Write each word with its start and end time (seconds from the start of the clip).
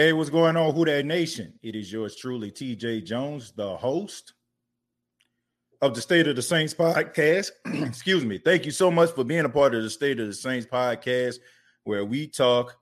Hey, 0.00 0.14
what's 0.14 0.30
going 0.30 0.56
on, 0.56 0.74
Who 0.74 0.86
That 0.86 1.04
Nation? 1.04 1.52
It 1.62 1.76
is 1.76 1.92
yours 1.92 2.16
truly, 2.16 2.50
TJ 2.50 3.04
Jones, 3.04 3.52
the 3.52 3.76
host 3.76 4.32
of 5.82 5.94
the 5.94 6.00
State 6.00 6.26
of 6.26 6.36
the 6.36 6.40
Saints 6.40 6.72
podcast. 6.72 7.50
Excuse 7.66 8.24
me. 8.24 8.38
Thank 8.38 8.64
you 8.64 8.70
so 8.70 8.90
much 8.90 9.10
for 9.10 9.24
being 9.24 9.44
a 9.44 9.50
part 9.50 9.74
of 9.74 9.82
the 9.82 9.90
State 9.90 10.18
of 10.18 10.26
the 10.26 10.32
Saints 10.32 10.66
podcast, 10.66 11.34
where 11.84 12.06
we 12.06 12.26
talk 12.26 12.78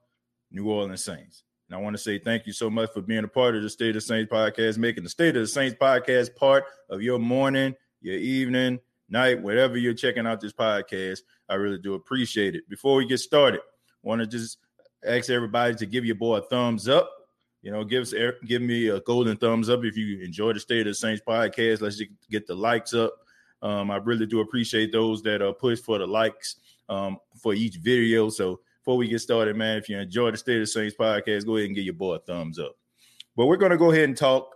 New 0.49 0.69
Orleans 0.69 1.03
Saints. 1.03 1.43
And 1.67 1.77
I 1.77 1.81
want 1.81 1.93
to 1.93 2.01
say 2.01 2.19
thank 2.19 2.47
you 2.47 2.53
so 2.53 2.69
much 2.69 2.89
for 2.93 3.01
being 3.01 3.25
a 3.25 3.27
part 3.27 3.53
of 3.53 3.63
the 3.63 3.69
State 3.69 3.89
of 3.89 3.95
the 3.95 4.01
Saints 4.01 4.31
podcast, 4.31 4.77
making 4.77 5.03
the 5.03 5.09
State 5.09 5.35
of 5.35 5.41
the 5.41 5.47
Saints 5.47 5.75
podcast 5.77 6.37
part 6.37 6.63
of 6.89 7.01
your 7.01 7.19
morning, 7.19 7.75
your 7.99 8.15
evening, 8.15 8.79
night, 9.09 9.41
whatever 9.41 9.75
you're 9.75 9.93
checking 9.93 10.25
out 10.25 10.39
this 10.39 10.53
podcast. 10.53 11.19
I 11.49 11.55
really 11.55 11.79
do 11.79 11.95
appreciate 11.95 12.55
it. 12.55 12.69
Before 12.69 12.95
we 12.95 13.05
get 13.05 13.17
started, 13.17 13.59
I 13.59 14.07
want 14.07 14.21
to 14.21 14.25
just 14.25 14.57
ask 15.05 15.29
everybody 15.29 15.75
to 15.75 15.85
give 15.85 16.05
your 16.05 16.15
boy 16.15 16.37
a 16.37 16.41
thumbs 16.41 16.87
up. 16.87 17.09
You 17.61 17.71
know, 17.71 17.83
give 17.83 18.03
us 18.03 18.13
give 18.45 18.61
me 18.61 18.87
a 18.87 19.01
golden 19.01 19.35
thumbs 19.35 19.69
up 19.69 19.83
if 19.83 19.97
you 19.97 20.23
enjoy 20.23 20.53
the 20.53 20.59
State 20.59 20.81
of 20.81 20.91
the 20.91 20.95
Saints 20.95 21.21
podcast. 21.27 21.81
Let's 21.81 22.01
get 22.29 22.47
the 22.47 22.55
likes 22.55 22.93
up. 22.93 23.13
Um, 23.61 23.91
I 23.91 23.97
really 23.97 24.25
do 24.25 24.39
appreciate 24.39 24.91
those 24.93 25.21
that 25.23 25.41
are 25.41 25.51
push 25.51 25.79
for 25.79 25.97
the 25.97 26.07
likes 26.07 26.55
um, 26.87 27.17
for 27.41 27.53
each 27.53 27.75
video. 27.77 28.29
So 28.29 28.61
before 28.79 28.97
we 28.97 29.09
get 29.09 29.19
started, 29.19 29.57
man, 29.57 29.77
if 29.77 29.89
you 29.89 29.97
enjoy 29.97 30.31
the 30.31 30.37
State 30.37 30.55
of 30.55 30.61
the 30.61 30.67
Saints 30.67 30.95
podcast, 30.97 31.45
go 31.45 31.57
ahead 31.57 31.67
and 31.67 31.75
give 31.75 31.83
your 31.83 31.93
boy 31.93 32.15
a 32.15 32.19
thumbs 32.19 32.59
up. 32.59 32.75
But 33.35 33.47
we're 33.47 33.57
going 33.57 33.71
to 33.71 33.77
go 33.77 33.91
ahead 33.91 34.05
and 34.05 34.17
talk. 34.17 34.55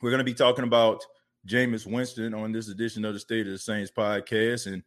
We're 0.00 0.10
going 0.10 0.18
to 0.18 0.24
be 0.24 0.34
talking 0.34 0.64
about 0.64 1.04
Jameis 1.46 1.84
Winston 1.86 2.32
on 2.32 2.52
this 2.52 2.68
edition 2.68 3.04
of 3.04 3.14
the 3.14 3.20
State 3.20 3.46
of 3.46 3.52
the 3.52 3.58
Saints 3.58 3.90
podcast, 3.90 4.72
and 4.72 4.82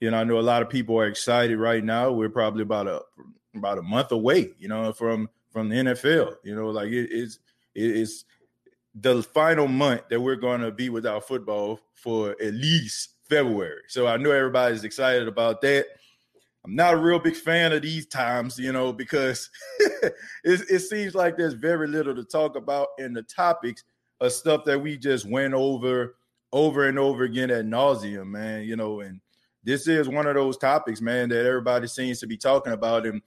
you 0.00 0.10
know, 0.10 0.18
I 0.18 0.24
know 0.24 0.38
a 0.38 0.40
lot 0.40 0.62
of 0.62 0.68
people 0.68 0.98
are 0.98 1.06
excited 1.06 1.58
right 1.58 1.82
now. 1.82 2.10
We're 2.10 2.28
probably 2.28 2.62
about 2.62 2.86
a 2.86 3.02
about 3.58 3.78
a 3.78 3.82
month 3.82 4.12
away, 4.12 4.50
you 4.58 4.68
know, 4.68 4.92
from 4.92 5.28
from 5.50 5.68
the 5.68 5.76
NFL. 5.76 6.36
You 6.44 6.54
know, 6.54 6.68
like 6.68 6.88
it 6.88 7.10
is 7.10 7.38
it 7.74 7.90
is 7.90 8.24
the 8.94 9.22
final 9.22 9.68
month 9.68 10.02
that 10.08 10.20
we're 10.20 10.36
going 10.36 10.62
to 10.62 10.70
be 10.70 10.88
without 10.88 11.26
football 11.26 11.80
for 11.94 12.30
at 12.40 12.54
least 12.54 13.10
February. 13.28 13.82
So 13.88 14.06
I 14.06 14.16
know 14.16 14.30
everybody's 14.30 14.84
excited 14.84 15.28
about 15.28 15.60
that. 15.62 15.86
I'm 16.64 16.74
not 16.74 16.94
a 16.94 16.96
real 16.96 17.18
big 17.18 17.36
fan 17.36 17.72
of 17.72 17.82
these 17.82 18.06
times, 18.06 18.58
you 18.58 18.72
know, 18.72 18.92
because 18.92 19.50
it, 19.78 20.12
it 20.44 20.80
seems 20.80 21.14
like 21.14 21.36
there's 21.36 21.54
very 21.54 21.86
little 21.86 22.14
to 22.14 22.24
talk 22.24 22.56
about 22.56 22.88
in 22.98 23.12
the 23.12 23.22
topics 23.22 23.84
of 24.20 24.32
stuff 24.32 24.64
that 24.64 24.80
we 24.80 24.96
just 24.96 25.26
went 25.26 25.54
over 25.54 26.16
over 26.52 26.88
and 26.88 26.98
over 26.98 27.24
again 27.24 27.50
at 27.50 27.66
nauseum, 27.66 28.28
man. 28.28 28.64
You 28.64 28.76
know, 28.76 29.00
and 29.00 29.20
this 29.62 29.86
is 29.86 30.08
one 30.08 30.26
of 30.26 30.34
those 30.34 30.56
topics, 30.56 31.00
man, 31.00 31.28
that 31.28 31.44
everybody 31.44 31.86
seems 31.86 32.18
to 32.20 32.26
be 32.26 32.36
talking 32.36 32.72
about. 32.72 33.06
And 33.06 33.20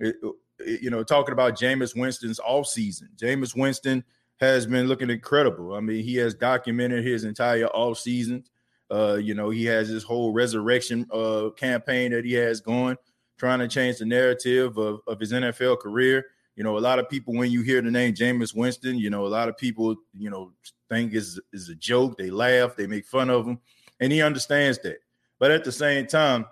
it, 0.00 0.16
it, 0.58 0.82
you 0.82 0.90
know, 0.90 1.02
talking 1.02 1.32
about 1.32 1.58
Jameis 1.58 1.96
Winston's 1.96 2.40
off 2.40 2.66
season. 2.66 3.08
Jameis 3.16 3.56
Winston 3.56 4.04
has 4.38 4.66
been 4.66 4.86
looking 4.86 5.10
incredible. 5.10 5.74
I 5.74 5.80
mean, 5.80 6.04
he 6.04 6.16
has 6.16 6.34
documented 6.34 7.04
his 7.04 7.24
entire 7.24 7.66
off 7.68 7.98
season. 7.98 8.44
Uh, 8.90 9.14
you 9.14 9.34
know, 9.34 9.50
he 9.50 9.64
has 9.64 9.88
this 9.88 10.04
whole 10.04 10.32
resurrection 10.32 11.06
uh, 11.12 11.50
campaign 11.56 12.12
that 12.12 12.24
he 12.24 12.34
has 12.34 12.60
going, 12.60 12.96
trying 13.38 13.58
to 13.58 13.68
change 13.68 13.98
the 13.98 14.04
narrative 14.04 14.76
of, 14.76 15.00
of 15.06 15.18
his 15.18 15.32
NFL 15.32 15.80
career. 15.80 16.24
You 16.54 16.64
know, 16.64 16.78
a 16.78 16.80
lot 16.80 16.98
of 16.98 17.08
people, 17.08 17.34
when 17.34 17.50
you 17.50 17.62
hear 17.62 17.82
the 17.82 17.90
name 17.90 18.14
Jameis 18.14 18.54
Winston, 18.54 18.98
you 18.98 19.10
know, 19.10 19.26
a 19.26 19.28
lot 19.28 19.48
of 19.48 19.58
people, 19.58 19.96
you 20.16 20.30
know, 20.30 20.52
think 20.88 21.14
is 21.14 21.40
is 21.52 21.68
a 21.68 21.74
joke. 21.74 22.16
They 22.16 22.30
laugh, 22.30 22.76
they 22.76 22.86
make 22.86 23.06
fun 23.06 23.28
of 23.28 23.46
him, 23.46 23.58
and 24.00 24.12
he 24.12 24.22
understands 24.22 24.78
that. 24.80 24.98
But 25.38 25.50
at 25.50 25.64
the 25.64 25.72
same 25.72 26.06
time, 26.06 26.46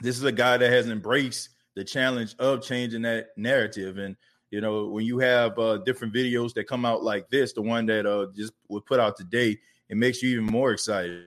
this 0.00 0.16
is 0.16 0.24
a 0.24 0.32
guy 0.32 0.56
that 0.56 0.70
has 0.70 0.88
embraced 0.88 1.50
the 1.76 1.84
challenge 1.84 2.34
of 2.38 2.62
changing 2.62 3.02
that 3.02 3.28
narrative. 3.36 3.98
And 3.98 4.16
you 4.50 4.60
know, 4.60 4.86
when 4.86 5.04
you 5.04 5.18
have 5.18 5.58
uh, 5.58 5.78
different 5.78 6.12
videos 6.14 6.54
that 6.54 6.66
come 6.66 6.84
out 6.84 7.04
like 7.04 7.28
this, 7.28 7.52
the 7.52 7.62
one 7.62 7.86
that 7.86 8.06
uh, 8.06 8.26
just 8.34 8.54
was 8.68 8.82
put 8.86 8.98
out 8.98 9.16
today, 9.16 9.58
it 9.88 9.96
makes 9.96 10.22
you 10.22 10.30
even 10.30 10.46
more 10.46 10.72
excited. 10.72 11.26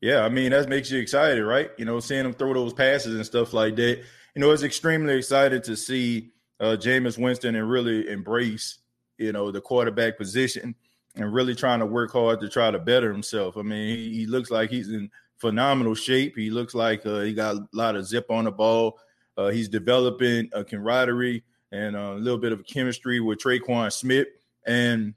Yeah, 0.00 0.20
I 0.20 0.28
mean 0.28 0.50
that 0.52 0.68
makes 0.68 0.90
you 0.90 1.00
excited, 1.00 1.42
right? 1.42 1.70
You 1.76 1.84
know, 1.84 1.98
seeing 2.00 2.24
him 2.24 2.32
throw 2.32 2.54
those 2.54 2.72
passes 2.72 3.14
and 3.14 3.26
stuff 3.26 3.52
like 3.52 3.76
that. 3.76 3.98
You 4.34 4.40
know, 4.40 4.50
it's 4.52 4.62
extremely 4.62 5.14
excited 5.14 5.64
to 5.64 5.76
see 5.76 6.30
uh, 6.60 6.76
Jameis 6.78 7.18
Winston 7.18 7.56
and 7.56 7.68
really 7.68 8.08
embrace, 8.08 8.78
you 9.16 9.32
know, 9.32 9.50
the 9.50 9.60
quarterback 9.60 10.16
position 10.16 10.74
and 11.16 11.32
really 11.32 11.54
trying 11.54 11.80
to 11.80 11.86
work 11.86 12.12
hard 12.12 12.40
to 12.40 12.48
try 12.48 12.70
to 12.70 12.78
better 12.78 13.12
himself. 13.12 13.56
I 13.56 13.62
mean, 13.62 13.96
he, 13.96 14.14
he 14.18 14.26
looks 14.26 14.50
like 14.50 14.70
he's 14.70 14.88
in 14.88 15.10
phenomenal 15.38 15.94
shape. 15.94 16.34
He 16.36 16.50
looks 16.50 16.74
like 16.74 17.04
uh, 17.04 17.20
he 17.20 17.32
got 17.32 17.56
a 17.56 17.66
lot 17.72 17.96
of 17.96 18.06
zip 18.06 18.30
on 18.30 18.44
the 18.44 18.52
ball. 18.52 18.98
Uh, 19.36 19.48
he's 19.48 19.68
developing 19.68 20.48
a 20.52 20.64
camaraderie 20.64 21.42
and 21.72 21.96
a 21.96 22.14
little 22.14 22.38
bit 22.38 22.52
of 22.52 22.66
chemistry 22.66 23.20
with 23.20 23.38
Tre'Quan 23.38 23.92
Smith. 23.92 24.28
And 24.66 25.14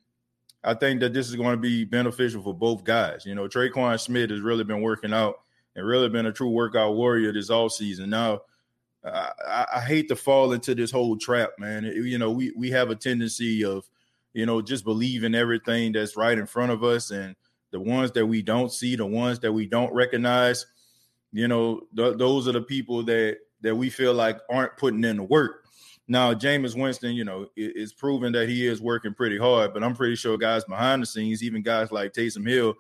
I 0.63 0.73
think 0.75 0.99
that 0.99 1.13
this 1.13 1.27
is 1.27 1.35
going 1.35 1.55
to 1.55 1.61
be 1.61 1.85
beneficial 1.85 2.43
for 2.43 2.53
both 2.53 2.83
guys. 2.83 3.25
You 3.25 3.35
know, 3.35 3.47
Tre'Quan 3.47 3.99
Smith 3.99 4.29
has 4.29 4.41
really 4.41 4.63
been 4.63 4.81
working 4.81 5.13
out 5.13 5.41
and 5.75 5.85
really 5.85 6.09
been 6.09 6.25
a 6.25 6.31
true 6.31 6.49
workout 6.49 6.95
warrior 6.95 7.33
this 7.33 7.49
all 7.49 7.69
season. 7.69 8.09
Now, 8.09 8.41
I, 9.03 9.65
I, 9.75 9.79
hate 9.79 10.09
to 10.09 10.15
fall 10.15 10.53
into 10.53 10.75
this 10.75 10.91
whole 10.91 11.17
trap, 11.17 11.51
man. 11.57 11.85
It, 11.85 11.95
you 11.95 12.19
know, 12.19 12.31
we 12.31 12.51
we 12.55 12.69
have 12.69 12.91
a 12.91 12.95
tendency 12.95 13.65
of, 13.65 13.89
you 14.33 14.45
know, 14.45 14.61
just 14.61 14.83
believing 14.83 15.33
everything 15.33 15.93
that's 15.93 16.15
right 16.15 16.37
in 16.37 16.45
front 16.45 16.71
of 16.71 16.83
us, 16.83 17.09
and 17.09 17.35
the 17.71 17.79
ones 17.79 18.11
that 18.11 18.27
we 18.27 18.43
don't 18.43 18.71
see, 18.71 18.95
the 18.95 19.05
ones 19.05 19.39
that 19.39 19.53
we 19.53 19.65
don't 19.65 19.91
recognize, 19.91 20.67
you 21.31 21.47
know, 21.47 21.81
th- 21.95 22.17
those 22.17 22.47
are 22.47 22.51
the 22.51 22.61
people 22.61 23.01
that 23.03 23.37
that 23.61 23.75
we 23.75 23.89
feel 23.89 24.13
like 24.13 24.39
aren't 24.49 24.77
putting 24.77 25.03
in 25.03 25.17
the 25.17 25.23
work. 25.23 25.60
Now, 26.11 26.33
Jameis 26.33 26.75
Winston, 26.75 27.15
you 27.15 27.23
know, 27.23 27.47
is 27.55 27.93
proven 27.93 28.33
that 28.33 28.49
he 28.49 28.67
is 28.67 28.81
working 28.81 29.13
pretty 29.13 29.37
hard, 29.37 29.73
but 29.73 29.81
I'm 29.81 29.95
pretty 29.95 30.17
sure 30.17 30.37
guys 30.37 30.65
behind 30.65 31.01
the 31.01 31.05
scenes, 31.05 31.41
even 31.41 31.61
guys 31.61 31.89
like 31.89 32.11
Taysom 32.11 32.45
Hill, 32.45 32.73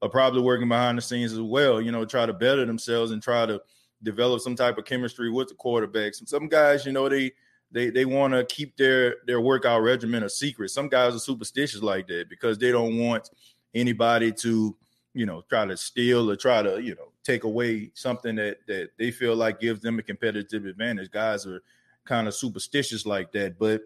are 0.00 0.08
probably 0.08 0.42
working 0.42 0.68
behind 0.68 0.96
the 0.96 1.02
scenes 1.02 1.32
as 1.32 1.40
well. 1.40 1.82
You 1.82 1.90
know, 1.90 2.04
try 2.04 2.24
to 2.24 2.32
better 2.32 2.64
themselves 2.64 3.10
and 3.10 3.20
try 3.20 3.46
to 3.46 3.60
develop 4.04 4.42
some 4.42 4.54
type 4.54 4.78
of 4.78 4.84
chemistry 4.84 5.28
with 5.28 5.48
the 5.48 5.56
quarterbacks. 5.56 6.20
And 6.20 6.28
Some 6.28 6.46
guys, 6.46 6.86
you 6.86 6.92
know, 6.92 7.08
they 7.08 7.32
they 7.72 7.90
they 7.90 8.04
want 8.04 8.32
to 8.34 8.44
keep 8.44 8.76
their 8.76 9.16
their 9.26 9.40
workout 9.40 9.82
regimen 9.82 10.22
a 10.22 10.30
secret. 10.30 10.70
Some 10.70 10.88
guys 10.88 11.16
are 11.16 11.18
superstitious 11.18 11.82
like 11.82 12.06
that 12.06 12.28
because 12.28 12.58
they 12.58 12.70
don't 12.70 12.96
want 12.96 13.28
anybody 13.74 14.30
to, 14.30 14.76
you 15.14 15.26
know, 15.26 15.42
try 15.48 15.66
to 15.66 15.76
steal 15.76 16.30
or 16.30 16.36
try 16.36 16.62
to, 16.62 16.80
you 16.80 16.94
know, 16.94 17.10
take 17.24 17.42
away 17.42 17.90
something 17.94 18.36
that 18.36 18.58
that 18.68 18.90
they 19.00 19.10
feel 19.10 19.34
like 19.34 19.58
gives 19.58 19.80
them 19.80 19.98
a 19.98 20.02
competitive 20.04 20.64
advantage. 20.64 21.10
Guys 21.10 21.44
are 21.44 21.60
kind 22.08 22.26
of 22.26 22.34
superstitious 22.34 23.06
like 23.06 23.30
that, 23.32 23.58
but 23.58 23.82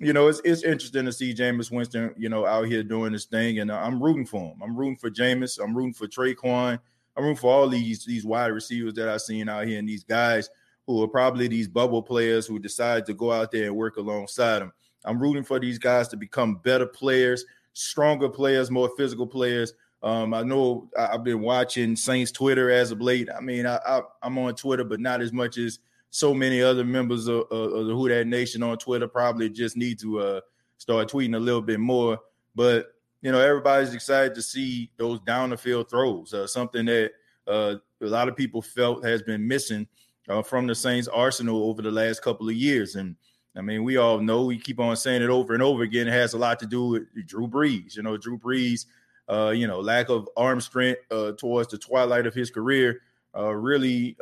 you 0.00 0.12
know, 0.12 0.28
it's 0.28 0.40
it's 0.44 0.62
interesting 0.62 1.04
to 1.06 1.12
see 1.12 1.34
Jameis 1.34 1.72
Winston, 1.72 2.14
you 2.16 2.28
know, 2.28 2.46
out 2.46 2.66
here 2.66 2.82
doing 2.82 3.12
this 3.12 3.24
thing, 3.24 3.58
and 3.58 3.70
I'm 3.70 4.02
rooting 4.02 4.26
for 4.26 4.52
him. 4.52 4.62
I'm 4.62 4.76
rooting 4.76 4.96
for 4.96 5.10
Jameis. 5.10 5.58
I'm 5.62 5.76
rooting 5.76 5.92
for 5.92 6.06
Tre'Quan. 6.06 6.78
I'm 7.16 7.24
rooting 7.24 7.36
for 7.36 7.52
all 7.52 7.68
these 7.68 8.04
these 8.04 8.24
wide 8.24 8.52
receivers 8.52 8.94
that 8.94 9.08
I've 9.08 9.22
seen 9.22 9.48
out 9.48 9.66
here, 9.66 9.78
and 9.78 9.88
these 9.88 10.04
guys 10.04 10.50
who 10.86 11.02
are 11.02 11.08
probably 11.08 11.48
these 11.48 11.68
bubble 11.68 12.02
players 12.02 12.46
who 12.46 12.58
decide 12.58 13.06
to 13.06 13.14
go 13.14 13.32
out 13.32 13.50
there 13.50 13.66
and 13.66 13.76
work 13.76 13.96
alongside 13.96 14.60
them. 14.60 14.72
I'm 15.04 15.20
rooting 15.20 15.44
for 15.44 15.58
these 15.58 15.78
guys 15.78 16.08
to 16.08 16.16
become 16.16 16.56
better 16.56 16.86
players, 16.86 17.44
stronger 17.72 18.28
players, 18.28 18.70
more 18.70 18.90
physical 18.96 19.26
players. 19.26 19.74
Um, 20.02 20.32
I 20.32 20.42
know 20.44 20.88
I've 20.96 21.24
been 21.24 21.40
watching 21.40 21.96
Saints 21.96 22.30
Twitter 22.30 22.70
as 22.70 22.92
of 22.92 23.00
late. 23.00 23.28
I 23.36 23.40
mean, 23.40 23.66
I, 23.66 23.78
I, 23.84 24.02
am 24.22 24.38
on 24.38 24.54
Twitter, 24.54 24.84
but 24.84 25.00
not 25.00 25.20
as 25.20 25.32
much 25.32 25.58
as 25.58 25.80
so 26.10 26.34
many 26.34 26.62
other 26.62 26.84
members 26.84 27.26
of, 27.26 27.42
of, 27.50 27.72
of 27.72 27.86
the 27.86 27.94
Who 27.94 28.08
That 28.08 28.26
Nation 28.26 28.62
on 28.62 28.78
Twitter. 28.78 29.08
Probably 29.08 29.50
just 29.50 29.76
need 29.76 29.98
to 30.00 30.20
uh, 30.20 30.40
start 30.78 31.10
tweeting 31.10 31.36
a 31.36 31.40
little 31.40 31.62
bit 31.62 31.80
more. 31.80 32.18
But 32.54 32.94
you 33.20 33.32
know, 33.32 33.40
everybody's 33.40 33.94
excited 33.94 34.34
to 34.34 34.42
see 34.42 34.90
those 34.96 35.20
down 35.20 35.50
the 35.50 35.56
field 35.56 35.90
throws, 35.90 36.32
uh, 36.32 36.46
something 36.46 36.86
that 36.86 37.12
uh, 37.46 37.76
a 38.00 38.06
lot 38.06 38.28
of 38.28 38.36
people 38.36 38.62
felt 38.62 39.04
has 39.04 39.22
been 39.22 39.46
missing 39.46 39.86
uh, 40.28 40.42
from 40.42 40.66
the 40.66 40.74
Saints 40.74 41.08
arsenal 41.08 41.64
over 41.64 41.82
the 41.82 41.90
last 41.90 42.22
couple 42.22 42.48
of 42.48 42.54
years. 42.54 42.94
And 42.94 43.16
I 43.56 43.60
mean, 43.60 43.82
we 43.82 43.96
all 43.96 44.20
know 44.20 44.44
we 44.44 44.58
keep 44.58 44.78
on 44.78 44.96
saying 44.96 45.22
it 45.22 45.30
over 45.30 45.54
and 45.54 45.62
over 45.62 45.82
again. 45.82 46.06
It 46.06 46.12
has 46.12 46.34
a 46.34 46.38
lot 46.38 46.60
to 46.60 46.66
do 46.66 46.86
with 46.86 47.26
Drew 47.26 47.48
Brees. 47.48 47.96
You 47.96 48.02
know, 48.02 48.16
Drew 48.16 48.38
Brees, 48.38 48.86
uh, 49.28 49.50
you 49.50 49.66
know, 49.66 49.80
lack 49.80 50.10
of 50.10 50.28
arm 50.36 50.60
strength 50.60 51.00
uh, 51.10 51.32
towards 51.32 51.70
the 51.70 51.78
twilight 51.78 52.26
of 52.26 52.34
his 52.34 52.50
career 52.50 53.00
uh, 53.38 53.54
really, 53.54 54.16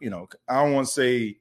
you 0.00 0.10
know, 0.10 0.28
I 0.48 0.62
don't 0.62 0.72
want 0.72 0.88
to 0.88 0.92
say, 0.92 1.38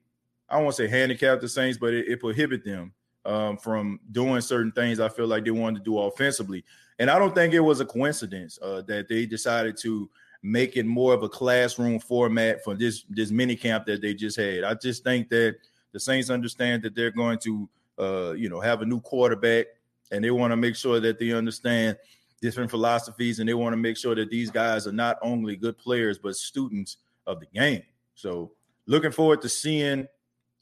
I 0.48 0.56
don't 0.56 0.66
want 0.66 0.76
to 0.76 0.84
say 0.84 0.88
handicap 0.88 1.42
the 1.42 1.50
Saints, 1.50 1.78
but 1.78 1.94
it, 1.94 2.08
it 2.08 2.20
prohibit 2.20 2.64
them 2.64 2.94
um, 3.26 3.58
from 3.58 4.00
doing 4.12 4.42
certain 4.42 4.72
things 4.72 5.00
I 5.00 5.10
feel 5.10 5.28
like 5.28 5.44
they 5.44 5.52
wanted 5.52 5.80
to 5.80 5.84
do 5.84 5.98
offensively. 5.98 6.64
And 7.00 7.10
I 7.10 7.20
don't 7.20 7.36
think 7.36 7.54
it 7.54 7.60
was 7.60 7.82
a 7.82 7.86
coincidence 7.86 8.58
uh, 8.62 8.82
that 8.84 9.10
they 9.10 9.26
decided 9.26 9.78
to 9.78 10.10
make 10.42 10.78
it 10.78 10.86
more 10.86 11.14
of 11.14 11.24
a 11.24 11.30
classroom 11.30 12.00
format 12.00 12.64
for 12.64 12.76
this 12.76 13.04
this 13.10 13.32
mini 13.32 13.56
camp 13.56 13.86
that 13.88 14.02
they 14.02 14.14
just 14.14 14.38
had. 14.38 14.64
I 14.64 14.76
just 14.76 15.04
think 15.04 15.30
that 15.30 15.58
the 15.92 16.00
Saints 16.00 16.30
understand 16.30 16.84
that 16.84 16.96
they're 16.96 17.12
going 17.12 17.40
to 17.40 17.70
uh, 18.00 18.32
you 18.34 18.48
know 18.48 18.60
have 18.60 18.82
a 18.82 18.86
new 18.86 19.02
quarterback 19.02 19.66
and 20.12 20.24
they 20.24 20.32
want 20.32 20.52
to 20.52 20.58
make 20.58 20.76
sure 20.76 21.00
that 21.00 21.18
they 21.18 21.32
understand 21.32 21.98
different 22.42 22.70
philosophies 22.70 23.40
and 23.40 23.50
they 23.50 23.54
want 23.56 23.74
to 23.74 23.78
make 23.78 23.98
sure 23.98 24.14
that 24.14 24.30
these 24.30 24.52
guys 24.52 24.86
are 24.86 24.92
not 24.92 25.18
only 25.22 25.56
good 25.56 25.78
players 25.78 26.20
but 26.20 26.36
students 26.36 26.98
of 27.28 27.40
the 27.40 27.48
game. 27.48 27.84
So 28.16 28.52
looking 28.86 29.12
forward 29.12 29.42
to 29.42 29.50
seeing 29.50 30.08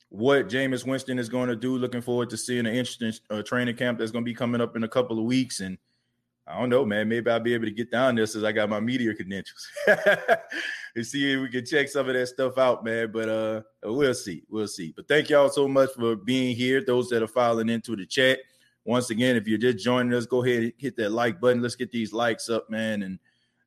what 0.10 0.48
Jameis 0.48 0.86
Winston 0.86 1.20
is 1.20 1.30
going 1.30 1.50
to 1.50 1.56
do. 1.56 1.78
Looking 1.78 2.02
forward 2.02 2.30
to 2.32 2.38
seeing 2.38 2.66
an 2.66 2.76
interesting 2.76 3.14
uh, 3.30 3.42
training 3.42 3.76
camp 3.76 4.00
that's 4.00 4.12
going 4.12 4.24
to 4.24 4.30
be 4.30 4.36
coming 4.36 4.62
up 4.62 4.76
in 4.76 4.84
a 4.84 4.88
couple 4.88 5.18
of 5.20 5.26
weeks 5.26 5.60
and 5.60 5.78
I 6.46 6.60
don't 6.60 6.70
know, 6.70 6.86
man. 6.86 7.08
Maybe 7.08 7.32
I'll 7.32 7.40
be 7.40 7.54
able 7.54 7.66
to 7.66 7.72
get 7.72 7.90
down 7.90 8.16
there 8.16 8.26
since 8.26 8.44
I 8.44 8.52
got 8.52 8.70
my 8.70 8.82
media 8.82 9.14
credentials 9.16 9.66
and 9.88 11.06
see 11.06 11.34
if 11.34 11.42
we 11.42 11.50
can 11.50 11.66
check 11.66 11.88
some 11.88 12.08
of 12.10 12.16
that 12.16 12.28
stuff 12.28 12.58
out, 12.58 12.84
man. 12.84 13.12
But 13.14 13.30
uh, 13.30 13.62
we'll 13.84 14.14
see, 14.14 14.44
we'll 14.50 14.68
see. 14.68 14.94
But 14.94 15.08
thank 15.08 15.30
y'all 15.30 15.48
so 15.48 15.70
much 15.70 15.92
for 15.96 16.18
being 16.18 16.56
here. 16.56 16.84
Those 16.84 17.08
that 17.10 17.24
are 17.24 17.28
filing 17.28 17.70
into 17.70 17.96
the 17.96 18.06
chat. 18.06 18.40
Once 18.84 19.10
again, 19.10 19.38
if 19.38 19.48
you're 19.48 19.58
just 19.58 19.84
joining 19.84 20.14
us, 20.14 20.26
go 20.26 20.44
ahead 20.44 20.64
and 20.64 20.74
hit 20.78 20.98
that 20.98 21.14
like 21.14 21.40
button. 21.40 21.62
Let's 21.62 21.76
get 21.76 21.92
these 21.92 22.12
likes 22.12 22.50
up, 22.50 22.70
man, 22.70 23.04
and 23.04 23.20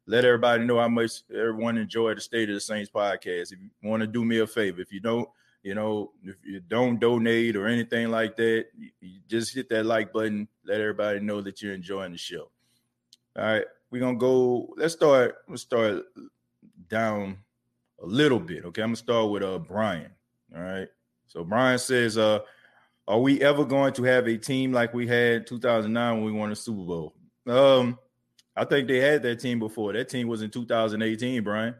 let 0.06 0.24
everybody 0.24 0.64
know 0.64 0.78
how 0.78 0.88
much 0.88 1.22
everyone 1.30 1.78
enjoyed 1.78 2.16
the 2.16 2.20
State 2.20 2.48
of 2.48 2.54
the 2.54 2.60
Saints 2.60 2.90
podcast. 2.90 3.52
If 3.52 3.58
you 3.60 3.70
want 3.82 4.02
to 4.02 4.06
do 4.06 4.24
me 4.24 4.38
a 4.38 4.46
favor, 4.46 4.80
if 4.80 4.92
you 4.92 5.00
don't, 5.00 5.28
you 5.62 5.74
know, 5.74 6.12
if 6.22 6.36
you 6.44 6.60
don't 6.60 7.00
donate 7.00 7.56
or 7.56 7.66
anything 7.66 8.10
like 8.10 8.36
that, 8.36 8.66
you 9.00 9.20
just 9.28 9.54
hit 9.54 9.68
that 9.70 9.84
like 9.84 10.12
button. 10.12 10.46
Let 10.64 10.80
everybody 10.80 11.20
know 11.20 11.40
that 11.40 11.60
you're 11.60 11.74
enjoying 11.74 12.12
the 12.12 12.18
show. 12.18 12.50
All 13.36 13.44
right, 13.44 13.64
we're 13.90 14.00
gonna 14.00 14.16
go. 14.16 14.72
Let's 14.76 14.94
start. 14.94 15.36
Let's 15.48 15.62
start 15.62 16.04
down 16.88 17.38
a 18.00 18.06
little 18.06 18.38
bit. 18.38 18.64
Okay, 18.64 18.82
I'm 18.82 18.90
gonna 18.90 18.96
start 18.96 19.30
with 19.30 19.42
uh 19.42 19.58
Brian. 19.58 20.12
All 20.54 20.62
right. 20.62 20.88
So 21.26 21.44
Brian 21.44 21.78
says, 21.78 22.16
uh, 22.16 22.40
are 23.08 23.20
we 23.20 23.40
ever 23.42 23.64
going 23.64 23.92
to 23.94 24.04
have 24.04 24.26
a 24.26 24.38
team 24.38 24.72
like 24.72 24.94
we 24.94 25.06
had 25.06 25.46
2009 25.46 26.14
when 26.14 26.24
we 26.24 26.32
won 26.32 26.50
the 26.50 26.56
Super 26.56 26.84
Bowl? 26.84 27.14
Um, 27.46 27.98
I 28.56 28.64
think 28.64 28.88
they 28.88 28.98
had 28.98 29.22
that 29.22 29.40
team 29.40 29.58
before. 29.58 29.92
That 29.92 30.08
team 30.08 30.28
was 30.28 30.42
in 30.42 30.50
2018, 30.50 31.42
Brian. 31.42 31.74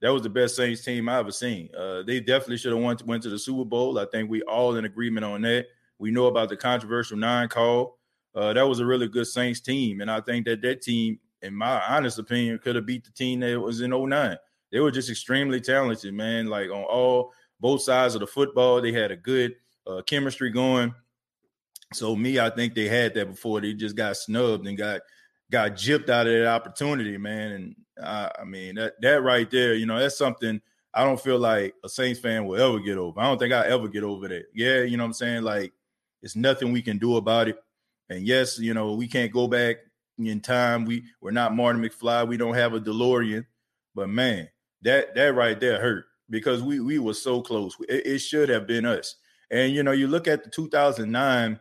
That 0.00 0.12
was 0.12 0.22
the 0.22 0.30
best 0.30 0.56
Saints 0.56 0.84
team 0.84 1.08
I 1.08 1.18
ever 1.18 1.30
seen. 1.30 1.68
Uh, 1.76 2.02
they 2.02 2.20
definitely 2.20 2.58
should 2.58 2.72
have 2.72 2.82
went 2.82 3.06
went 3.06 3.22
to 3.22 3.30
the 3.30 3.38
Super 3.38 3.64
Bowl. 3.64 3.98
I 3.98 4.06
think 4.06 4.30
we 4.30 4.42
all 4.42 4.76
in 4.76 4.84
agreement 4.84 5.24
on 5.24 5.42
that. 5.42 5.66
We 5.98 6.10
know 6.10 6.26
about 6.26 6.48
the 6.48 6.56
controversial 6.56 7.16
nine 7.16 7.48
call 7.48 7.98
uh, 8.34 8.52
that 8.52 8.66
was 8.66 8.80
a 8.80 8.86
really 8.86 9.08
good 9.08 9.26
Saints 9.26 9.60
team. 9.60 10.00
And 10.00 10.10
I 10.10 10.20
think 10.20 10.46
that 10.46 10.62
that 10.62 10.82
team, 10.82 11.18
in 11.42 11.54
my 11.54 11.80
honest 11.88 12.18
opinion, 12.18 12.58
could 12.58 12.76
have 12.76 12.86
beat 12.86 13.04
the 13.04 13.12
team 13.12 13.40
that 13.40 13.60
was 13.60 13.80
in 13.80 13.90
09. 13.90 14.36
They 14.72 14.80
were 14.80 14.90
just 14.90 15.10
extremely 15.10 15.60
talented, 15.60 16.12
man. 16.14 16.46
Like 16.46 16.70
on 16.70 16.82
all 16.82 17.32
both 17.60 17.82
sides 17.82 18.14
of 18.14 18.20
the 18.20 18.26
football, 18.26 18.80
they 18.80 18.92
had 18.92 19.12
a 19.12 19.16
good 19.16 19.54
uh, 19.86 20.02
chemistry 20.02 20.50
going. 20.50 20.94
So 21.92 22.16
me, 22.16 22.40
I 22.40 22.50
think 22.50 22.74
they 22.74 22.88
had 22.88 23.14
that 23.14 23.30
before. 23.30 23.60
They 23.60 23.72
just 23.72 23.94
got 23.94 24.16
snubbed 24.16 24.66
and 24.66 24.76
got 24.76 25.02
got 25.50 25.72
gypped 25.72 26.08
out 26.08 26.26
of 26.26 26.32
that 26.32 26.46
opportunity, 26.46 27.16
man. 27.18 27.52
And 27.52 27.76
uh, 28.02 28.28
I 28.38 28.44
mean 28.44 28.76
that 28.76 29.00
that 29.00 29.22
right 29.22 29.50
there, 29.50 29.74
you 29.74 29.86
know, 29.86 29.98
that's 29.98 30.18
something 30.18 30.60
I 30.92 31.04
don't 31.04 31.20
feel 31.20 31.38
like 31.38 31.74
a 31.84 31.88
Saints 31.88 32.20
fan 32.20 32.46
will 32.46 32.60
ever 32.60 32.78
get 32.78 32.98
over. 32.98 33.20
I 33.20 33.24
don't 33.24 33.38
think 33.38 33.52
I 33.52 33.66
ever 33.66 33.88
get 33.88 34.04
over 34.04 34.28
that. 34.28 34.44
Yeah, 34.54 34.82
you 34.82 34.96
know 34.96 35.04
what 35.04 35.08
I'm 35.08 35.14
saying? 35.14 35.42
Like 35.42 35.72
it's 36.22 36.36
nothing 36.36 36.72
we 36.72 36.82
can 36.82 36.98
do 36.98 37.16
about 37.16 37.48
it. 37.48 37.58
And 38.08 38.26
yes, 38.26 38.58
you 38.58 38.74
know, 38.74 38.94
we 38.94 39.08
can't 39.08 39.32
go 39.32 39.48
back 39.48 39.76
in 40.18 40.40
time. 40.40 40.84
We 40.84 41.04
we're 41.20 41.32
not 41.32 41.54
Martin 41.54 41.82
McFly. 41.82 42.28
We 42.28 42.36
don't 42.36 42.54
have 42.54 42.74
a 42.74 42.80
DeLorean. 42.80 43.44
But 43.94 44.08
man, 44.08 44.48
that 44.82 45.14
that 45.14 45.34
right 45.34 45.58
there 45.58 45.80
hurt 45.80 46.06
because 46.30 46.62
we 46.62 46.80
we 46.80 46.98
were 46.98 47.14
so 47.14 47.42
close. 47.42 47.76
It, 47.88 48.06
it 48.06 48.18
should 48.18 48.48
have 48.48 48.66
been 48.66 48.86
us. 48.86 49.16
And 49.50 49.72
you 49.72 49.82
know, 49.82 49.92
you 49.92 50.06
look 50.06 50.28
at 50.28 50.44
the 50.44 50.50
2009 50.50 51.60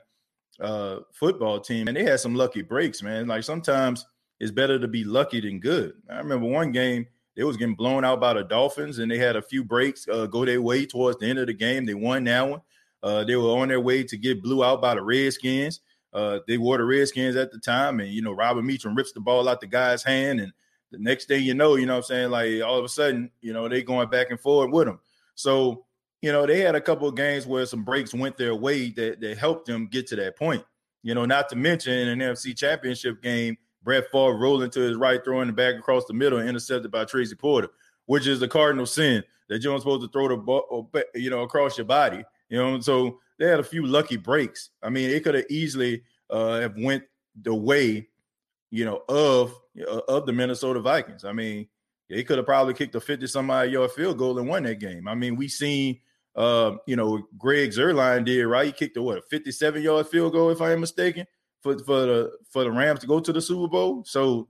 uh, 0.60 1.00
football 1.12 1.60
team, 1.60 1.88
and 1.88 1.98
they 1.98 2.04
had 2.04 2.20
some 2.20 2.36
lucky 2.36 2.62
breaks, 2.62 3.02
man. 3.02 3.28
Like 3.28 3.44
sometimes 3.44 4.06
it's 4.40 4.52
better 4.52 4.80
to 4.80 4.88
be 4.88 5.04
lucky 5.04 5.42
than 5.42 5.60
good. 5.60 5.94
I 6.10 6.18
remember 6.18 6.48
one 6.48 6.72
game 6.72 7.08
they 7.36 7.44
was 7.44 7.58
getting 7.58 7.76
blown 7.76 8.06
out 8.06 8.20
by 8.20 8.34
the 8.34 8.44
Dolphins, 8.44 9.00
and 9.00 9.12
they 9.12 9.18
had 9.18 9.36
a 9.36 9.42
few 9.42 9.64
breaks 9.64 10.08
uh, 10.08 10.28
go 10.28 10.46
their 10.46 10.62
way 10.62 10.86
towards 10.86 11.18
the 11.18 11.28
end 11.28 11.40
of 11.40 11.48
the 11.48 11.54
game. 11.54 11.86
They 11.86 11.96
won 11.96 12.24
that 12.26 12.48
one. 12.48 12.62
Uh, 13.02 13.24
they 13.24 13.36
were 13.36 13.50
on 13.50 13.68
their 13.68 13.82
way 13.82 14.04
to 14.04 14.18
get 14.18 14.42
blew 14.42 14.64
out 14.64 14.82
by 14.82 14.96
the 14.96 15.02
Redskins. 15.02 15.82
Uh, 16.14 16.40
they 16.48 16.58
wore 16.58 16.78
the 16.78 16.84
Redskins 16.84 17.36
at 17.36 17.52
the 17.52 17.60
time, 17.60 18.00
and 18.00 18.10
you 18.10 18.22
know 18.22 18.34
Robert 18.34 18.62
Meacham 18.62 18.96
rips 18.96 19.12
the 19.12 19.20
ball 19.20 19.50
out 19.50 19.62
the 19.62 19.68
guy's 19.68 20.04
hand, 20.04 20.40
and 20.40 20.54
the 20.92 21.00
next 21.00 21.28
thing 21.28 21.44
you 21.44 21.56
know, 21.56 21.76
you 21.76 21.88
know 21.88 21.98
I'm 21.98 22.04
saying, 22.04 22.30
like 22.30 22.62
all 22.62 22.78
of 22.78 22.86
a 22.86 22.90
sudden, 22.90 23.32
you 23.42 23.52
know 23.52 23.68
they 23.68 23.82
going 23.82 24.10
back 24.10 24.30
and 24.30 24.40
forth 24.40 24.72
with 24.72 24.86
them. 24.86 25.00
So 25.36 25.86
you 26.24 26.32
know 26.32 26.46
they 26.46 26.62
had 26.62 26.74
a 26.74 26.82
couple 26.82 27.08
of 27.08 27.16
games 27.16 27.46
where 27.46 27.66
some 27.66 27.84
breaks 27.84 28.14
went 28.14 28.38
their 28.38 28.56
way 28.56 28.90
that 28.92 29.20
that 29.22 29.38
helped 29.38 29.68
them 29.68 29.88
get 29.88 30.08
to 30.08 30.16
that 30.16 30.38
point. 30.38 30.64
You 31.04 31.14
know, 31.14 31.26
not 31.26 31.50
to 31.50 31.56
mention 31.56 31.94
in 31.94 32.08
an 32.08 32.20
NFC 32.20 32.58
Championship 32.58 33.22
game, 33.22 33.58
Brett 33.84 34.06
Favre 34.12 34.38
rolling 34.38 34.70
to 34.72 34.80
his 34.80 34.96
right, 34.96 35.24
throwing 35.24 35.48
the 35.48 35.54
back 35.54 35.76
across 35.76 36.06
the 36.06 36.14
middle, 36.14 36.40
intercepted 36.40 36.90
by 36.90 37.04
Tracy 37.04 37.36
Porter, 37.36 37.68
which 38.06 38.26
is 38.26 38.40
the 38.40 38.48
cardinal 38.48 38.86
sin 38.86 39.24
that 39.50 39.62
you're 39.62 39.74
not 39.74 39.82
supposed 39.82 40.02
to 40.02 40.08
throw 40.08 40.30
the 40.30 40.38
ball, 40.38 40.90
you 41.14 41.30
know, 41.30 41.42
across 41.42 41.78
your 41.78 41.86
body. 41.86 42.24
You 42.50 42.58
know, 42.58 42.80
so 42.80 43.20
they 43.38 43.48
had 43.48 43.60
a 43.60 43.64
few 43.64 43.86
lucky 43.86 44.16
breaks. 44.16 44.70
I 44.82 44.90
mean, 44.90 45.10
it 45.10 45.24
could 45.24 45.36
have 45.36 45.46
easily 45.50 46.04
uh, 46.30 46.62
have 46.62 46.78
went 46.78 47.04
the 47.42 47.54
way 47.54 48.08
you 48.74 48.86
know, 48.86 49.04
of 49.08 49.54
uh, 49.88 50.00
of 50.08 50.26
the 50.26 50.34
Minnesota 50.34 50.80
Vikings. 50.80 51.24
I 51.24 51.32
mean, 51.32 51.68
they 52.10 52.24
could 52.24 52.38
have 52.38 52.48
probably 52.48 52.74
kicked 52.74 52.96
a 52.96 53.00
50 53.00 53.28
some 53.28 53.52
odd 53.52 53.70
yard 53.70 53.92
field 53.92 54.18
goal 54.18 54.40
and 54.40 54.48
won 54.48 54.64
that 54.64 54.80
game. 54.80 55.08
I 55.08 55.14
mean, 55.14 55.36
we 55.36 55.48
seen 55.48 56.00
uh, 56.36 56.78
you 56.88 56.96
know, 56.96 57.22
Greg 57.38 57.72
Zuerlein 57.72 58.26
did, 58.26 58.46
right? 58.46 58.68
He 58.68 58.72
kicked 58.72 58.98
a 58.98 59.02
what 59.02 59.20
a 59.20 59.22
57 59.22 59.82
yard 59.82 60.08
field 60.08 60.34
goal, 60.34 60.50
if 60.50 60.62
I 60.62 60.72
am 60.72 60.82
mistaken, 60.82 61.26
for, 61.62 61.78
for 61.80 62.06
the 62.06 62.32
for 62.50 62.64
the 62.64 62.72
Rams 62.72 63.02
to 63.02 63.08
go 63.08 63.20
to 63.20 63.34
the 63.34 63.42
Super 63.42 63.68
Bowl. 63.68 64.04
So 64.06 64.48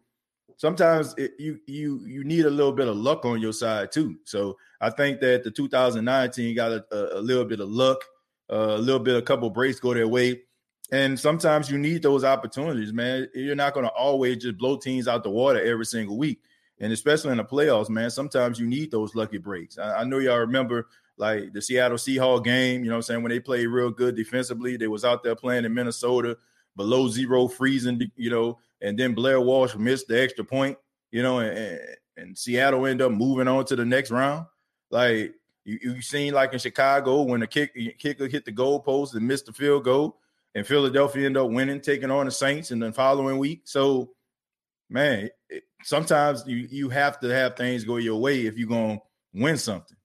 sometimes 0.58 1.14
it, 1.18 1.34
you 1.40 1.60
you 1.68 2.06
you 2.06 2.24
need 2.24 2.46
a 2.46 2.50
little 2.50 2.72
bit 2.72 2.88
of 2.88 2.96
luck 2.96 3.26
on 3.26 3.42
your 3.42 3.54
side 3.54 3.92
too. 3.92 4.18
So 4.24 4.58
I 4.82 4.90
think 4.90 5.20
that 5.22 5.44
the 5.44 5.52
2019 5.52 6.56
got 6.56 6.72
a, 6.72 6.86
a, 6.92 7.20
a 7.20 7.22
little 7.22 7.46
bit 7.46 7.60
of 7.60 7.70
luck, 7.70 8.04
uh, 8.52 8.76
a 8.76 8.78
little 8.78 9.00
bit, 9.00 9.16
a 9.16 9.22
couple 9.22 9.50
breaks 9.50 9.80
go 9.80 9.94
their 9.94 10.08
way. 10.08 10.42
And 10.92 11.20
sometimes 11.20 11.72
you 11.72 11.78
need 11.78 12.04
those 12.04 12.24
opportunities, 12.24 12.94
man. 12.94 13.28
You're 13.34 13.56
not 13.56 13.74
going 13.74 13.86
to 13.86 13.92
always 13.94 14.38
just 14.38 14.58
blow 14.58 14.78
teams 14.78 15.08
out 15.08 15.24
the 15.24 15.30
water 15.30 15.64
every 15.64 15.86
single 15.86 16.18
week. 16.18 16.42
And 16.80 16.92
especially 16.92 17.32
in 17.32 17.38
the 17.38 17.46
playoffs, 17.46 17.90
man, 17.90 18.10
sometimes 18.12 18.60
you 18.60 18.68
need 18.68 18.92
those 18.92 19.16
lucky 19.16 19.38
breaks. 19.38 19.78
I, 19.78 20.02
I 20.02 20.04
know 20.04 20.20
y'all 20.20 20.38
remember 20.40 20.88
like 21.18 21.54
the 21.54 21.62
Seattle 21.62 21.98
Seahawks 21.98 22.44
game, 22.44 22.84
you 22.84 22.90
know 22.90 22.98
I'm 22.98 23.02
saying, 23.02 23.22
when 23.22 23.32
they 23.32 23.40
played 23.40 23.68
real 23.68 23.92
good 23.92 24.16
defensively, 24.16 24.78
they 24.78 24.88
was 24.88 25.06
out 25.06 25.24
there 25.24 25.36
playing 25.36 25.66
in 25.66 25.74
Minnesota 25.74 26.38
below 26.76 27.08
zero 27.08 27.48
freezing, 27.48 28.02
you 28.16 28.30
know, 28.30 28.60
and 28.82 28.98
then 28.98 29.14
Blair 29.14 29.40
Walsh 29.40 29.76
missed 29.76 30.08
the 30.08 30.22
extra 30.22 30.44
point, 30.44 30.78
you 31.12 31.22
know, 31.22 31.40
and, 31.40 31.80
and 32.18 32.38
Seattle 32.38 32.86
ended 32.86 33.06
up 33.06 33.12
moving 33.12 33.48
on 33.48 33.66
to 33.66 33.76
the 33.76 33.86
next 33.86 34.12
round. 34.12 34.46
Like 34.90 35.34
you, 35.66 35.80
you 35.82 36.02
seen 36.02 36.34
like 36.34 36.54
in 36.54 36.60
Chicago 36.60 37.22
when 37.24 37.40
the 37.40 37.48
kick 37.48 37.74
kicker 38.00 38.28
hit 38.28 38.46
the 38.46 38.52
goalpost 38.52 39.16
and 39.16 39.28
missed 39.28 39.46
the 39.46 39.54
field 39.54 39.84
goal, 39.84 40.20
and 40.56 40.66
Philadelphia 40.66 41.26
ended 41.26 41.42
up 41.42 41.52
winning, 41.52 41.82
taking 41.82 42.12
on 42.12 42.26
the 42.26 42.32
Saints 42.32 42.72
in 42.72 42.80
the 42.80 42.92
following 42.92 43.38
week. 43.38 43.62
So, 43.66 44.12
man, 44.90 45.30
it, 45.50 45.64
sometimes 45.84 46.44
you 46.48 46.68
you 46.70 46.90
have 46.90 47.20
to 47.22 47.28
have 47.30 47.56
things 47.56 47.84
go 47.84 47.98
your 47.98 48.20
way 48.20 48.46
if 48.46 48.58
you're 48.58 48.70
gonna 48.70 49.00
win 49.34 49.58
something. 49.58 49.98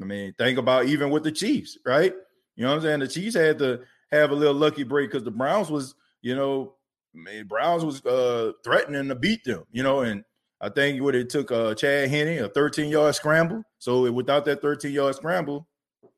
I 0.00 0.04
mean, 0.04 0.34
think 0.38 0.58
about 0.58 0.86
even 0.86 1.10
with 1.10 1.24
the 1.24 1.32
Chiefs, 1.32 1.78
right? 1.84 2.14
You 2.56 2.64
know 2.64 2.70
what 2.70 2.76
I'm 2.76 2.82
saying? 2.82 3.00
The 3.00 3.08
Chiefs 3.08 3.36
had 3.36 3.58
to 3.58 3.80
have 4.10 4.30
a 4.30 4.34
little 4.34 4.54
lucky 4.54 4.84
break 4.84 5.10
because 5.10 5.24
the 5.24 5.30
Browns 5.30 5.70
was, 5.70 5.94
you 6.22 6.34
know, 6.34 6.74
man, 7.14 7.46
Browns 7.46 7.84
was 7.84 8.04
uh 8.04 8.52
threatening 8.64 9.08
to 9.08 9.14
beat 9.14 9.44
them, 9.44 9.64
you 9.70 9.82
know, 9.82 10.00
and 10.00 10.24
I 10.60 10.68
think 10.68 11.02
what 11.02 11.14
it 11.14 11.28
took 11.28 11.50
uh 11.50 11.74
Chad 11.74 12.08
Henne 12.08 12.44
a 12.44 12.48
13 12.48 12.90
yard 12.90 13.14
scramble. 13.14 13.62
So 13.78 14.10
without 14.10 14.44
that 14.46 14.62
13 14.62 14.92
yard 14.92 15.14
scramble, 15.16 15.68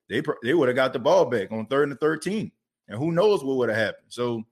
they 0.08 0.22
they 0.42 0.54
would 0.54 0.68
have 0.68 0.76
got 0.76 0.92
the 0.92 0.98
ball 0.98 1.26
back 1.26 1.52
on 1.52 1.66
third 1.66 1.90
and 1.90 2.00
13, 2.00 2.50
and 2.88 2.98
who 2.98 3.12
knows 3.12 3.44
what 3.44 3.56
would 3.56 3.68
have 3.68 3.78
happened. 3.78 4.06
So 4.08 4.42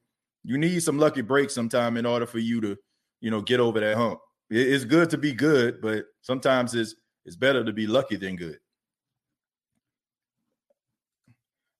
you 0.44 0.58
need 0.58 0.82
some 0.82 0.98
lucky 0.98 1.22
breaks 1.22 1.54
sometime 1.54 1.96
in 1.96 2.06
order 2.06 2.26
for 2.26 2.38
you 2.38 2.60
to, 2.60 2.76
you 3.20 3.30
know, 3.30 3.42
get 3.42 3.60
over 3.60 3.80
that 3.80 3.96
hump. 3.96 4.20
It's 4.48 4.84
good 4.84 5.10
to 5.10 5.18
be 5.18 5.32
good, 5.32 5.80
but 5.80 6.04
sometimes 6.22 6.74
it's 6.74 6.94
it's 7.24 7.36
better 7.36 7.64
to 7.64 7.72
be 7.72 7.86
lucky 7.88 8.16
than 8.16 8.36
good. 8.36 8.58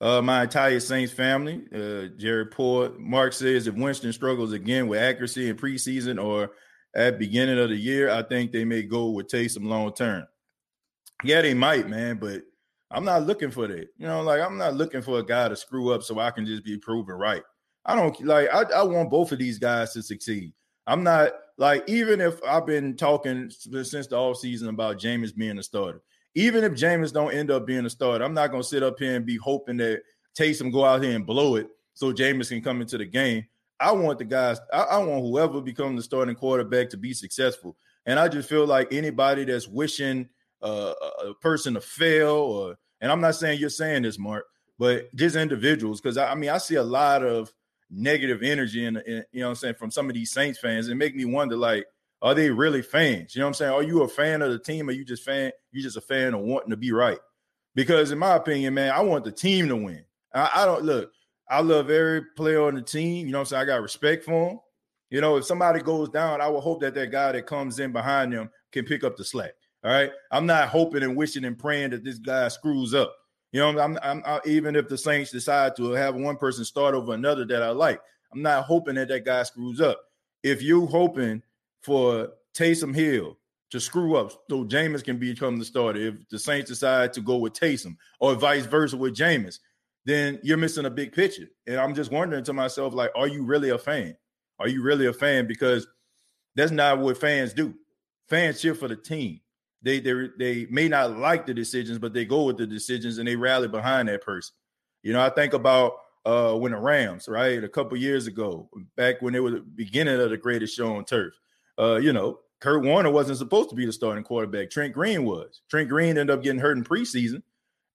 Uh, 0.01 0.21
my 0.21 0.43
entire 0.43 0.79
Saints 0.79 1.13
family, 1.13 1.65
uh, 1.75 2.09
Jared 2.19 2.51
Poor. 2.51 2.91
Mark 2.99 3.33
says 3.33 3.67
if 3.67 3.75
Winston 3.75 4.13
struggles 4.13 4.53
again 4.53 4.89
with 4.89 5.01
accuracy 5.01 5.49
in 5.49 5.57
preseason 5.57 6.23
or 6.23 6.51
at 6.95 7.19
beginning 7.19 7.59
of 7.59 7.71
the 7.71 7.77
year, 7.77 8.11
I 8.11 8.23
think 8.23 8.53
they 8.53 8.65
may 8.65 8.83
go 8.83 9.11
with 9.11 9.29
Taysom 9.29 9.67
long 9.67 9.93
term. 9.95 10.27
Yeah, 11.25 11.41
they 11.41 11.55
might, 11.55 11.89
man, 11.89 12.19
but 12.19 12.43
I'm 12.91 13.05
not 13.05 13.27
looking 13.27 13.51
for 13.51 13.67
that. 13.67 13.89
You 13.97 14.07
know, 14.07 14.23
like 14.23 14.41
I'm 14.41 14.59
not 14.59 14.75
looking 14.75 15.03
for 15.03 15.19
a 15.19 15.25
guy 15.25 15.49
to 15.49 15.57
screw 15.57 15.93
up 15.93 16.03
so 16.03 16.19
I 16.19 16.31
can 16.31 16.45
just 16.45 16.65
be 16.65 16.77
proven 16.77 17.15
right. 17.15 17.43
I 17.87 17.95
don't 17.95 18.21
like 18.25 18.49
I, 18.53 18.63
I 18.63 18.83
want 18.83 19.11
both 19.11 19.33
of 19.33 19.39
these 19.39 19.59
guys 19.59 19.93
to 19.95 20.03
succeed. 20.03 20.53
I'm 20.87 21.03
not 21.03 21.33
like 21.57 21.85
even 21.89 22.21
if 22.21 22.43
I've 22.45 22.67
been 22.67 22.97
talking 22.97 23.51
since 23.51 24.07
the 24.09 24.17
off 24.17 24.39
season 24.39 24.69
about 24.69 24.99
Jameis 24.99 25.35
being 25.35 25.59
a 25.59 25.63
starter 25.63 26.03
even 26.37 26.65
if 26.65 26.73
Jameis 26.73 27.15
don't 27.15 27.33
end 27.33 27.51
up 27.51 27.67
being 27.67 27.87
a 27.87 27.91
starter, 27.91 28.23
I'm 28.23 28.35
not 28.35 28.51
gonna 28.51 28.63
sit 28.63 28.83
up 28.83 28.99
here 28.99 29.17
and 29.17 29.25
be 29.25 29.39
hoping 29.39 29.79
that 29.79 30.03
Taysom 30.39 30.71
go 30.71 30.85
out 30.85 31.03
here 31.03 31.17
and 31.17 31.27
blow 31.27 31.57
it 31.57 31.67
so 31.95 32.13
Jameis 32.13 32.51
can 32.51 32.61
come 32.61 32.83
into 32.83 32.99
the 32.99 33.07
game. 33.07 33.47
I 33.81 33.91
want 33.93 34.19
the 34.19 34.27
guys, 34.27 34.61
I, 34.71 34.83
I 34.83 34.99
want 34.99 35.23
whoever 35.23 35.63
becomes 35.63 35.99
the 35.99 36.03
starting 36.03 36.35
quarterback 36.35 36.91
to 36.91 36.99
be 36.99 37.15
successful. 37.15 37.75
And 38.05 38.19
I 38.21 38.29
just 38.29 38.51
feel 38.51 38.67
like 38.67 38.93
anybody 38.93 39.45
that's 39.45 39.67
wishing 39.67 40.29
uh, 40.63 40.93
a 41.25 41.35
person 41.41 41.73
to 41.75 41.81
fail, 41.81 42.35
or 42.35 42.77
and 43.01 43.11
I'm 43.11 43.23
not 43.23 43.35
saying 43.35 43.59
you're 43.59 43.71
saying 43.71 44.03
this, 44.03 44.19
Mark, 44.19 44.45
but 44.79 45.15
just 45.15 45.37
individuals, 45.37 46.03
because 46.03 46.19
I, 46.19 46.33
I, 46.33 46.35
mean 46.35 46.51
I 46.51 46.59
see 46.59 46.75
a 46.75 46.83
lot 46.83 47.25
of 47.25 47.51
negative 47.91 48.43
energy 48.43 48.85
in, 48.85 48.99
in 48.99 49.25
you 49.33 49.41
know 49.41 49.49
I'm 49.49 49.55
saying 49.55 49.75
from 49.75 49.91
some 49.91 50.09
of 50.09 50.15
these 50.15 50.33
Saints 50.33 50.59
fans 50.59 50.89
and 50.89 50.99
make 50.99 51.17
me 51.17 51.25
wonder 51.25 51.57
like 51.57 51.87
are 52.23 52.35
they 52.35 52.51
really 52.51 52.83
fans? 52.83 53.35
You 53.35 53.41
know 53.41 53.47
what 53.47 53.51
I'm 53.51 53.55
saying? 53.55 53.73
Are 53.73 53.83
you 53.83 54.03
a 54.03 54.09
fan 54.09 54.43
of 54.43 54.51
the 54.51 54.59
team 54.59 54.89
or 54.89 54.93
you 54.93 55.05
just 55.05 55.25
fan, 55.25 55.53
you 55.73 55.83
just 55.83 55.97
a 55.97 56.01
fan 56.01 56.35
of 56.35 56.41
wanting 56.41 56.71
to 56.71 56.77
be 56.77 56.93
right? 56.93 57.19
Because 57.75 58.11
in 58.11 58.19
my 58.19 58.37
opinion, 58.37 58.75
man, 58.75 58.93
I 58.93 59.01
want 59.01 59.25
the 59.25 59.33
team 59.33 59.69
to 59.69 59.77
win. 59.77 60.05
I, 60.35 60.51
I 60.55 60.65
don't 60.65 60.83
look, 60.83 61.13
I 61.49 61.61
love 61.61 61.91
every 61.91 62.23
player 62.37 62.63
on 62.63 62.75
the 62.75 62.83
team. 62.83 63.27
You 63.27 63.33
know 63.33 63.39
what 63.39 63.43
I'm 63.43 63.47
saying? 63.47 63.63
I 63.63 63.67
got 63.67 63.83
respect 63.83 64.25
for 64.25 64.49
them. 64.51 64.61
You 65.11 65.21
know, 65.21 65.37
if 65.37 65.45
somebody 65.45 65.81
goes 65.81 66.09
down, 66.09 66.41
I 66.41 66.49
will 66.49 66.61
hope 66.61 66.81
that 66.81 66.95
that 66.95 67.13
guy 67.13 67.33
that 67.33 67.47
comes 67.47 67.79
in 67.79 67.93
behind 67.93 68.33
them 68.33 68.51
can 68.73 68.85
pick 68.85 69.05
up 69.05 69.17
the 69.17 69.25
slack. 69.25 69.53
All 69.85 69.93
right. 69.93 70.11
I'm 70.33 70.47
not 70.47 70.69
hoping 70.69 71.05
and 71.05 71.17
wishing 71.17 71.45
and 71.45 71.57
praying 71.57 71.91
that 71.91 72.03
this 72.03 72.19
guy 72.19 72.49
screws 72.49 72.93
up. 72.93 73.15
You 73.53 73.61
know, 73.61 73.79
I'm, 73.79 73.99
I'm, 74.03 74.23
I'm 74.27 74.41
even 74.45 74.75
if 74.75 74.89
the 74.89 74.99
Saints 74.99 75.31
decide 75.31 75.77
to 75.77 75.93
have 75.93 76.17
one 76.17 76.37
person 76.37 76.65
start 76.65 76.95
over 76.95 77.15
another 77.15 77.45
that 77.47 77.63
I 77.63 77.71
like, 77.71 78.01
I'm 78.33 78.43
not 78.43 78.65
hoping 78.65 78.97
that 78.97 79.09
that 79.09 79.25
guy 79.25 79.45
screws 79.45 79.81
up. 79.81 80.01
If 80.43 80.63
you 80.63 80.87
hoping 80.87 81.43
for 81.87 82.31
Taysom 82.53 82.95
Hill 82.95 83.39
to 83.71 83.81
screw 83.81 84.17
up 84.17 84.33
so 84.51 84.65
Jameis 84.65 85.05
can 85.05 85.19
become 85.19 85.59
the 85.59 85.65
starter. 85.65 86.01
If 86.01 86.29
the 86.29 86.39
Saints 86.39 86.69
decide 86.69 87.13
to 87.13 87.21
go 87.21 87.37
with 87.37 87.53
Taysom 87.53 87.97
or 88.19 88.35
vice 88.35 88.67
versa 88.67 88.97
with 88.97 89.15
Jameis, 89.15 89.61
then 90.05 90.41
you're 90.43 90.57
missing 90.57 90.85
a 90.85 90.91
big 90.91 91.13
picture. 91.13 91.49
And 91.67 91.77
I'm 91.77 91.95
just 91.95 92.11
wondering 92.11 92.45
to 92.45 92.53
myself, 92.53 92.93
like, 92.93 93.11
are 93.17 93.29
you 93.29 93.45
really 93.45 93.71
a 93.71 93.79
fan? 93.79 94.17
Are 94.59 94.69
you 94.69 94.83
really 94.83 95.07
a 95.07 95.13
fan? 95.13 95.47
Because 95.47 95.87
that's 96.57 96.73
not 96.73 96.99
what 96.99 97.19
fans 97.19 97.53
do. 97.53 97.75
Fans 98.29 98.61
cheer 98.61 98.75
for 98.75 98.89
the 98.89 98.97
team. 98.97 99.41
They 99.83 100.01
they 100.01 100.29
they 100.39 100.67
may 100.69 100.89
not 100.89 101.17
like 101.19 101.47
the 101.47 101.55
decisions, 101.55 101.99
but 101.99 102.13
they 102.13 102.25
go 102.25 102.45
with 102.45 102.57
the 102.57 102.67
decisions 102.67 103.19
and 103.19 103.29
they 103.29 103.37
rally 103.37 103.69
behind 103.69 104.09
that 104.09 104.23
person. 104.23 104.55
You 105.03 105.13
know, 105.13 105.21
I 105.21 105.31
think 105.31 105.53
about 105.53 105.99
uh 106.25 106.55
when 106.55 106.73
the 106.73 106.79
Rams, 106.79 107.29
right, 107.29 107.63
a 107.63 107.69
couple 107.69 107.97
years 107.97 108.27
ago, 108.27 108.69
back 108.97 109.23
when 109.23 109.37
it 109.37 109.43
was 109.43 109.55
the 109.55 109.61
beginning 109.61 110.21
of 110.21 110.31
the 110.31 110.37
greatest 110.37 110.75
show 110.75 110.97
on 110.97 111.05
turf 111.05 111.35
uh, 111.79 111.97
you 111.97 112.13
know, 112.13 112.41
Kurt 112.61 112.85
Warner 112.85 113.11
wasn't 113.11 113.39
supposed 113.39 113.71
to 113.71 113.77
be 113.77 113.87
the 113.87 113.93
starting 113.93 114.25
quarterback. 114.25 114.71
Trent 114.71 114.95
Green 114.95 115.25
was. 115.25 115.61
Trent 115.71 115.89
Green 115.89 116.11
ended 116.11 116.31
up 116.31 116.43
getting 116.43 116.61
hurt 116.61 116.77
in 116.77 116.85
preseason. 116.85 117.43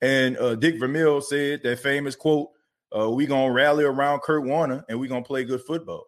And 0.02 0.38
uh, 0.38 0.56
Dick 0.56 0.80
Vermeil 0.80 1.22
said 1.22 1.62
that 1.64 1.80
famous 1.80 2.16
quote, 2.16 2.50
uh, 2.96 3.10
we 3.10 3.26
gonna 3.26 3.52
rally 3.52 3.84
around 3.84 4.22
Kurt 4.22 4.44
Warner 4.44 4.84
and 4.90 5.00
we 5.00 5.08
gonna 5.08 5.24
play 5.24 5.44
good 5.44 5.62
football. 5.62 6.06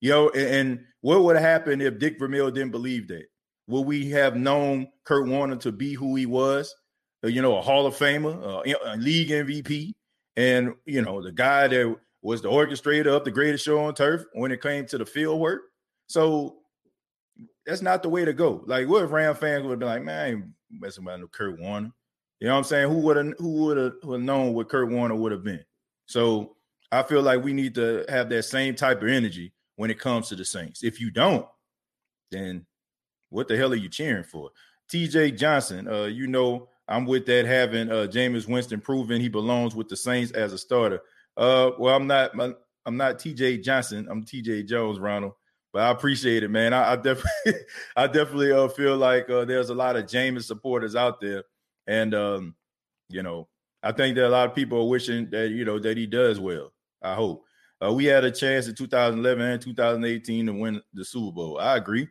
You 0.00 0.10
know, 0.10 0.30
and, 0.30 0.48
and 0.48 0.84
what 1.00 1.22
would 1.22 1.36
have 1.36 1.44
happened 1.44 1.82
if 1.82 1.98
Dick 1.98 2.18
Vermeil 2.18 2.50
didn't 2.50 2.70
believe 2.70 3.08
that? 3.08 3.24
Would 3.68 3.82
we 3.82 4.10
have 4.10 4.36
known 4.36 4.88
Kurt 5.04 5.28
Warner 5.28 5.56
to 5.56 5.72
be 5.72 5.94
who 5.94 6.14
he 6.16 6.26
was? 6.26 6.74
Uh, 7.24 7.28
you 7.28 7.42
know, 7.42 7.56
a 7.56 7.62
Hall 7.62 7.86
of 7.86 7.96
Famer, 7.96 8.66
uh, 8.66 8.74
a 8.84 8.96
league 8.96 9.30
MVP, 9.30 9.94
and 10.36 10.74
you 10.86 11.02
know, 11.02 11.22
the 11.22 11.32
guy 11.32 11.66
that 11.68 11.96
was 12.22 12.42
the 12.42 12.48
orchestrator 12.48 13.08
of 13.08 13.24
the 13.24 13.30
greatest 13.30 13.64
show 13.64 13.80
on 13.80 13.94
turf 13.94 14.24
when 14.32 14.52
it 14.52 14.62
came 14.62 14.86
to 14.86 14.98
the 14.98 15.06
field 15.06 15.40
work. 15.40 15.62
So 16.08 16.57
that's 17.68 17.82
not 17.82 18.02
the 18.02 18.08
way 18.08 18.24
to 18.24 18.32
go. 18.32 18.62
Like, 18.64 18.88
what 18.88 19.04
if 19.04 19.12
Ram 19.12 19.34
fans 19.34 19.62
would 19.62 19.72
have 19.72 19.78
been 19.78 19.88
like, 19.88 20.02
man, 20.02 20.18
I 20.18 20.28
ain't 20.30 20.44
messing 20.70 21.04
about 21.04 21.20
no 21.20 21.26
Kurt 21.26 21.60
Warner. 21.60 21.92
You 22.40 22.48
know 22.48 22.54
what 22.54 22.58
I'm 22.60 22.64
saying? 22.64 22.88
Who 22.88 23.00
would 23.00 23.16
have 23.18 23.34
who 23.38 23.64
would 23.64 23.76
have 23.76 24.20
known 24.20 24.54
what 24.54 24.70
Kurt 24.70 24.90
Warner 24.90 25.14
would 25.14 25.32
have 25.32 25.44
been? 25.44 25.62
So 26.06 26.56
I 26.90 27.02
feel 27.02 27.20
like 27.20 27.44
we 27.44 27.52
need 27.52 27.74
to 27.74 28.06
have 28.08 28.30
that 28.30 28.44
same 28.44 28.74
type 28.74 29.02
of 29.02 29.08
energy 29.08 29.52
when 29.76 29.90
it 29.90 29.98
comes 29.98 30.28
to 30.28 30.36
the 30.36 30.46
Saints. 30.46 30.82
If 30.82 30.98
you 30.98 31.10
don't, 31.10 31.44
then 32.30 32.64
what 33.28 33.48
the 33.48 33.56
hell 33.56 33.72
are 33.72 33.76
you 33.76 33.90
cheering 33.90 34.24
for? 34.24 34.50
TJ 34.90 35.36
Johnson, 35.36 35.88
uh, 35.88 36.04
you 36.04 36.26
know, 36.26 36.70
I'm 36.86 37.04
with 37.04 37.26
that 37.26 37.44
having 37.44 37.90
uh 37.90 38.06
Jameis 38.10 38.48
Winston 38.48 38.80
proven 38.80 39.20
he 39.20 39.28
belongs 39.28 39.74
with 39.74 39.88
the 39.88 39.96
Saints 39.96 40.32
as 40.32 40.54
a 40.54 40.58
starter. 40.58 41.02
Uh, 41.36 41.72
well, 41.78 41.94
I'm 41.94 42.06
not 42.06 42.30
I'm 42.34 42.96
not 42.96 43.18
TJ 43.18 43.62
Johnson, 43.62 44.08
I'm 44.10 44.24
TJ 44.24 44.66
Jones, 44.66 44.98
Ronald. 44.98 45.34
But 45.72 45.82
I 45.82 45.90
appreciate 45.90 46.42
it, 46.42 46.50
man. 46.50 46.72
I, 46.72 46.92
I 46.92 46.96
definitely, 46.96 47.52
I 47.96 48.06
definitely 48.06 48.52
uh, 48.52 48.68
feel 48.68 48.96
like 48.96 49.28
uh, 49.28 49.44
there's 49.44 49.70
a 49.70 49.74
lot 49.74 49.96
of 49.96 50.06
Jameis 50.06 50.44
supporters 50.44 50.96
out 50.96 51.20
there, 51.20 51.44
and 51.86 52.14
um, 52.14 52.54
you 53.08 53.22
know, 53.22 53.48
I 53.82 53.92
think 53.92 54.16
that 54.16 54.26
a 54.26 54.30
lot 54.30 54.48
of 54.48 54.54
people 54.54 54.80
are 54.80 54.88
wishing 54.88 55.28
that 55.30 55.50
you 55.50 55.64
know 55.64 55.78
that 55.78 55.96
he 55.96 56.06
does 56.06 56.40
well. 56.40 56.72
I 57.02 57.14
hope. 57.14 57.44
Uh, 57.84 57.92
we 57.92 58.06
had 58.06 58.24
a 58.24 58.30
chance 58.30 58.66
in 58.66 58.74
2011 58.74 59.44
and 59.44 59.62
2018 59.62 60.46
to 60.46 60.52
win 60.52 60.82
the 60.94 61.04
Super 61.04 61.32
Bowl. 61.32 61.58
I 61.60 61.76
agree. 61.76 62.08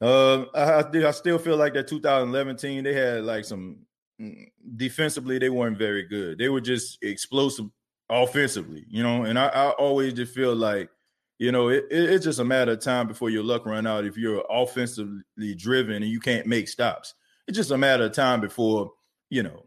Uh, 0.00 0.44
I, 0.54 0.84
I 1.06 1.10
still 1.12 1.38
feel 1.38 1.56
like 1.56 1.72
that 1.74 1.88
2011 1.88 2.56
team 2.56 2.84
they 2.84 2.92
had 2.92 3.24
like 3.24 3.46
some 3.46 3.78
mm, 4.20 4.46
defensively 4.76 5.38
they 5.38 5.48
weren't 5.48 5.78
very 5.78 6.02
good. 6.02 6.36
They 6.38 6.50
were 6.50 6.60
just 6.60 7.02
explosive 7.02 7.66
offensively, 8.10 8.84
you 8.88 9.02
know. 9.02 9.24
And 9.24 9.38
I, 9.38 9.46
I 9.46 9.70
always 9.70 10.12
just 10.12 10.34
feel 10.34 10.54
like 10.54 10.90
you 11.38 11.52
know, 11.52 11.68
it, 11.68 11.86
it, 11.90 12.10
it's 12.10 12.24
just 12.24 12.38
a 12.38 12.44
matter 12.44 12.72
of 12.72 12.80
time 12.80 13.06
before 13.06 13.30
your 13.30 13.44
luck 13.44 13.66
run 13.66 13.86
out. 13.86 14.04
If 14.04 14.16
you're 14.16 14.44
offensively 14.48 15.54
driven 15.56 16.02
and 16.02 16.10
you 16.10 16.20
can't 16.20 16.46
make 16.46 16.68
stops, 16.68 17.14
it's 17.46 17.56
just 17.56 17.70
a 17.70 17.78
matter 17.78 18.04
of 18.04 18.12
time 18.12 18.40
before 18.40 18.92
you 19.30 19.42
know. 19.42 19.66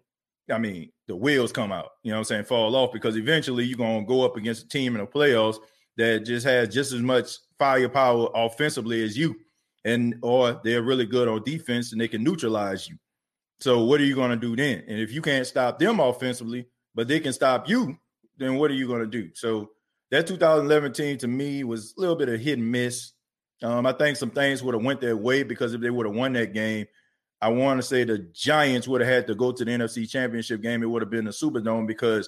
I 0.52 0.58
mean, 0.58 0.92
the 1.08 1.16
wheels 1.16 1.52
come 1.52 1.72
out. 1.72 1.90
You 2.04 2.12
know 2.12 2.18
what 2.18 2.22
I'm 2.22 2.26
saying? 2.26 2.46
Fall 2.46 2.76
off 2.76 2.92
because 2.92 3.18
eventually 3.18 3.66
you're 3.66 3.78
gonna 3.78 4.06
go 4.06 4.26
up 4.26 4.36
against 4.36 4.66
a 4.66 4.68
team 4.68 4.96
in 4.96 5.02
the 5.02 5.08
playoffs 5.08 5.58
that 5.98 6.26
just 6.26 6.46
has 6.46 6.70
just 6.70 6.92
as 6.92 7.02
much 7.02 7.38
firepower 7.60 8.30
offensively 8.34 9.04
as 9.04 9.18
you, 9.18 9.36
and 9.86 10.16
or 10.24 10.60
they're 10.64 10.82
really 10.82 11.06
good 11.06 11.28
on 11.28 11.44
defense 11.44 11.92
and 11.92 12.02
they 12.02 12.08
can 12.08 12.24
neutralize 12.24 12.88
you. 12.88 12.98
So 13.60 13.84
what 13.84 14.00
are 14.00 14.06
you 14.06 14.16
going 14.16 14.32
to 14.32 14.38
do 14.38 14.56
then? 14.56 14.84
And 14.88 15.00
if 15.00 15.12
you 15.12 15.22
can't 15.22 15.46
stop 15.46 15.78
them 15.78 16.00
offensively, 16.00 16.68
but 16.96 17.08
they 17.08 17.20
can 17.20 17.34
stop 17.34 17.68
you, 17.68 17.98
then 18.38 18.56
what 18.56 18.72
are 18.72 18.76
you 18.76 18.88
going 18.88 19.02
to 19.02 19.08
do? 19.08 19.30
So 19.36 19.72
that 20.12 20.28
2011 20.28 20.94
team 20.94 21.18
to 21.20 21.28
me 21.28 21.64
was 21.64 21.94
a 21.98 22.02
little 22.02 22.16
bit 22.16 22.30
of 22.30 22.40
hit 22.40 22.58
and 22.58 22.72
miss. 22.72 23.14
Um, 23.62 23.86
I 23.86 23.92
think 23.92 24.18
some 24.18 24.32
things 24.32 24.64
would 24.64 24.74
have 24.74 24.84
went 24.84 25.02
their 25.02 25.18
way 25.18 25.44
because 25.44 25.74
if 25.74 25.82
they 25.82 25.90
would 25.90 26.06
have 26.06 26.16
won 26.16 26.34
that 26.34 26.54
game, 26.54 26.88
I 27.42 27.50
want 27.50 27.80
to 27.80 27.88
say 27.88 28.04
the 28.04 28.20
Giants 28.34 28.88
would 28.88 29.02
have 29.02 29.10
had 29.10 29.28
to 29.28 29.36
go 29.36 29.52
to 29.52 29.66
the 29.66 29.72
NFC 29.72 30.10
Championship 30.10 30.62
game. 30.62 30.84
It 30.84 30.88
would 30.88 31.02
have 31.02 31.12
been 31.12 31.26
the 31.26 31.32
Superdome 31.32 31.88
because 31.88 32.28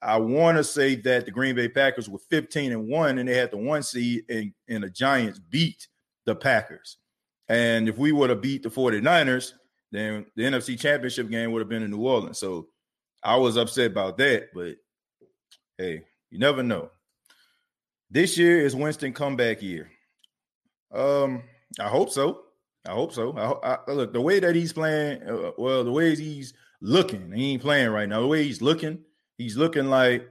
I 0.00 0.18
want 0.18 0.58
to 0.58 0.64
say 0.64 0.96
that 0.96 1.24
the 1.24 1.30
Green 1.30 1.54
Bay 1.54 1.68
Packers 1.68 2.08
were 2.08 2.18
15 2.30 2.72
and 2.72 2.88
one, 2.88 3.18
and 3.18 3.28
they 3.28 3.36
had 3.36 3.50
the 3.50 3.56
one 3.56 3.82
seed, 3.82 4.24
and, 4.28 4.52
and 4.68 4.82
the 4.82 4.90
Giants 4.90 5.38
beat 5.38 5.88
the 6.26 6.34
Packers. 6.34 6.98
And 7.48 7.88
if 7.88 7.98
we 7.98 8.12
would 8.12 8.30
have 8.30 8.40
beat 8.40 8.62
the 8.62 8.68
49ers, 8.68 9.52
then 9.90 10.26
the 10.36 10.44
NFC 10.44 10.78
Championship 10.78 11.28
game 11.30 11.52
would 11.52 11.60
have 11.60 11.68
been 11.68 11.82
in 11.82 11.90
New 11.90 12.06
Orleans. 12.06 12.38
So 12.38 12.68
I 13.22 13.36
was 13.36 13.56
upset 13.56 13.90
about 13.90 14.16
that, 14.18 14.48
but 14.54 14.76
hey, 15.78 16.02
you 16.30 16.38
never 16.38 16.62
know. 16.62 16.90
This 18.12 18.36
year 18.36 18.60
is 18.60 18.76
Winston 18.76 19.14
comeback 19.14 19.62
year. 19.62 19.90
Um, 20.92 21.44
I 21.80 21.88
hope 21.88 22.10
so. 22.10 22.42
I 22.86 22.90
hope 22.90 23.14
so. 23.14 23.34
I, 23.64 23.78
I 23.88 23.94
look 23.94 24.12
the 24.12 24.20
way 24.20 24.38
that 24.38 24.54
he's 24.54 24.74
playing. 24.74 25.22
Uh, 25.22 25.52
well, 25.56 25.82
the 25.82 25.92
way 25.92 26.14
he's 26.14 26.52
looking, 26.82 27.32
he 27.32 27.52
ain't 27.52 27.62
playing 27.62 27.88
right 27.88 28.06
now. 28.06 28.20
The 28.20 28.26
way 28.26 28.44
he's 28.44 28.60
looking, 28.60 28.98
he's 29.38 29.56
looking 29.56 29.86
like 29.86 30.28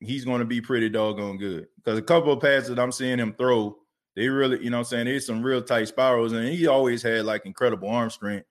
he's 0.00 0.24
going 0.24 0.38
to 0.38 0.46
be 0.46 0.62
pretty 0.62 0.88
doggone 0.88 1.36
good. 1.36 1.66
Because 1.76 1.98
a 1.98 2.02
couple 2.02 2.32
of 2.32 2.40
passes 2.40 2.70
that 2.70 2.78
I'm 2.78 2.92
seeing 2.92 3.18
him 3.18 3.34
throw, 3.34 3.76
they 4.14 4.30
really, 4.30 4.64
you 4.64 4.70
know, 4.70 4.78
I'm 4.78 4.84
saying 4.84 5.04
there's 5.04 5.26
some 5.26 5.42
real 5.42 5.60
tight 5.60 5.88
spirals, 5.88 6.32
and 6.32 6.48
he 6.48 6.66
always 6.66 7.02
had 7.02 7.26
like 7.26 7.44
incredible 7.44 7.90
arm 7.90 8.08
strength. 8.08 8.46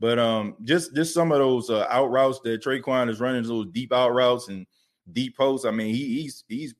But 0.00 0.18
um, 0.18 0.56
just 0.64 0.92
just 0.96 1.14
some 1.14 1.30
of 1.30 1.38
those 1.38 1.70
uh, 1.70 1.86
out 1.88 2.10
routes 2.10 2.40
that 2.40 2.64
Tre'Quan 2.64 3.10
is 3.10 3.20
running, 3.20 3.44
those 3.44 3.68
deep 3.70 3.92
out 3.92 4.12
routes 4.12 4.48
and 4.48 4.66
deep 5.12 5.36
posts. 5.36 5.64
I 5.64 5.70
mean, 5.70 5.94
he, 5.94 6.22
he's 6.22 6.42
he's 6.48 6.74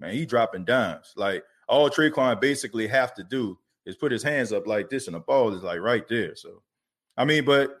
man, 0.00 0.14
he 0.14 0.26
dropping 0.26 0.64
dimes. 0.64 1.12
Like 1.16 1.44
all 1.68 1.90
Tre'Quan 1.90 2.40
basically 2.40 2.86
have 2.88 3.14
to 3.14 3.24
do 3.24 3.58
is 3.86 3.96
put 3.96 4.12
his 4.12 4.22
hands 4.22 4.52
up 4.52 4.66
like 4.66 4.90
this, 4.90 5.06
and 5.06 5.14
the 5.14 5.20
ball 5.20 5.54
is 5.54 5.62
like 5.62 5.80
right 5.80 6.06
there. 6.08 6.34
So, 6.34 6.62
I 7.16 7.24
mean, 7.24 7.44
but 7.44 7.80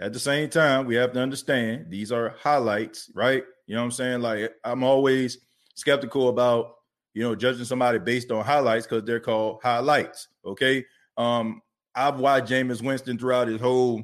at 0.00 0.12
the 0.12 0.18
same 0.18 0.48
time, 0.48 0.86
we 0.86 0.94
have 0.94 1.12
to 1.12 1.20
understand 1.20 1.86
these 1.90 2.12
are 2.12 2.34
highlights, 2.38 3.10
right? 3.14 3.44
You 3.66 3.74
know 3.74 3.82
what 3.82 3.86
I'm 3.86 3.90
saying? 3.92 4.20
Like 4.20 4.52
I'm 4.64 4.82
always 4.82 5.38
skeptical 5.74 6.28
about 6.28 6.74
you 7.14 7.22
know 7.22 7.34
judging 7.34 7.64
somebody 7.64 7.98
based 7.98 8.30
on 8.30 8.44
highlights 8.44 8.86
because 8.86 9.04
they're 9.04 9.20
called 9.20 9.60
highlights. 9.62 10.28
Okay. 10.44 10.84
Um, 11.16 11.60
I've 11.94 12.20
watched 12.20 12.50
Jameis 12.50 12.82
Winston 12.82 13.18
throughout 13.18 13.48
his 13.48 13.60
whole, 13.60 14.02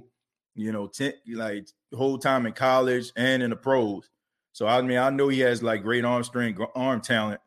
you 0.55 0.73
know, 0.73 0.87
ten, 0.87 1.15
like 1.33 1.69
whole 1.95 2.19
time 2.19 2.47
in 2.47 2.53
college 2.53 3.13
and 3.17 3.43
in 3.43 3.51
the 3.51 3.57
pros. 3.57 4.09
So 4.57 4.67
I 4.67 4.81
mean, 4.81 4.97
I 4.97 5.11
know 5.11 5.29
he 5.29 5.41
has 5.41 5.63
like 5.63 5.83
great 5.83 6.03
arm 6.03 6.25
strength, 6.25 6.59
arm 6.75 7.03
talent, 7.03 7.43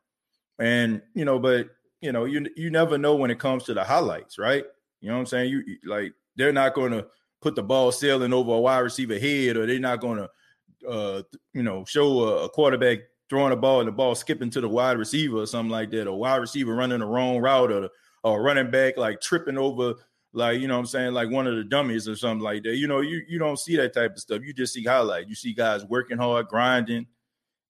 and 0.59 1.01
you 1.15 1.25
know, 1.25 1.39
but 1.39 1.67
you 2.01 2.11
know, 2.11 2.25
you 2.25 2.45
you 2.55 2.69
never 2.69 2.99
know 2.99 3.15
when 3.15 3.31
it 3.31 3.39
comes 3.39 3.63
to 3.63 3.73
the 3.73 3.83
highlights, 3.83 4.37
right? 4.37 4.63
You 5.01 5.07
know 5.07 5.15
what 5.15 5.21
I'm 5.21 5.25
saying? 5.25 5.49
You 5.49 5.63
like 5.85 6.13
they're 6.35 6.53
not 6.53 6.75
going 6.75 6.91
to 6.91 7.07
put 7.41 7.55
the 7.55 7.63
ball 7.63 7.91
sailing 7.91 8.31
over 8.31 8.53
a 8.53 8.59
wide 8.59 8.81
receiver 8.81 9.17
head, 9.17 9.57
or 9.57 9.65
they're 9.65 9.79
not 9.79 10.01
going 10.01 10.17
to, 10.17 10.87
uh, 10.87 11.23
you 11.55 11.63
know, 11.63 11.83
show 11.83 12.43
a, 12.43 12.49
quarterback 12.49 12.99
throwing 13.27 13.53
a 13.53 13.55
ball 13.55 13.79
and 13.79 13.87
the 13.87 13.91
ball 13.91 14.13
skipping 14.13 14.51
to 14.51 14.61
the 14.61 14.69
wide 14.69 14.99
receiver 14.99 15.37
or 15.37 15.47
something 15.47 15.71
like 15.71 15.89
that, 15.89 16.07
or 16.07 16.19
wide 16.19 16.35
receiver 16.35 16.75
running 16.75 16.99
the 16.99 17.07
wrong 17.07 17.39
route, 17.39 17.71
or 17.71 17.89
or 18.23 18.43
running 18.43 18.69
back 18.69 18.97
like 18.97 19.19
tripping 19.19 19.57
over 19.57 19.95
like 20.33 20.59
you 20.59 20.67
know 20.67 20.77
I'm 20.77 20.85
saying 20.85 21.13
like 21.13 21.29
one 21.29 21.47
of 21.47 21.55
the 21.55 21.63
dummies 21.63 22.07
or 22.07 22.15
something 22.15 22.43
like 22.43 22.63
that. 22.63 22.75
You 22.75 22.87
know, 22.87 23.01
you 23.01 23.23
you 23.27 23.39
don't 23.39 23.59
see 23.59 23.75
that 23.77 23.93
type 23.93 24.13
of 24.13 24.19
stuff. 24.19 24.41
You 24.43 24.53
just 24.53 24.73
see 24.73 24.83
highlight. 24.83 25.27
You 25.27 25.35
see 25.35 25.53
guys 25.53 25.85
working 25.85 26.17
hard, 26.17 26.47
grinding, 26.47 27.07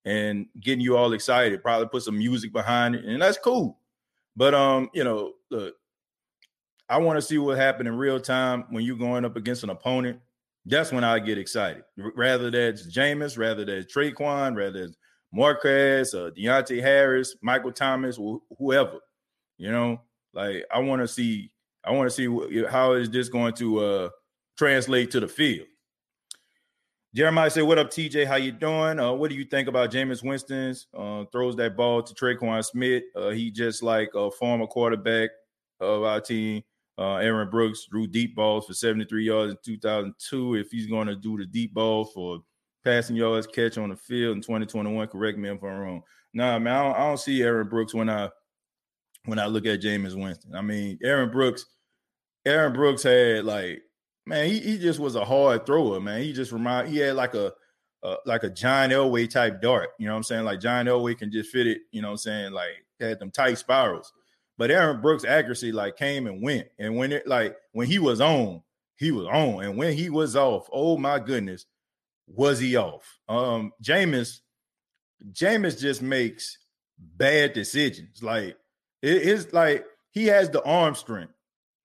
and 0.04 0.46
getting 0.60 0.80
you 0.80 0.96
all 0.96 1.12
excited. 1.12 1.62
Probably 1.62 1.88
put 1.88 2.02
some 2.02 2.18
music 2.18 2.52
behind 2.52 2.94
it, 2.94 3.04
and 3.04 3.20
that's 3.20 3.38
cool. 3.38 3.78
But 4.36 4.54
um, 4.54 4.90
you 4.92 5.04
know, 5.04 5.32
look, 5.50 5.74
I 6.88 6.98
want 6.98 7.16
to 7.16 7.22
see 7.22 7.38
what 7.38 7.56
happened 7.56 7.88
in 7.88 7.96
real 7.96 8.20
time 8.20 8.64
when 8.70 8.84
you're 8.84 8.96
going 8.96 9.24
up 9.24 9.36
against 9.36 9.62
an 9.62 9.70
opponent. 9.70 10.18
That's 10.66 10.92
when 10.92 11.04
I 11.04 11.18
get 11.18 11.38
excited. 11.38 11.84
Rather 11.96 12.50
that's 12.50 12.86
Jameis, 12.86 13.38
rather 13.38 13.64
that's 13.64 13.92
Tre'Quan, 13.92 14.54
rather 14.54 14.82
than 14.82 14.94
Marquez, 15.32 16.12
uh, 16.14 16.30
Deonte 16.36 16.82
Harris, 16.82 17.36
Michael 17.40 17.72
Thomas, 17.72 18.16
wh- 18.16 18.42
whoever. 18.58 19.00
You 19.56 19.70
know, 19.70 20.00
like 20.34 20.64
I 20.72 20.80
want 20.80 21.00
to 21.00 21.08
see 21.08 21.50
I 21.84 21.92
want 21.92 22.10
to 22.10 22.14
see 22.14 22.64
how 22.68 22.92
is 22.92 23.10
this 23.10 23.28
going 23.28 23.54
to 23.54 23.78
uh, 23.78 24.08
translate 24.56 25.10
to 25.12 25.20
the 25.20 25.28
field. 25.28 25.66
Jeremiah 27.14 27.50
said, 27.50 27.62
"What 27.62 27.78
up, 27.78 27.90
TJ? 27.90 28.26
How 28.26 28.36
you 28.36 28.52
doing? 28.52 29.00
Uh, 29.00 29.12
what 29.12 29.30
do 29.30 29.36
you 29.36 29.44
think 29.44 29.68
about 29.68 29.90
Jameis 29.90 30.22
Winston's 30.22 30.86
uh, 30.96 31.24
throws 31.32 31.56
that 31.56 31.76
ball 31.76 32.02
to 32.02 32.14
Tre'Quan 32.14 32.64
Smith? 32.64 33.02
Uh, 33.16 33.30
he 33.30 33.50
just 33.50 33.82
like 33.82 34.10
a 34.14 34.30
former 34.30 34.66
quarterback 34.66 35.30
of 35.80 36.04
our 36.04 36.20
team, 36.20 36.62
uh, 36.98 37.16
Aaron 37.16 37.50
Brooks, 37.50 37.86
threw 37.90 38.06
deep 38.06 38.36
balls 38.36 38.66
for 38.66 38.74
73 38.74 39.24
yards 39.24 39.52
in 39.52 39.58
2002. 39.64 40.54
If 40.54 40.70
he's 40.70 40.86
going 40.86 41.08
to 41.08 41.16
do 41.16 41.36
the 41.36 41.46
deep 41.46 41.74
ball 41.74 42.04
for 42.04 42.40
passing 42.84 43.16
yards 43.16 43.46
catch 43.48 43.76
on 43.76 43.88
the 43.88 43.96
field 43.96 44.36
in 44.36 44.42
2021, 44.42 45.08
correct 45.08 45.36
me 45.36 45.48
if 45.48 45.64
I'm 45.64 45.78
wrong. 45.78 46.02
Nah, 46.32 46.58
man, 46.60 46.74
I 46.76 46.82
don't, 46.84 46.94
I 46.94 46.98
don't 47.08 47.18
see 47.18 47.42
Aaron 47.42 47.68
Brooks 47.68 47.92
when 47.92 48.08
I 48.08 48.28
when 49.24 49.38
I 49.38 49.46
look 49.46 49.66
at 49.66 49.80
Jameis 49.80 50.20
Winston. 50.20 50.54
I 50.54 50.62
mean, 50.62 50.98
Aaron 51.02 51.30
Brooks, 51.30 51.66
Aaron 52.46 52.72
Brooks 52.72 53.02
had 53.02 53.44
like, 53.44 53.82
man, 54.26 54.48
he, 54.48 54.60
he 54.60 54.78
just 54.78 54.98
was 54.98 55.14
a 55.14 55.24
hard 55.24 55.66
thrower, 55.66 56.00
man. 56.00 56.22
He 56.22 56.32
just 56.32 56.52
remind 56.52 56.88
he 56.88 56.98
had 56.98 57.16
like 57.16 57.34
a 57.34 57.52
uh, 58.02 58.16
like 58.24 58.44
a 58.44 58.50
John 58.50 58.90
Elway 58.90 59.28
type 59.28 59.60
dart. 59.60 59.90
You 59.98 60.06
know 60.06 60.12
what 60.12 60.18
I'm 60.18 60.22
saying? 60.24 60.44
Like 60.44 60.60
John 60.60 60.86
Elway 60.86 61.18
can 61.18 61.30
just 61.30 61.50
fit 61.50 61.66
it, 61.66 61.82
you 61.92 62.00
know 62.00 62.08
what 62.08 62.12
I'm 62.12 62.18
saying? 62.18 62.52
Like 62.52 62.84
had 62.98 63.18
them 63.18 63.30
tight 63.30 63.58
spirals. 63.58 64.12
But 64.58 64.70
Aaron 64.70 65.00
Brooks' 65.00 65.24
accuracy 65.24 65.72
like 65.72 65.96
came 65.96 66.26
and 66.26 66.42
went. 66.42 66.68
And 66.78 66.96
when 66.96 67.12
it 67.12 67.26
like 67.26 67.56
when 67.72 67.86
he 67.86 67.98
was 67.98 68.20
on, 68.20 68.62
he 68.96 69.10
was 69.10 69.26
on. 69.26 69.64
And 69.64 69.76
when 69.76 69.94
he 69.96 70.10
was 70.10 70.36
off, 70.36 70.68
oh 70.72 70.98
my 70.98 71.18
goodness, 71.18 71.66
was 72.26 72.58
he 72.58 72.76
off? 72.76 73.18
Um 73.28 73.72
Jameis, 73.82 74.40
Jameis 75.32 75.80
just 75.80 76.02
makes 76.02 76.58
bad 76.98 77.54
decisions. 77.54 78.22
Like 78.22 78.56
it 79.02 79.22
is 79.22 79.52
like 79.52 79.84
he 80.10 80.26
has 80.26 80.50
the 80.50 80.62
arm 80.64 80.94
strength. 80.94 81.32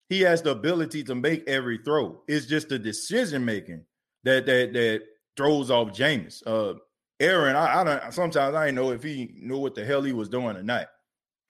He 0.10 0.22
has 0.22 0.42
the 0.42 0.52
ability 0.52 1.04
to 1.06 1.16
make 1.16 1.48
every 1.48 1.80
throw. 1.80 2.22
It's 2.28 2.46
just 2.46 2.70
the 2.70 2.78
decision 2.78 3.44
making 3.44 3.84
that 4.24 4.46
that 4.46 4.74
that 4.74 5.04
throws 5.38 5.72
off 5.72 5.90
Jameis. 5.90 6.42
Uh 6.46 6.80
Aaron, 7.20 7.56
I, 7.56 7.82
I 7.82 7.84
don't 7.84 8.14
sometimes 8.14 8.56
I 8.56 8.72
know 8.72 8.92
if 8.92 9.02
he 9.02 9.34
knew 9.36 9.58
what 9.58 9.74
the 9.74 9.86
hell 9.86 10.02
he 10.02 10.12
was 10.12 10.30
doing 10.30 10.64
not. 10.66 10.88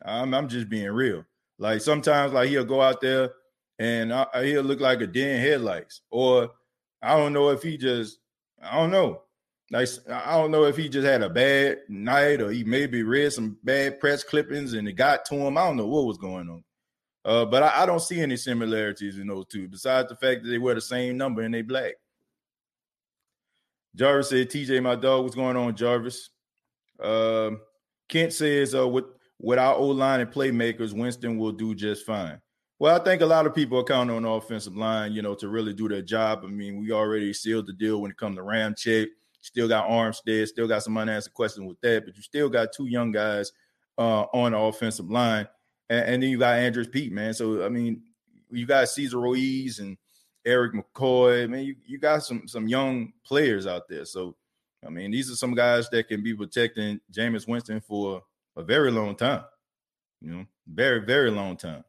I'm, 0.06 0.34
I'm 0.34 0.48
just 0.48 0.70
being 0.70 0.92
real. 0.92 1.26
Like 1.58 1.82
sometimes, 1.82 2.34
like 2.34 2.50
he'll 2.50 2.66
go 2.66 2.82
out 2.82 3.02
there 3.02 3.32
and 3.80 4.14
I, 4.14 4.28
he'll 4.44 4.64
look 4.64 4.80
like 4.80 5.02
a 5.02 5.08
den 5.08 5.40
headlights, 5.40 6.02
or 6.12 6.52
I 7.02 7.18
don't 7.18 7.34
know 7.34 7.50
if 7.50 7.64
he 7.64 7.78
just, 7.78 8.20
I 8.62 8.78
don't 8.78 8.92
know. 8.92 9.22
Like 9.72 9.90
I 10.10 10.34
don't 10.38 10.52
know 10.52 10.66
if 10.66 10.78
he 10.78 10.90
just 10.90 11.08
had 11.08 11.24
a 11.24 11.30
bad 11.30 11.80
night 11.90 12.42
or 12.42 12.52
he 12.52 12.64
maybe 12.64 13.04
read 13.04 13.34
some 13.34 13.58
bad 13.64 14.00
press 14.00 14.24
clippings 14.24 14.74
and 14.74 14.88
it 14.88 14.94
got 14.94 15.26
to 15.26 15.36
him. 15.36 15.58
I 15.58 15.66
don't 15.66 15.78
know 15.78 15.88
what 15.88 16.06
was 16.06 16.18
going 16.18 16.50
on. 16.50 16.64
Uh, 17.26 17.44
but 17.44 17.64
I, 17.64 17.82
I, 17.82 17.86
don't 17.88 18.02
see 18.02 18.22
any 18.22 18.38
similarities 18.38 19.18
in 19.18 19.26
those 19.26 19.48
two, 19.48 19.68
besides 19.68 20.10
the 20.10 20.16
fact 20.16 20.44
that 20.44 20.50
they 20.50 20.60
wear 20.60 20.76
the 20.76 20.82
same 20.82 21.18
number 21.18 21.42
and 21.42 21.52
they 21.52 21.64
black. 21.64 21.94
Jarvis 23.96 24.30
said, 24.30 24.52
TJ, 24.52 24.84
my 24.84 24.96
dog, 24.96 25.24
what's 25.24 25.36
going 25.36 25.58
on, 25.58 25.76
Jarvis? 25.76 26.30
Uh, 27.00 27.52
Kent 28.10 28.32
says, 28.32 28.76
uh, 28.76 28.88
with, 28.88 29.06
with 29.40 29.58
our 29.58 29.74
O 29.74 29.88
line 29.88 30.20
and 30.20 30.32
playmakers, 30.32 30.94
Winston 30.94 31.40
will 31.40 31.52
do 31.52 31.74
just 31.74 32.06
fine. 32.06 32.40
Well, 32.78 32.96
I 32.96 33.04
think 33.04 33.24
a 33.24 33.26
lot 33.26 33.48
of 33.48 33.56
people 33.56 33.80
are 33.80 33.84
counting 33.84 34.16
on 34.16 34.24
the 34.24 34.30
offensive 34.30 34.76
line, 34.76 35.14
you 35.14 35.24
know, 35.24 35.34
to 35.36 35.48
really 35.48 35.74
do 35.74 35.88
their 35.88 36.04
job. 36.04 36.42
I 36.44 36.48
mean, 36.48 36.78
we 36.78 36.92
already 36.92 37.34
sealed 37.34 37.66
the 37.66 37.74
deal 37.74 38.02
when 38.02 38.12
it 38.12 38.18
comes 38.18 38.36
to 38.36 38.44
Ramczyk. 38.44 39.08
Still 39.46 39.68
got 39.68 39.88
Armstead, 39.88 40.48
still 40.48 40.68
got 40.68 40.82
some 40.82 40.98
unanswered 40.98 41.36
questions 41.36 41.68
with 41.68 41.80
that, 41.82 42.04
but 42.04 42.16
you 42.16 42.24
still 42.24 42.50
got 42.50 42.74
two 42.74 42.88
young 42.88 43.12
guys 43.12 43.52
uh, 43.96 44.24
on 44.34 44.54
the 44.54 44.58
offensive 44.58 45.12
line. 45.12 45.48
And, 45.88 46.06
and, 46.06 46.24
then 46.24 46.32
you 46.32 46.40
got 46.40 46.58
Andrus 46.58 46.88
Peat, 46.88 47.14
man. 47.14 47.32
So 47.36 47.64
I 47.64 47.70
mean, 47.70 48.02
you 48.50 48.66
got 48.66 48.90
Cesar 48.90 49.20
Ruiz 49.20 49.78
and 49.78 49.98
Erik 50.48 50.74
McCoy. 50.74 51.48
Man, 51.48 51.64
you, 51.64 51.76
you 51.86 52.00
got 52.00 52.24
some 52.24 52.48
some 52.48 52.68
young 52.68 53.14
players 53.24 53.68
out 53.68 53.88
there. 53.88 54.04
So 54.06 54.36
I 54.84 54.90
mean, 54.90 55.12
these 55.12 55.30
are 55.30 55.36
some 55.36 55.54
guys 55.54 55.92
that 55.92 56.08
can 56.08 56.24
be 56.24 56.34
protecting 56.34 57.00
Jameis 57.12 57.48
Winston 57.48 57.82
for 57.82 58.24
a 58.58 58.64
very 58.64 58.90
long 58.90 59.16
time. 59.16 59.44
You 60.22 60.32
know, 60.32 60.46
very, 60.68 61.06
very 61.06 61.30
long 61.30 61.56
time. 61.56 61.84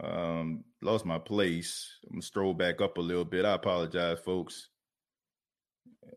Um, 0.00 0.64
lost 0.80 1.04
my 1.04 1.18
place. 1.18 1.98
I'm 2.06 2.14
gonna 2.14 2.22
stroll 2.22 2.54
back 2.54 2.80
up 2.80 2.96
a 2.96 3.02
little 3.02 3.26
bit. 3.26 3.44
I 3.44 3.52
apologize, 3.52 4.20
folks. 4.20 4.70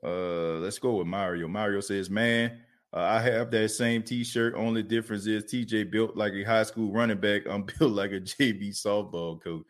Uh, 0.03 0.59
let's 0.59 0.79
go 0.79 0.95
with 0.95 1.07
Mario. 1.07 1.47
Mario 1.47 1.79
says, 1.81 2.09
"Man, 2.09 2.59
uh, 2.93 2.99
I 2.99 3.21
have 3.21 3.51
that 3.51 3.69
same 3.69 4.03
T-shirt. 4.03 4.53
Only 4.55 4.83
difference 4.83 5.25
is 5.25 5.45
TJ 5.45 5.89
built 5.89 6.17
like 6.17 6.33
a 6.33 6.43
high 6.43 6.63
school 6.63 6.91
running 6.91 7.19
back. 7.19 7.43
I'm 7.47 7.63
built 7.79 7.93
like 7.93 8.11
a 8.11 8.19
JV 8.19 8.69
softball 8.69 9.41
coach. 9.41 9.63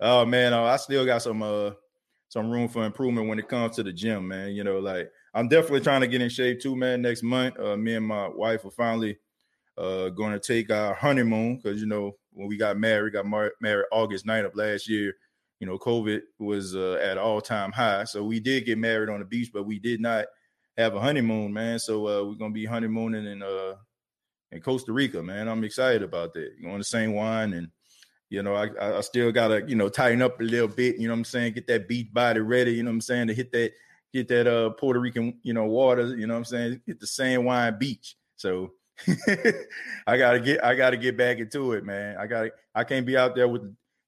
Oh 0.00 0.24
man, 0.24 0.52
uh, 0.52 0.62
I 0.64 0.76
still 0.76 1.04
got 1.04 1.22
some 1.22 1.42
uh 1.42 1.72
some 2.28 2.50
room 2.50 2.68
for 2.68 2.84
improvement 2.84 3.28
when 3.28 3.38
it 3.38 3.48
comes 3.48 3.76
to 3.76 3.82
the 3.82 3.92
gym, 3.92 4.28
man. 4.28 4.52
You 4.52 4.64
know, 4.64 4.78
like 4.78 5.10
I'm 5.34 5.48
definitely 5.48 5.80
trying 5.80 6.00
to 6.00 6.06
get 6.06 6.22
in 6.22 6.30
shape 6.30 6.60
too, 6.60 6.74
man. 6.74 7.02
Next 7.02 7.22
month, 7.22 7.58
uh, 7.60 7.76
me 7.76 7.94
and 7.94 8.06
my 8.06 8.28
wife 8.28 8.64
are 8.64 8.70
finally 8.70 9.18
uh 9.78 10.10
going 10.10 10.32
to 10.32 10.38
take 10.40 10.70
our 10.70 10.94
honeymoon 10.94 11.56
because 11.56 11.80
you 11.80 11.86
know 11.86 12.16
when 12.32 12.48
we 12.48 12.56
got 12.56 12.78
married, 12.78 13.12
got 13.12 13.26
mar- 13.26 13.52
married 13.60 13.86
August 13.92 14.26
9th 14.26 14.46
of 14.46 14.56
last 14.56 14.88
year. 14.88 15.14
You 15.62 15.68
know, 15.68 15.78
COVID 15.78 16.22
was 16.40 16.74
uh, 16.74 16.98
at 17.00 17.18
all 17.18 17.40
time 17.40 17.70
high, 17.70 18.02
so 18.02 18.24
we 18.24 18.40
did 18.40 18.66
get 18.66 18.78
married 18.78 19.08
on 19.08 19.20
the 19.20 19.24
beach, 19.24 19.50
but 19.54 19.64
we 19.64 19.78
did 19.78 20.00
not 20.00 20.24
have 20.76 20.96
a 20.96 21.00
honeymoon, 21.00 21.52
man. 21.52 21.78
So 21.78 22.08
uh, 22.08 22.24
we're 22.24 22.34
gonna 22.34 22.50
be 22.50 22.64
honeymooning 22.64 23.26
in 23.26 23.44
uh 23.44 23.76
in 24.50 24.60
Costa 24.60 24.92
Rica, 24.92 25.22
man. 25.22 25.46
I'm 25.46 25.62
excited 25.62 26.02
about 26.02 26.32
that. 26.32 26.50
You 26.58 26.66
know, 26.66 26.78
the 26.78 26.82
San 26.82 27.12
Juan 27.12 27.52
and 27.52 27.68
you 28.28 28.42
know, 28.42 28.56
I, 28.56 28.98
I 28.98 29.00
still 29.02 29.30
gotta, 29.30 29.62
you 29.68 29.76
know, 29.76 29.88
tighten 29.88 30.20
up 30.20 30.40
a 30.40 30.42
little 30.42 30.66
bit, 30.66 30.96
you 30.96 31.06
know 31.06 31.14
what 31.14 31.18
I'm 31.18 31.24
saying? 31.26 31.52
Get 31.52 31.68
that 31.68 31.86
beach 31.86 32.12
body 32.12 32.40
ready, 32.40 32.72
you 32.72 32.82
know 32.82 32.90
what 32.90 32.94
I'm 32.94 33.00
saying, 33.02 33.28
to 33.28 33.34
hit 33.34 33.52
that, 33.52 33.70
get 34.12 34.26
that 34.26 34.48
uh 34.48 34.70
Puerto 34.70 34.98
Rican, 34.98 35.38
you 35.44 35.54
know, 35.54 35.66
water, 35.66 36.16
you 36.16 36.26
know 36.26 36.34
what 36.34 36.38
I'm 36.38 36.44
saying, 36.44 36.80
hit 36.86 36.98
the 36.98 37.06
San 37.06 37.44
Juan 37.44 37.78
beach. 37.78 38.16
So 38.34 38.72
I 40.08 40.18
gotta 40.18 40.40
get 40.40 40.64
I 40.64 40.74
gotta 40.74 40.96
get 40.96 41.16
back 41.16 41.38
into 41.38 41.74
it, 41.74 41.84
man. 41.84 42.16
I 42.16 42.26
gotta 42.26 42.50
I 42.74 42.82
can't 42.82 43.06
be 43.06 43.16
out 43.16 43.36
there 43.36 43.46
with 43.46 43.62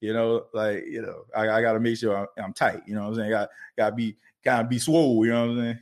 you 0.05 0.13
know, 0.13 0.45
like, 0.53 0.85
you 0.87 1.01
know, 1.01 1.25
I, 1.35 1.49
I 1.49 1.63
gotta 1.63 1.81
make 1.81 1.97
sure 1.97 2.17
I'm, 2.17 2.27
I'm, 2.37 2.53
tight, 2.53 2.83
you 2.87 2.95
know 2.95 3.03
what 3.03 3.09
I'm 3.09 3.15
saying? 3.17 3.31
Got 3.31 3.49
gotta 3.79 3.97
be 3.97 4.17
gotta 4.45 4.69
be 4.69 4.79
swole, 4.79 5.25
you 5.25 5.33
know 5.33 5.47
what 5.47 5.59
I'm 5.59 5.79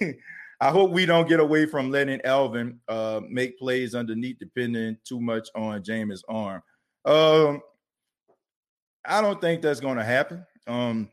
saying? 0.00 0.14
I 0.60 0.70
hope 0.70 0.92
we 0.92 1.04
don't 1.04 1.28
get 1.28 1.40
away 1.40 1.66
from 1.66 1.90
letting 1.90 2.20
Alvin 2.24 2.80
uh, 2.88 3.20
make 3.28 3.58
plays 3.58 3.94
underneath, 3.94 4.38
depending 4.38 4.96
too 5.04 5.20
much 5.20 5.48
on 5.54 5.82
Jameis' 5.82 6.22
arm. 6.28 6.62
Um, 7.04 7.60
I 9.04 9.20
don't 9.20 9.40
think 9.40 9.60
that's 9.60 9.80
going 9.80 9.98
to 9.98 10.04
happen. 10.04 10.46
Um, 10.66 11.10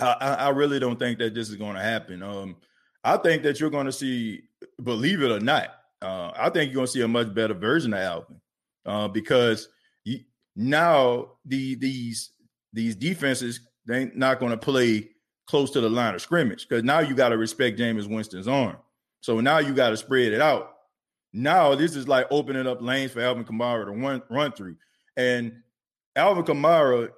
I, 0.00 0.12
I, 0.12 0.48
really 0.48 0.80
don't 0.80 0.98
think 0.98 1.18
that 1.18 1.34
this 1.34 1.50
is 1.50 1.56
going 1.56 1.74
to 1.74 1.82
happen. 1.82 2.22
Um, 2.22 2.56
I 3.04 3.16
think 3.18 3.42
that 3.42 3.60
you're 3.60 3.70
going 3.70 3.86
to 3.86 3.92
see, 3.92 4.42
believe 4.82 5.22
it 5.22 5.30
or 5.30 5.40
not, 5.40 5.68
uh, 6.00 6.32
I 6.34 6.48
think 6.50 6.70
you're 6.70 6.76
going 6.76 6.86
to 6.86 6.92
see 6.92 7.02
a 7.02 7.08
much 7.08 7.34
better 7.34 7.54
version 7.54 7.92
of 7.92 8.00
Alvin 8.00 8.40
uh, 8.86 9.08
because 9.08 9.68
now 10.58 11.28
the 11.44 11.76
these 11.76 12.32
these 12.72 12.96
defenses 12.96 13.60
they're 13.86 14.10
not 14.14 14.40
going 14.40 14.50
to 14.50 14.58
play 14.58 15.08
close 15.46 15.70
to 15.70 15.80
the 15.80 15.88
line 15.88 16.14
of 16.14 16.20
scrimmage 16.20 16.68
because 16.68 16.82
now 16.84 16.98
you 16.98 17.14
got 17.14 17.30
to 17.30 17.38
respect 17.38 17.78
Jameis 17.78 18.10
Winston's 18.10 18.48
arm. 18.48 18.76
So 19.20 19.40
now 19.40 19.58
you 19.58 19.72
got 19.72 19.90
to 19.90 19.96
spread 19.96 20.32
it 20.32 20.42
out. 20.42 20.74
Now 21.32 21.74
this 21.74 21.94
is 21.94 22.08
like 22.08 22.26
opening 22.30 22.66
up 22.66 22.82
lanes 22.82 23.12
for 23.12 23.20
Alvin 23.20 23.44
Kamara 23.44 23.86
to 23.86 23.92
run, 23.92 24.22
run 24.28 24.52
through. 24.52 24.76
And 25.16 25.52
Alvin 26.16 26.44
Kamara, 26.44 27.10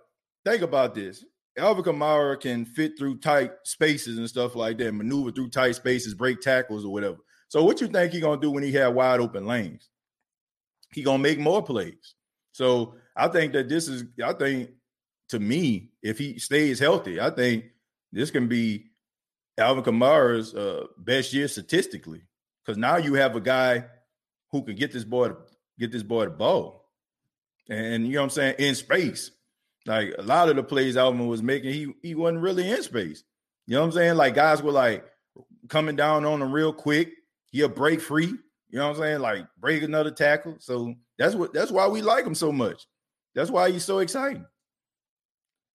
think 0.44 0.62
about 0.62 0.94
this. 0.94 1.24
Alvin 1.58 1.82
Kamara 1.82 2.38
can 2.38 2.66
fit 2.66 2.92
through 2.98 3.18
tight 3.18 3.52
spaces 3.64 4.18
and 4.18 4.28
stuff 4.28 4.54
like 4.54 4.78
that, 4.78 4.92
maneuver 4.92 5.32
through 5.32 5.48
tight 5.48 5.72
spaces, 5.76 6.14
break 6.14 6.40
tackles 6.40 6.84
or 6.84 6.92
whatever. 6.92 7.16
So 7.48 7.64
what 7.64 7.80
you 7.80 7.88
think 7.88 8.12
he 8.12 8.20
gonna 8.20 8.40
do 8.40 8.50
when 8.50 8.62
he 8.62 8.70
had 8.70 8.88
wide 8.88 9.18
open 9.18 9.46
lanes? 9.46 9.88
He 10.92 11.02
gonna 11.02 11.22
make 11.22 11.38
more 11.38 11.62
plays. 11.62 12.14
So 12.52 12.94
I 13.16 13.28
think 13.28 13.52
that 13.52 13.68
this 13.68 13.88
is, 13.88 14.04
I 14.24 14.32
think 14.32 14.70
to 15.30 15.38
me, 15.38 15.90
if 16.02 16.18
he 16.18 16.38
stays 16.38 16.78
healthy, 16.78 17.20
I 17.20 17.30
think 17.30 17.64
this 18.12 18.30
can 18.30 18.48
be 18.48 18.90
Alvin 19.58 19.84
Kamara's 19.84 20.54
uh, 20.54 20.86
best 20.98 21.32
year 21.32 21.48
statistically 21.48 22.22
because 22.64 22.78
now 22.78 22.96
you 22.96 23.14
have 23.14 23.36
a 23.36 23.40
guy 23.40 23.84
who 24.50 24.62
can 24.62 24.74
get 24.74 24.92
this 24.92 25.04
boy 25.04 25.28
to 25.28 25.36
get 25.78 25.92
this 25.92 26.02
boy 26.02 26.24
the 26.24 26.30
ball, 26.30 26.88
and 27.68 28.06
you 28.06 28.14
know 28.14 28.20
what 28.20 28.24
I'm 28.24 28.30
saying 28.30 28.54
in 28.58 28.74
space. 28.74 29.30
Like 29.86 30.14
a 30.18 30.22
lot 30.22 30.48
of 30.48 30.56
the 30.56 30.62
plays 30.62 30.96
Alvin 30.96 31.26
was 31.26 31.42
making, 31.42 31.72
he 31.72 31.92
he 32.02 32.14
wasn't 32.14 32.42
really 32.42 32.68
in 32.70 32.82
space. 32.82 33.24
You 33.66 33.74
know 33.74 33.80
what 33.80 33.86
I'm 33.86 33.92
saying? 33.92 34.16
Like 34.16 34.34
guys 34.34 34.62
were 34.62 34.72
like 34.72 35.04
coming 35.68 35.96
down 35.96 36.24
on 36.24 36.42
him 36.42 36.52
real 36.52 36.72
quick. 36.72 37.12
He'll 37.50 37.68
break 37.68 38.00
free. 38.00 38.26
You 38.26 38.78
know 38.78 38.88
what 38.88 38.96
I'm 38.96 39.02
saying? 39.02 39.20
Like 39.20 39.46
break 39.58 39.82
another 39.82 40.10
tackle. 40.10 40.56
So 40.60 40.94
that's 41.18 41.34
what 41.34 41.52
that's 41.52 41.70
why 41.70 41.86
we 41.88 42.02
like 42.02 42.26
him 42.26 42.34
so 42.34 42.52
much. 42.52 42.86
That's 43.34 43.50
why 43.50 43.70
he's 43.70 43.84
so 43.84 43.98
exciting. 43.98 44.44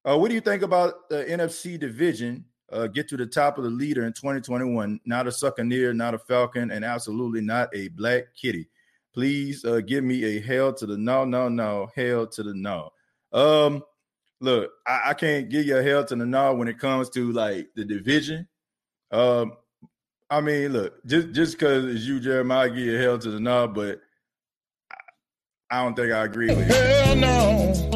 Uh, 0.04 0.18
what 0.18 0.30
do 0.30 0.36
you 0.36 0.42
think 0.42 0.62
about 0.62 1.10
the 1.10 1.24
NFC 1.24 1.80
division? 1.80 2.46
Uh, 2.72 2.88
get 2.88 3.08
to 3.08 3.18
the 3.18 3.26
top 3.26 3.58
of 3.58 3.64
the 3.64 3.70
leader 3.70 4.06
in 4.06 4.14
2021. 4.14 5.00
Not 5.06 5.28
a 5.28 5.32
Succaneer, 5.32 5.96
not 5.96 6.14
a 6.14 6.20
Falcon, 6.20 6.72
and 6.72 6.84
absolutely 6.84 7.42
not 7.42 7.70
a 7.74 7.90
Black 7.90 8.26
Kitty. 8.40 8.68
Please 9.14 9.64
uh, 9.64 9.82
give 9.82 10.04
me 10.04 10.24
a 10.26 10.42
hell 10.42 10.74
to 10.74 10.86
the 10.86 10.98
no, 10.98 11.26
no, 11.26 11.48
no, 11.48 11.90
hell 11.96 12.28
to 12.28 12.44
the 12.44 12.54
no. 12.54 12.92
Um, 13.32 13.84
look, 14.42 14.72
I, 14.86 15.02
I 15.08 15.14
can't 15.14 15.50
give 15.50 15.66
you 15.66 15.78
a 15.78 15.84
hell 15.84 16.04
to 16.06 16.16
the 16.16 16.26
no 16.26 16.54
when 16.54 16.68
it 16.68 16.80
comes 16.80 17.10
to 17.12 17.32
like 17.32 17.70
the 17.76 17.86
division. 17.86 18.48
Um, 19.12 19.54
I 20.30 20.42
mean, 20.42 20.74
look, 20.74 21.06
just 21.06 21.32
just 21.32 21.54
because 21.54 21.86
it's 21.86 22.06
you, 22.06 22.20
Jeremiah, 22.20 22.70
give 22.70 22.80
you 22.80 22.98
a 22.98 23.02
hell 23.02 23.20
to 23.20 23.32
the 23.32 23.40
no, 23.40 23.68
but 23.68 24.02
I, 25.70 25.80
I 25.80 25.84
don't 25.84 25.96
think 25.96 26.12
I 26.12 26.24
agree 26.26 26.48
with 26.48 26.68
you. 26.68 26.74
Hell 26.74 27.16
no 27.16 27.96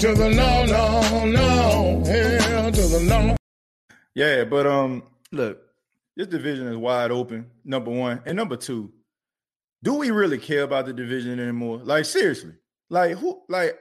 to 0.00 0.14
the 0.14 0.30
no, 0.30 0.64
no, 0.64 1.24
no, 1.26 2.04
hell 2.06 2.72
to 2.72 2.80
the 2.80 3.04
no. 3.06 3.36
Yeah, 4.14 4.44
but 4.44 4.66
um, 4.66 5.02
look, 5.30 5.60
this 6.16 6.26
division 6.26 6.68
is 6.68 6.76
wide 6.76 7.10
open. 7.10 7.50
Number 7.64 7.90
one, 7.90 8.22
and 8.24 8.36
number 8.36 8.56
two, 8.56 8.92
do 9.82 9.94
we 9.94 10.10
really 10.10 10.38
care 10.38 10.62
about 10.62 10.86
the 10.86 10.94
division 10.94 11.38
anymore? 11.38 11.80
Like 11.82 12.06
seriously, 12.06 12.54
like 12.88 13.18
who? 13.18 13.42
Like 13.48 13.78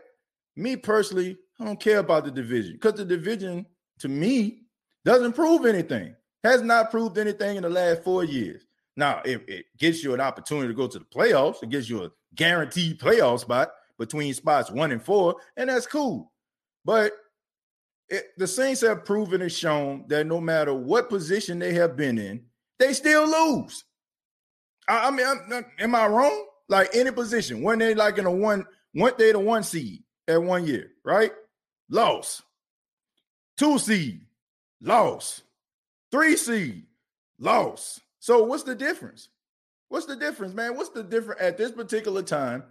me 0.57 0.75
personally, 0.75 1.37
I 1.57 1.63
don't 1.63 1.79
care 1.79 1.99
about 1.99 2.25
the 2.25 2.31
division 2.31 2.73
because 2.73 2.95
the 2.95 3.05
division 3.05 3.65
to 3.99 4.09
me 4.09 4.63
doesn't 5.05 5.33
prove 5.33 5.65
anything. 5.65 6.15
Has 6.43 6.61
not 6.61 6.91
proved 6.91 7.17
anything 7.17 7.57
in 7.57 7.63
the 7.63 7.69
last 7.69 8.03
four 8.03 8.23
years. 8.23 8.65
Now, 8.99 9.21
if 9.23 9.47
it 9.47 9.67
gives 9.77 10.03
you 10.03 10.13
an 10.13 10.19
opportunity 10.19 10.67
to 10.67 10.73
go 10.73 10.85
to 10.85 10.99
the 10.99 11.05
playoffs, 11.05 11.63
it 11.63 11.69
gives 11.69 11.89
you 11.89 12.03
a 12.03 12.11
guaranteed 12.35 12.99
playoff 12.99 13.39
spot 13.39 13.71
between 13.97 14.33
spots 14.33 14.69
one 14.69 14.91
and 14.91 15.01
four, 15.01 15.37
and 15.55 15.69
that's 15.69 15.87
cool. 15.87 16.33
But 16.83 17.13
it, 18.09 18.25
the 18.37 18.45
Saints 18.45 18.81
have 18.81 19.05
proven 19.05 19.41
and 19.41 19.51
shown 19.51 20.03
that 20.09 20.27
no 20.27 20.41
matter 20.41 20.73
what 20.73 21.07
position 21.07 21.59
they 21.59 21.73
have 21.75 21.95
been 21.95 22.17
in, 22.17 22.43
they 22.77 22.91
still 22.91 23.25
lose. 23.25 23.85
I, 24.89 25.07
I 25.07 25.11
mean, 25.11 25.25
I'm, 25.25 25.65
am 25.79 25.95
I 25.95 26.07
wrong? 26.07 26.45
Like 26.67 26.89
any 26.93 27.11
position, 27.11 27.63
when 27.63 27.79
they 27.79 27.95
like 27.95 28.17
in 28.17 28.25
a 28.25 28.31
one, 28.31 28.65
weren't 28.93 29.17
they 29.17 29.31
the 29.31 29.39
one 29.39 29.63
seed 29.63 30.03
at 30.27 30.43
one 30.43 30.67
year, 30.67 30.91
right? 31.05 31.31
Loss. 31.89 32.43
Two 33.57 33.79
seed, 33.79 34.25
loss. 34.81 35.41
Three 36.11 36.35
seed, 36.35 36.83
loss. 37.39 38.01
So 38.19 38.43
what's 38.43 38.63
the 38.63 38.75
difference? 38.75 39.29
What's 39.87 40.05
the 40.05 40.15
difference, 40.15 40.53
man? 40.53 40.75
What's 40.75 40.89
the 40.89 41.03
difference 41.03 41.41
at 41.41 41.57
this 41.57 41.71
particular 41.71 42.21
time? 42.21 42.63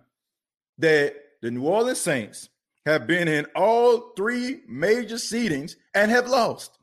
that 0.78 1.16
the 1.42 1.50
New 1.50 1.64
Orleans 1.66 2.00
Saints 2.00 2.48
have 2.86 3.06
been 3.06 3.28
in 3.28 3.46
all 3.54 4.12
three 4.16 4.60
major 4.66 5.16
seedings 5.16 5.76
and 5.94 6.10
have 6.10 6.28
lost. 6.28 6.78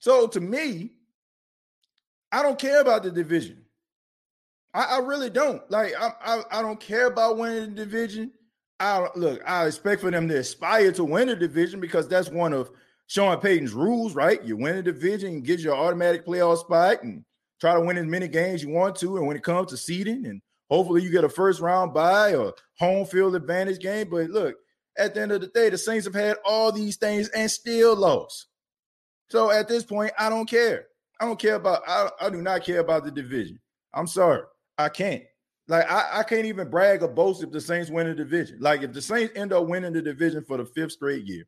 So 0.00 0.26
to 0.26 0.40
me, 0.40 0.92
I 2.32 2.42
don't 2.42 2.58
care 2.58 2.80
about 2.80 3.04
the 3.04 3.10
division. 3.10 3.64
I, 4.74 4.96
I 4.96 4.98
really 4.98 5.30
don't. 5.30 5.70
Like 5.70 5.92
I, 5.98 6.12
I, 6.24 6.58
I 6.58 6.62
don't 6.62 6.80
care 6.80 7.06
about 7.06 7.36
winning 7.36 7.74
the 7.74 7.84
division. 7.84 8.32
I 8.80 9.06
look. 9.14 9.40
I 9.46 9.66
expect 9.66 10.00
for 10.00 10.10
them 10.10 10.28
to 10.28 10.38
aspire 10.38 10.90
to 10.92 11.04
win 11.04 11.28
the 11.28 11.36
division 11.36 11.78
because 11.78 12.08
that's 12.08 12.30
one 12.30 12.52
of 12.52 12.70
Sean 13.06 13.38
Payton's 13.38 13.74
rules, 13.74 14.14
right? 14.14 14.42
You 14.42 14.56
win 14.56 14.78
a 14.78 14.82
division, 14.82 15.44
you 15.44 15.54
an 15.54 15.78
automatic 15.78 16.26
playoff 16.26 16.58
spot, 16.58 17.02
and 17.04 17.22
try 17.62 17.74
to 17.74 17.80
win 17.80 17.96
as 17.96 18.06
many 18.06 18.28
games 18.28 18.62
you 18.62 18.68
want 18.68 18.96
to. 18.96 19.16
And 19.16 19.26
when 19.26 19.36
it 19.36 19.42
comes 19.42 19.70
to 19.70 19.76
seeding 19.76 20.26
and 20.26 20.42
Hopefully, 20.72 21.02
you 21.02 21.10
get 21.10 21.22
a 21.22 21.28
first 21.28 21.60
round 21.60 21.92
bye 21.92 22.34
or 22.34 22.54
home 22.78 23.04
field 23.04 23.36
advantage 23.36 23.78
game. 23.78 24.08
But 24.08 24.30
look, 24.30 24.56
at 24.96 25.12
the 25.12 25.20
end 25.20 25.30
of 25.30 25.42
the 25.42 25.48
day, 25.48 25.68
the 25.68 25.76
Saints 25.76 26.06
have 26.06 26.14
had 26.14 26.38
all 26.46 26.72
these 26.72 26.96
things 26.96 27.28
and 27.28 27.50
still 27.50 27.94
lost. 27.94 28.46
So 29.28 29.50
at 29.50 29.68
this 29.68 29.84
point, 29.84 30.14
I 30.18 30.30
don't 30.30 30.48
care. 30.48 30.86
I 31.20 31.26
don't 31.26 31.38
care 31.38 31.56
about. 31.56 31.82
I, 31.86 32.08
I 32.22 32.30
do 32.30 32.40
not 32.40 32.64
care 32.64 32.80
about 32.80 33.04
the 33.04 33.10
division. 33.10 33.60
I'm 33.92 34.06
sorry, 34.06 34.40
I 34.78 34.88
can't. 34.88 35.24
Like 35.68 35.90
I, 35.90 36.20
I 36.20 36.22
can't 36.22 36.46
even 36.46 36.70
brag 36.70 37.02
or 37.02 37.08
boast 37.08 37.42
if 37.42 37.52
the 37.52 37.60
Saints 37.60 37.90
win 37.90 38.06
the 38.06 38.14
division. 38.14 38.56
Like 38.58 38.80
if 38.80 38.94
the 38.94 39.02
Saints 39.02 39.34
end 39.36 39.52
up 39.52 39.66
winning 39.66 39.92
the 39.92 40.00
division 40.00 40.42
for 40.42 40.56
the 40.56 40.64
fifth 40.64 40.92
straight 40.92 41.26
year, 41.26 41.44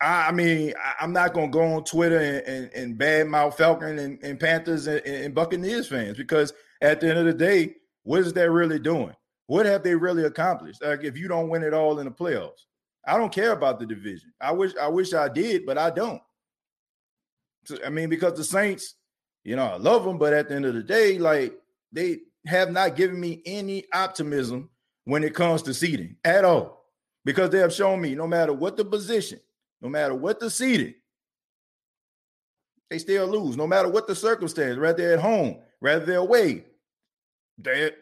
I, 0.00 0.30
mean, 0.32 0.74
I, 0.78 1.04
am 1.04 1.12
not 1.12 1.34
gonna 1.34 1.48
go 1.48 1.62
on 1.62 1.84
Twitter 1.84 2.18
and, 2.18 2.46
and, 2.46 2.72
and 2.72 2.98
badmouth 2.98 3.54
Falcon 3.54 3.98
and, 3.98 4.22
and 4.22 4.38
Panthers 4.38 4.86
and, 4.86 5.04
and, 5.04 5.34
Buccaneers 5.34 5.88
fans 5.88 6.16
because 6.16 6.52
at 6.80 7.00
the 7.00 7.08
end 7.08 7.18
of 7.18 7.24
the 7.24 7.34
day, 7.34 7.74
what 8.04 8.20
is 8.20 8.32
that 8.34 8.50
really 8.50 8.78
doing? 8.78 9.14
What 9.46 9.66
have 9.66 9.82
they 9.82 9.94
really 9.94 10.24
accomplished? 10.24 10.82
Like 10.82 11.02
if 11.02 11.16
you 11.16 11.26
don't 11.26 11.48
win 11.48 11.64
it 11.64 11.74
all 11.74 11.98
in 11.98 12.06
the 12.06 12.12
playoffs, 12.12 12.64
I 13.06 13.16
don't 13.16 13.32
care 13.32 13.52
about 13.52 13.80
the 13.80 13.86
division. 13.86 14.32
I 14.40 14.52
wish 14.52 14.72
I 14.80 14.88
wish 14.88 15.14
I 15.14 15.28
did, 15.28 15.66
but 15.66 15.78
I 15.78 15.90
don't. 15.90 16.22
So, 17.64 17.76
I 17.84 17.90
mean, 17.90 18.08
because 18.08 18.34
the 18.34 18.44
Saints, 18.44 18.94
you 19.44 19.56
know, 19.56 19.64
I 19.64 19.76
love 19.76 20.04
them, 20.04 20.18
but 20.18 20.32
at 20.32 20.48
the 20.48 20.54
end 20.54 20.66
of 20.66 20.74
the 20.74 20.82
day, 20.82 21.18
like 21.18 21.54
they 21.90 22.18
have 22.46 22.70
not 22.70 22.96
given 22.96 23.18
me 23.18 23.42
any 23.46 23.84
optimism 23.92 24.70
when 25.04 25.24
it 25.24 25.34
comes 25.34 25.62
to 25.62 25.74
seeding 25.74 26.16
at 26.24 26.44
all. 26.44 26.84
Because 27.24 27.50
they 27.50 27.58
have 27.58 27.72
shown 27.72 28.00
me 28.00 28.14
no 28.14 28.26
matter 28.26 28.52
what 28.52 28.76
the 28.76 28.84
position, 28.84 29.40
no 29.80 29.88
matter 29.88 30.14
what 30.14 30.40
the 30.40 30.50
seeding, 30.50 30.94
they 32.90 32.98
still 32.98 33.26
lose, 33.26 33.56
no 33.56 33.66
matter 33.66 33.88
what 33.88 34.06
the 34.06 34.14
circumstance, 34.14 34.78
whether 34.78 34.96
they're 34.96 35.14
at 35.14 35.20
home, 35.20 35.58
whether 35.80 36.04
they're 36.04 36.18
away, 36.18 36.64
they're, 37.58 37.92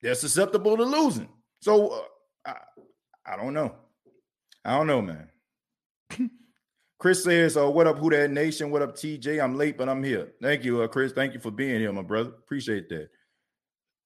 they're 0.00 0.14
susceptible 0.14 0.76
to 0.76 0.84
losing. 0.84 1.28
So 1.60 1.88
uh, 1.88 2.02
I, 2.46 3.32
I 3.32 3.36
don't 3.36 3.54
know. 3.54 3.74
I 4.64 4.76
don't 4.76 4.86
know, 4.86 5.02
man. 5.02 5.28
Chris 6.98 7.24
says, 7.24 7.56
uh, 7.56 7.68
what 7.68 7.88
up, 7.88 7.98
Who 7.98 8.10
That 8.10 8.30
Nation? 8.30 8.70
What 8.70 8.82
up, 8.82 8.94
TJ? 8.94 9.42
I'm 9.42 9.56
late, 9.56 9.76
but 9.76 9.88
I'm 9.88 10.04
here. 10.04 10.32
Thank 10.40 10.64
you, 10.64 10.82
uh, 10.82 10.88
Chris. 10.88 11.12
Thank 11.12 11.34
you 11.34 11.40
for 11.40 11.50
being 11.50 11.80
here, 11.80 11.92
my 11.92 12.02
brother. 12.02 12.30
Appreciate 12.30 12.88
that. 12.90 13.08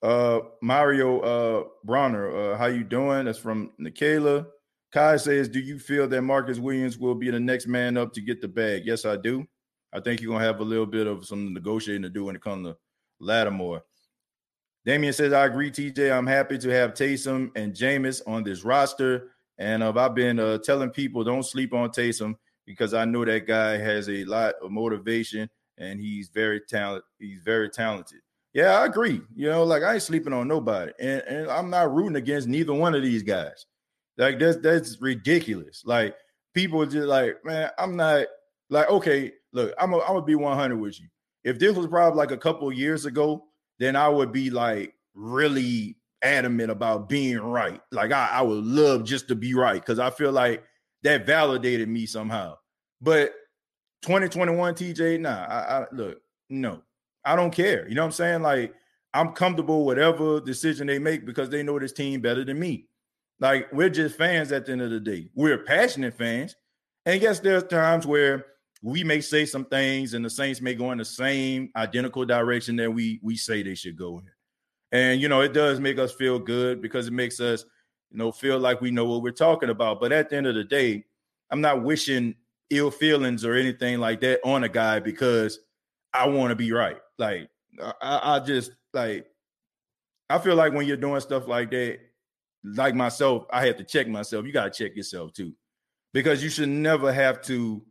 Uh, 0.02 0.40
Mario 0.62 1.20
uh, 1.20 1.64
Bronner, 1.84 2.52
uh, 2.52 2.56
how 2.56 2.66
you 2.66 2.84
doing? 2.84 3.26
That's 3.26 3.38
from 3.38 3.72
Nikayla. 3.80 4.46
Kai 4.92 5.16
says, 5.16 5.48
do 5.48 5.58
you 5.58 5.78
feel 5.78 6.08
that 6.08 6.22
Marcus 6.22 6.58
Williams 6.58 6.98
will 6.98 7.14
be 7.14 7.30
the 7.30 7.40
next 7.40 7.66
man 7.66 7.96
up 7.96 8.12
to 8.14 8.20
get 8.20 8.40
the 8.40 8.48
bag? 8.48 8.82
Yes, 8.86 9.04
I 9.04 9.16
do. 9.16 9.46
I 9.92 10.00
think 10.00 10.20
you're 10.20 10.32
gonna 10.32 10.44
have 10.44 10.60
a 10.60 10.64
little 10.64 10.86
bit 10.86 11.06
of 11.06 11.26
some 11.26 11.52
negotiating 11.52 12.02
to 12.02 12.08
do 12.08 12.24
when 12.24 12.36
it 12.36 12.42
comes 12.42 12.66
to 12.66 12.76
Lattimore. 13.20 13.82
Damian 14.84 15.12
says, 15.12 15.32
I 15.32 15.46
agree, 15.46 15.70
TJ. 15.70 16.16
I'm 16.16 16.26
happy 16.26 16.58
to 16.58 16.68
have 16.70 16.94
Taysom 16.94 17.50
and 17.56 17.74
Jameis 17.74 18.22
on 18.26 18.44
this 18.44 18.64
roster. 18.64 19.32
And 19.58 19.82
uh, 19.82 19.92
I've 19.96 20.14
been 20.14 20.38
uh, 20.38 20.58
telling 20.58 20.90
people 20.90 21.24
don't 21.24 21.42
sleep 21.42 21.74
on 21.74 21.90
Taysom 21.90 22.36
because 22.66 22.94
I 22.94 23.04
know 23.04 23.24
that 23.24 23.46
guy 23.46 23.78
has 23.78 24.08
a 24.08 24.24
lot 24.24 24.54
of 24.62 24.70
motivation 24.70 25.50
and 25.78 26.00
he's 26.00 26.28
very 26.28 26.60
talented. 26.60 27.04
He's 27.18 27.40
very 27.40 27.68
talented. 27.68 28.20
Yeah, 28.52 28.80
I 28.80 28.86
agree. 28.86 29.20
You 29.34 29.50
know, 29.50 29.64
like 29.64 29.82
I 29.82 29.94
ain't 29.94 30.02
sleeping 30.02 30.32
on 30.32 30.48
nobody, 30.48 30.90
and, 30.98 31.20
and 31.22 31.50
I'm 31.50 31.68
not 31.68 31.94
rooting 31.94 32.16
against 32.16 32.48
neither 32.48 32.72
one 32.72 32.94
of 32.94 33.02
these 33.02 33.22
guys. 33.22 33.66
Like 34.18 34.38
that's 34.38 34.56
that's 34.58 35.00
ridiculous. 35.00 35.82
Like 35.84 36.16
people 36.54 36.84
just 36.86 37.06
like, 37.06 37.44
man, 37.44 37.70
I'm 37.78 37.96
not 37.96 38.26
like 38.70 38.88
okay. 38.90 39.32
Look, 39.52 39.74
I'm 39.78 39.92
a, 39.92 39.98
I'm 40.00 40.08
gonna 40.08 40.22
be 40.22 40.34
100 40.34 40.76
with 40.76 41.00
you. 41.00 41.08
If 41.44 41.58
this 41.58 41.76
was 41.76 41.86
probably 41.86 42.18
like 42.18 42.30
a 42.30 42.36
couple 42.36 42.70
years 42.72 43.06
ago, 43.06 43.44
then 43.78 43.96
I 43.96 44.08
would 44.08 44.32
be 44.32 44.50
like 44.50 44.94
really 45.14 45.96
adamant 46.22 46.70
about 46.70 47.08
being 47.08 47.38
right. 47.38 47.80
Like 47.92 48.12
I, 48.12 48.28
I 48.32 48.42
would 48.42 48.64
love 48.64 49.04
just 49.04 49.28
to 49.28 49.34
be 49.34 49.54
right 49.54 49.80
because 49.80 49.98
I 49.98 50.10
feel 50.10 50.32
like 50.32 50.64
that 51.02 51.26
validated 51.26 51.88
me 51.88 52.06
somehow. 52.06 52.56
But 53.00 53.32
2021 54.02 54.74
TJ, 54.74 55.20
nah, 55.20 55.44
I, 55.44 55.80
I 55.80 55.86
look, 55.92 56.20
no, 56.50 56.82
I 57.24 57.36
don't 57.36 57.52
care. 57.52 57.88
You 57.88 57.94
know 57.94 58.02
what 58.02 58.06
I'm 58.06 58.12
saying? 58.12 58.42
Like 58.42 58.74
I'm 59.14 59.32
comfortable 59.32 59.84
whatever 59.84 60.40
decision 60.40 60.86
they 60.86 60.98
make 60.98 61.24
because 61.24 61.48
they 61.48 61.62
know 61.62 61.78
this 61.78 61.92
team 61.92 62.20
better 62.20 62.44
than 62.44 62.58
me. 62.58 62.88
Like 63.40 63.72
we're 63.72 63.90
just 63.90 64.16
fans 64.16 64.52
at 64.52 64.66
the 64.66 64.72
end 64.72 64.82
of 64.82 64.90
the 64.90 65.00
day. 65.00 65.28
We're 65.34 65.58
passionate 65.58 66.16
fans. 66.16 66.56
And 67.04 67.20
yes, 67.20 67.40
there's 67.40 67.64
times 67.64 68.06
where 68.06 68.46
we 68.82 69.04
may 69.04 69.20
say 69.20 69.44
some 69.44 69.64
things 69.64 70.14
and 70.14 70.24
the 70.24 70.30
Saints 70.30 70.60
may 70.60 70.74
go 70.74 70.92
in 70.92 70.98
the 70.98 71.04
same 71.04 71.70
identical 71.76 72.24
direction 72.24 72.76
that 72.76 72.92
we 72.92 73.20
we 73.22 73.36
say 73.36 73.62
they 73.62 73.74
should 73.74 73.96
go 73.96 74.18
in. 74.18 74.30
And 74.92 75.20
you 75.20 75.28
know, 75.28 75.40
it 75.40 75.52
does 75.52 75.80
make 75.80 75.98
us 75.98 76.14
feel 76.14 76.38
good 76.38 76.80
because 76.80 77.06
it 77.06 77.12
makes 77.12 77.40
us, 77.40 77.64
you 78.10 78.18
know, 78.18 78.32
feel 78.32 78.58
like 78.58 78.80
we 78.80 78.90
know 78.90 79.04
what 79.04 79.22
we're 79.22 79.32
talking 79.32 79.70
about. 79.70 80.00
But 80.00 80.12
at 80.12 80.30
the 80.30 80.36
end 80.36 80.46
of 80.46 80.54
the 80.54 80.64
day, 80.64 81.04
I'm 81.50 81.60
not 81.60 81.82
wishing 81.82 82.34
ill 82.70 82.90
feelings 82.90 83.44
or 83.44 83.54
anything 83.54 83.98
like 83.98 84.20
that 84.20 84.40
on 84.44 84.64
a 84.64 84.68
guy 84.68 85.00
because 85.00 85.60
I 86.12 86.28
want 86.28 86.50
to 86.50 86.56
be 86.56 86.72
right. 86.72 86.98
Like 87.18 87.48
I, 88.00 88.36
I 88.36 88.40
just 88.40 88.72
like 88.92 89.26
I 90.28 90.38
feel 90.38 90.56
like 90.56 90.72
when 90.72 90.86
you're 90.86 90.96
doing 90.96 91.20
stuff 91.20 91.46
like 91.46 91.70
that, 91.70 91.98
like 92.64 92.94
myself, 92.94 93.46
I 93.50 93.66
have 93.66 93.76
to 93.76 93.84
check 93.84 94.08
myself. 94.08 94.44
You 94.46 94.52
got 94.52 94.72
to 94.72 94.84
check 94.84 94.96
yourself 94.96 95.32
too, 95.32 95.52
because 96.12 96.42
you 96.42 96.50
should 96.50 96.68
never 96.68 97.12
have 97.12 97.42
to 97.42 97.82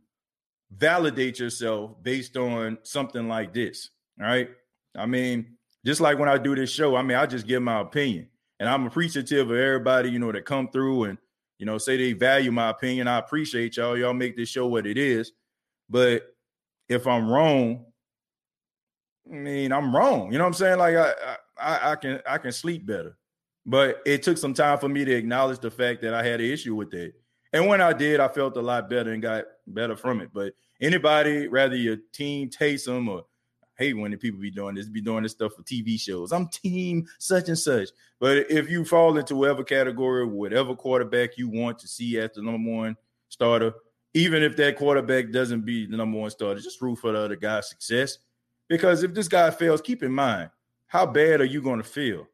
validate 0.70 1.38
yourself 1.38 2.02
based 2.02 2.36
on 2.36 2.78
something 2.82 3.28
like 3.28 3.54
this. 3.54 3.90
All 4.20 4.26
right. 4.26 4.50
I 4.96 5.06
mean, 5.06 5.56
just 5.84 6.00
like 6.00 6.18
when 6.18 6.28
I 6.28 6.38
do 6.38 6.54
this 6.54 6.70
show, 6.70 6.96
I 6.96 7.02
mean, 7.02 7.16
I 7.16 7.26
just 7.26 7.46
give 7.46 7.62
my 7.62 7.80
opinion, 7.80 8.28
and 8.58 8.68
I'm 8.68 8.86
appreciative 8.86 9.50
of 9.50 9.56
everybody, 9.56 10.10
you 10.10 10.18
know, 10.18 10.32
that 10.32 10.44
come 10.44 10.68
through 10.68 11.04
and 11.04 11.18
you 11.58 11.66
know 11.66 11.78
say 11.78 11.96
they 11.96 12.12
value 12.12 12.52
my 12.52 12.70
opinion. 12.70 13.08
I 13.08 13.18
appreciate 13.18 13.76
y'all. 13.76 13.96
Y'all 13.96 14.12
make 14.14 14.36
this 14.36 14.48
show 14.48 14.66
what 14.66 14.86
it 14.86 14.98
is. 14.98 15.32
But 15.88 16.34
if 16.88 17.06
I'm 17.06 17.30
wrong, 17.30 17.84
I 19.30 19.34
mean, 19.34 19.72
I'm 19.72 19.94
wrong. 19.94 20.32
You 20.32 20.38
know 20.38 20.44
what 20.44 20.48
I'm 20.48 20.54
saying? 20.54 20.78
Like 20.78 20.96
I, 20.96 21.12
I, 21.58 21.92
I 21.92 21.96
can, 21.96 22.20
I 22.28 22.38
can 22.38 22.52
sleep 22.52 22.86
better. 22.86 23.16
But 23.66 24.00
it 24.06 24.22
took 24.22 24.38
some 24.38 24.54
time 24.54 24.78
for 24.78 24.88
me 24.88 25.04
to 25.04 25.12
acknowledge 25.12 25.58
the 25.58 25.70
fact 25.70 26.00
that 26.02 26.14
I 26.14 26.22
had 26.22 26.40
an 26.40 26.46
issue 26.46 26.76
with 26.76 26.94
it. 26.94 27.14
And 27.52 27.66
when 27.66 27.80
I 27.80 27.92
did, 27.92 28.20
I 28.20 28.28
felt 28.28 28.56
a 28.56 28.62
lot 28.62 28.88
better 28.88 29.12
and 29.12 29.20
got 29.20 29.44
better 29.66 29.96
from 29.96 30.20
it. 30.20 30.30
But 30.32 30.52
anybody, 30.80 31.48
rather 31.48 31.74
your 31.74 31.96
team 32.12 32.48
Taysom 32.48 33.08
or 33.08 33.24
hate 33.76 33.94
when 33.94 34.10
the 34.10 34.16
people 34.16 34.40
be 34.40 34.50
doing 34.50 34.74
this, 34.74 34.88
be 34.88 35.00
doing 35.00 35.22
this 35.22 35.32
stuff 35.32 35.54
for 35.54 35.62
TV 35.62 36.00
shows. 36.00 36.32
I'm 36.32 36.48
team 36.48 37.06
such 37.18 37.48
and 37.48 37.58
such. 37.58 37.88
But 38.20 38.50
if 38.50 38.70
you 38.70 38.84
fall 38.84 39.18
into 39.18 39.36
whatever 39.36 39.64
category, 39.64 40.26
whatever 40.26 40.74
quarterback 40.74 41.36
you 41.36 41.48
want 41.48 41.78
to 41.80 41.88
see 41.88 42.18
as 42.18 42.30
the 42.34 42.42
number 42.42 42.70
one 42.70 42.96
starter, 43.28 43.74
even 44.14 44.42
if 44.42 44.56
that 44.56 44.76
quarterback 44.76 45.30
doesn't 45.30 45.62
be 45.62 45.86
the 45.86 45.96
number 45.96 46.18
one 46.18 46.30
starter, 46.30 46.60
just 46.60 46.80
root 46.80 46.96
for 46.96 47.12
the 47.12 47.18
other 47.18 47.36
guy's 47.36 47.68
success. 47.68 48.18
Because 48.68 49.02
if 49.02 49.12
this 49.12 49.28
guy 49.28 49.50
fails, 49.50 49.82
keep 49.82 50.02
in 50.02 50.12
mind, 50.12 50.50
how 50.86 51.04
bad 51.04 51.40
are 51.40 51.44
you 51.44 51.60
going 51.60 51.82
to 51.82 51.88
feel 51.88 52.26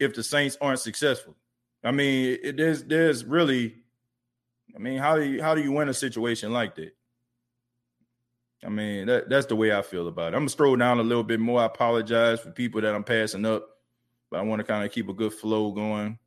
if 0.00 0.14
the 0.14 0.22
Saints 0.22 0.56
aren't 0.60 0.80
successful? 0.80 1.36
I 1.84 1.92
mean, 1.92 2.38
it, 2.42 2.56
there's 2.56 2.82
there's 2.84 3.24
really, 3.24 3.76
I 4.74 4.78
mean, 4.78 4.98
how 4.98 5.16
do 5.16 5.24
you 5.24 5.42
how 5.42 5.54
do 5.54 5.62
you 5.62 5.72
win 5.72 5.88
a 5.88 5.94
situation 5.94 6.52
like 6.52 6.74
that? 6.76 6.94
I 8.64 8.68
mean, 8.68 9.06
that, 9.06 9.30
that's 9.30 9.46
the 9.46 9.56
way 9.56 9.74
I 9.74 9.80
feel 9.82 10.08
about 10.08 10.32
it. 10.32 10.36
I'm 10.36 10.42
gonna 10.42 10.50
scroll 10.50 10.76
down 10.76 10.98
a 10.98 11.02
little 11.02 11.24
bit 11.24 11.40
more. 11.40 11.60
I 11.60 11.66
apologize 11.66 12.40
for 12.40 12.50
people 12.50 12.80
that 12.82 12.94
I'm 12.94 13.04
passing 13.04 13.46
up, 13.46 13.66
but 14.30 14.40
I 14.40 14.42
want 14.42 14.60
to 14.60 14.64
kind 14.64 14.84
of 14.84 14.92
keep 14.92 15.08
a 15.08 15.14
good 15.14 15.32
flow 15.32 15.72
going. 15.72 16.18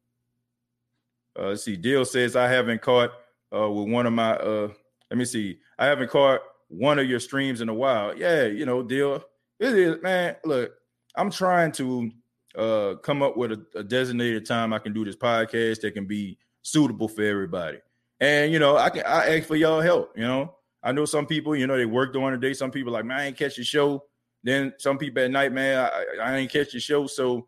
Uh, 1.37 1.49
let's 1.49 1.63
see. 1.63 1.75
Deal 1.75 2.05
says 2.05 2.35
I 2.35 2.47
haven't 2.47 2.81
caught 2.81 3.11
uh, 3.55 3.69
with 3.69 3.89
one 3.89 4.05
of 4.05 4.13
my. 4.13 4.33
Uh, 4.33 4.69
let 5.11 5.17
me 5.17 5.25
see. 5.25 5.59
I 5.77 5.85
haven't 5.85 6.09
caught 6.09 6.41
one 6.69 6.97
of 6.97 7.07
your 7.07 7.19
streams 7.19 7.61
in 7.61 7.69
a 7.69 7.73
while. 7.73 8.17
Yeah, 8.17 8.45
you 8.45 8.65
know, 8.65 8.81
Deal. 8.81 9.23
It 9.59 9.77
is, 9.77 10.01
man. 10.01 10.35
Look, 10.43 10.73
I'm 11.15 11.29
trying 11.29 11.71
to 11.73 12.11
uh, 12.57 12.95
come 13.01 13.21
up 13.21 13.37
with 13.37 13.51
a, 13.51 13.65
a 13.75 13.83
designated 13.83 14.45
time 14.45 14.73
I 14.73 14.79
can 14.79 14.93
do 14.93 15.05
this 15.05 15.15
podcast 15.15 15.81
that 15.81 15.93
can 15.93 16.05
be 16.05 16.37
suitable 16.61 17.07
for 17.07 17.23
everybody. 17.23 17.79
And 18.19 18.51
you 18.51 18.59
know, 18.59 18.77
I 18.77 18.89
can 18.89 19.03
I 19.05 19.37
ask 19.37 19.47
for 19.47 19.55
y'all 19.55 19.81
help. 19.81 20.13
You 20.15 20.23
know, 20.23 20.55
I 20.81 20.91
know 20.91 21.05
some 21.05 21.25
people, 21.25 21.55
you 21.55 21.67
know, 21.67 21.77
they 21.77 21.85
work 21.85 22.13
during 22.13 22.31
the 22.31 22.39
day. 22.39 22.53
Some 22.53 22.71
people 22.71 22.93
like, 22.93 23.05
man, 23.05 23.19
I 23.19 23.25
ain't 23.27 23.37
catch 23.37 23.55
the 23.55 23.63
show. 23.63 24.03
Then 24.43 24.73
some 24.77 24.97
people 24.97 25.23
at 25.23 25.31
night, 25.31 25.53
man, 25.53 25.89
I, 25.91 26.05
I 26.21 26.37
ain't 26.37 26.51
catch 26.51 26.73
the 26.73 26.79
show. 26.79 27.07
So 27.07 27.47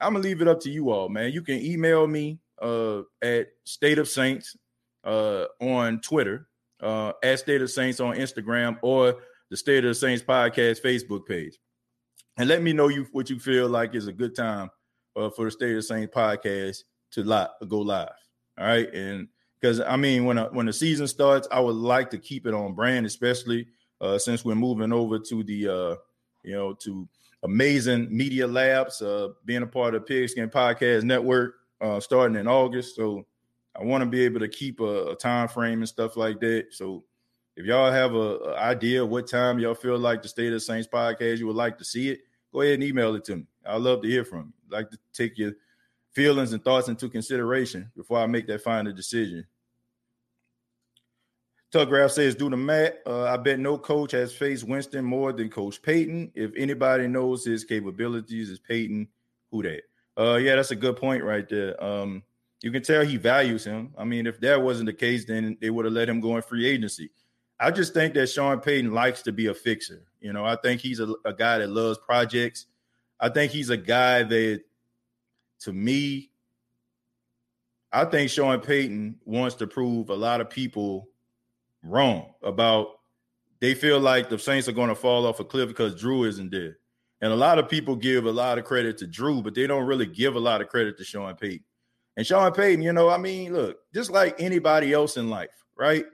I'm 0.00 0.14
gonna 0.14 0.24
leave 0.24 0.40
it 0.40 0.48
up 0.48 0.60
to 0.60 0.70
you 0.70 0.90
all, 0.90 1.08
man. 1.08 1.32
You 1.32 1.42
can 1.42 1.60
email 1.60 2.06
me 2.06 2.40
uh, 2.60 3.02
at 3.22 3.48
State 3.64 3.98
of 3.98 4.08
Saints 4.08 4.56
uh, 5.04 5.46
on 5.60 6.00
Twitter, 6.00 6.48
uh, 6.80 7.12
at 7.22 7.40
State 7.40 7.62
of 7.62 7.70
Saints 7.70 8.00
on 8.00 8.16
Instagram, 8.16 8.78
or 8.82 9.16
the 9.50 9.56
State 9.56 9.84
of 9.84 9.90
the 9.90 9.94
Saints 9.94 10.22
podcast 10.22 10.80
Facebook 10.80 11.26
page, 11.26 11.58
and 12.36 12.48
let 12.48 12.62
me 12.62 12.72
know 12.72 12.88
you 12.88 13.06
what 13.12 13.30
you 13.30 13.38
feel 13.38 13.68
like 13.68 13.94
is 13.94 14.06
a 14.06 14.12
good 14.12 14.34
time 14.34 14.70
uh, 15.16 15.30
for 15.30 15.46
the 15.46 15.50
State 15.50 15.70
of 15.70 15.76
the 15.76 15.82
Saints 15.82 16.14
podcast 16.14 16.82
to 17.12 17.22
live, 17.22 17.48
go 17.68 17.80
live. 17.80 18.08
All 18.58 18.66
right, 18.66 18.92
and 18.94 19.28
because 19.60 19.80
I 19.80 19.96
mean, 19.96 20.24
when 20.24 20.36
when 20.36 20.66
the 20.66 20.72
season 20.72 21.06
starts, 21.06 21.48
I 21.50 21.60
would 21.60 21.76
like 21.76 22.10
to 22.10 22.18
keep 22.18 22.46
it 22.46 22.54
on 22.54 22.74
brand, 22.74 23.06
especially 23.06 23.68
uh, 24.00 24.18
since 24.18 24.44
we're 24.44 24.54
moving 24.54 24.92
over 24.92 25.18
to 25.18 25.42
the 25.42 25.68
uh, 25.68 25.96
you 26.42 26.54
know 26.54 26.74
to 26.74 27.08
amazing 27.42 28.08
media 28.14 28.46
labs, 28.46 29.02
uh, 29.02 29.28
being 29.44 29.62
a 29.62 29.66
part 29.66 29.94
of 29.94 30.02
the 30.02 30.06
Pigskin 30.06 30.48
Podcast 30.48 31.02
Network 31.02 31.54
uh, 31.80 32.00
starting 32.00 32.36
in 32.36 32.46
August. 32.46 32.96
So 32.96 33.26
I 33.78 33.82
want 33.82 34.02
to 34.02 34.06
be 34.08 34.24
able 34.24 34.40
to 34.40 34.48
keep 34.48 34.80
a, 34.80 35.10
a, 35.10 35.16
time 35.16 35.48
frame 35.48 35.80
and 35.80 35.88
stuff 35.88 36.16
like 36.16 36.40
that. 36.40 36.66
So 36.70 37.04
if 37.56 37.66
y'all 37.66 37.92
have 37.92 38.14
a, 38.14 38.16
a, 38.16 38.56
idea 38.56 39.04
what 39.04 39.28
time 39.28 39.58
y'all 39.58 39.74
feel 39.74 39.98
like 39.98 40.22
the 40.22 40.28
State 40.28 40.48
of 40.48 40.54
the 40.54 40.60
Saints 40.60 40.88
podcast 40.88 41.38
you 41.38 41.46
would 41.46 41.56
like 41.56 41.78
to 41.78 41.84
see 41.84 42.10
it, 42.10 42.20
go 42.52 42.62
ahead 42.62 42.74
and 42.74 42.84
email 42.84 43.14
it 43.14 43.24
to 43.24 43.36
me. 43.36 43.46
I'd 43.66 43.80
love 43.80 44.02
to 44.02 44.08
hear 44.08 44.24
from 44.24 44.38
you. 44.70 44.76
I'd 44.76 44.80
like 44.80 44.90
to 44.90 44.98
take 45.12 45.38
your 45.38 45.52
feelings 46.12 46.52
and 46.52 46.62
thoughts 46.62 46.88
into 46.88 47.08
consideration 47.08 47.90
before 47.96 48.18
I 48.18 48.26
make 48.26 48.46
that 48.46 48.62
final 48.62 48.92
decision. 48.92 49.46
Telegraph 51.70 52.10
says, 52.10 52.34
due 52.34 52.50
to 52.50 52.56
Matt, 52.56 53.00
Uh, 53.06 53.24
I 53.24 53.38
bet 53.38 53.58
no 53.58 53.78
coach 53.78 54.12
has 54.12 54.34
faced 54.34 54.64
Winston 54.64 55.04
more 55.04 55.32
than 55.32 55.48
Coach 55.48 55.80
Payton. 55.80 56.32
If 56.34 56.52
anybody 56.54 57.08
knows 57.08 57.46
his 57.46 57.64
capabilities, 57.64 58.50
is 58.50 58.58
Payton. 58.58 59.08
Who 59.50 59.62
that? 59.62 59.82
Uh, 60.18 60.36
yeah, 60.36 60.56
that's 60.56 60.70
a 60.70 60.76
good 60.76 60.96
point 60.96 61.24
right 61.24 61.48
there. 61.48 61.82
Um, 61.82 62.22
you 62.62 62.70
can 62.70 62.82
tell 62.82 63.04
he 63.04 63.16
values 63.16 63.64
him. 63.64 63.94
I 63.96 64.04
mean, 64.04 64.26
if 64.26 64.38
that 64.40 64.60
wasn't 64.60 64.86
the 64.86 64.92
case, 64.92 65.24
then 65.24 65.56
they 65.60 65.70
would 65.70 65.86
have 65.86 65.94
let 65.94 66.10
him 66.10 66.20
go 66.20 66.36
in 66.36 66.42
free 66.42 66.66
agency. 66.66 67.10
I 67.62 67.70
just 67.70 67.94
think 67.94 68.14
that 68.14 68.26
Sean 68.26 68.58
Payton 68.58 68.92
likes 68.92 69.22
to 69.22 69.32
be 69.32 69.46
a 69.46 69.54
fixer. 69.54 70.02
You 70.20 70.32
know, 70.32 70.44
I 70.44 70.56
think 70.56 70.80
he's 70.80 70.98
a, 70.98 71.14
a 71.24 71.32
guy 71.32 71.58
that 71.58 71.70
loves 71.70 71.98
projects. 71.98 72.66
I 73.20 73.28
think 73.28 73.52
he's 73.52 73.70
a 73.70 73.76
guy 73.76 74.24
that, 74.24 74.62
to 75.60 75.72
me, 75.72 76.32
I 77.92 78.04
think 78.04 78.30
Sean 78.30 78.58
Payton 78.58 79.20
wants 79.24 79.54
to 79.56 79.68
prove 79.68 80.10
a 80.10 80.14
lot 80.14 80.40
of 80.40 80.50
people 80.50 81.08
wrong 81.84 82.34
about 82.42 82.88
they 83.60 83.74
feel 83.74 84.00
like 84.00 84.28
the 84.28 84.40
Saints 84.40 84.66
are 84.66 84.72
going 84.72 84.88
to 84.88 84.94
fall 84.96 85.24
off 85.24 85.38
a 85.38 85.44
cliff 85.44 85.68
because 85.68 85.94
Drew 85.94 86.24
isn't 86.24 86.50
there. 86.50 86.78
And 87.20 87.32
a 87.32 87.36
lot 87.36 87.60
of 87.60 87.68
people 87.68 87.94
give 87.94 88.26
a 88.26 88.32
lot 88.32 88.58
of 88.58 88.64
credit 88.64 88.98
to 88.98 89.06
Drew, 89.06 89.40
but 89.40 89.54
they 89.54 89.68
don't 89.68 89.86
really 89.86 90.06
give 90.06 90.34
a 90.34 90.40
lot 90.40 90.60
of 90.60 90.68
credit 90.68 90.98
to 90.98 91.04
Sean 91.04 91.36
Payton. 91.36 91.64
And 92.16 92.26
Sean 92.26 92.52
Payton, 92.52 92.82
you 92.82 92.92
know, 92.92 93.08
I 93.08 93.18
mean, 93.18 93.52
look, 93.52 93.78
just 93.94 94.10
like 94.10 94.34
anybody 94.40 94.92
else 94.92 95.16
in 95.16 95.30
life, 95.30 95.64
right? 95.76 96.04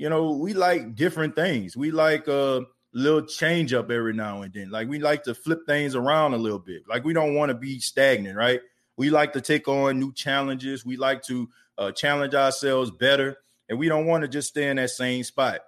You 0.00 0.08
know, 0.08 0.30
we 0.30 0.54
like 0.54 0.94
different 0.94 1.36
things. 1.36 1.76
We 1.76 1.90
like 1.90 2.26
a 2.26 2.62
little 2.94 3.20
change 3.20 3.74
up 3.74 3.90
every 3.90 4.14
now 4.14 4.40
and 4.40 4.50
then. 4.50 4.70
Like 4.70 4.88
we 4.88 4.98
like 4.98 5.22
to 5.24 5.34
flip 5.34 5.58
things 5.66 5.94
around 5.94 6.32
a 6.32 6.38
little 6.38 6.58
bit. 6.58 6.84
Like 6.88 7.04
we 7.04 7.12
don't 7.12 7.34
want 7.34 7.50
to 7.50 7.54
be 7.54 7.80
stagnant, 7.80 8.34
right? 8.34 8.62
We 8.96 9.10
like 9.10 9.34
to 9.34 9.42
take 9.42 9.68
on 9.68 10.00
new 10.00 10.10
challenges. 10.14 10.86
We 10.86 10.96
like 10.96 11.22
to 11.24 11.46
uh, 11.76 11.92
challenge 11.92 12.34
ourselves 12.34 12.90
better 12.90 13.36
and 13.68 13.78
we 13.78 13.90
don't 13.90 14.06
want 14.06 14.22
to 14.22 14.28
just 14.28 14.48
stay 14.48 14.70
in 14.70 14.78
that 14.78 14.88
same 14.88 15.22
spot. 15.22 15.60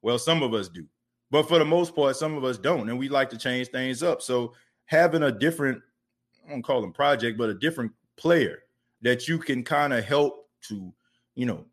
Well, 0.00 0.18
some 0.18 0.42
of 0.42 0.54
us 0.54 0.70
do, 0.70 0.86
but 1.30 1.46
for 1.46 1.58
the 1.58 1.66
most 1.66 1.94
part, 1.94 2.16
some 2.16 2.38
of 2.38 2.44
us 2.44 2.56
don't, 2.56 2.88
and 2.88 2.98
we 2.98 3.10
like 3.10 3.28
to 3.28 3.36
change 3.36 3.68
things 3.68 4.02
up. 4.02 4.22
So 4.22 4.54
having 4.86 5.22
a 5.22 5.30
different, 5.30 5.82
I 6.46 6.50
don't 6.52 6.62
call 6.62 6.80
them 6.80 6.94
project, 6.94 7.36
but 7.36 7.50
a 7.50 7.54
different 7.54 7.92
player 8.16 8.60
that 9.02 9.28
you 9.28 9.38
can 9.38 9.62
kind 9.62 9.92
of 9.92 10.02
help 10.02 10.48
to, 10.68 10.94
you 11.34 11.44
know, 11.44 11.66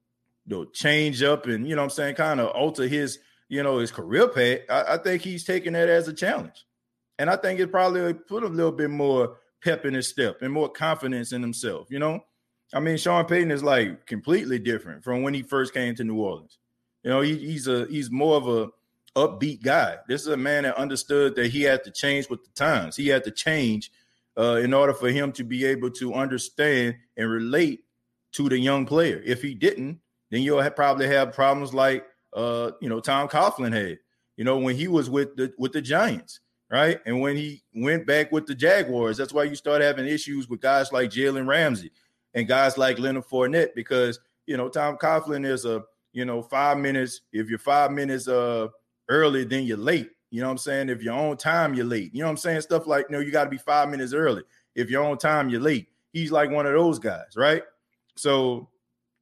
you 0.46 0.56
know, 0.56 0.66
change 0.66 1.24
up 1.24 1.46
and 1.48 1.68
you 1.68 1.76
know 1.76 1.84
I'm 1.84 1.90
saying, 1.90 2.16
kind 2.16 2.40
of 2.40 2.50
alter 2.50 2.88
his, 2.88 3.20
you 3.50 3.64
know, 3.64 3.78
his 3.78 3.92
career 3.92 4.28
path. 4.28 4.60
I, 4.70 4.96
I 4.96 4.98
think 4.98 5.22
he's 5.22 5.44
taking 5.44 5.74
that 5.74 5.90
as 5.90 6.08
a 6.08 6.14
challenge. 6.14 6.66
And 7.20 7.30
I 7.30 7.36
think 7.36 7.60
it 7.60 7.72
probably 7.72 8.14
put 8.14 8.44
a 8.44 8.48
little 8.48 8.72
bit 8.72 8.90
more 8.90 9.38
pep 9.64 9.86
in 9.86 9.94
his 9.94 10.08
step 10.08 10.42
and 10.42 10.52
more 10.52 10.70
confidence 10.70 11.34
in 11.34 11.42
himself, 11.42 11.88
you 11.92 12.00
know. 12.00 12.24
I 12.74 12.80
mean, 12.80 12.98
Sean 12.98 13.26
Payton 13.26 13.52
is 13.52 13.64
like 13.64 14.06
completely 14.06 14.58
different 14.58 15.04
from 15.04 15.22
when 15.22 15.34
he 15.34 15.42
first 15.42 15.74
came 15.74 15.94
to 15.96 16.04
New 16.04 16.20
Orleans. 16.20 16.58
You 17.04 17.10
know, 17.10 17.22
he, 17.22 17.38
he's 17.38 17.68
a 17.68 17.86
he's 17.88 18.10
more 18.10 18.38
of 18.38 18.48
a 18.48 18.70
upbeat 19.16 19.62
guy. 19.62 19.98
This 20.08 20.22
is 20.22 20.28
a 20.28 20.38
man 20.38 20.64
that 20.64 20.78
understood 20.78 21.36
that 21.36 21.52
he 21.52 21.64
had 21.64 21.84
to 21.84 21.92
change 21.92 22.30
with 22.30 22.44
the 22.44 22.52
times. 22.52 22.96
He 22.96 23.08
had 23.08 23.24
to 23.26 23.32
change 23.32 23.92
uh, 24.38 24.56
in 24.64 24.74
order 24.74 24.94
for 24.94 25.10
him 25.10 25.32
to 25.34 25.44
be 25.44 25.66
able 25.66 25.92
to 25.92 26.14
understand 26.14 26.96
and 27.18 27.30
relate 27.30 27.84
to 28.34 28.48
the 28.48 28.58
young 28.58 28.86
player. 28.86 29.22
If 29.26 29.42
he 29.42 29.54
didn't, 29.54 30.00
then 30.32 30.42
you'll 30.42 30.62
have, 30.62 30.76
probably 30.76 31.08
have 31.08 31.34
problems 31.34 31.74
like 31.74 32.06
uh, 32.34 32.72
you 32.82 32.90
know 32.90 33.00
Tom 33.00 33.28
Coughlin 33.28 33.74
had. 33.74 34.00
You 34.38 34.46
know, 34.46 34.58
when 34.58 34.76
he 34.76 34.88
was 34.88 35.10
with 35.10 35.36
the 35.36 35.54
with 35.60 35.74
the 35.74 35.82
Giants, 35.82 36.40
right? 36.72 37.00
And 37.06 37.22
when 37.22 37.36
he 37.36 37.62
went 37.76 38.08
back 38.08 38.32
with 38.32 38.48
the 38.48 38.56
Jaguars, 38.56 39.18
that's 39.18 39.34
why 39.34 39.44
you 39.44 39.56
start 39.56 39.82
having 39.82 40.08
issues 40.08 40.50
with 40.50 40.62
guys 40.62 40.92
like 40.92 41.12
Jalen 41.12 41.48
Ramsey 41.48 41.92
and 42.34 42.48
guys 42.48 42.78
like 42.78 42.98
Leonard 42.98 43.26
Fournette 43.26 43.76
because 43.76 44.20
you 44.48 44.58
know 44.58 44.70
Tom 44.70 44.98
Coughlin 44.98 45.46
is 45.46 45.66
a 45.66 45.84
you 46.14 46.26
know 46.26 46.42
five 46.42 46.78
minutes. 46.78 47.22
If 47.32 47.50
you're 47.50 47.60
five 47.60 47.92
minutes 47.92 48.28
uh 48.28 48.70
early, 49.10 49.44
then 49.44 49.66
you're 49.66 49.78
late. 49.78 50.10
You 50.32 50.40
know 50.40 50.48
what 50.48 50.54
I'm 50.54 50.58
saying? 50.60 50.90
If 50.90 51.04
you're 51.04 51.14
on 51.14 51.36
time, 51.36 51.74
you're 51.74 51.86
late. 51.86 52.16
You 52.16 52.22
know 52.22 52.28
what 52.28 52.32
I'm 52.32 52.38
saying? 52.38 52.62
Stuff 52.62 52.88
like 52.88 53.08
you 53.10 53.16
know 53.16 53.22
you 53.22 53.32
got 53.32 53.44
to 53.44 53.50
be 53.50 53.58
five 53.58 53.90
minutes 53.90 54.14
early. 54.14 54.44
If 54.76 54.90
you're 54.90 55.04
on 55.04 55.18
time, 55.18 55.50
you're 55.50 55.62
late. 55.62 55.90
He's 56.14 56.32
like 56.32 56.50
one 56.50 56.66
of 56.66 56.74
those 56.74 57.00
guys, 57.00 57.36
right? 57.36 57.64
So 58.16 58.70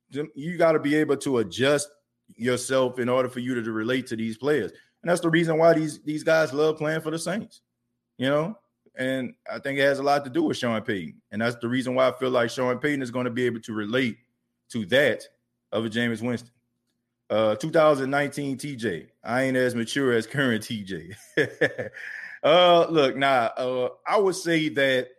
you 0.09 0.57
got 0.57 0.73
to 0.73 0.79
be 0.79 0.95
able 0.95 1.17
to 1.17 1.39
adjust 1.39 1.89
yourself 2.35 2.99
in 2.99 3.09
order 3.09 3.29
for 3.29 3.39
you 3.39 3.55
to, 3.55 3.63
to 3.63 3.71
relate 3.71 4.07
to 4.07 4.15
these 4.15 4.37
players. 4.37 4.71
And 5.01 5.09
that's 5.09 5.21
the 5.21 5.29
reason 5.29 5.57
why 5.57 5.73
these 5.73 6.01
these 6.01 6.23
guys 6.23 6.53
love 6.53 6.77
playing 6.77 7.01
for 7.01 7.11
the 7.11 7.19
Saints. 7.19 7.61
You 8.17 8.29
know, 8.29 8.57
and 8.95 9.33
I 9.49 9.59
think 9.59 9.79
it 9.79 9.83
has 9.83 9.99
a 9.99 10.03
lot 10.03 10.25
to 10.25 10.29
do 10.29 10.43
with 10.43 10.57
Sean 10.57 10.81
Payton. 10.81 11.21
And 11.31 11.41
that's 11.41 11.55
the 11.55 11.69
reason 11.69 11.95
why 11.95 12.09
I 12.09 12.11
feel 12.11 12.31
like 12.31 12.49
Sean 12.49 12.77
Payton 12.79 13.01
is 13.01 13.11
going 13.11 13.25
to 13.25 13.31
be 13.31 13.45
able 13.45 13.61
to 13.61 13.73
relate 13.73 14.17
to 14.71 14.85
that 14.87 15.23
of 15.71 15.85
a 15.85 15.89
Jameis 15.89 16.21
Winston. 16.21 16.51
Uh, 17.29 17.55
2019 17.55 18.57
TJ. 18.57 19.07
I 19.23 19.43
ain't 19.43 19.55
as 19.55 19.75
mature 19.75 20.13
as 20.13 20.27
current 20.27 20.63
TJ. 20.63 21.15
uh, 22.43 22.87
look, 22.89 23.15
now 23.15 23.51
nah, 23.57 23.63
uh, 23.63 23.89
I 24.05 24.17
would 24.17 24.35
say 24.35 24.67
that 24.69 25.09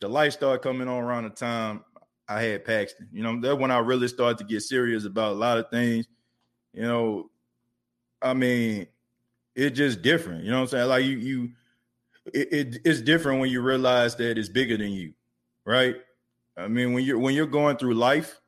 the 0.00 0.08
light 0.08 0.34
started 0.34 0.62
coming 0.62 0.86
on 0.86 1.02
around 1.02 1.24
the 1.24 1.30
time 1.30 1.82
I 2.28 2.42
had 2.42 2.64
Paxton. 2.64 3.08
You 3.12 3.22
know, 3.22 3.40
that 3.40 3.56
when 3.56 3.70
I 3.70 3.78
really 3.78 4.08
started 4.08 4.38
to 4.38 4.44
get 4.44 4.62
serious 4.62 5.04
about 5.04 5.32
a 5.32 5.36
lot 5.36 5.58
of 5.58 5.70
things. 5.70 6.06
You 6.72 6.82
know, 6.82 7.30
I 8.22 8.34
mean, 8.34 8.86
it's 9.54 9.76
just 9.76 10.02
different. 10.02 10.44
You 10.44 10.50
know 10.50 10.56
what 10.56 10.62
I'm 10.62 10.68
saying? 10.68 10.88
Like 10.88 11.04
you, 11.04 11.16
you 11.16 11.50
it, 12.32 12.52
it, 12.52 12.80
it's 12.84 13.00
different 13.00 13.40
when 13.40 13.50
you 13.50 13.60
realize 13.60 14.16
that 14.16 14.38
it's 14.38 14.48
bigger 14.48 14.76
than 14.76 14.90
you, 14.90 15.12
right? 15.64 15.96
I 16.56 16.68
mean, 16.68 16.92
when 16.92 17.04
you're 17.04 17.18
when 17.18 17.34
you're 17.34 17.46
going 17.46 17.76
through 17.76 17.94
life 17.94 18.40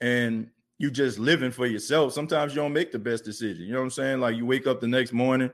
and 0.00 0.48
you 0.78 0.90
just 0.90 1.18
living 1.18 1.50
for 1.50 1.66
yourself, 1.66 2.12
sometimes 2.12 2.54
you 2.54 2.60
don't 2.60 2.72
make 2.72 2.92
the 2.92 2.98
best 2.98 3.24
decision. 3.24 3.64
You 3.64 3.72
know 3.72 3.78
what 3.78 3.84
I'm 3.84 3.90
saying? 3.90 4.20
Like 4.20 4.36
you 4.36 4.46
wake 4.46 4.66
up 4.66 4.80
the 4.80 4.88
next 4.88 5.12
morning, 5.12 5.52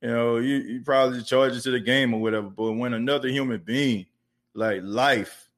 you 0.00 0.08
know, 0.08 0.36
you, 0.36 0.56
you 0.56 0.82
probably 0.82 1.22
charge 1.22 1.54
it 1.56 1.62
to 1.62 1.70
the 1.70 1.80
game 1.80 2.14
or 2.14 2.20
whatever. 2.20 2.48
But 2.48 2.72
when 2.72 2.94
another 2.94 3.28
human 3.28 3.60
being, 3.60 4.06
like 4.54 4.80
life, 4.82 5.48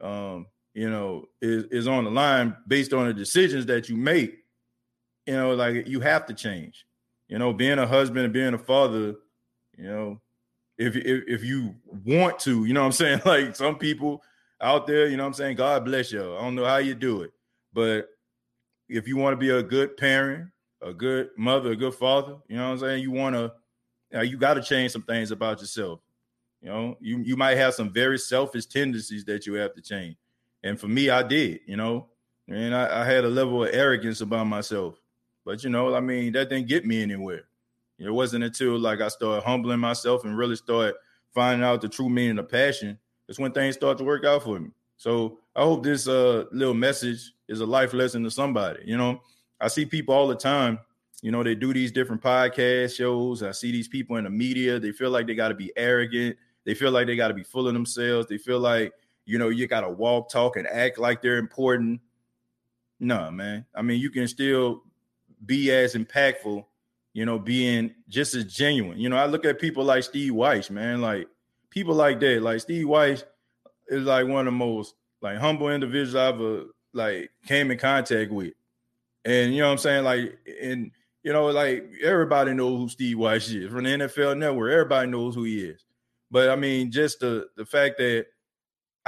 um, 0.00 0.46
you 0.78 0.88
know, 0.88 1.24
is, 1.42 1.64
is 1.72 1.88
on 1.88 2.04
the 2.04 2.10
line 2.10 2.56
based 2.68 2.92
on 2.92 3.08
the 3.08 3.12
decisions 3.12 3.66
that 3.66 3.88
you 3.88 3.96
make, 3.96 4.44
you 5.26 5.32
know, 5.32 5.52
like 5.52 5.88
you 5.88 5.98
have 5.98 6.24
to 6.26 6.32
change. 6.32 6.86
You 7.26 7.36
know, 7.36 7.52
being 7.52 7.80
a 7.80 7.86
husband 7.86 8.24
and 8.26 8.32
being 8.32 8.54
a 8.54 8.58
father, 8.58 9.16
you 9.76 9.88
know, 9.88 10.20
if, 10.78 10.94
if 10.94 11.24
if 11.26 11.42
you 11.42 11.74
want 12.04 12.38
to, 12.40 12.64
you 12.64 12.74
know 12.74 12.82
what 12.82 12.86
I'm 12.86 12.92
saying? 12.92 13.22
Like 13.24 13.56
some 13.56 13.76
people 13.76 14.22
out 14.60 14.86
there, 14.86 15.08
you 15.08 15.16
know 15.16 15.26
I'm 15.26 15.32
saying? 15.32 15.56
God 15.56 15.84
bless 15.84 16.12
you. 16.12 16.36
I 16.36 16.42
don't 16.42 16.54
know 16.54 16.64
how 16.64 16.76
you 16.76 16.94
do 16.94 17.22
it, 17.22 17.32
but 17.72 18.10
if 18.88 19.08
you 19.08 19.16
want 19.16 19.32
to 19.32 19.36
be 19.36 19.50
a 19.50 19.62
good 19.64 19.96
parent, 19.96 20.48
a 20.80 20.94
good 20.94 21.30
mother, 21.36 21.72
a 21.72 21.76
good 21.76 21.94
father, 21.94 22.36
you 22.48 22.56
know 22.56 22.66
what 22.66 22.74
I'm 22.74 22.78
saying? 22.78 23.02
You 23.02 23.10
want 23.10 23.34
to, 23.34 23.52
you, 24.12 24.18
know, 24.18 24.22
you 24.22 24.38
got 24.38 24.54
to 24.54 24.62
change 24.62 24.92
some 24.92 25.02
things 25.02 25.32
about 25.32 25.60
yourself. 25.60 25.98
You 26.62 26.68
know, 26.68 26.96
you 27.00 27.18
you 27.18 27.36
might 27.36 27.56
have 27.56 27.74
some 27.74 27.92
very 27.92 28.16
selfish 28.16 28.66
tendencies 28.66 29.24
that 29.24 29.44
you 29.44 29.54
have 29.54 29.74
to 29.74 29.82
change. 29.82 30.16
And 30.62 30.78
for 30.78 30.88
me, 30.88 31.10
I 31.10 31.22
did, 31.22 31.60
you 31.66 31.76
know, 31.76 32.08
and 32.48 32.74
I, 32.74 33.02
I 33.02 33.04
had 33.04 33.24
a 33.24 33.28
level 33.28 33.64
of 33.64 33.70
arrogance 33.72 34.20
about 34.20 34.46
myself. 34.46 35.00
But 35.44 35.64
you 35.64 35.70
know, 35.70 35.94
I 35.94 36.00
mean, 36.00 36.32
that 36.32 36.48
didn't 36.48 36.68
get 36.68 36.84
me 36.84 37.02
anywhere. 37.02 37.44
It 37.98 38.10
wasn't 38.10 38.44
until 38.44 38.78
like 38.78 39.00
I 39.00 39.08
started 39.08 39.44
humbling 39.44 39.80
myself 39.80 40.24
and 40.24 40.36
really 40.36 40.56
started 40.56 40.94
finding 41.34 41.66
out 41.66 41.80
the 41.80 41.88
true 41.88 42.08
meaning 42.08 42.38
of 42.38 42.48
passion. 42.48 42.98
That's 43.26 43.38
when 43.38 43.52
things 43.52 43.74
start 43.74 43.98
to 43.98 44.04
work 44.04 44.24
out 44.24 44.42
for 44.42 44.58
me. 44.58 44.70
So 44.96 45.38
I 45.54 45.62
hope 45.62 45.82
this 45.82 46.08
uh, 46.08 46.44
little 46.52 46.74
message 46.74 47.32
is 47.48 47.60
a 47.60 47.66
life 47.66 47.92
lesson 47.94 48.24
to 48.24 48.30
somebody. 48.30 48.80
You 48.84 48.96
know, 48.96 49.20
I 49.60 49.68
see 49.68 49.84
people 49.84 50.14
all 50.14 50.28
the 50.28 50.34
time. 50.34 50.78
You 51.22 51.32
know, 51.32 51.42
they 51.42 51.54
do 51.54 51.72
these 51.72 51.90
different 51.90 52.22
podcast 52.22 52.96
shows. 52.96 53.42
I 53.42 53.50
see 53.50 53.72
these 53.72 53.88
people 53.88 54.16
in 54.16 54.24
the 54.24 54.30
media. 54.30 54.78
They 54.78 54.92
feel 54.92 55.10
like 55.10 55.26
they 55.26 55.34
got 55.34 55.48
to 55.48 55.54
be 55.54 55.72
arrogant. 55.76 56.36
They 56.64 56.74
feel 56.74 56.92
like 56.92 57.06
they 57.06 57.16
got 57.16 57.28
to 57.28 57.34
be 57.34 57.42
full 57.42 57.66
of 57.66 57.74
themselves. 57.74 58.28
They 58.28 58.38
feel 58.38 58.60
like 58.60 58.92
you 59.28 59.38
know 59.38 59.48
you 59.48 59.66
got 59.66 59.82
to 59.82 59.90
walk, 59.90 60.30
talk, 60.30 60.56
and 60.56 60.66
act 60.66 60.98
like 60.98 61.22
they're 61.22 61.38
important. 61.38 62.00
No, 62.98 63.30
man. 63.30 63.64
I 63.74 63.82
mean, 63.82 64.00
you 64.00 64.10
can 64.10 64.26
still 64.26 64.82
be 65.46 65.70
as 65.70 65.94
impactful 65.94 66.64
you 67.18 67.26
know, 67.26 67.36
being 67.36 67.92
just 68.08 68.34
as 68.36 68.44
genuine. 68.44 68.96
You 68.96 69.08
know, 69.08 69.16
I 69.16 69.26
look 69.26 69.44
at 69.44 69.58
people 69.58 69.82
like 69.82 70.04
Steve 70.04 70.34
Weiss, 70.34 70.70
man, 70.70 71.00
like 71.00 71.26
people 71.68 71.94
like 71.94 72.20
that. 72.20 72.42
Like 72.42 72.60
Steve 72.60 72.88
Weiss 72.88 73.24
is 73.88 74.04
like 74.04 74.28
one 74.28 74.46
of 74.46 74.52
the 74.52 74.52
most 74.52 74.94
like 75.20 75.36
humble 75.38 75.68
individuals 75.68 76.14
I 76.14 76.28
ever 76.28 76.66
like 76.92 77.30
came 77.44 77.72
in 77.72 77.78
contact 77.78 78.30
with. 78.30 78.52
And 79.24 79.52
you 79.52 79.62
know 79.62 79.66
what 79.66 79.72
I'm 79.72 79.78
saying? 79.78 80.04
Like, 80.04 80.38
and 80.62 80.92
you 81.24 81.32
know, 81.32 81.46
like 81.46 81.90
everybody 82.04 82.54
knows 82.54 82.78
who 82.78 82.88
Steve 82.88 83.18
Weiss 83.18 83.50
is 83.50 83.68
from 83.68 83.82
the 83.82 83.90
NFL 83.90 84.38
network. 84.38 84.70
Everybody 84.70 85.10
knows 85.10 85.34
who 85.34 85.42
he 85.42 85.64
is. 85.64 85.84
But 86.30 86.50
I 86.50 86.54
mean, 86.54 86.92
just 86.92 87.18
the 87.18 87.48
the 87.56 87.66
fact 87.66 87.98
that 87.98 88.26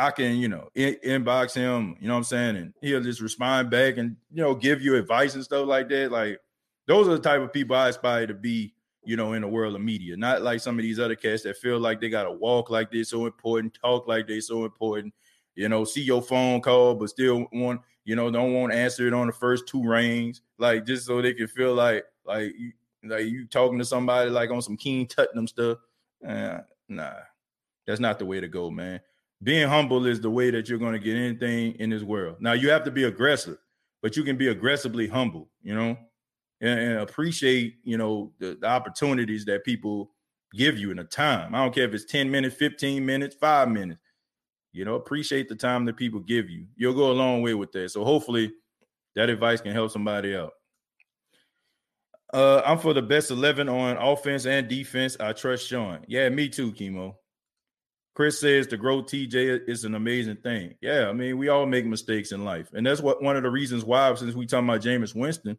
I 0.07 0.11
can, 0.12 0.36
you 0.36 0.48
know, 0.48 0.68
in, 0.74 0.94
inbox 1.05 1.55
him, 1.55 1.96
you 2.01 2.09
know 2.09 2.14
what 2.14 2.18
I'm 2.18 2.24
saying, 2.24 2.57
and 2.57 2.74
he'll 2.80 3.01
just 3.03 3.20
respond 3.20 3.70
back 3.70 3.96
and 3.98 4.16
you 4.32 4.42
know 4.42 4.55
give 4.55 4.82
you 4.82 4.96
advice 4.96 5.34
and 5.34 5.44
stuff 5.44 5.66
like 5.66 5.88
that. 5.90 6.11
Like 6.11 6.38
those 6.86 7.07
are 7.09 7.12
the 7.12 7.18
type 7.20 7.40
of 7.40 7.53
people 7.53 7.76
I 7.76 7.88
aspire 7.88 8.26
to 8.26 8.34
be, 8.34 8.74
you 9.05 9.16
know, 9.16 9.34
in 9.34 9.42
the 9.42 9.48
world 9.48 9.74
of 9.74 9.80
media. 9.80 10.16
Not 10.16 10.42
like 10.42 10.61
some 10.61 10.78
of 10.78 10.82
these 10.82 10.98
other 10.98 11.14
cats 11.16 11.42
that 11.44 11.57
feel 11.59 11.78
like 11.78 12.01
they 12.01 12.09
gotta 12.09 12.32
walk 12.32 12.70
like 12.70 12.90
they're 12.90 13.05
so 13.05 13.26
important, 13.26 13.78
talk 13.80 14.09
like 14.09 14.26
they're 14.26 14.40
so 14.40 14.64
important. 14.64 15.14
you 15.55 15.68
know, 15.68 15.84
see 15.84 16.03
your 16.03 16.22
phone 16.22 16.61
call, 16.61 16.94
but 16.94 17.11
still 17.11 17.46
want, 17.53 17.80
you 18.05 18.16
know, 18.16 18.30
don't 18.30 18.55
want 18.55 18.72
to 18.72 18.78
answer 18.78 19.07
it 19.07 19.12
on 19.14 19.26
the 19.26 19.32
first 19.32 19.66
two 19.66 19.82
rings, 19.82 20.42
like 20.59 20.86
just 20.86 21.07
so 21.07 21.20
they 21.20 21.34
can 21.34 21.48
feel 21.48 21.74
like 21.74 22.05
like 22.24 22.53
you, 22.59 22.72
like 23.05 23.26
you 23.26 23.46
talking 23.46 23.78
to 23.78 23.84
somebody 23.84 24.30
like 24.30 24.51
on 24.51 24.62
some 24.62 24.76
Keen 24.76 25.07
Tottenham 25.07 25.46
stuff. 25.46 25.78
Uh, 26.26 26.59
nah, 26.88 27.12
that's 27.86 28.01
not 28.01 28.18
the 28.18 28.26
way 28.26 28.40
to 28.40 28.48
go, 28.48 28.70
man. 28.70 29.01
Being 29.43 29.68
humble 29.68 30.07
is 30.07 30.20
the 30.20 30.30
way 30.30 30.51
that 30.51 30.68
you're 30.68 30.78
going 30.78 30.93
to 30.93 30.99
get 30.99 31.16
anything 31.16 31.72
in 31.78 31.91
this 31.91 32.03
world. 32.03 32.36
Now 32.41 32.53
you 32.53 32.70
have 32.70 32.84
to 32.84 32.91
be 32.91 33.05
aggressive, 33.05 33.57
but 34.03 34.16
you 34.16 34.22
can 34.22 34.36
be 34.36 34.49
aggressively 34.49 35.07
humble, 35.07 35.49
you 35.62 35.74
know, 35.74 35.97
and, 36.61 36.78
and 36.78 36.99
appreciate, 36.99 37.76
you 37.82 37.97
know, 37.97 38.32
the, 38.38 38.59
the 38.61 38.66
opportunities 38.66 39.47
that 39.47 39.64
people 39.64 40.11
give 40.53 40.78
you 40.78 40.91
in 40.91 40.99
a 40.99 41.05
time. 41.05 41.55
I 41.55 41.59
don't 41.59 41.74
care 41.74 41.84
if 41.84 41.95
it's 41.95 42.05
10 42.05 42.30
minutes, 42.30 42.57
15 42.57 43.05
minutes, 43.05 43.34
five 43.34 43.68
minutes. 43.68 44.01
You 44.72 44.84
know, 44.84 44.95
appreciate 44.95 45.49
the 45.49 45.57
time 45.57 45.84
that 45.86 45.97
people 45.97 46.20
give 46.20 46.49
you. 46.49 46.66
You'll 46.76 46.95
go 46.95 47.11
a 47.11 47.12
long 47.12 47.43
way 47.43 47.55
with 47.55 47.72
that. 47.72 47.91
So 47.91 48.05
hopefully 48.05 48.53
that 49.16 49.28
advice 49.28 49.61
can 49.61 49.72
help 49.72 49.91
somebody 49.91 50.36
out. 50.36 50.53
Uh, 52.32 52.62
I'm 52.64 52.78
for 52.78 52.95
the 52.95 53.03
best 53.03 53.32
11 53.32 53.68
on 53.68 53.97
offense 53.97 54.47
and 54.47 54.68
defense. 54.68 55.16
I 55.18 55.32
trust 55.32 55.66
Sean. 55.66 56.05
Yeah, 56.07 56.28
me 56.28 56.49
too, 56.49 56.72
Chemo. 56.72 57.14
Chris 58.21 58.39
says 58.39 58.66
to 58.66 58.77
grow 58.77 59.03
TJ 59.03 59.66
is 59.66 59.85
an 59.85 59.95
amazing 59.95 60.37
thing. 60.37 60.75
Yeah, 60.83 61.09
I 61.09 61.12
mean, 61.14 61.39
we 61.39 61.49
all 61.49 61.64
make 61.64 61.87
mistakes 61.87 62.33
in 62.33 62.45
life. 62.45 62.68
And 62.75 62.87
that's 62.87 63.01
what 63.01 63.23
one 63.23 63.35
of 63.35 63.43
the 63.43 63.49
reasons 63.49 63.83
why, 63.83 64.14
since 64.14 64.35
we 64.35 64.45
talking 64.45 64.68
about 64.68 64.83
Jameis 64.83 65.14
Winston, 65.14 65.57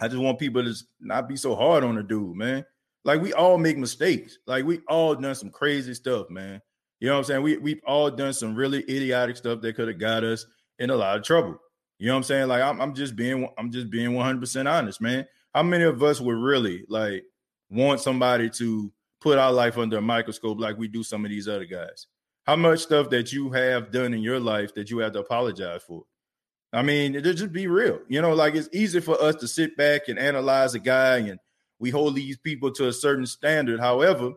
I 0.00 0.08
just 0.08 0.18
want 0.18 0.38
people 0.38 0.64
to 0.64 0.74
not 0.98 1.28
be 1.28 1.36
so 1.36 1.54
hard 1.54 1.84
on 1.84 1.96
the 1.96 2.02
dude, 2.02 2.34
man. 2.36 2.64
Like 3.04 3.20
we 3.20 3.34
all 3.34 3.58
make 3.58 3.76
mistakes. 3.76 4.38
Like 4.46 4.64
we 4.64 4.80
all 4.88 5.14
done 5.14 5.34
some 5.34 5.50
crazy 5.50 5.92
stuff, 5.92 6.30
man. 6.30 6.62
You 7.00 7.08
know 7.08 7.16
what 7.16 7.18
I'm 7.18 7.24
saying? 7.24 7.42
We 7.42 7.58
we've 7.58 7.82
all 7.86 8.10
done 8.10 8.32
some 8.32 8.54
really 8.54 8.80
idiotic 8.84 9.36
stuff 9.36 9.60
that 9.60 9.76
could 9.76 9.88
have 9.88 9.98
got 9.98 10.24
us 10.24 10.46
in 10.78 10.88
a 10.88 10.96
lot 10.96 11.18
of 11.18 11.22
trouble. 11.22 11.60
You 11.98 12.06
know 12.06 12.14
what 12.14 12.16
I'm 12.16 12.22
saying? 12.22 12.48
Like 12.48 12.62
I'm, 12.62 12.80
I'm 12.80 12.94
just 12.94 13.14
being 13.14 13.46
I'm 13.58 13.70
just 13.70 13.90
being 13.90 14.12
100% 14.12 14.72
honest, 14.72 15.02
man. 15.02 15.26
How 15.54 15.64
many 15.64 15.84
of 15.84 16.02
us 16.02 16.18
would 16.18 16.38
really 16.38 16.86
like 16.88 17.24
want 17.68 18.00
somebody 18.00 18.48
to 18.48 18.90
put 19.20 19.38
our 19.38 19.52
life 19.52 19.78
under 19.78 19.98
a 19.98 20.02
microscope 20.02 20.58
like 20.58 20.78
we 20.78 20.88
do 20.88 21.02
some 21.02 21.24
of 21.24 21.30
these 21.30 21.48
other 21.48 21.64
guys? 21.64 22.06
How 22.46 22.56
much 22.56 22.80
stuff 22.80 23.10
that 23.10 23.32
you 23.32 23.50
have 23.50 23.90
done 23.90 24.14
in 24.14 24.22
your 24.22 24.40
life 24.40 24.74
that 24.74 24.90
you 24.90 24.98
have 24.98 25.12
to 25.12 25.20
apologize 25.20 25.82
for? 25.82 26.04
I 26.72 26.82
mean, 26.82 27.22
just 27.22 27.52
be 27.52 27.66
real. 27.66 28.00
You 28.08 28.20
know, 28.20 28.34
like 28.34 28.54
it's 28.54 28.68
easy 28.72 29.00
for 29.00 29.20
us 29.22 29.36
to 29.36 29.48
sit 29.48 29.76
back 29.76 30.08
and 30.08 30.18
analyze 30.18 30.74
a 30.74 30.78
guy 30.78 31.18
and 31.18 31.38
we 31.78 31.90
hold 31.90 32.14
these 32.14 32.36
people 32.38 32.70
to 32.72 32.88
a 32.88 32.92
certain 32.92 33.26
standard. 33.26 33.80
However, 33.80 34.32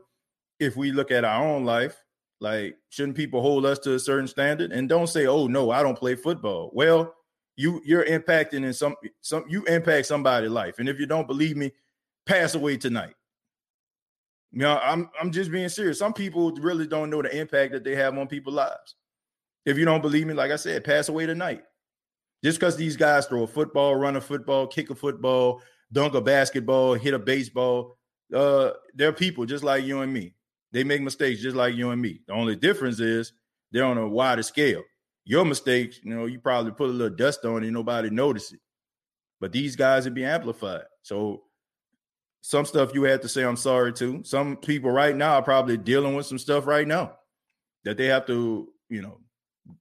if 0.59 0.75
we 0.77 0.91
look 0.91 1.11
at 1.11 1.25
our 1.25 1.43
own 1.43 1.65
life, 1.65 2.01
like 2.39 2.77
shouldn't 2.89 3.17
people 3.17 3.41
hold 3.41 3.65
us 3.65 3.79
to 3.79 3.95
a 3.95 3.99
certain 3.99 4.27
standard? 4.27 4.71
And 4.71 4.87
don't 4.87 5.07
say, 5.07 5.27
"Oh 5.27 5.47
no, 5.47 5.71
I 5.71 5.83
don't 5.83 5.97
play 5.97 6.15
football." 6.15 6.71
Well, 6.73 7.13
you 7.55 7.81
you're 7.85 8.05
impacting 8.05 8.65
in 8.65 8.73
some 8.73 8.95
some 9.21 9.45
you 9.47 9.63
impact 9.65 10.07
somebody's 10.07 10.51
life. 10.51 10.79
And 10.79 10.87
if 10.89 10.99
you 10.99 11.05
don't 11.05 11.27
believe 11.27 11.57
me, 11.57 11.71
pass 12.25 12.55
away 12.55 12.77
tonight. 12.77 13.13
You 14.51 14.59
know, 14.59 14.79
I'm 14.83 15.09
I'm 15.19 15.31
just 15.31 15.51
being 15.51 15.69
serious. 15.69 15.99
Some 15.99 16.13
people 16.13 16.51
really 16.51 16.87
don't 16.87 17.09
know 17.09 17.21
the 17.21 17.35
impact 17.35 17.71
that 17.73 17.83
they 17.83 17.95
have 17.95 18.17
on 18.17 18.27
people's 18.27 18.55
lives. 18.55 18.95
If 19.65 19.77
you 19.77 19.85
don't 19.85 20.01
believe 20.01 20.27
me, 20.27 20.33
like 20.33 20.51
I 20.51 20.55
said, 20.55 20.83
pass 20.83 21.07
away 21.09 21.25
tonight. 21.25 21.63
Just 22.43 22.59
because 22.59 22.75
these 22.75 22.97
guys 22.97 23.27
throw 23.27 23.43
a 23.43 23.47
football, 23.47 23.95
run 23.95 24.15
a 24.15 24.21
football, 24.21 24.67
kick 24.67 24.89
a 24.89 24.95
football, 24.95 25.61
dunk 25.93 26.15
a 26.15 26.21
basketball, 26.21 26.95
hit 26.95 27.13
a 27.13 27.19
baseball, 27.19 27.97
uh, 28.33 28.71
they're 28.95 29.13
people 29.13 29.45
just 29.45 29.63
like 29.63 29.83
you 29.83 30.01
and 30.01 30.11
me. 30.11 30.33
They 30.71 30.83
make 30.83 31.01
mistakes 31.01 31.41
just 31.41 31.55
like 31.55 31.75
you 31.75 31.91
and 31.91 32.01
me. 32.01 32.21
The 32.27 32.33
only 32.33 32.55
difference 32.55 32.99
is 32.99 33.33
they're 33.71 33.85
on 33.85 33.97
a 33.97 34.07
wider 34.07 34.43
scale. 34.43 34.83
Your 35.25 35.45
mistakes, 35.45 35.99
you 36.03 36.15
know, 36.15 36.25
you 36.25 36.39
probably 36.39 36.71
put 36.71 36.89
a 36.89 36.93
little 36.93 37.15
dust 37.15 37.45
on 37.45 37.63
it, 37.63 37.71
nobody 37.71 38.09
notice 38.09 38.51
it. 38.51 38.59
But 39.39 39.51
these 39.51 39.75
guys 39.75 40.05
would 40.05 40.15
be 40.15 40.25
amplified. 40.25 40.83
So 41.03 41.43
some 42.41 42.65
stuff 42.65 42.93
you 42.93 43.03
had 43.03 43.21
to 43.21 43.29
say 43.29 43.43
I'm 43.43 43.55
sorry 43.55 43.93
to. 43.93 44.23
Some 44.23 44.57
people 44.57 44.91
right 44.91 45.15
now 45.15 45.35
are 45.35 45.43
probably 45.43 45.77
dealing 45.77 46.15
with 46.15 46.25
some 46.25 46.39
stuff 46.39 46.65
right 46.65 46.87
now 46.87 47.17
that 47.85 47.97
they 47.97 48.07
have 48.07 48.25
to, 48.27 48.67
you 48.89 49.01
know, 49.01 49.19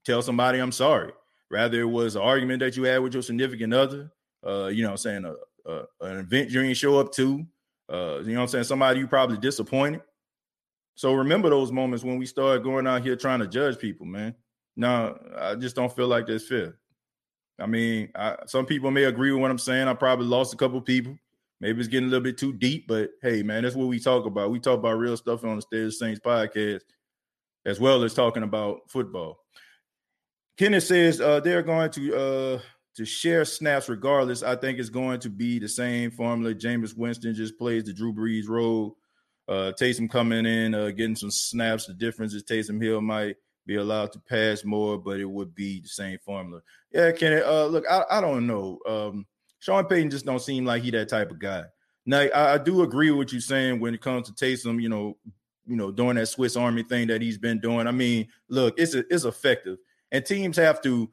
tell 0.05 0.23
somebody 0.23 0.59
I'm 0.59 0.73
sorry. 0.73 1.13
Rather, 1.51 1.81
it 1.81 1.85
was 1.85 2.17
an 2.17 2.23
argument 2.23 2.61
that 2.61 2.77
you 2.77 2.85
had 2.85 2.99
with 2.99 3.15
your 3.15 3.23
significant 3.23 3.75
other, 3.75 4.13
uh, 4.47 4.67
you 4.67 4.85
know, 4.85 4.95
saying 4.95 5.25
a, 5.25 5.35
a, 5.71 5.85
an 6.03 6.19
event 6.19 6.51
you 6.51 6.63
didn't 6.63 6.77
show 6.77 7.01
up 7.01 7.13
to, 7.15 7.45
uh, 7.93 8.21
you 8.21 8.35
know 8.35 8.43
I'm 8.43 8.49
saying? 8.49 8.65
Somebody 8.65 9.01
you 9.01 9.09
probably 9.09 9.39
disappointed. 9.39 10.03
So 10.95 11.15
remember 11.15 11.49
those 11.49 11.73
moments 11.73 12.05
when 12.05 12.19
we 12.19 12.27
started 12.27 12.63
going 12.63 12.87
out 12.87 13.03
here 13.03 13.17
trying 13.17 13.41
to 13.41 13.49
judge 13.49 13.79
people, 13.79 14.07
man. 14.07 14.35
No, 14.77 15.19
I 15.37 15.55
just 15.55 15.75
don't 15.75 15.95
feel 15.95 16.07
like 16.07 16.27
that's 16.27 16.47
fair. 16.47 16.79
I 17.59 17.67
mean, 17.67 18.11
I, 18.15 18.37
some 18.47 18.67
people 18.67 18.91
may 18.91 19.05
agree 19.05 19.33
with 19.33 19.41
what 19.41 19.51
I'm 19.51 19.59
saying. 19.59 19.89
I 19.89 19.95
probably 19.95 20.27
lost 20.27 20.55
a 20.55 20.57
couple 20.57 20.81
people. 20.81 21.17
Maybe 21.61 21.79
it's 21.79 21.89
getting 21.89 22.09
a 22.09 22.11
little 22.11 22.25
bit 22.25 22.39
too 22.39 22.55
deep, 22.55 22.87
but 22.89 23.11
hey, 23.23 23.43
man, 23.43 23.63
that's 23.63 23.77
what 23.77 23.89
we 23.89 24.01
talk 24.01 24.25
about. 24.25 24.51
We 24.51 24.61
talk 24.61 24.79
about 24.79 24.99
real 24.99 25.17
stuff 25.17 25.45
on 25.45 25.61
the 25.71 25.87
of 25.87 25.95
Saints 25.95 26.21
podcast, 26.21 26.81
as 27.67 27.79
well 27.79 28.03
as 28.03 28.15
talking 28.15 28.43
about 28.43 28.91
football. 28.91 29.41
Kenneth 30.57 30.85
says 30.85 31.21
uh, 31.21 31.41
they're 31.41 31.63
going 31.63 31.91
to 31.91 32.17
uh, 32.17 32.61
to 32.97 33.05
share 33.05 33.45
snaps 33.45 33.89
regardless. 33.89 34.43
I 34.43 34.57
think 34.57 34.79
it's 34.79 34.89
going 34.89 35.21
to 35.21 35.31
be 35.31 35.59
the 35.59 35.69
same 35.69 36.11
formula. 36.11 36.55
Jameis 36.55 36.97
Winston 36.97 37.35
just 37.35 37.59
plays 37.59 37.85
the 37.85 37.93
Drew 37.93 38.13
Brees 38.13 38.49
role. 38.49 38.97
Uh, 39.49 39.73
Taysom 39.79 40.09
coming 40.09 40.47
in, 40.47 40.75
uh, 40.75 40.91
getting 40.91 41.17
some 41.17 41.31
snaps. 41.31 41.87
The 41.87 41.95
difference 41.95 42.35
is 42.35 42.45
Taysom 42.45 42.83
Hill 42.83 43.01
might 43.01 43.37
be 43.67 43.77
allowed 43.77 44.13
to 44.13 44.21
pass 44.21 44.65
more, 44.65 44.97
but 44.97 45.21
it 45.21 45.29
would 45.29 45.55
be 45.55 45.81
the 45.81 45.89
same 45.89 46.19
formula. 46.25 46.61
Yeah, 46.93 47.13
Kenneth. 47.13 47.45
Uh, 47.45 47.67
look, 47.67 47.85
I, 47.91 48.05
I 48.11 48.21
don't 48.21 48.47
know. 48.47 48.79
Um, 48.89 49.27
Sean 49.61 49.85
Payton 49.85 50.11
just 50.11 50.27
don't 50.27 50.43
seem 50.43 50.65
like 50.65 50.83
he 50.83 50.91
that 50.91 51.09
type 51.09 51.31
of 51.31 51.39
guy. 51.39 51.65
Now, 52.07 52.21
I, 52.21 52.55
I 52.55 52.59
do 52.59 52.83
agree 52.83 53.11
with 53.11 53.19
what 53.19 53.33
you're 53.33 53.41
saying 53.41 53.79
when 53.79 53.95
it 53.95 54.01
comes 54.01 54.29
to 54.29 54.33
Taysom. 54.33 54.83
You 54.83 54.89
know, 54.89 55.17
you 55.67 55.77
know, 55.77 55.93
doing 55.93 56.17
that 56.17 56.27
Swiss 56.27 56.57
Army 56.57 56.83
thing 56.83 57.07
that 57.09 57.23
he's 57.23 57.39
been 57.39 57.61
doing. 57.61 57.87
I 57.87 57.93
mean, 57.93 58.29
look, 58.49 58.75
it's 58.79 58.95
a, 58.95 59.05
it's 59.13 59.25
effective, 59.25 59.79
and 60.11 60.25
teams 60.25 60.57
have 60.57 60.81
to 60.83 61.09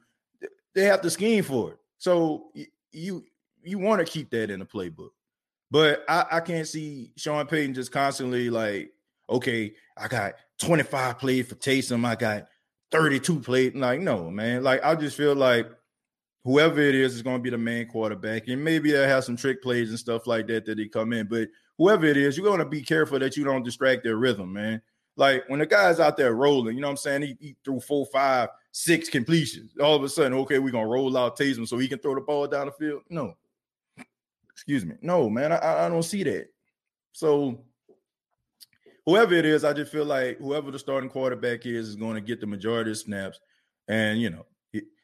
they 0.74 0.84
have 0.84 1.00
to 1.02 1.10
scheme 1.10 1.44
for 1.44 1.72
it. 1.72 1.78
So 1.98 2.50
you 2.92 3.24
you 3.62 3.78
want 3.78 4.04
to 4.04 4.10
keep 4.10 4.30
that 4.30 4.50
in 4.50 4.60
the 4.60 4.66
playbook. 4.66 5.10
But 5.70 6.04
I, 6.08 6.24
I 6.32 6.40
can't 6.40 6.66
see 6.66 7.12
Sean 7.16 7.46
Payton 7.46 7.74
just 7.74 7.92
constantly 7.92 8.48
like, 8.48 8.92
okay, 9.28 9.74
I 9.96 10.08
got 10.08 10.34
25 10.60 11.18
plays 11.18 11.46
for 11.46 11.56
Taysom, 11.56 12.06
I 12.06 12.14
got 12.14 12.48
32 12.90 13.40
plays. 13.40 13.74
Like, 13.74 14.00
no, 14.00 14.30
man. 14.30 14.62
Like, 14.62 14.82
I 14.82 14.94
just 14.94 15.16
feel 15.16 15.34
like 15.34 15.70
whoever 16.48 16.80
it 16.80 16.94
is 16.94 17.14
is 17.14 17.22
going 17.22 17.36
to 17.36 17.42
be 17.42 17.50
the 17.50 17.58
main 17.58 17.86
quarterback. 17.86 18.48
And 18.48 18.64
maybe 18.64 18.90
they'll 18.90 19.06
have 19.06 19.24
some 19.24 19.36
trick 19.36 19.62
plays 19.62 19.90
and 19.90 19.98
stuff 19.98 20.26
like 20.26 20.46
that 20.46 20.64
that 20.64 20.76
they 20.76 20.86
come 20.86 21.12
in. 21.12 21.26
But 21.26 21.48
whoever 21.76 22.06
it 22.06 22.16
is, 22.16 22.38
you're 22.38 22.46
going 22.46 22.60
to 22.60 22.64
be 22.64 22.80
careful 22.80 23.18
that 23.18 23.36
you 23.36 23.44
don't 23.44 23.62
distract 23.62 24.02
their 24.02 24.16
rhythm, 24.16 24.54
man. 24.54 24.80
Like 25.14 25.44
when 25.48 25.58
the 25.58 25.66
guy's 25.66 26.00
out 26.00 26.16
there 26.16 26.32
rolling, 26.32 26.74
you 26.74 26.80
know 26.80 26.86
what 26.86 26.92
I'm 26.92 26.96
saying? 26.96 27.22
He, 27.22 27.36
he 27.38 27.56
threw 27.62 27.80
four, 27.80 28.06
five, 28.06 28.48
six 28.72 29.10
completions. 29.10 29.72
All 29.78 29.94
of 29.94 30.02
a 30.04 30.08
sudden, 30.08 30.32
okay, 30.38 30.58
we're 30.58 30.70
gonna 30.70 30.86
roll 30.86 31.18
out 31.18 31.36
Taysom 31.36 31.68
so 31.68 31.76
he 31.76 31.88
can 31.88 31.98
throw 31.98 32.14
the 32.14 32.20
ball 32.22 32.46
down 32.46 32.66
the 32.66 32.72
field. 32.72 33.02
No, 33.10 33.34
excuse 34.52 34.86
me. 34.86 34.94
No, 35.02 35.28
man, 35.28 35.52
I, 35.52 35.86
I 35.86 35.88
don't 35.88 36.04
see 36.04 36.22
that. 36.22 36.46
So 37.12 37.64
whoever 39.04 39.34
it 39.34 39.44
is, 39.44 39.64
I 39.64 39.72
just 39.72 39.90
feel 39.90 40.04
like 40.04 40.38
whoever 40.38 40.70
the 40.70 40.78
starting 40.78 41.10
quarterback 41.10 41.66
is 41.66 41.88
is 41.88 41.96
going 41.96 42.14
to 42.14 42.20
get 42.20 42.40
the 42.40 42.46
majority 42.46 42.92
of 42.92 42.98
snaps. 42.98 43.40
And 43.88 44.20
you 44.20 44.30
know, 44.30 44.46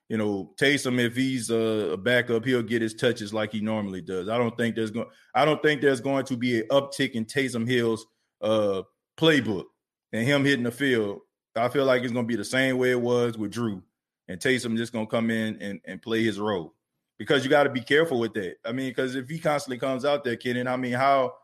you 0.08 0.18
know, 0.18 0.52
Taysom, 0.60 1.00
if 1.00 1.16
he's 1.16 1.50
a, 1.50 1.96
backup, 1.96 2.44
he'll 2.44 2.62
get 2.62 2.82
his 2.82 2.94
touches 2.94 3.32
like 3.32 3.52
he 3.52 3.60
normally 3.60 4.02
does. 4.02 4.28
I 4.28 4.36
don't 4.36 4.56
think 4.56 4.76
there's 4.76 4.90
going. 4.90 5.06
I 5.34 5.44
don't 5.44 5.62
think 5.62 5.80
there's 5.80 6.00
going 6.00 6.26
to 6.26 6.36
be 6.36 6.60
an 6.60 6.68
uptick 6.68 7.12
in 7.12 7.24
Taysom 7.24 7.66
Hill's 7.66 8.06
uh, 8.42 8.82
playbook 9.16 9.64
and 10.12 10.26
him 10.26 10.44
hitting 10.44 10.64
the 10.64 10.70
field. 10.70 11.20
I 11.56 11.68
feel 11.68 11.84
like 11.84 12.02
it's 12.02 12.12
going 12.12 12.26
to 12.26 12.28
be 12.28 12.36
the 12.36 12.44
same 12.44 12.78
way 12.78 12.90
it 12.90 13.00
was 13.00 13.38
with 13.38 13.52
Drew, 13.52 13.82
and 14.28 14.40
Taysom 14.40 14.76
just 14.76 14.92
going 14.92 15.06
to 15.06 15.10
come 15.10 15.30
in 15.30 15.56
and, 15.62 15.80
and 15.86 16.02
play 16.02 16.22
his 16.22 16.38
role 16.38 16.74
because 17.18 17.44
you 17.44 17.50
got 17.50 17.64
to 17.64 17.70
be 17.70 17.80
careful 17.80 18.18
with 18.18 18.34
that. 18.34 18.56
I 18.64 18.72
mean, 18.72 18.90
because 18.90 19.14
if 19.14 19.28
he 19.28 19.38
constantly 19.38 19.78
comes 19.78 20.04
out 20.04 20.24
there, 20.24 20.36
kidding, 20.36 20.66
I 20.66 20.76
mean, 20.76 20.92
how 20.92 21.34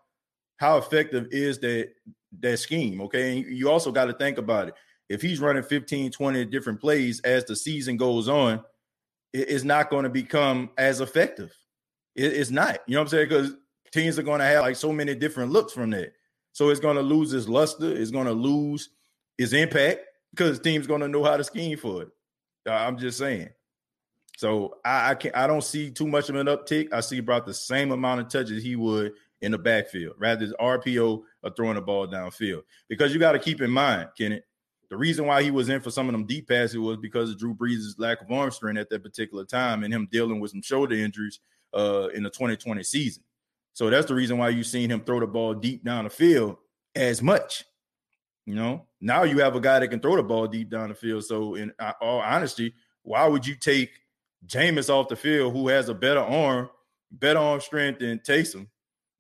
how 0.57 0.77
effective 0.77 1.29
is 1.31 1.59
that 1.61 1.93
that 2.41 2.59
scheme? 2.59 3.01
Okay, 3.03 3.39
and 3.39 3.47
you 3.47 3.71
also 3.71 3.91
got 3.91 4.07
to 4.07 4.13
think 4.13 4.37
about 4.37 4.69
it. 4.69 4.75
If 5.11 5.21
he's 5.21 5.41
running 5.41 5.65
15, 5.65 6.13
20 6.13 6.45
different 6.47 6.81
plays 6.81 7.21
as 7.21 7.45
the 7.45 7.57
season 7.57 7.97
goes 7.97 8.29
on, 8.29 8.65
it's 9.33 9.65
not 9.65 9.91
going 9.91 10.05
to 10.05 10.09
become 10.09 10.71
as 10.79 11.01
effective. 11.01 11.53
it's 12.15 12.51
not. 12.51 12.79
You 12.87 12.95
know 12.95 13.01
what 13.01 13.07
I'm 13.07 13.09
saying? 13.09 13.29
Because 13.29 13.53
teams 13.93 14.19
are 14.21 14.23
going 14.23 14.39
to 14.39 14.47
have 14.47 14.63
like 14.63 14.77
so 14.77 14.93
many 14.93 15.17
different 15.17 15.51
looks 15.51 15.73
from 15.73 15.91
that. 15.91 16.13
So 16.53 16.69
it's 16.71 16.81
going 16.81 16.97
to 16.97 17.03
lose 17.03 17.33
its 17.33 17.49
luster. 17.49 17.91
It's 17.91 18.13
going 18.13 18.27
to 18.27 18.33
lose 18.33 18.91
its 19.37 19.53
impact 19.53 20.01
because 20.31 20.61
team's 20.61 20.87
going 20.87 21.01
to 21.01 21.09
know 21.09 21.25
how 21.25 21.37
to 21.37 21.45
scheme 21.45 21.77
for 21.77 22.03
it. 22.03 22.09
Uh, 22.69 22.73
I'm 22.73 22.97
just 22.97 23.19
saying. 23.19 23.49
So 24.37 24.77
I, 24.85 25.11
I 25.11 25.15
can 25.17 25.33
I 25.35 25.47
don't 25.47 25.65
see 25.65 25.91
too 25.91 26.07
much 26.07 26.29
of 26.29 26.37
an 26.37 26.47
uptick. 26.47 26.93
I 26.93 27.01
see 27.01 27.19
about 27.19 27.47
the 27.47 27.55
same 27.55 27.91
amount 27.91 28.21
of 28.21 28.29
touches 28.29 28.63
he 28.63 28.77
would 28.77 29.13
in 29.43 29.53
the 29.53 29.59
backfield, 29.59 30.15
rather 30.19 30.47
than 30.47 30.55
RPO 30.61 31.23
or 31.43 31.51
throwing 31.51 31.75
the 31.75 31.81
ball 31.81 32.07
downfield. 32.07 32.63
Because 32.89 33.13
you 33.13 33.19
got 33.19 33.33
to 33.33 33.39
keep 33.39 33.61
in 33.61 33.71
mind, 33.71 34.09
Kenneth, 34.17 34.45
the 34.91 34.97
reason 34.97 35.25
why 35.25 35.43
he 35.43 35.53
was 35.53 35.69
in 35.69 35.81
for 35.81 35.91
some 35.91 36.09
of 36.09 36.13
them 36.13 36.27
deep 36.27 36.49
passes 36.49 36.77
was 36.77 36.97
because 36.97 37.31
of 37.31 37.39
Drew 37.39 37.55
Brees' 37.55 37.95
lack 37.97 38.21
of 38.21 38.31
arm 38.31 38.51
strength 38.51 38.79
at 38.79 38.91
that 38.91 39.05
particular 39.05 39.45
time 39.45 39.85
and 39.85 39.95
him 39.95 40.09
dealing 40.11 40.41
with 40.41 40.51
some 40.51 40.63
shoulder 40.63 40.97
injuries 40.97 41.39
uh, 41.73 42.09
in 42.09 42.25
the 42.25 42.31
2020 42.31 42.83
season. 42.83 43.23
So 43.73 43.89
that's 43.89 44.09
the 44.09 44.15
reason 44.15 44.37
why 44.37 44.49
you've 44.49 44.67
seen 44.67 44.91
him 44.91 45.01
throw 45.01 45.21
the 45.21 45.29
ball 45.29 45.55
deep 45.55 45.85
down 45.85 46.05
the 46.05 46.11
field 46.11 46.57
as 46.97 47.23
much. 47.23 47.65
You 48.47 48.57
know, 48.57 48.87
now 49.01 49.23
you 49.23 49.39
have 49.39 49.55
a 49.55 49.61
guy 49.61 49.79
that 49.79 49.89
can 49.89 50.01
throw 50.01 50.17
the 50.17 50.25
ball 50.25 50.49
deep 50.49 50.71
down 50.71 50.89
the 50.89 50.95
field. 50.95 51.25
So, 51.25 51.55
in 51.55 51.73
all 52.01 52.21
honesty, 52.21 52.75
why 53.03 53.29
would 53.29 53.47
you 53.47 53.55
take 53.55 53.91
Jameis 54.47 54.91
off 54.91 55.09
the 55.09 55.15
field, 55.15 55.53
who 55.53 55.69
has 55.69 55.89
a 55.89 55.95
better 55.95 56.21
arm, 56.21 56.69
better 57.13 57.39
arm 57.39 57.61
strength 57.61 58.01
than 58.01 58.19
Taysom, 58.19 58.67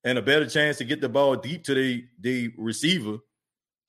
and 0.03 0.19
a 0.19 0.23
better 0.23 0.47
chance 0.49 0.79
to 0.79 0.85
get 0.85 1.01
the 1.01 1.09
ball 1.09 1.37
deep 1.37 1.63
to 1.65 1.75
the 1.75 2.05
the 2.21 2.53
receiver 2.57 3.19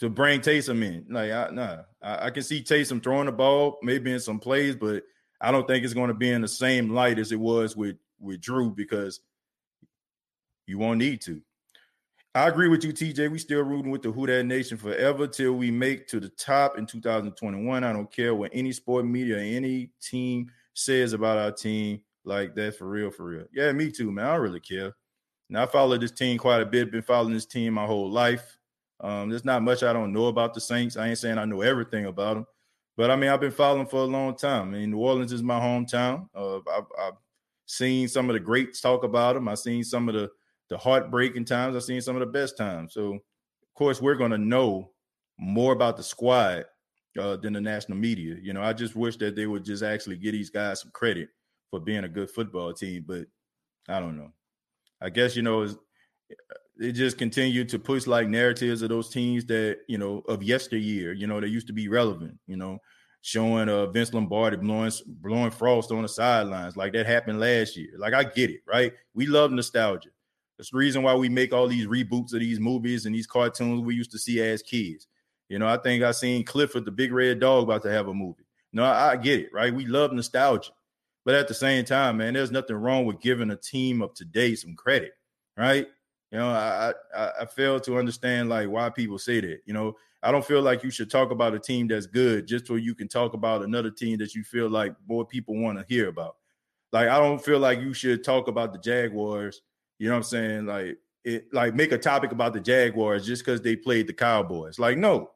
to 0.01 0.09
bring 0.09 0.41
Taysom 0.41 0.83
in? 0.83 1.05
Like, 1.09 1.31
I, 1.31 1.49
nah, 1.51 1.77
I, 2.01 2.25
I 2.25 2.29
can 2.31 2.41
see 2.41 2.63
Taysom 2.63 3.01
throwing 3.01 3.27
the 3.27 3.31
ball 3.31 3.77
maybe 3.83 4.11
in 4.11 4.19
some 4.19 4.39
plays, 4.39 4.75
but 4.75 5.03
I 5.39 5.51
don't 5.51 5.67
think 5.67 5.85
it's 5.85 5.93
going 5.93 6.07
to 6.07 6.15
be 6.15 6.31
in 6.31 6.41
the 6.41 6.47
same 6.47 6.89
light 6.89 7.19
as 7.19 7.31
it 7.31 7.39
was 7.39 7.77
with 7.77 7.97
with 8.19 8.41
Drew 8.41 8.71
because 8.71 9.21
you 10.65 10.79
won't 10.79 10.99
need 10.99 11.21
to. 11.21 11.41
I 12.33 12.47
agree 12.47 12.67
with 12.67 12.83
you, 12.83 12.93
TJ. 12.93 13.29
We 13.29 13.37
still 13.37 13.61
rooting 13.61 13.91
with 13.91 14.01
the 14.01 14.11
Who 14.11 14.25
That 14.25 14.45
Nation 14.45 14.77
forever 14.77 15.27
till 15.27 15.53
we 15.53 15.69
make 15.69 16.07
to 16.07 16.19
the 16.19 16.29
top 16.29 16.77
in 16.77 16.85
2021. 16.85 17.83
I 17.83 17.93
don't 17.93 18.11
care 18.11 18.33
what 18.33 18.51
any 18.53 18.71
sport 18.71 19.05
media, 19.05 19.37
any 19.37 19.89
team 20.01 20.49
says 20.73 21.13
about 21.13 21.37
our 21.37 21.51
team. 21.51 22.01
Like 22.23 22.55
that 22.55 22.77
for 22.77 22.87
real, 22.87 23.11
for 23.11 23.25
real. 23.25 23.45
Yeah, 23.53 23.71
me 23.71 23.91
too, 23.91 24.11
man. 24.11 24.25
I 24.25 24.33
don't 24.33 24.41
really 24.41 24.59
care. 24.59 24.95
Now 25.49 25.63
I 25.63 25.65
follow 25.65 25.97
this 25.97 26.11
team 26.11 26.37
quite 26.37 26.61
a 26.61 26.65
bit. 26.65 26.91
Been 26.91 27.01
following 27.01 27.33
this 27.33 27.45
team 27.45 27.73
my 27.73 27.85
whole 27.85 28.09
life. 28.09 28.57
Um, 29.01 29.29
there's 29.29 29.45
not 29.45 29.63
much 29.63 29.83
I 29.83 29.93
don't 29.93 30.13
know 30.13 30.27
about 30.27 30.53
the 30.53 30.61
Saints. 30.61 30.97
I 30.97 31.09
ain't 31.09 31.17
saying 31.17 31.37
I 31.37 31.45
know 31.45 31.61
everything 31.61 32.05
about 32.05 32.35
them, 32.35 32.45
but 32.97 33.09
I 33.09 33.15
mean 33.15 33.29
I've 33.29 33.41
been 33.41 33.51
following 33.51 33.87
for 33.87 34.01
a 34.01 34.05
long 34.05 34.35
time. 34.35 34.69
I 34.69 34.77
mean 34.77 34.91
New 34.91 34.99
Orleans 34.99 35.31
is 35.31 35.43
my 35.43 35.59
hometown. 35.59 36.27
Uh, 36.35 36.57
I've, 36.57 36.85
I've 36.99 37.17
seen 37.65 38.07
some 38.07 38.29
of 38.29 38.33
the 38.33 38.39
greats 38.39 38.81
talk 38.81 39.03
about 39.03 39.33
them. 39.33 39.47
I've 39.47 39.59
seen 39.59 39.83
some 39.83 40.07
of 40.07 40.15
the 40.15 40.29
the 40.71 40.77
heartbreaking 40.77 41.45
times. 41.45 41.75
I've 41.75 41.83
seen 41.83 42.01
some 42.01 42.15
of 42.15 42.21
the 42.21 42.25
best 42.25 42.57
times. 42.57 42.93
So, 42.93 43.15
of 43.15 43.73
course, 43.75 44.01
we're 44.01 44.15
going 44.15 44.31
to 44.31 44.37
know 44.37 44.91
more 45.37 45.73
about 45.73 45.97
the 45.97 46.03
squad 46.03 46.63
uh, 47.19 47.35
than 47.35 47.51
the 47.51 47.59
national 47.59 47.97
media. 47.97 48.37
You 48.41 48.53
know, 48.53 48.63
I 48.63 48.71
just 48.71 48.95
wish 48.95 49.17
that 49.17 49.35
they 49.35 49.47
would 49.47 49.65
just 49.65 49.83
actually 49.83 50.15
give 50.15 50.31
these 50.31 50.49
guys 50.49 50.81
some 50.81 50.91
credit 50.91 51.27
for 51.69 51.81
being 51.81 52.05
a 52.05 52.09
good 52.09 52.31
football 52.31 52.73
team. 52.73 53.03
But 53.05 53.25
I 53.89 53.99
don't 53.99 54.17
know. 54.17 54.31
I 55.01 55.09
guess 55.09 55.35
you 55.35 55.41
know 55.41 55.67
they 56.81 56.91
just 56.91 57.19
continue 57.19 57.63
to 57.63 57.77
push 57.77 58.07
like 58.07 58.27
narratives 58.27 58.81
of 58.81 58.89
those 58.89 59.09
teams 59.09 59.45
that 59.45 59.81
you 59.87 59.99
know 59.99 60.23
of 60.27 60.41
yesteryear. 60.41 61.13
You 61.13 61.27
know, 61.27 61.39
they 61.39 61.47
used 61.47 61.67
to 61.67 61.73
be 61.73 61.87
relevant. 61.87 62.39
You 62.47 62.57
know, 62.57 62.79
showing 63.21 63.69
uh 63.69 63.85
Vince 63.85 64.13
Lombardi 64.13 64.57
blowing 64.57 64.91
blowing 65.05 65.51
frost 65.51 65.91
on 65.91 66.01
the 66.01 66.09
sidelines 66.09 66.75
like 66.75 66.93
that 66.93 67.05
happened 67.05 67.39
last 67.39 67.77
year. 67.77 67.91
Like 67.97 68.15
I 68.15 68.23
get 68.23 68.49
it, 68.49 68.61
right? 68.67 68.93
We 69.13 69.27
love 69.27 69.51
nostalgia. 69.51 70.09
That's 70.57 70.71
the 70.71 70.77
reason 70.77 71.03
why 71.03 71.13
we 71.13 71.29
make 71.29 71.53
all 71.53 71.67
these 71.67 71.85
reboots 71.85 72.33
of 72.33 72.39
these 72.39 72.59
movies 72.59 73.05
and 73.05 73.13
these 73.13 73.27
cartoons 73.27 73.81
we 73.81 73.93
used 73.95 74.11
to 74.11 74.19
see 74.19 74.41
as 74.41 74.63
kids. 74.63 75.07
You 75.49 75.59
know, 75.59 75.67
I 75.67 75.77
think 75.77 76.03
I 76.03 76.11
seen 76.11 76.43
Clifford 76.45 76.85
the 76.85 76.91
Big 76.91 77.13
Red 77.13 77.39
Dog 77.39 77.65
about 77.65 77.83
to 77.83 77.91
have 77.91 78.07
a 78.07 78.13
movie. 78.13 78.45
No, 78.73 78.83
I, 78.83 79.11
I 79.11 79.17
get 79.17 79.39
it, 79.39 79.49
right? 79.53 79.73
We 79.73 79.85
love 79.85 80.13
nostalgia. 80.13 80.71
But 81.25 81.35
at 81.35 81.47
the 81.47 81.53
same 81.53 81.85
time, 81.85 82.17
man, 82.17 82.33
there's 82.33 82.51
nothing 82.51 82.75
wrong 82.75 83.05
with 83.05 83.21
giving 83.21 83.51
a 83.51 83.55
team 83.55 84.01
of 84.01 84.15
today 84.15 84.55
some 84.55 84.75
credit, 84.75 85.11
right? 85.55 85.87
You 86.31 86.39
know, 86.39 86.49
I, 86.49 86.93
I 87.15 87.31
I 87.41 87.45
fail 87.45 87.79
to 87.81 87.97
understand 87.97 88.49
like 88.49 88.69
why 88.69 88.89
people 88.89 89.19
say 89.19 89.41
that. 89.41 89.59
You 89.65 89.73
know, 89.73 89.95
I 90.23 90.31
don't 90.31 90.45
feel 90.45 90.61
like 90.61 90.83
you 90.83 90.91
should 90.91 91.11
talk 91.11 91.31
about 91.31 91.53
a 91.53 91.59
team 91.59 91.87
that's 91.87 92.05
good 92.05 92.47
just 92.47 92.67
so 92.67 92.75
you 92.75 92.95
can 92.95 93.07
talk 93.07 93.33
about 93.33 93.63
another 93.63 93.91
team 93.91 94.17
that 94.19 94.33
you 94.33 94.43
feel 94.43 94.69
like 94.69 94.95
more 95.07 95.25
people 95.25 95.55
want 95.55 95.77
to 95.77 95.85
hear 95.87 96.07
about. 96.07 96.37
Like 96.91 97.09
I 97.09 97.19
don't 97.19 97.43
feel 97.43 97.59
like 97.59 97.79
you 97.79 97.93
should 97.93 98.23
talk 98.23 98.47
about 98.47 98.73
the 98.73 98.79
Jaguars 98.79 99.61
you 100.01 100.07
know 100.07 100.15
what 100.15 100.17
I'm 100.17 100.23
saying? 100.23 100.65
Like 100.65 100.97
it 101.23 101.53
like 101.53 101.75
make 101.75 101.91
a 101.91 101.97
topic 101.99 102.31
about 102.31 102.53
the 102.53 102.59
Jaguars 102.59 103.23
just 103.23 103.45
because 103.45 103.61
they 103.61 103.75
played 103.75 104.07
the 104.07 104.13
Cowboys. 104.13 104.79
Like, 104.79 104.97
no, 104.97 105.29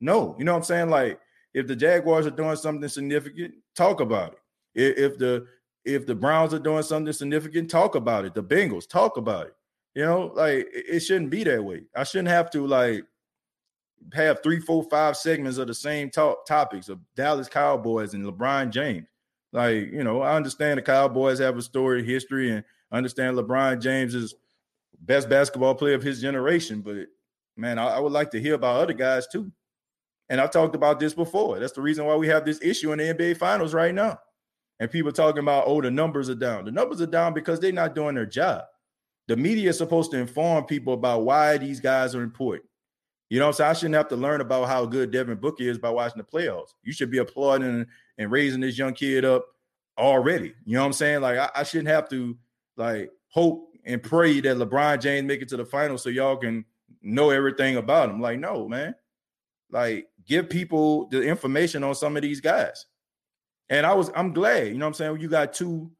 no, 0.00 0.36
you 0.38 0.44
know 0.44 0.52
what 0.52 0.58
I'm 0.58 0.62
saying? 0.64 0.90
Like, 0.90 1.18
if 1.52 1.66
the 1.66 1.74
Jaguars 1.74 2.24
are 2.24 2.30
doing 2.30 2.54
something 2.54 2.88
significant, 2.88 3.54
talk 3.74 3.98
about 3.98 4.38
it. 4.76 4.96
If 4.96 5.18
the 5.18 5.48
if 5.84 6.06
the 6.06 6.14
Browns 6.14 6.54
are 6.54 6.60
doing 6.60 6.84
something 6.84 7.12
significant, 7.12 7.68
talk 7.68 7.96
about 7.96 8.26
it. 8.26 8.34
The 8.34 8.44
Bengals, 8.44 8.88
talk 8.88 9.16
about 9.16 9.48
it. 9.48 9.55
You 9.96 10.04
know, 10.04 10.30
like 10.34 10.68
it 10.72 11.00
shouldn't 11.00 11.30
be 11.30 11.42
that 11.44 11.64
way. 11.64 11.84
I 11.96 12.04
shouldn't 12.04 12.28
have 12.28 12.50
to 12.50 12.66
like 12.66 13.04
have 14.12 14.42
three, 14.42 14.60
four, 14.60 14.84
five 14.90 15.16
segments 15.16 15.56
of 15.56 15.68
the 15.68 15.74
same 15.74 16.10
talk 16.10 16.44
topics 16.44 16.90
of 16.90 17.00
Dallas 17.14 17.48
Cowboys 17.48 18.12
and 18.12 18.22
LeBron 18.22 18.68
James. 18.68 19.06
Like, 19.54 19.90
you 19.90 20.04
know, 20.04 20.20
I 20.20 20.36
understand 20.36 20.76
the 20.76 20.82
Cowboys 20.82 21.38
have 21.38 21.56
a 21.56 21.62
story 21.62 22.04
history 22.04 22.50
and 22.50 22.62
understand 22.92 23.38
LeBron 23.38 23.80
James 23.80 24.14
is 24.14 24.34
best 25.00 25.30
basketball 25.30 25.74
player 25.74 25.94
of 25.94 26.02
his 26.02 26.20
generation, 26.20 26.82
but 26.82 27.06
man, 27.56 27.78
I, 27.78 27.86
I 27.86 27.98
would 27.98 28.12
like 28.12 28.30
to 28.32 28.40
hear 28.40 28.52
about 28.52 28.82
other 28.82 28.92
guys 28.92 29.26
too. 29.26 29.50
And 30.28 30.42
I've 30.42 30.50
talked 30.50 30.74
about 30.74 31.00
this 31.00 31.14
before. 31.14 31.58
That's 31.58 31.72
the 31.72 31.80
reason 31.80 32.04
why 32.04 32.16
we 32.16 32.28
have 32.28 32.44
this 32.44 32.60
issue 32.60 32.92
in 32.92 32.98
the 32.98 33.14
NBA 33.14 33.38
finals 33.38 33.72
right 33.72 33.94
now. 33.94 34.18
And 34.78 34.90
people 34.90 35.10
talking 35.10 35.40
about, 35.40 35.64
oh, 35.66 35.80
the 35.80 35.90
numbers 35.90 36.28
are 36.28 36.34
down. 36.34 36.66
The 36.66 36.70
numbers 36.70 37.00
are 37.00 37.06
down 37.06 37.32
because 37.32 37.60
they're 37.60 37.72
not 37.72 37.94
doing 37.94 38.14
their 38.14 38.26
job. 38.26 38.64
The 39.28 39.36
media 39.36 39.70
is 39.70 39.78
supposed 39.78 40.10
to 40.12 40.18
inform 40.18 40.64
people 40.64 40.94
about 40.94 41.24
why 41.24 41.58
these 41.58 41.80
guys 41.80 42.14
are 42.14 42.22
important. 42.22 42.68
You 43.28 43.40
know, 43.40 43.50
so 43.50 43.66
I 43.66 43.72
shouldn't 43.72 43.96
have 43.96 44.08
to 44.08 44.16
learn 44.16 44.40
about 44.40 44.68
how 44.68 44.86
good 44.86 45.10
Devin 45.10 45.38
Booker 45.38 45.64
is 45.64 45.78
by 45.78 45.90
watching 45.90 46.18
the 46.18 46.24
playoffs. 46.24 46.74
You 46.84 46.92
should 46.92 47.10
be 47.10 47.18
applauding 47.18 47.86
and, 48.18 48.30
raising 48.30 48.60
this 48.60 48.78
young 48.78 48.94
kid 48.94 49.24
up 49.24 49.44
already. 49.98 50.54
You 50.64 50.74
know 50.74 50.82
what 50.82 50.86
I'm 50.86 50.92
saying? 50.92 51.22
Like 51.22 51.38
I, 51.38 51.50
I 51.56 51.62
shouldn't 51.64 51.88
have 51.88 52.08
to 52.10 52.36
like 52.76 53.10
hope 53.28 53.72
and 53.84 54.02
pray 54.02 54.40
that 54.40 54.56
LeBron 54.56 55.00
James 55.00 55.26
make 55.26 55.42
it 55.42 55.48
to 55.48 55.56
the 55.56 55.64
final 55.64 55.98
so 55.98 56.08
y'all 56.08 56.36
can 56.36 56.64
know 57.02 57.30
everything 57.30 57.76
about 57.76 58.10
him. 58.10 58.20
Like, 58.20 58.38
no, 58.38 58.68
man. 58.68 58.94
Like, 59.70 60.08
give 60.26 60.48
people 60.48 61.06
the 61.06 61.22
information 61.22 61.82
on 61.84 61.94
some 61.94 62.16
of 62.16 62.22
these 62.22 62.40
guys. 62.40 62.86
And 63.68 63.84
I 63.84 63.94
was, 63.94 64.10
I'm 64.14 64.32
glad, 64.32 64.68
you 64.68 64.74
know 64.74 64.86
what 64.86 64.90
I'm 64.90 64.94
saying? 64.94 65.20
You 65.20 65.28
got 65.28 65.52
two 65.52 65.90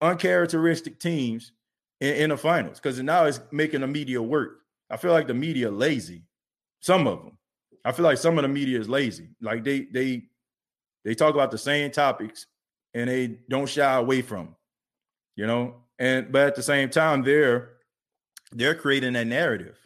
uncharacteristic 0.00 0.98
teams 0.98 1.52
in, 2.00 2.14
in 2.14 2.30
the 2.30 2.36
finals 2.36 2.78
because 2.78 3.00
now 3.02 3.24
it's 3.24 3.40
making 3.50 3.82
the 3.82 3.86
media 3.86 4.20
work. 4.20 4.60
I 4.90 4.96
feel 4.96 5.12
like 5.12 5.26
the 5.26 5.34
media 5.34 5.70
lazy. 5.70 6.24
Some 6.80 7.06
of 7.06 7.22
them. 7.22 7.38
I 7.84 7.92
feel 7.92 8.04
like 8.04 8.18
some 8.18 8.38
of 8.38 8.42
the 8.42 8.48
media 8.48 8.78
is 8.78 8.88
lazy. 8.88 9.28
Like 9.40 9.64
they 9.64 9.82
they 9.92 10.24
they 11.04 11.14
talk 11.14 11.34
about 11.34 11.50
the 11.50 11.58
same 11.58 11.90
topics 11.90 12.46
and 12.94 13.08
they 13.08 13.38
don't 13.48 13.68
shy 13.68 13.94
away 13.94 14.22
from 14.22 14.46
them. 14.46 14.56
You 15.36 15.46
know, 15.46 15.76
and 15.98 16.30
but 16.30 16.48
at 16.48 16.54
the 16.56 16.62
same 16.62 16.90
time, 16.90 17.22
they're 17.22 17.70
they're 18.52 18.74
creating 18.74 19.14
that 19.14 19.26
narrative. 19.26 19.78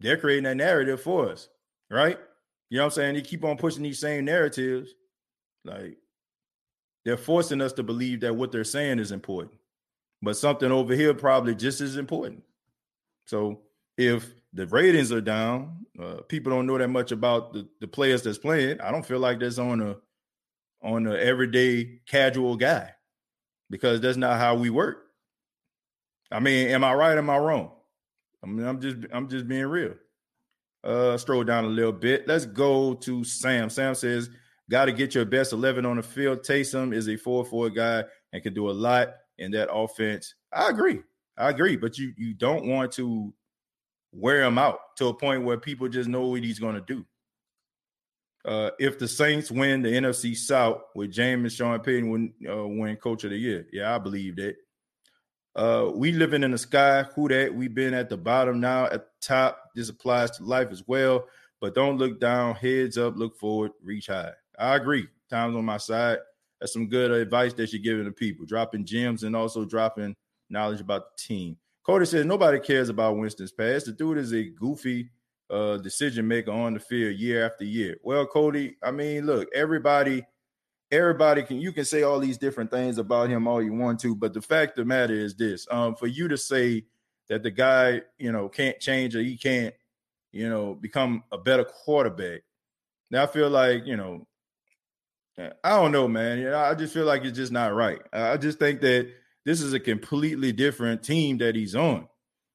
They're 0.00 0.16
creating 0.16 0.44
that 0.44 0.56
narrative 0.56 1.00
for 1.00 1.28
us, 1.30 1.48
right? 1.90 2.18
You 2.70 2.78
know 2.78 2.84
what 2.84 2.92
I'm 2.92 2.94
saying? 2.94 3.14
They 3.14 3.22
keep 3.22 3.44
on 3.44 3.56
pushing 3.56 3.82
these 3.82 3.98
same 3.98 4.24
narratives. 4.24 4.94
Like 5.64 5.98
they're 7.04 7.16
forcing 7.16 7.60
us 7.60 7.72
to 7.74 7.82
believe 7.82 8.20
that 8.20 8.34
what 8.34 8.52
they're 8.52 8.64
saying 8.64 8.98
is 8.98 9.12
important. 9.12 9.58
But 10.22 10.36
something 10.36 10.70
over 10.70 10.94
here 10.94 11.12
probably 11.14 11.54
just 11.54 11.80
as 11.80 11.96
important. 11.96 12.44
So 13.26 13.62
if 13.96 14.32
the 14.52 14.66
ratings 14.66 15.10
are 15.10 15.20
down, 15.20 15.86
uh, 16.00 16.22
people 16.28 16.52
don't 16.52 16.66
know 16.66 16.78
that 16.78 16.88
much 16.88 17.10
about 17.12 17.52
the, 17.52 17.68
the 17.80 17.88
players 17.88 18.22
that's 18.22 18.38
playing. 18.38 18.80
I 18.80 18.92
don't 18.92 19.04
feel 19.04 19.18
like 19.18 19.40
that's 19.40 19.58
on 19.58 19.80
a 19.80 19.96
on 20.82 21.06
a 21.06 21.14
everyday 21.14 22.00
casual 22.06 22.56
guy 22.56 22.90
because 23.70 24.00
that's 24.00 24.16
not 24.16 24.38
how 24.38 24.54
we 24.54 24.70
work. 24.70 25.04
I 26.30 26.40
mean, 26.40 26.68
am 26.68 26.84
I 26.84 26.94
right? 26.94 27.18
Am 27.18 27.30
I 27.30 27.38
wrong? 27.38 27.72
I 28.42 28.46
mean, 28.46 28.66
I'm 28.66 28.80
just 28.80 28.98
I'm 29.12 29.28
just 29.28 29.48
being 29.48 29.66
real. 29.66 29.94
Uh 30.84 31.16
stroll 31.18 31.44
down 31.44 31.64
a 31.64 31.68
little 31.68 31.92
bit. 31.92 32.26
Let's 32.28 32.46
go 32.46 32.94
to 32.94 33.24
Sam. 33.24 33.70
Sam 33.70 33.94
says, 33.94 34.30
got 34.70 34.86
to 34.86 34.92
get 34.92 35.14
your 35.14 35.24
best 35.24 35.52
11 35.52 35.84
on 35.86 35.96
the 35.96 36.02
field. 36.02 36.40
Taysom 36.40 36.94
is 36.94 37.06
a 37.06 37.16
4-4 37.16 37.74
guy 37.74 38.04
and 38.32 38.42
can 38.42 38.54
do 38.54 38.70
a 38.70 38.72
lot 38.72 39.14
in 39.38 39.50
that 39.52 39.72
offense. 39.72 40.34
I 40.52 40.68
agree. 40.68 41.00
I 41.36 41.50
agree, 41.50 41.76
but 41.76 41.98
you 41.98 42.12
you 42.16 42.34
don't 42.34 42.66
want 42.66 42.92
to 42.92 43.32
wear 44.12 44.42
him 44.42 44.58
out 44.58 44.78
to 44.98 45.08
a 45.08 45.14
point 45.14 45.44
where 45.44 45.58
people 45.58 45.88
just 45.88 46.08
know 46.08 46.26
what 46.26 46.42
he's 46.42 46.58
going 46.58 46.74
to 46.74 46.82
do. 46.82 47.04
Uh, 48.44 48.70
if 48.78 48.98
the 48.98 49.08
Saints 49.08 49.50
win 49.50 49.82
the 49.82 49.88
NFC 49.88 50.36
South 50.36 50.82
with 50.94 51.12
James 51.12 51.42
and 51.42 51.52
Sean 51.52 51.78
Payton 51.80 52.10
win, 52.10 52.34
uh, 52.48 52.66
win 52.66 52.96
Coach 52.96 53.24
of 53.24 53.30
the 53.30 53.36
Year, 53.36 53.66
yeah, 53.72 53.94
I 53.94 53.98
believe 53.98 54.36
that. 54.36 54.56
Uh, 55.54 55.90
we 55.94 56.12
living 56.12 56.42
in 56.42 56.50
the 56.50 56.58
sky. 56.58 57.04
Who 57.14 57.28
that? 57.28 57.54
We've 57.54 57.74
been 57.74 57.92
at 57.92 58.08
the 58.08 58.16
bottom 58.16 58.58
now, 58.58 58.86
at 58.86 59.04
the 59.04 59.10
top. 59.20 59.70
This 59.74 59.90
applies 59.90 60.30
to 60.32 60.44
life 60.44 60.68
as 60.70 60.82
well. 60.86 61.26
But 61.60 61.74
don't 61.74 61.98
look 61.98 62.18
down. 62.18 62.54
Heads 62.54 62.96
up. 62.96 63.16
Look 63.16 63.36
forward. 63.36 63.72
Reach 63.82 64.06
high. 64.06 64.32
I 64.58 64.76
agree. 64.76 65.08
Time's 65.30 65.54
on 65.54 65.64
my 65.64 65.76
side. 65.76 66.18
That's 66.62 66.74
some 66.74 66.86
good 66.86 67.10
advice 67.10 67.52
that 67.54 67.72
you're 67.72 67.82
giving 67.82 68.04
to 68.04 68.12
people. 68.12 68.46
Dropping 68.46 68.84
gems 68.84 69.24
and 69.24 69.34
also 69.34 69.64
dropping 69.64 70.14
knowledge 70.48 70.80
about 70.80 71.16
the 71.16 71.20
team. 71.20 71.56
Cody 71.84 72.06
says 72.06 72.24
nobody 72.24 72.60
cares 72.60 72.88
about 72.88 73.16
Winston's 73.16 73.50
past. 73.50 73.86
The 73.86 73.92
dude 73.92 74.18
is 74.18 74.32
a 74.32 74.44
goofy 74.44 75.10
uh, 75.50 75.78
decision 75.78 76.28
maker 76.28 76.52
on 76.52 76.74
the 76.74 76.78
field 76.78 77.18
year 77.18 77.44
after 77.44 77.64
year. 77.64 77.96
Well, 78.04 78.24
Cody, 78.26 78.76
I 78.80 78.92
mean, 78.92 79.26
look, 79.26 79.48
everybody, 79.52 80.24
everybody 80.92 81.42
can 81.42 81.58
you 81.58 81.72
can 81.72 81.84
say 81.84 82.04
all 82.04 82.20
these 82.20 82.38
different 82.38 82.70
things 82.70 82.98
about 82.98 83.28
him 83.28 83.48
all 83.48 83.60
you 83.60 83.74
want 83.74 83.98
to, 84.02 84.14
but 84.14 84.32
the 84.32 84.40
fact 84.40 84.78
of 84.78 84.84
the 84.84 84.88
matter 84.88 85.14
is 85.14 85.34
this: 85.34 85.66
um, 85.68 85.96
for 85.96 86.06
you 86.06 86.28
to 86.28 86.38
say 86.38 86.84
that 87.28 87.42
the 87.42 87.50
guy, 87.50 88.02
you 88.18 88.30
know, 88.30 88.48
can't 88.48 88.78
change 88.78 89.16
or 89.16 89.20
he 89.20 89.36
can't, 89.36 89.74
you 90.30 90.48
know, 90.48 90.74
become 90.74 91.24
a 91.32 91.38
better 91.38 91.64
quarterback. 91.64 92.42
Now 93.10 93.24
I 93.24 93.26
feel 93.26 93.50
like, 93.50 93.84
you 93.84 93.96
know, 93.96 94.28
I 95.38 95.70
don't 95.70 95.92
know, 95.92 96.08
man. 96.08 96.38
You 96.38 96.50
know, 96.50 96.58
I 96.58 96.74
just 96.74 96.92
feel 96.92 97.06
like 97.06 97.24
it's 97.24 97.36
just 97.36 97.52
not 97.52 97.74
right. 97.74 98.00
I 98.12 98.36
just 98.36 98.58
think 98.58 98.80
that 98.82 99.10
this 99.44 99.60
is 99.60 99.72
a 99.72 99.80
completely 99.80 100.52
different 100.52 101.02
team 101.02 101.38
that 101.38 101.56
he's 101.56 101.74
on. 101.74 102.06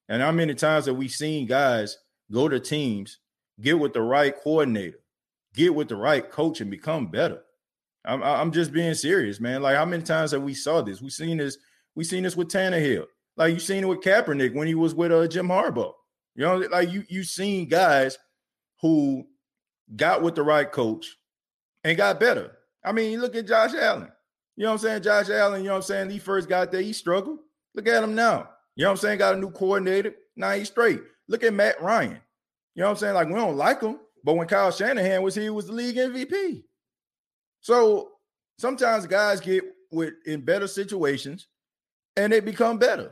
And 0.10 0.22
how 0.22 0.32
many 0.32 0.54
times 0.54 0.86
have 0.86 0.96
we 0.96 1.08
seen 1.08 1.48
guys 1.48 1.98
go 2.32 2.48
to 2.48 2.60
teams, 2.60 3.20
get 3.60 3.80
with 3.80 3.94
the 3.94 4.02
right 4.02 4.34
coordinator, 4.36 5.00
get 5.54 5.74
with 5.74 5.90
the 5.90 5.96
right 5.96 6.30
coach, 6.30 6.62
and 6.62 6.72
become 6.72 7.08
better? 7.08 7.42
I'm, 8.06 8.24
I'm 8.24 8.52
just 8.52 8.72
being 8.72 8.94
serious, 8.94 9.40
man. 9.40 9.62
Like 9.62 9.76
how 9.76 9.86
many 9.86 10.04
times 10.04 10.32
have 10.32 10.44
we 10.44 10.54
saw 10.54 10.82
this? 10.82 11.02
We 11.02 11.10
seen 11.10 11.38
this. 11.38 11.58
We 11.96 12.04
seen 12.04 12.24
this 12.24 12.38
with 12.38 12.50
Tannehill. 12.50 13.06
Like 13.36 13.54
you 13.54 13.60
seen 13.60 13.84
it 13.84 13.88
with 13.88 14.02
Kaepernick 14.02 14.54
when 14.54 14.68
he 14.68 14.76
was 14.76 14.96
with 14.96 15.12
uh, 15.12 15.28
Jim 15.28 15.48
Harbaugh. 15.48 15.94
You 16.36 16.44
know, 16.44 16.58
like 16.58 16.92
you 16.92 17.04
you 17.10 17.24
seen 17.24 17.68
guys 17.68 18.18
who 18.82 19.26
got 19.96 20.22
with 20.22 20.36
the 20.36 20.44
right 20.44 20.72
coach 20.72 21.18
and 21.84 21.98
got 21.98 22.20
better. 22.20 22.57
I 22.88 22.92
mean, 22.94 23.20
look 23.20 23.36
at 23.36 23.48
Josh 23.48 23.74
Allen. 23.74 24.12
You 24.56 24.64
know 24.64 24.70
what 24.70 24.84
I'm 24.84 24.88
saying? 24.88 25.04
Josh 25.04 25.30
Allen, 25.30 25.62
you 25.62 25.68
know 25.68 25.74
what 25.74 25.78
I'm 25.78 25.84
saying? 25.84 26.10
He 26.10 26.20
first 26.20 26.48
got 26.48 26.72
there, 26.72 26.82
he 26.82 26.94
struggled. 26.94 27.40
Look 27.76 27.88
at 27.88 28.04
him 28.04 28.16
now. 28.16 28.50
You 28.76 28.84
know 28.84 28.90
what 28.90 28.92
I'm 28.92 28.98
saying? 28.98 29.18
Got 29.20 29.36
a 29.36 29.38
new 29.38 29.52
coordinator. 29.52 30.16
Now 30.36 30.52
he's 30.52 30.68
straight. 30.68 31.02
Look 31.28 31.44
at 31.44 31.54
Matt 31.54 31.82
Ryan. 31.82 32.20
You 32.74 32.82
know 32.82 32.86
what 32.86 32.92
I'm 32.92 32.98
saying? 32.98 33.14
Like, 33.16 33.28
we 33.28 33.34
don't 33.34 33.58
like 33.58 33.82
him, 33.82 34.00
but 34.24 34.36
when 34.36 34.48
Kyle 34.48 34.72
Shanahan 34.72 35.22
was 35.22 35.36
here, 35.36 35.44
he 35.46 35.50
was 35.50 35.68
the 35.68 35.74
league 35.74 35.98
MVP. 35.98 36.64
So 37.60 38.12
sometimes 38.58 39.06
guys 39.06 39.42
get 39.42 39.64
with 39.92 40.14
in 40.26 40.42
better 40.42 40.68
situations 40.68 41.48
and 42.16 42.32
they 42.32 42.40
become 42.40 42.78
better. 42.78 43.12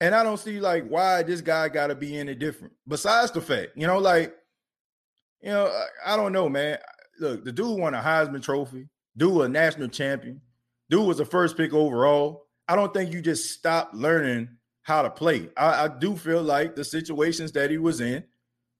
And 0.00 0.14
I 0.14 0.22
don't 0.22 0.38
see 0.38 0.60
like 0.60 0.86
why 0.88 1.22
this 1.22 1.40
guy 1.40 1.68
got 1.68 1.88
to 1.88 1.94
be 1.94 2.18
any 2.18 2.34
different. 2.34 2.72
Besides 2.88 3.32
the 3.32 3.40
fact, 3.40 3.72
you 3.76 3.86
know, 3.86 3.98
like, 3.98 4.34
you 5.42 5.50
know, 5.50 5.70
I 6.04 6.16
don't 6.16 6.32
know, 6.32 6.48
man. 6.48 6.78
Look, 7.18 7.44
the 7.44 7.52
dude 7.52 7.78
won 7.78 7.94
a 7.94 8.00
Heisman 8.00 8.42
Trophy, 8.42 8.88
dude 9.16 9.42
a 9.42 9.48
national 9.48 9.88
champion, 9.88 10.40
dude 10.88 11.06
was 11.06 11.18
the 11.18 11.24
first 11.24 11.56
pick 11.56 11.72
overall. 11.72 12.46
I 12.68 12.76
don't 12.76 12.94
think 12.94 13.12
you 13.12 13.20
just 13.20 13.50
stop 13.50 13.90
learning 13.92 14.48
how 14.82 15.02
to 15.02 15.10
play. 15.10 15.48
I, 15.56 15.84
I 15.84 15.88
do 15.88 16.16
feel 16.16 16.42
like 16.42 16.74
the 16.74 16.84
situations 16.84 17.52
that 17.52 17.70
he 17.70 17.78
was 17.78 18.00
in 18.00 18.24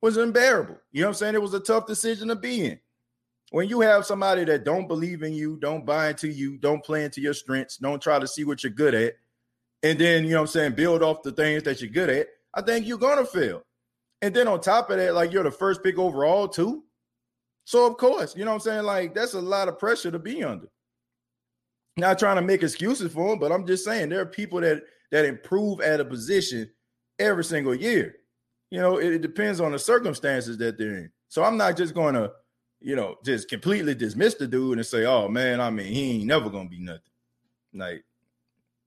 was 0.01 0.17
unbearable. 0.17 0.79
You 0.93 1.03
know 1.03 1.09
what 1.09 1.11
I'm 1.11 1.15
saying? 1.15 1.35
It 1.35 1.43
was 1.43 1.55
a 1.55 1.61
tough 1.61 1.87
decision 1.87 2.29
to 2.29 2.37
be 2.37 2.65
in. 2.65 2.81
When 3.51 3.69
you 3.69 3.81
have 3.81 4.07
somebody 4.07 4.45
that 4.45 4.65
don't 4.65 4.87
believe 4.87 5.23
in 5.23 5.33
you, 5.33 5.57
don't 5.57 5.85
buy 5.85 6.11
into 6.11 6.29
you, 6.29 6.57
don't 6.59 6.85
play 6.85 7.05
into 7.05 7.21
your 7.21 7.35
strengths, 7.35 7.79
don't 7.79 8.01
try 8.01 8.19
to 8.19 8.27
see 8.27 8.45
what 8.45 8.63
you're 8.63 8.73
good 8.73 8.95
at, 8.95 9.15
and 9.83 9.99
then 9.99 10.25
you 10.25 10.31
know 10.31 10.37
what 10.37 10.43
I'm 10.43 10.47
saying, 10.53 10.73
build 10.73 11.03
off 11.03 11.23
the 11.23 11.33
things 11.33 11.65
that 11.65 11.81
you're 11.81 11.91
good 11.91 12.11
at, 12.11 12.29
I 12.55 12.63
think 12.63 12.87
you're 12.87 12.99
gonna 12.99 13.25
fail. 13.25 13.65
And 14.23 14.35
then 14.35 14.47
on 14.47 14.61
top 14.61 14.91
of 14.91 14.99
that, 14.99 15.15
like 15.15 15.33
you're 15.33 15.43
the 15.43 15.51
first 15.51 15.83
pick 15.83 15.99
overall, 15.99 16.47
too. 16.47 16.85
So 17.71 17.87
of 17.87 17.99
course, 17.99 18.35
you 18.35 18.45
know 18.45 18.51
what 18.51 18.57
I'm 18.57 18.61
saying? 18.63 18.83
Like 18.83 19.15
that's 19.15 19.35
a 19.35 19.41
lot 19.41 19.69
of 19.69 19.79
pressure 19.79 20.11
to 20.11 20.19
be 20.19 20.43
under. 20.43 20.67
Not 21.97 22.19
trying 22.19 22.35
to 22.35 22.43
make 22.43 22.65
excuses 22.65 23.13
for 23.13 23.33
him, 23.33 23.39
but 23.39 23.53
I'm 23.53 23.65
just 23.65 23.85
saying 23.85 24.09
there 24.09 24.23
are 24.23 24.27
people 24.27 24.61
that 24.63 24.83
that 25.13 25.25
improve 25.25 25.81
at 25.81 26.01
a 26.01 26.05
position 26.05 26.69
every 27.21 27.45
single 27.45 27.77
year. 27.77 28.17
You 28.73 28.81
know, 28.81 28.99
it, 28.99 29.13
it 29.13 29.23
depends 29.23 29.61
on 29.61 29.71
the 29.71 29.79
circumstances 29.79 30.59
that 30.59 30.79
they're 30.79 30.97
in. 30.97 31.13
So 31.29 31.45
I'm 31.45 31.57
not 31.57 31.77
just 31.77 31.95
going 31.95 32.15
to, 32.15 32.33
you 32.81 32.97
know, 32.97 33.15
just 33.25 33.49
completely 33.49 33.95
dismiss 33.95 34.35
the 34.35 34.49
dude 34.49 34.79
and 34.79 34.85
say, 34.85 35.05
"Oh 35.07 35.29
man, 35.29 35.61
I 35.61 35.71
mean, 35.71 35.93
he 35.93 36.17
ain't 36.17 36.27
never 36.27 36.51
gonna 36.51 36.69
be 36.69 36.81
nothing." 36.81 37.03
Like 37.73 38.03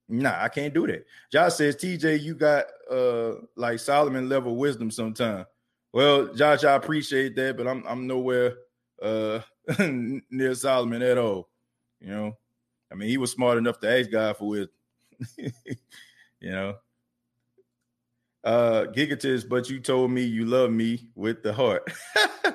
Nah, 0.10 0.44
I 0.44 0.50
can't 0.50 0.74
do 0.74 0.88
that. 0.88 1.06
Josh 1.32 1.54
says, 1.54 1.78
TJ, 1.78 2.22
you 2.22 2.36
got 2.36 2.66
uh 2.92 3.36
like 3.56 3.80
Solomon 3.80 4.28
level 4.28 4.58
wisdom 4.58 4.92
sometime. 4.92 5.46
Well, 5.94 6.34
Josh, 6.34 6.66
I 6.66 6.74
appreciate 6.74 7.38
that, 7.38 7.56
but 7.56 7.66
I'm 7.66 7.86
I'm 7.88 8.08
nowhere 8.08 8.56
uh 9.02 9.40
near 10.30 10.54
Solomon 10.56 11.02
at 11.02 11.18
all. 11.18 11.50
You 12.00 12.10
know, 12.10 12.38
I 12.92 12.96
mean, 12.96 13.10
he 13.10 13.18
was 13.18 13.32
smart 13.32 13.58
enough 13.58 13.80
to 13.80 14.00
ask 14.00 14.10
God 14.12 14.38
for 14.38 14.50
wisdom. 14.50 14.76
you 15.38 16.52
know. 16.52 16.76
Uh 18.44 18.86
Gigatis, 18.94 19.48
but 19.48 19.70
you 19.70 19.80
told 19.80 20.12
me 20.12 20.24
you 20.24 20.46
love 20.46 20.70
me 20.70 21.08
with 21.16 21.44
the 21.44 21.54
heart. 21.54 21.90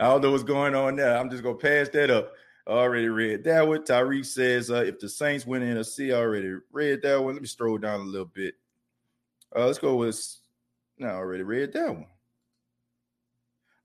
I 0.00 0.06
don't 0.06 0.20
know 0.20 0.30
what's 0.30 0.44
going 0.44 0.74
on 0.74 0.96
there. 0.96 1.16
I'm 1.16 1.30
just 1.30 1.42
gonna 1.42 1.56
pass 1.56 1.88
that 1.90 2.10
up. 2.10 2.32
Already 2.66 3.08
read 3.08 3.44
that 3.44 3.66
one. 3.66 3.82
Tyreek 3.82 4.26
says, 4.26 4.70
uh, 4.70 4.84
if 4.84 5.00
the 5.00 5.08
Saints 5.08 5.46
win 5.46 5.62
in 5.62 5.78
a 5.78 5.84
C, 5.84 6.12
already 6.12 6.54
read 6.70 7.00
that 7.02 7.22
one. 7.24 7.32
Let 7.32 7.40
me 7.40 7.48
scroll 7.48 7.78
down 7.78 8.00
a 8.00 8.04
little 8.04 8.26
bit. 8.26 8.54
Uh, 9.56 9.66
let's 9.66 9.78
go 9.78 9.96
with 9.96 10.22
I 11.00 11.06
already 11.06 11.44
read 11.44 11.72
that 11.72 11.94
one. 11.94 12.06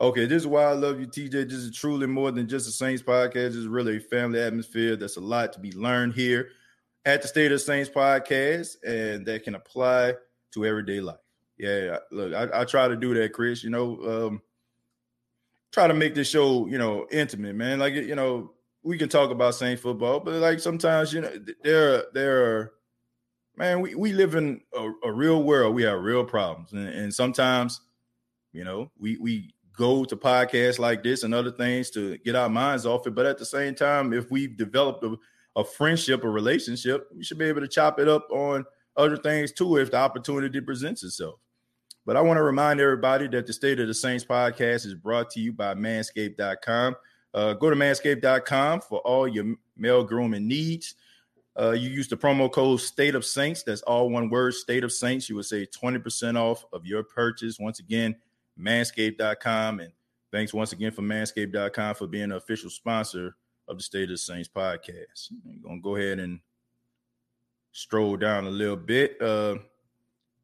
Okay, 0.02 0.26
this 0.26 0.44
is 0.44 0.48
why 0.48 0.64
I 0.64 0.74
love 0.74 1.00
you, 1.00 1.08
TJ. 1.08 1.32
This 1.32 1.54
is 1.54 1.76
truly 1.76 2.08
more 2.08 2.32
than 2.32 2.48
just 2.48 2.68
a 2.68 2.72
Saints 2.72 3.02
podcast. 3.02 3.56
Is 3.56 3.68
really 3.68 3.98
a 3.98 4.02
family 4.02 4.42
atmosphere. 4.42 4.96
That's 4.96 5.18
a 5.18 5.22
lot 5.22 5.54
to 5.54 5.60
be 5.60 5.72
learned 5.72 6.14
here 6.14 6.50
at 7.06 7.22
the 7.22 7.28
State 7.28 7.52
of 7.52 7.62
Saints 7.62 7.90
podcast, 7.90 8.78
and 8.86 9.26
that 9.26 9.44
can 9.44 9.56
apply 9.56 10.16
to 10.54 10.66
everyday 10.66 11.00
life. 11.00 11.18
Yeah, 11.58 12.00
look, 12.12 12.34
I, 12.34 12.62
I 12.62 12.66
try 12.66 12.88
to 12.88 12.96
do 12.96 13.14
that, 13.14 13.34
Chris. 13.34 13.64
You 13.64 13.70
know, 13.70 14.28
um, 14.28 14.42
try 15.72 15.88
to 15.88 15.94
make 15.94 16.16
this 16.16 16.30
show, 16.30 16.68
you 16.68 16.78
know, 16.78 17.08
intimate, 17.12 17.56
man. 17.56 17.80
Like, 17.80 17.94
you 17.94 18.16
know, 18.16 18.54
we 18.84 18.98
can 18.98 19.10
talk 19.10 19.32
about 19.32 19.56
Saint 19.56 19.80
football, 19.80 20.20
but 20.20 20.36
like 20.36 20.60
sometimes 20.60 21.14
you 21.14 21.22
know 21.22 21.32
there 21.64 22.04
there 22.14 22.44
are 22.44 22.74
man 23.56 23.82
we, 23.82 23.96
we 23.96 24.12
live 24.12 24.36
in 24.36 24.62
a, 24.76 24.92
a 25.06 25.12
real 25.12 25.44
world. 25.44 25.74
We 25.74 25.84
have 25.84 26.00
real 26.02 26.26
problems, 26.26 26.74
and, 26.74 26.88
and, 26.88 27.14
sometimes 27.14 27.82
you 28.52 28.64
know 28.64 28.92
we 29.00 29.18
we 29.18 29.53
go 29.76 30.06
to 30.06 30.16
podcasts 30.16 30.80
like 30.80 31.04
this 31.04 31.24
and 31.24 31.34
other 31.34 31.52
things 31.52 31.90
to 31.92 32.18
get 32.20 32.36
our 32.36 32.50
minds 32.50 32.86
off 32.86 33.08
it. 33.08 33.16
But 33.16 33.26
at 33.26 33.38
the 33.38 33.46
same 33.46 33.76
time, 33.76 34.14
if 34.14 34.30
we've 34.30 34.56
developed 34.56 35.04
a, 35.04 35.16
a 35.56 35.64
friendship, 35.64 36.24
a 36.24 36.30
relationship, 36.30 37.08
we 37.16 37.24
should 37.24 37.38
be 37.38 37.46
able 37.46 37.62
to 37.62 37.68
chop 37.68 38.00
it 38.00 38.08
up 38.08 38.28
on 38.32 38.66
other 38.96 39.18
things 39.18 39.52
too 39.52 39.78
if 39.78 39.92
the 39.92 39.98
opportunity 39.98 40.62
presents 40.62 41.04
itself. 41.04 41.40
But 42.06 42.18
I 42.18 42.22
want 42.22 42.38
to 42.38 42.44
remind 42.44 42.80
everybody 42.80 43.28
that 43.30 43.48
the 43.48 43.54
State 43.54 43.80
of 43.80 43.88
the 43.88 43.94
Saints 43.94 44.26
podcast 44.26 44.86
is 44.86 44.94
brought 44.94 45.30
to 45.32 45.40
you 45.40 45.54
by 45.54 45.74
Manscaped.com. 45.74 46.96
Uh, 47.34 47.54
go 47.54 47.70
to 47.70 47.76
manscaped.com 47.76 48.82
for 48.82 49.00
all 49.00 49.28
your 49.28 49.56
male 49.78 50.04
grooming 50.04 50.48
needs. 50.48 50.96
Uh, 51.60 51.72
you 51.72 51.90
use 51.90 52.08
the 52.08 52.18
promo 52.18 52.52
code 52.52 52.82
State 52.82 53.16
of 53.16 53.24
Saints. 53.24 53.64
That's 53.64 53.82
all 53.84 54.10
one 54.10 54.30
word, 54.30 54.54
State 54.54 54.84
of 54.84 54.92
Saints. 54.92 55.30
You 55.30 55.36
will 55.36 55.44
save 55.44 55.70
20% 55.72 56.36
off 56.36 56.66
of 56.74 56.86
your 56.86 57.04
purchase. 57.04 57.58
Once 57.60 57.80
again, 57.80 58.16
manscaped.com. 58.60 59.80
And 59.80 59.92
thanks 60.32 60.54
once 60.54 60.72
again 60.72 60.92
for 60.92 61.02
manscaped.com 61.02 61.96
for 61.96 62.08
being 62.08 62.26
an 62.26 62.34
official 62.34 62.70
sponsor 62.70 63.36
of 63.68 63.78
the 63.78 63.84
State 63.84 64.04
of 64.04 64.10
the 64.10 64.18
Saints 64.18 64.50
podcast. 64.54 65.32
I'm 65.46 65.62
going 65.62 65.78
to 65.78 65.82
go 65.82 65.96
ahead 65.96 66.20
and 66.20 66.40
stroll 67.72 68.18
down 68.18 68.46
a 68.46 68.52
little 68.52 68.76
bit. 68.76 69.22
Uh, 69.22 69.56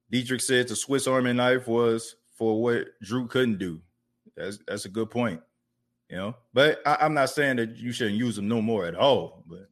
Dietrich 0.09 0.41
said 0.41 0.67
the 0.67 0.75
Swiss 0.75 1.07
Army 1.07 1.33
knife 1.33 1.67
was 1.67 2.15
for 2.31 2.61
what 2.61 2.87
Drew 3.01 3.27
couldn't 3.27 3.59
do. 3.59 3.81
That's 4.35 4.59
that's 4.65 4.85
a 4.85 4.89
good 4.89 5.09
point 5.09 5.41
you 6.09 6.17
know. 6.17 6.35
But 6.53 6.81
I, 6.85 7.05
am 7.05 7.13
not 7.13 7.29
saying 7.29 7.57
that 7.57 7.77
you 7.77 7.91
shouldn't 7.91 8.17
use 8.17 8.35
them 8.35 8.47
no 8.47 8.61
more 8.61 8.85
at 8.85 8.95
all. 8.95 9.43
But 9.47 9.69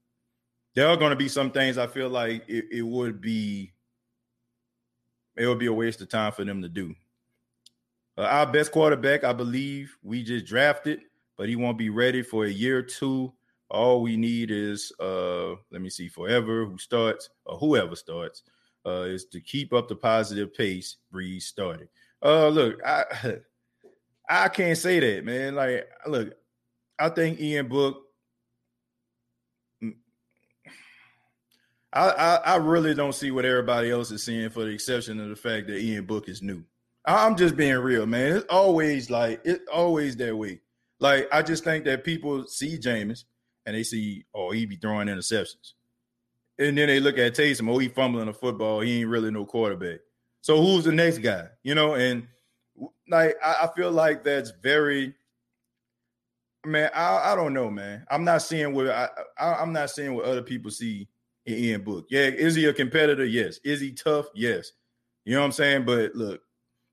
there 0.75 0.87
are 0.87 0.97
going 0.97 1.09
to 1.09 1.15
be 1.15 1.27
some 1.27 1.51
things 1.51 1.77
I 1.77 1.87
feel 1.87 2.09
like 2.09 2.43
it, 2.47 2.65
it 2.71 2.81
would 2.83 3.19
be 3.19 3.73
it 5.35 5.47
would 5.47 5.59
be 5.59 5.67
a 5.67 5.73
waste 5.73 6.01
of 6.01 6.09
time 6.09 6.31
for 6.31 6.45
them 6.45 6.61
to 6.61 6.69
do. 6.69 6.95
Uh, 8.17 8.23
our 8.23 8.45
best 8.45 8.71
quarterback, 8.71 9.23
I 9.23 9.33
believe, 9.33 9.95
we 10.01 10.23
just 10.23 10.45
drafted, 10.45 11.01
but 11.37 11.47
he 11.47 11.55
won't 11.55 11.77
be 11.77 11.89
ready 11.89 12.23
for 12.23 12.45
a 12.45 12.49
year 12.49 12.79
or 12.79 12.83
two. 12.83 13.31
All 13.69 14.01
we 14.01 14.17
need 14.17 14.49
is, 14.49 14.91
uh, 14.99 15.49
let 15.71 15.81
me 15.81 15.89
see, 15.89 16.07
forever 16.07 16.65
who 16.65 16.77
starts 16.77 17.29
or 17.45 17.57
whoever 17.57 17.95
starts, 17.95 18.43
uh, 18.85 19.01
is 19.01 19.25
to 19.25 19.41
keep 19.41 19.73
up 19.73 19.87
the 19.87 19.95
positive 19.95 20.53
pace 20.53 20.97
Brees 21.13 21.43
started. 21.43 21.89
Uh, 22.23 22.47
look, 22.47 22.79
I 22.85 23.03
I 24.29 24.49
can't 24.49 24.77
say 24.77 24.99
that, 24.99 25.23
man. 25.23 25.55
Like, 25.55 25.87
look, 26.07 26.33
I 26.97 27.09
think 27.09 27.39
Ian 27.39 27.67
Book. 27.67 28.03
Mm, 29.83 29.95
I, 31.93 32.09
I, 32.09 32.35
I 32.35 32.55
really 32.55 32.93
don't 32.93 33.15
see 33.15 33.31
what 33.31 33.45
everybody 33.45 33.91
else 33.91 34.11
is 34.11 34.23
seeing, 34.23 34.49
for 34.49 34.63
the 34.63 34.71
exception 34.71 35.19
of 35.19 35.29
the 35.29 35.35
fact 35.35 35.67
that 35.67 35.79
Ian 35.79 36.05
Book 36.05 36.27
is 36.29 36.41
new. 36.41 36.63
I'm 37.07 37.37
just 37.37 37.55
being 37.55 37.77
real, 37.77 38.05
man. 38.05 38.37
It's 38.37 38.45
always 38.49 39.09
like 39.09 39.41
it's 39.45 39.63
always 39.71 40.15
that 40.17 40.35
way. 40.35 40.61
Like 40.99 41.27
I 41.31 41.41
just 41.41 41.63
think 41.63 41.85
that 41.85 42.03
people 42.03 42.45
see 42.45 42.77
Jameis 42.77 43.23
and 43.65 43.75
they 43.75 43.83
see, 43.83 44.25
oh, 44.33 44.51
he 44.51 44.65
be 44.65 44.75
throwing 44.75 45.07
interceptions, 45.07 45.73
and 46.59 46.77
then 46.77 46.87
they 46.87 46.99
look 46.99 47.17
at 47.17 47.33
Taysom, 47.35 47.69
oh, 47.69 47.77
he 47.77 47.87
fumbling 47.87 48.27
a 48.27 48.33
football. 48.33 48.81
He 48.81 49.01
ain't 49.01 49.09
really 49.09 49.31
no 49.31 49.45
quarterback. 49.45 49.99
So 50.41 50.61
who's 50.61 50.83
the 50.85 50.91
next 50.91 51.19
guy? 51.19 51.47
You 51.63 51.75
know, 51.75 51.95
and 51.95 52.27
like 53.09 53.35
I, 53.43 53.63
I 53.63 53.69
feel 53.75 53.91
like 53.91 54.23
that's 54.23 54.51
very 54.61 55.13
man, 56.67 56.91
I, 56.93 57.31
I 57.31 57.35
don't 57.35 57.53
know, 57.53 57.71
man. 57.71 58.05
I'm 58.11 58.23
not 58.23 58.41
seeing 58.41 58.73
what 58.73 58.89
I, 58.89 59.09
I 59.39 59.61
am 59.61 59.73
not 59.73 59.89
seeing 59.89 60.13
what 60.13 60.25
other 60.25 60.41
people 60.41 60.69
see 60.69 61.07
in 61.45 61.55
Ian 61.55 61.83
Book. 61.83 62.05
Yeah, 62.09 62.23
is 62.23 62.55
he 62.55 62.65
a 62.65 62.73
competitor? 62.73 63.25
Yes. 63.25 63.59
Is 63.63 63.79
he 63.79 63.91
tough? 63.91 64.27
Yes. 64.35 64.73
You 65.25 65.33
know 65.33 65.39
what 65.39 65.45
I'm 65.47 65.51
saying? 65.53 65.85
But 65.85 66.15
look, 66.15 66.41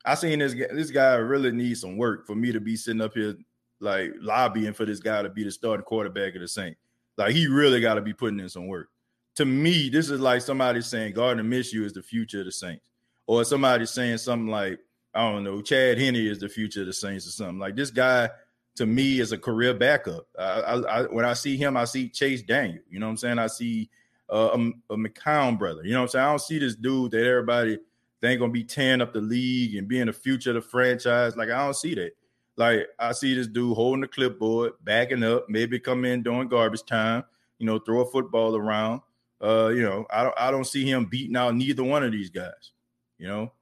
I 0.05 0.15
seen 0.15 0.39
this 0.39 0.55
guy, 0.55 0.67
this 0.73 0.91
guy 0.91 1.15
really 1.15 1.51
needs 1.51 1.81
some 1.81 1.97
work 1.97 2.27
for 2.27 2.35
me 2.35 2.53
to 2.53 2.61
be 2.61 2.77
sitting 2.77 3.01
up 3.01 3.15
here 3.15 3.37
like 3.81 4.13
lobbying 4.21 4.73
for 4.73 4.85
this 4.85 5.01
guy 5.01 5.23
to 5.23 5.31
be 5.31 5.45
the 5.45 5.51
starting 5.51 5.85
quarterback 5.85 6.35
of 6.35 6.41
the 6.41 6.49
Saints. 6.49 6.79
Like 7.17 7.33
he 7.35 7.47
really 7.47 7.81
got 7.81 7.95
to 7.95 8.03
be 8.03 8.13
putting 8.13 8.41
in 8.41 8.49
some 8.49 8.67
work. 8.67 8.89
To 9.37 9.45
me, 9.45 9.89
this 9.89 10.11
is 10.11 10.21
like 10.21 10.43
somebody 10.43 10.81
saying 10.81 11.15
Gardner 11.15 11.43
Minshew 11.43 11.85
is 11.85 11.93
the 11.93 12.03
future 12.03 12.41
of 12.41 12.47
the 12.47 12.53
Saints, 12.53 12.85
or 13.27 13.45
somebody 13.45 13.87
saying 13.87 14.19
something 14.19 14.49
like 14.49 14.79
I 15.15 15.31
don't 15.31 15.45
know, 15.45 15.63
Chad 15.63 15.99
Henne 15.99 16.17
is 16.17 16.41
the 16.41 16.49
future 16.49 16.81
of 16.81 16.87
the 16.87 16.93
Saints 16.93 17.27
or 17.27 17.31
something. 17.31 17.59
Like 17.59 17.77
this 17.77 17.91
guy 17.91 18.29
to 18.77 18.87
me 18.87 19.21
is 19.21 19.33
a 19.33 19.39
career 19.39 19.73
backup. 19.75 20.27
I, 20.39 20.43
I, 20.43 20.81
I, 20.81 21.03
when 21.03 21.25
I 21.25 21.35
see 21.35 21.57
him, 21.57 21.77
I 21.77 21.85
see 21.85 22.09
Chase 22.09 22.43
Daniel. 22.43 22.83
You 22.91 22.99
know 22.99 23.07
what 23.07 23.11
I'm 23.11 23.17
saying? 23.19 23.39
I 23.39 23.47
see 23.47 23.89
uh, 24.33 24.51
a, 24.53 24.95
a 24.95 24.97
McCown 24.97 25.59
brother. 25.59 25.83
You 25.85 25.93
know 25.93 26.01
what 26.01 26.05
I'm 26.05 26.09
saying? 26.09 26.25
I 26.25 26.29
don't 26.31 26.41
see 26.41 26.59
this 26.59 26.75
dude 26.75 27.13
that 27.13 27.25
everybody 27.25 27.79
think 28.25 28.41
gonna 28.41 28.53
be 28.53 28.65
tearing 28.65 29.01
up 29.01 29.13
the 29.13 29.21
league 29.21 29.77
and 29.77 29.87
being 29.87 30.07
the 30.07 30.13
future 30.13 30.51
of 30.51 30.55
the 30.55 30.63
franchise. 30.63 31.37
Like 31.37 31.51
I 31.51 31.65
don't 31.65 31.77
see 31.77 31.95
that. 31.95 32.13
Like 32.57 32.87
I 32.99 33.13
see 33.13 33.35
this 33.35 33.47
dude 33.47 33.77
holding 33.77 34.01
the 34.01 34.09
clipboard, 34.09 34.73
backing 34.83 35.23
up, 35.23 35.47
maybe 35.49 35.79
come 35.79 36.05
in 36.05 36.23
during 36.23 36.49
garbage 36.49 36.85
time. 36.85 37.25
You 37.59 37.67
know, 37.67 37.79
throw 37.79 38.01
a 38.01 38.11
football 38.11 38.57
around. 38.57 39.03
Uh, 39.43 39.69
you 39.69 39.83
know, 39.83 40.07
I 40.11 40.23
don't 40.23 40.35
I 40.39 40.51
don't 40.51 40.67
see 40.67 40.89
him 40.89 41.07
beating 41.07 41.37
out 41.37 41.55
neither 41.55 41.85
one 41.85 42.03
of 42.03 42.13
these 42.13 42.31
guys. 42.31 42.73
You 43.19 43.29
know, 43.29 43.53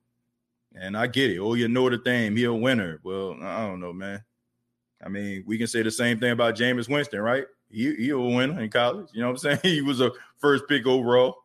and 0.74 0.96
I 0.96 1.06
get 1.08 1.30
it. 1.30 1.38
Oh, 1.38 1.54
you 1.54 1.68
know 1.68 1.90
the 1.90 1.98
thing, 1.98 2.36
he 2.36 2.44
a 2.44 2.52
winner. 2.52 3.00
Well, 3.02 3.36
I 3.42 3.66
don't 3.66 3.80
know, 3.80 3.92
man. 3.92 4.22
I 5.04 5.08
mean, 5.08 5.42
we 5.46 5.58
can 5.58 5.66
say 5.66 5.82
the 5.82 5.90
same 5.90 6.20
thing 6.20 6.30
about 6.30 6.54
Jameis 6.54 6.88
Winston, 6.88 7.20
right? 7.20 7.44
He, 7.68 7.94
he 7.96 8.10
a 8.10 8.18
winner 8.18 8.60
in 8.60 8.70
college. 8.70 9.08
You 9.12 9.22
know 9.22 9.32
what 9.32 9.44
I'm 9.44 9.58
saying? 9.58 9.58
He 9.62 9.82
was 9.82 10.00
a 10.00 10.12
first 10.38 10.68
pick 10.68 10.86
overall. 10.86 11.41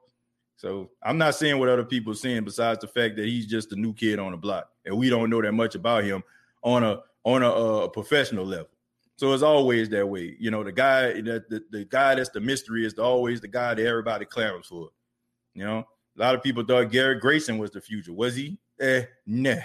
So 0.57 0.89
I'm 1.03 1.19
not 1.19 1.35
seeing 1.35 1.59
what 1.59 1.69
other 1.69 1.85
people 1.85 2.11
are 2.11 2.15
seeing 2.15 2.43
besides 2.43 2.81
the 2.81 2.87
fact 2.87 3.15
that 3.15 3.25
he's 3.25 3.45
just 3.45 3.71
a 3.71 3.75
new 3.75 3.93
kid 3.93 4.19
on 4.19 4.31
the 4.31 4.37
block, 4.37 4.69
and 4.85 4.97
we 4.97 5.09
don't 5.09 5.29
know 5.29 5.41
that 5.41 5.53
much 5.53 5.75
about 5.75 6.03
him 6.03 6.23
on 6.63 6.83
a 6.83 6.99
on 7.23 7.43
a, 7.43 7.49
a 7.49 7.89
professional 7.89 8.45
level. 8.45 8.67
So 9.17 9.33
it's 9.33 9.43
always 9.43 9.89
that 9.89 10.07
way. 10.07 10.35
You 10.39 10.49
know, 10.51 10.63
the 10.63 10.71
guy 10.71 11.21
that 11.21 11.49
the, 11.49 11.63
the 11.69 11.85
guy 11.85 12.15
that's 12.15 12.29
the 12.29 12.39
mystery 12.39 12.85
is 12.85 12.95
the, 12.95 13.03
always 13.03 13.39
the 13.39 13.47
guy 13.47 13.75
that 13.75 13.85
everybody 13.85 14.25
clamors 14.25 14.67
for. 14.67 14.89
You 15.53 15.65
know, 15.65 15.87
a 16.17 16.19
lot 16.19 16.35
of 16.35 16.41
people 16.41 16.63
thought 16.63 16.91
Garrett 16.91 17.21
Grayson 17.21 17.59
was 17.59 17.71
the 17.71 17.81
future. 17.81 18.13
Was 18.13 18.35
he? 18.35 18.57
Eh, 18.79 19.03
nah. 19.25 19.55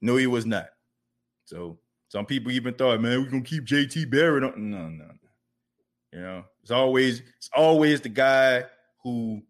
No, 0.00 0.16
he 0.16 0.26
was 0.26 0.44
not. 0.44 0.66
So 1.44 1.78
some 2.08 2.26
people 2.26 2.50
even 2.50 2.74
thought, 2.74 3.00
man, 3.00 3.22
we're 3.22 3.30
gonna 3.30 3.42
keep 3.42 3.64
JT 3.64 4.10
Barrett 4.10 4.44
on. 4.44 4.70
No, 4.70 4.88
no, 4.88 5.06
no. 5.06 5.14
You 6.12 6.20
know, 6.20 6.44
it's 6.62 6.72
always 6.72 7.22
it's 7.36 7.50
always 7.56 8.00
the 8.00 8.08
guy 8.08 8.64
who 9.02 9.42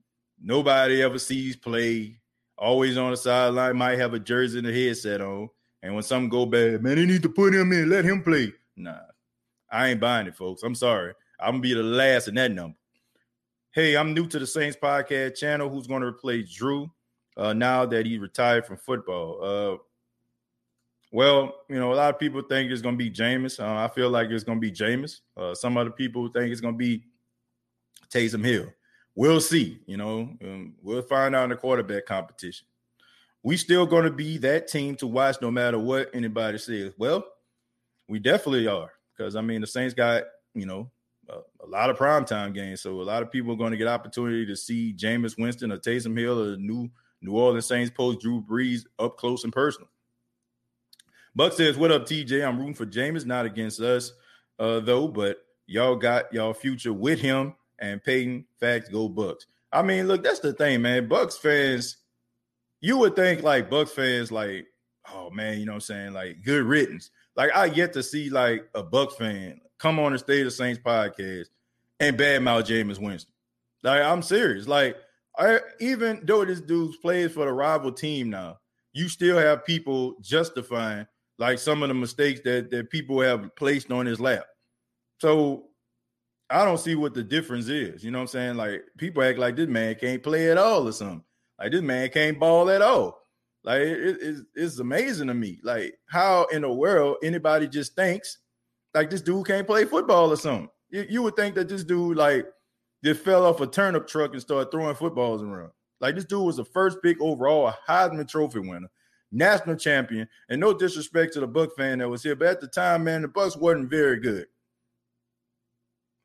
nobody 0.43 1.03
ever 1.03 1.19
sees 1.19 1.57
play, 1.57 2.19
always 2.59 2.99
on 2.99 3.11
the 3.13 3.17
sideline, 3.17 3.77
might 3.77 3.99
have 3.99 4.15
a 4.15 4.19
jersey 4.19 4.59
and 4.59 4.67
a 4.67 4.73
headset 4.73 5.21
on. 5.21 5.49
And 5.83 5.95
when 5.95 6.03
something 6.03 6.29
go 6.29 6.47
bad, 6.47 6.83
man, 6.83 6.97
they 6.97 7.07
need 7.07 7.23
to 7.23 7.29
put 7.29 7.55
him 7.55 7.73
in, 7.73 7.89
let 7.89 8.05
him 8.05 8.23
play. 8.23 8.53
Nah, 8.77 9.01
I 9.71 9.89
ain't 9.89 10.01
buying 10.01 10.27
it, 10.27 10.37
folks. 10.37 10.63
I'm 10.63 10.75
sorry. 10.75 11.15
I'm 11.41 11.55
gonna 11.55 11.61
be 11.63 11.75
the 11.75 11.83
last 11.83 12.29
in 12.29 12.35
that 12.37 12.53
number. 12.53 12.77
Hey, 13.73 13.97
I'm 13.97 14.13
new 14.13 14.27
to 14.29 14.39
the 14.39 14.47
Saints 14.47 14.77
podcast 14.77 15.39
channel. 15.39 15.71
Who's 15.71 15.87
going 15.87 16.03
to 16.03 16.07
replace 16.07 16.53
Drew 16.53 16.91
uh, 17.39 17.55
now 17.55 17.87
that 17.87 18.05
he 18.05 18.19
retired 18.19 18.67
from 18.67 18.77
football? 18.77 19.43
Uh, 19.43 19.79
well, 21.11 21.55
you 21.71 21.81
know, 21.81 21.91
a 21.91 21.97
lot 21.97 22.13
of 22.13 22.21
people 22.21 22.43
think 22.43 22.71
it's 22.71 22.83
going 22.83 22.99
to 22.99 23.03
be 23.03 23.11
Jameis. 23.11 23.59
Uh, 23.59 23.83
I 23.83 23.89
feel 23.89 24.11
like 24.11 24.29
it's 24.29 24.45
going 24.45 24.61
to 24.61 24.61
be 24.61 24.71
Jameis. 24.71 25.21
Uh, 25.39 25.55
some 25.55 25.79
other 25.79 25.91
people 25.91 26.29
think 26.29 26.53
it's 26.53 26.61
going 26.61 26.75
to 26.75 26.79
be 26.79 27.03
Taysom 28.13 28.45
Hill. 28.45 28.67
We'll 29.15 29.41
see. 29.41 29.81
You 29.87 29.97
know, 29.97 30.37
um, 30.43 30.75
we'll 30.83 31.03
find 31.03 31.35
out 31.35 31.45
in 31.45 31.51
the 31.51 31.57
quarterback 31.57 32.07
competition. 32.07 32.67
We 33.43 33.57
still 33.57 33.87
going 33.87 34.05
to 34.05 34.11
be 34.11 34.39
that 34.39 34.69
team 34.69 34.95
to 34.97 35.07
watch 35.07 35.37
no 35.43 35.51
matter 35.51 35.79
what 35.79 36.11
anybody 36.15 36.59
says. 36.59 36.93
Well, 36.97 37.25
we 38.09 38.19
definitely 38.19 38.69
are 38.69 38.91
because 39.17 39.37
I 39.37 39.41
mean 39.41 39.61
the 39.61 39.67
Saints 39.67 39.95
got 39.95 40.25
you 40.55 40.67
know 40.67 40.91
a, 41.29 41.39
a 41.65 41.67
lot 41.67 41.91
of 41.91 41.99
primetime 41.99 42.55
games, 42.55 42.81
so 42.81 43.01
a 43.01 43.03
lot 43.03 43.23
of 43.23 43.31
people 43.31 43.53
are 43.53 43.57
going 43.57 43.73
to 43.73 43.77
get 43.77 43.89
opportunity 43.89 44.47
to 44.47 44.57
see 44.57 44.95
Jameis 44.95 45.39
Winston 45.39 45.73
or 45.73 45.79
Taysom 45.79 46.19
Hill 46.19 46.41
or 46.41 46.51
the 46.53 46.57
new 46.57 46.89
New 47.21 47.33
Orleans 47.33 47.67
Saints 47.67 47.91
post 47.91 48.21
Drew 48.21 48.43
Brees 48.43 48.85
up 48.99 49.17
close 49.17 49.45
and 49.45 49.53
personal. 49.53 49.89
Buck 51.35 51.53
says, 51.53 51.77
"What 51.77 51.93
up, 51.93 52.07
TJ? 52.07 52.47
I'm 52.47 52.59
rooting 52.59 52.75
for 52.75 52.87
Jameis, 52.87 53.27
not 53.27 53.47
against 53.47 53.81
us, 53.81 54.13
uh, 54.59 54.81
though. 54.81 55.09
But 55.09 55.39
y'all 55.67 55.97
got 55.97 56.33
y'all 56.33 56.55
future 56.55 56.93
with 56.93 57.21
him 57.21 57.55
and 57.79 58.03
Payton. 58.03 58.47
Facts, 58.61 58.89
go 58.89 59.09
Bucks. 59.09 59.47
I 59.73 59.83
mean, 59.83 60.07
look, 60.07 60.23
that's 60.23 60.41
the 60.41 60.53
thing, 60.53 60.83
man. 60.83 61.09
Bucks 61.09 61.39
fans, 61.39 61.97
you 62.81 62.99
would 62.99 63.17
think 63.17 63.43
like 63.43 63.71
Bucks 63.71 63.93
fans, 63.93 64.31
like, 64.31 64.67
oh 65.15 65.31
man, 65.31 65.59
you 65.59 65.67
know 65.67 65.73
what 65.73 65.77
I'm 65.77 65.81
saying, 65.81 66.13
like 66.13 66.43
good 66.45 66.65
riddance. 66.65 67.11
Like 67.37 67.55
I 67.55 67.69
get 67.69 67.93
to 67.95 68.03
see 68.03 68.31
like 68.31 68.69
a 68.75 68.83
Bucks 68.83 69.17
fan 69.17 69.61
come 69.79 69.99
on 69.99 70.13
the 70.13 70.19
State 70.19 70.47
of 70.47 70.53
Saints 70.53 70.81
podcast 70.85 71.47
and 71.99 72.17
badmouth 72.17 72.67
Jameis 72.67 73.01
Winston. 73.01 73.33
Like 73.83 74.03
I'm 74.03 74.23
serious. 74.23 74.69
Like 74.69 74.97
I 75.39 75.61
even 75.81 76.21
though 76.25 76.45
this 76.45 76.61
dude's 76.61 76.97
plays 76.99 77.33
for 77.33 77.47
the 77.47 77.53
rival 77.53 77.93
team 77.93 78.31
now, 78.31 78.59
you 78.93 79.09
still 79.09 79.39
have 79.39 79.65
people 79.65 80.15
justifying 80.21 81.07
like 81.39 81.59
some 81.59 81.83
of 81.83 81.89
the 81.89 81.95
mistakes 81.95 82.41
that 82.45 82.71
that 82.71 82.91
people 82.91 83.21
have 83.21 83.55
placed 83.57 83.91
on 83.91 84.07
his 84.07 84.21
lap. 84.21 84.45
So 85.19 85.69
I 86.53 86.65
don't 86.65 86.79
see 86.79 86.95
what 86.95 87.15
the 87.15 87.23
difference 87.23 87.69
is. 87.69 88.05
You 88.05 88.11
know 88.11 88.19
what 88.19 88.23
I'm 88.23 88.29
saying? 88.29 88.57
Like 88.57 88.83
people 88.99 89.23
act 89.23 89.39
like 89.39 89.57
this 89.57 89.69
man 89.69 89.95
can't 89.95 90.23
play 90.23 90.51
at 90.51 90.59
all 90.59 90.87
or 90.87 90.93
something. 90.93 91.25
Like 91.59 91.73
this 91.73 91.83
man 91.83 92.09
can't 92.11 92.39
ball 92.39 92.71
at 92.71 92.83
all. 92.83 93.19
Like 93.65 93.81
it, 93.81 94.19
it, 94.21 94.37
it's 94.55 94.79
amazing 94.79 95.29
to 95.29 95.35
me. 95.35 95.61
Like 95.63 95.95
how 96.07 96.45
in 96.47 96.63
the 96.63 96.73
world 96.73 97.17
anybody 97.23 97.69
just 97.69 97.95
thinks 97.95 98.39
like 98.95 99.11
this 99.11 99.23
dude 99.23 99.47
can't 99.47 99.67
play 99.67 99.85
football 99.85 100.31
or 100.31 100.37
something. 100.37 100.69
You, 100.91 101.07
you 101.09 101.23
would 101.23 101.37
think 101.37 101.55
that 101.55 101.69
this 101.69 101.85
dude 101.85 102.17
like 102.17 102.47
just 103.03 103.23
fell 103.23 103.47
off 103.47 103.61
a 103.61 103.67
turnip 103.67 104.07
truck 104.07 104.33
and 104.33 104.41
started 104.41 104.71
throwing 104.71 104.95
footballs 104.95 105.43
around. 105.43 105.71
Like 106.01 106.17
this 106.17 106.25
dude 106.25 106.45
was 106.45 106.57
the 106.57 106.65
first 106.65 106.99
pick 107.03 107.21
overall, 107.21 107.69
a 107.69 107.79
Heisman 107.89 108.29
Trophy 108.29 108.59
winner 108.59 108.91
national 109.33 109.77
champion. 109.77 110.29
And 110.49 110.61
no 110.61 110.75
disrespect 110.75 111.33
to 111.33 111.41
the 111.41 111.47
Buck 111.47 111.75
fan 111.77 111.99
that 111.99 112.09
was 112.09 112.23
here, 112.23 112.37
but 112.37 112.49
at 112.49 112.61
the 112.61 112.69
time, 112.69 113.05
man, 113.05 113.23
the 113.23 113.29
Bucks 113.29 113.57
wasn't 113.57 113.91
very 113.91 114.21
good. 114.21 114.47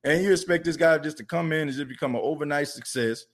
And 0.04 0.24
you 0.24 0.32
expect 0.32 0.66
this 0.66 0.78
guy 0.78 0.98
just 1.00 1.18
to 1.18 1.26
come 1.26 1.52
in 1.52 1.68
and 1.68 1.72
just 1.72 1.88
become 1.88 2.16
an 2.16 2.22
overnight 2.24 2.68
success. 2.68 3.26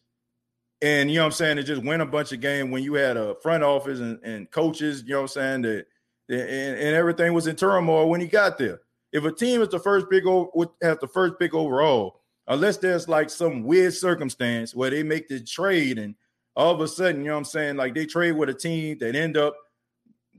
And 0.82 1.09
you 1.09 1.18
know 1.18 1.24
what 1.24 1.28
I'm 1.28 1.32
saying, 1.34 1.57
to 1.57 1.64
just 1.64 1.84
win 1.84 2.01
a 2.01 2.05
bunch 2.05 2.32
of 2.32 2.41
games 2.41 2.70
when 2.70 2.84
you 2.84 2.95
had 2.95 3.16
a 3.16 3.36
front 3.41 3.64
office 3.64 3.99
and, 3.99 4.20
and 4.24 4.51
coaches, 4.51 5.03
you 5.05 5.11
know 5.14 5.22
what 5.22 5.38
I'm 5.38 5.61
saying, 5.61 5.61
that 5.61 5.86
and, 6.30 6.39
and, 6.39 6.95
everything 6.95 7.34
was 7.34 7.47
in 7.47 7.55
turmoil 7.55 8.09
when 8.09 8.22
he 8.22 8.28
got 8.28 8.57
there. 8.57 8.82
If 9.11 9.26
a 9.26 9.32
team 9.32 9.61
is 9.61 9.70
the 9.70 9.80
first 9.80 10.09
pick 10.09 10.24
would 10.26 10.70
have 10.82 10.99
the 10.99 11.07
first 11.07 11.36
pick 11.38 11.53
overall, 11.53 12.22
unless 12.47 12.78
there's 12.78 13.07
like 13.07 13.30
some 13.30 13.64
weird 13.64 13.93
circumstance 13.93 14.74
where 14.74 14.89
they 14.89 15.03
make 15.03 15.28
the 15.28 15.39
trade 15.41 15.99
and 15.99 16.16
all 16.55 16.74
of 16.74 16.82
a 16.82 16.88
sudden, 16.88 17.22
you 17.22 17.28
know 17.28 17.34
what 17.34 17.39
I'm 17.39 17.45
saying, 17.45 17.76
like 17.78 17.93
they 17.93 18.05
trade 18.05 18.34
with 18.34 18.49
a 18.49 18.53
team 18.53 18.97
that 18.99 19.16
end 19.16 19.38
up 19.38 19.55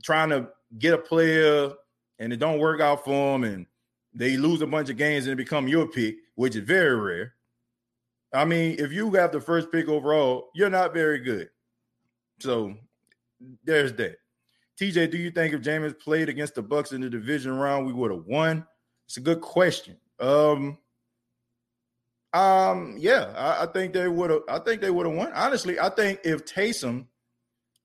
trying 0.03 0.29
to 0.29 0.49
get 0.77 0.93
a 0.93 0.97
player 0.97 1.71
and 2.19 2.33
it 2.33 2.37
don't 2.37 2.59
work 2.59 2.81
out 2.81 3.03
for 3.03 3.33
them 3.33 3.43
and 3.43 3.65
they 4.15 4.37
lose 4.37 4.61
a 4.61 4.67
bunch 4.67 4.89
of 4.89 4.97
games 4.97 5.27
and 5.27 5.37
become 5.37 5.67
your 5.67 5.87
pick, 5.87 6.15
which 6.35 6.55
is 6.55 6.63
very 6.63 6.95
rare. 6.95 7.33
I 8.33 8.45
mean, 8.45 8.77
if 8.79 8.91
you 8.91 9.11
have 9.11 9.31
the 9.31 9.41
first 9.41 9.71
pick 9.71 9.87
overall, 9.87 10.49
you're 10.55 10.69
not 10.69 10.93
very 10.93 11.19
good. 11.19 11.49
So 12.39 12.73
there's 13.63 13.93
that. 13.93 14.17
TJ, 14.79 15.11
do 15.11 15.17
you 15.17 15.31
think 15.31 15.53
if 15.53 15.61
Jameis 15.61 15.97
played 15.97 16.27
against 16.27 16.55
the 16.55 16.61
Bucks 16.61 16.91
in 16.91 17.01
the 17.01 17.09
division 17.09 17.57
round, 17.57 17.85
we 17.85 17.93
would 17.93 18.11
have 18.11 18.25
won? 18.25 18.65
It's 19.05 19.17
a 19.17 19.21
good 19.21 19.41
question. 19.41 19.97
Um, 20.19 20.77
um, 22.33 22.95
yeah, 22.97 23.33
I, 23.37 23.63
I 23.63 23.65
think 23.67 23.93
they 23.93 24.07
would 24.09 24.29
have. 24.29 24.41
I 24.49 24.59
think 24.59 24.81
they 24.81 24.91
would 24.91 25.05
have 25.05 25.15
won. 25.15 25.31
Honestly, 25.33 25.79
I 25.79 25.89
think 25.89 26.19
if 26.25 26.45
Taysom 26.45 27.05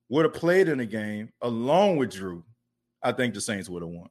would 0.08 0.24
have 0.24 0.34
played 0.34 0.68
in 0.68 0.78
the 0.78 0.86
game 0.86 1.32
along 1.42 1.98
with 1.98 2.10
Drew, 2.10 2.44
I 3.02 3.12
think 3.12 3.34
the 3.34 3.40
Saints 3.40 3.68
would 3.68 3.82
have 3.82 3.90
won. 3.90 4.08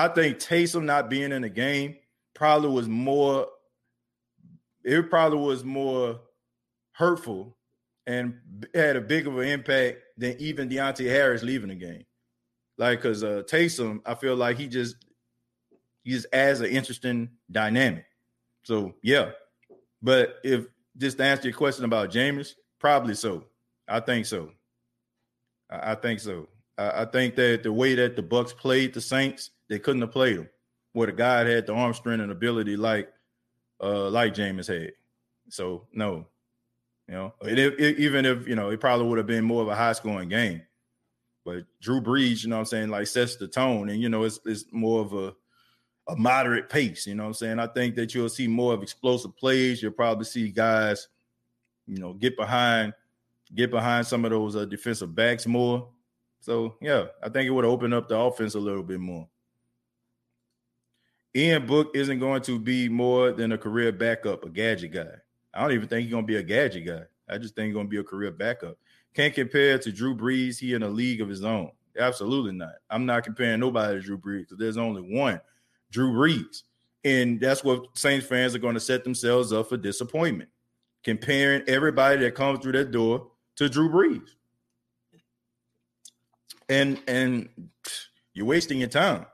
I 0.00 0.08
think 0.08 0.38
Taysom 0.38 0.84
not 0.84 1.10
being 1.10 1.30
in 1.30 1.42
the 1.42 1.50
game 1.50 1.96
probably 2.34 2.70
was 2.70 2.88
more, 2.88 3.46
it 4.82 5.10
probably 5.10 5.40
was 5.40 5.62
more 5.62 6.20
hurtful 6.92 7.54
and 8.06 8.34
had 8.74 8.96
a 8.96 9.00
big 9.02 9.26
of 9.26 9.38
an 9.38 9.46
impact 9.46 9.98
than 10.16 10.36
even 10.38 10.70
Deonte 10.70 11.06
Harris 11.06 11.42
leaving 11.42 11.68
the 11.68 11.74
game. 11.74 12.04
Like, 12.78 13.02
because 13.02 13.22
uh, 13.22 13.42
Taysom, 13.46 14.00
I 14.06 14.14
feel 14.14 14.36
like 14.36 14.56
he 14.56 14.68
just 14.68 14.96
he 16.02 16.12
just 16.12 16.28
adds 16.32 16.60
an 16.60 16.70
interesting 16.70 17.28
dynamic. 17.50 18.06
So 18.62 18.94
yeah, 19.02 19.32
but 20.00 20.36
if 20.42 20.64
just 20.96 21.18
to 21.18 21.24
answer 21.24 21.48
your 21.48 21.56
question 21.58 21.84
about 21.84 22.10
Jameis, 22.10 22.54
probably 22.78 23.14
so. 23.14 23.44
I 23.86 24.00
think 24.00 24.24
so. 24.24 24.50
I, 25.68 25.94
think 25.94 26.20
so. 26.20 26.48
I, 26.78 27.02
I, 27.02 27.04
think 27.04 27.34
that 27.36 27.64
the 27.64 27.72
way 27.72 27.94
that 27.96 28.16
the 28.16 28.22
Bucks 28.22 28.54
played 28.54 28.94
the 28.94 29.00
Saints, 29.00 29.50
they 29.70 29.78
couldn't 29.78 30.02
have 30.02 30.12
played 30.12 30.36
him. 30.36 30.50
Where 30.92 31.06
the 31.06 31.12
guy 31.12 31.48
had 31.48 31.66
the 31.66 31.72
arm 31.72 31.94
strength 31.94 32.20
and 32.20 32.32
ability 32.32 32.76
like 32.76 33.08
uh 33.80 34.10
like 34.10 34.34
Jameis 34.34 34.66
had. 34.66 34.92
So 35.48 35.86
no, 35.94 36.26
you 37.08 37.14
know, 37.14 37.32
even 37.48 38.26
if 38.26 38.46
you 38.46 38.56
know, 38.56 38.70
it 38.70 38.80
probably 38.80 39.06
would 39.06 39.18
have 39.18 39.26
been 39.26 39.44
more 39.44 39.62
of 39.62 39.68
a 39.68 39.74
high 39.74 39.92
scoring 39.92 40.28
game. 40.28 40.62
But 41.44 41.64
Drew 41.80 42.00
Brees, 42.00 42.42
you 42.42 42.50
know 42.50 42.58
I'm 42.58 42.64
saying, 42.66 42.88
like 42.90 43.06
sets 43.06 43.36
the 43.36 43.48
tone, 43.48 43.88
and 43.88 44.02
you 44.02 44.08
know, 44.08 44.24
it's 44.24 44.40
it's 44.44 44.64
more 44.72 45.00
of 45.00 45.14
a 45.14 45.32
a 46.08 46.16
moderate 46.16 46.68
pace. 46.68 47.06
You 47.06 47.14
know 47.14 47.26
I'm 47.26 47.34
saying? 47.34 47.60
I 47.60 47.68
think 47.68 47.94
that 47.94 48.14
you'll 48.14 48.28
see 48.28 48.48
more 48.48 48.74
of 48.74 48.82
explosive 48.82 49.36
plays. 49.36 49.80
You'll 49.80 49.92
probably 49.92 50.24
see 50.24 50.50
guys, 50.50 51.08
you 51.86 51.98
know, 51.98 52.12
get 52.14 52.36
behind, 52.36 52.92
get 53.54 53.70
behind 53.70 54.06
some 54.06 54.24
of 54.24 54.32
those 54.32 54.56
uh, 54.56 54.64
defensive 54.64 55.14
backs 55.14 55.46
more. 55.46 55.88
So 56.40 56.74
yeah, 56.80 57.06
I 57.22 57.28
think 57.28 57.46
it 57.46 57.50
would 57.50 57.64
open 57.64 57.92
up 57.92 58.08
the 58.08 58.18
offense 58.18 58.54
a 58.54 58.60
little 58.60 58.82
bit 58.82 58.98
more. 58.98 59.28
Ian 61.36 61.66
Book 61.66 61.92
isn't 61.94 62.18
going 62.18 62.42
to 62.42 62.58
be 62.58 62.88
more 62.88 63.32
than 63.32 63.52
a 63.52 63.58
career 63.58 63.92
backup, 63.92 64.44
a 64.44 64.48
gadget 64.48 64.92
guy. 64.92 65.14
I 65.54 65.62
don't 65.62 65.72
even 65.72 65.88
think 65.88 66.02
he's 66.02 66.10
going 66.10 66.24
to 66.24 66.32
be 66.32 66.36
a 66.36 66.42
gadget 66.42 66.86
guy. 66.86 67.02
I 67.28 67.38
just 67.38 67.54
think 67.54 67.66
he's 67.66 67.74
going 67.74 67.86
to 67.86 67.90
be 67.90 67.98
a 67.98 68.04
career 68.04 68.32
backup. 68.32 68.76
Can't 69.14 69.34
compare 69.34 69.78
to 69.78 69.92
Drew 69.92 70.16
Brees. 70.16 70.58
He 70.58 70.74
in 70.74 70.82
a 70.82 70.88
league 70.88 71.20
of 71.20 71.28
his 71.28 71.44
own. 71.44 71.70
Absolutely 71.98 72.52
not. 72.52 72.74
I'm 72.88 73.06
not 73.06 73.24
comparing 73.24 73.60
nobody 73.60 73.94
to 73.94 74.00
Drew 74.00 74.18
Brees 74.18 74.40
because 74.40 74.58
there's 74.58 74.76
only 74.76 75.02
one 75.02 75.40
Drew 75.90 76.12
Brees. 76.12 76.62
And 77.04 77.40
that's 77.40 77.64
what 77.64 77.96
Saints 77.96 78.26
fans 78.26 78.54
are 78.54 78.58
going 78.58 78.74
to 78.74 78.80
set 78.80 79.04
themselves 79.04 79.52
up 79.52 79.68
for 79.68 79.76
disappointment, 79.76 80.50
comparing 81.02 81.62
everybody 81.66 82.18
that 82.18 82.34
comes 82.34 82.60
through 82.60 82.72
that 82.72 82.90
door 82.90 83.28
to 83.56 83.68
Drew 83.68 83.88
Brees. 83.88 84.28
And 86.68 87.00
and 87.08 87.48
you're 88.34 88.46
wasting 88.46 88.78
your 88.78 88.88
time. 88.88 89.26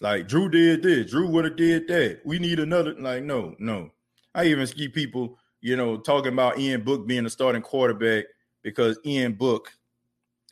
Like 0.00 0.28
Drew 0.28 0.48
did 0.48 0.82
this, 0.82 1.10
Drew 1.10 1.28
would 1.28 1.44
have 1.44 1.56
did 1.56 1.88
that. 1.88 2.20
We 2.24 2.38
need 2.38 2.58
another. 2.58 2.94
Like 2.94 3.22
no, 3.22 3.54
no. 3.58 3.90
I 4.34 4.46
even 4.46 4.66
see 4.66 4.88
people, 4.88 5.38
you 5.60 5.76
know, 5.76 5.96
talking 5.96 6.32
about 6.32 6.58
Ian 6.58 6.82
Book 6.82 7.06
being 7.06 7.26
a 7.26 7.30
starting 7.30 7.62
quarterback 7.62 8.24
because 8.62 8.98
Ian 9.06 9.34
Book 9.34 9.72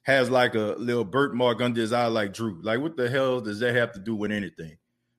has 0.03 0.30
like 0.30 0.55
a 0.55 0.76
little 0.78 1.05
birthmark 1.05 1.61
under 1.61 1.80
his 1.80 1.93
eye, 1.93 2.07
like 2.07 2.32
Drew. 2.32 2.61
Like, 2.62 2.80
what 2.80 2.97
the 2.97 3.09
hell 3.09 3.40
does 3.40 3.59
that 3.61 3.74
have 3.74 3.93
to 3.93 4.01
do 4.01 4.14
with 4.14 4.30
anything? 4.30 4.76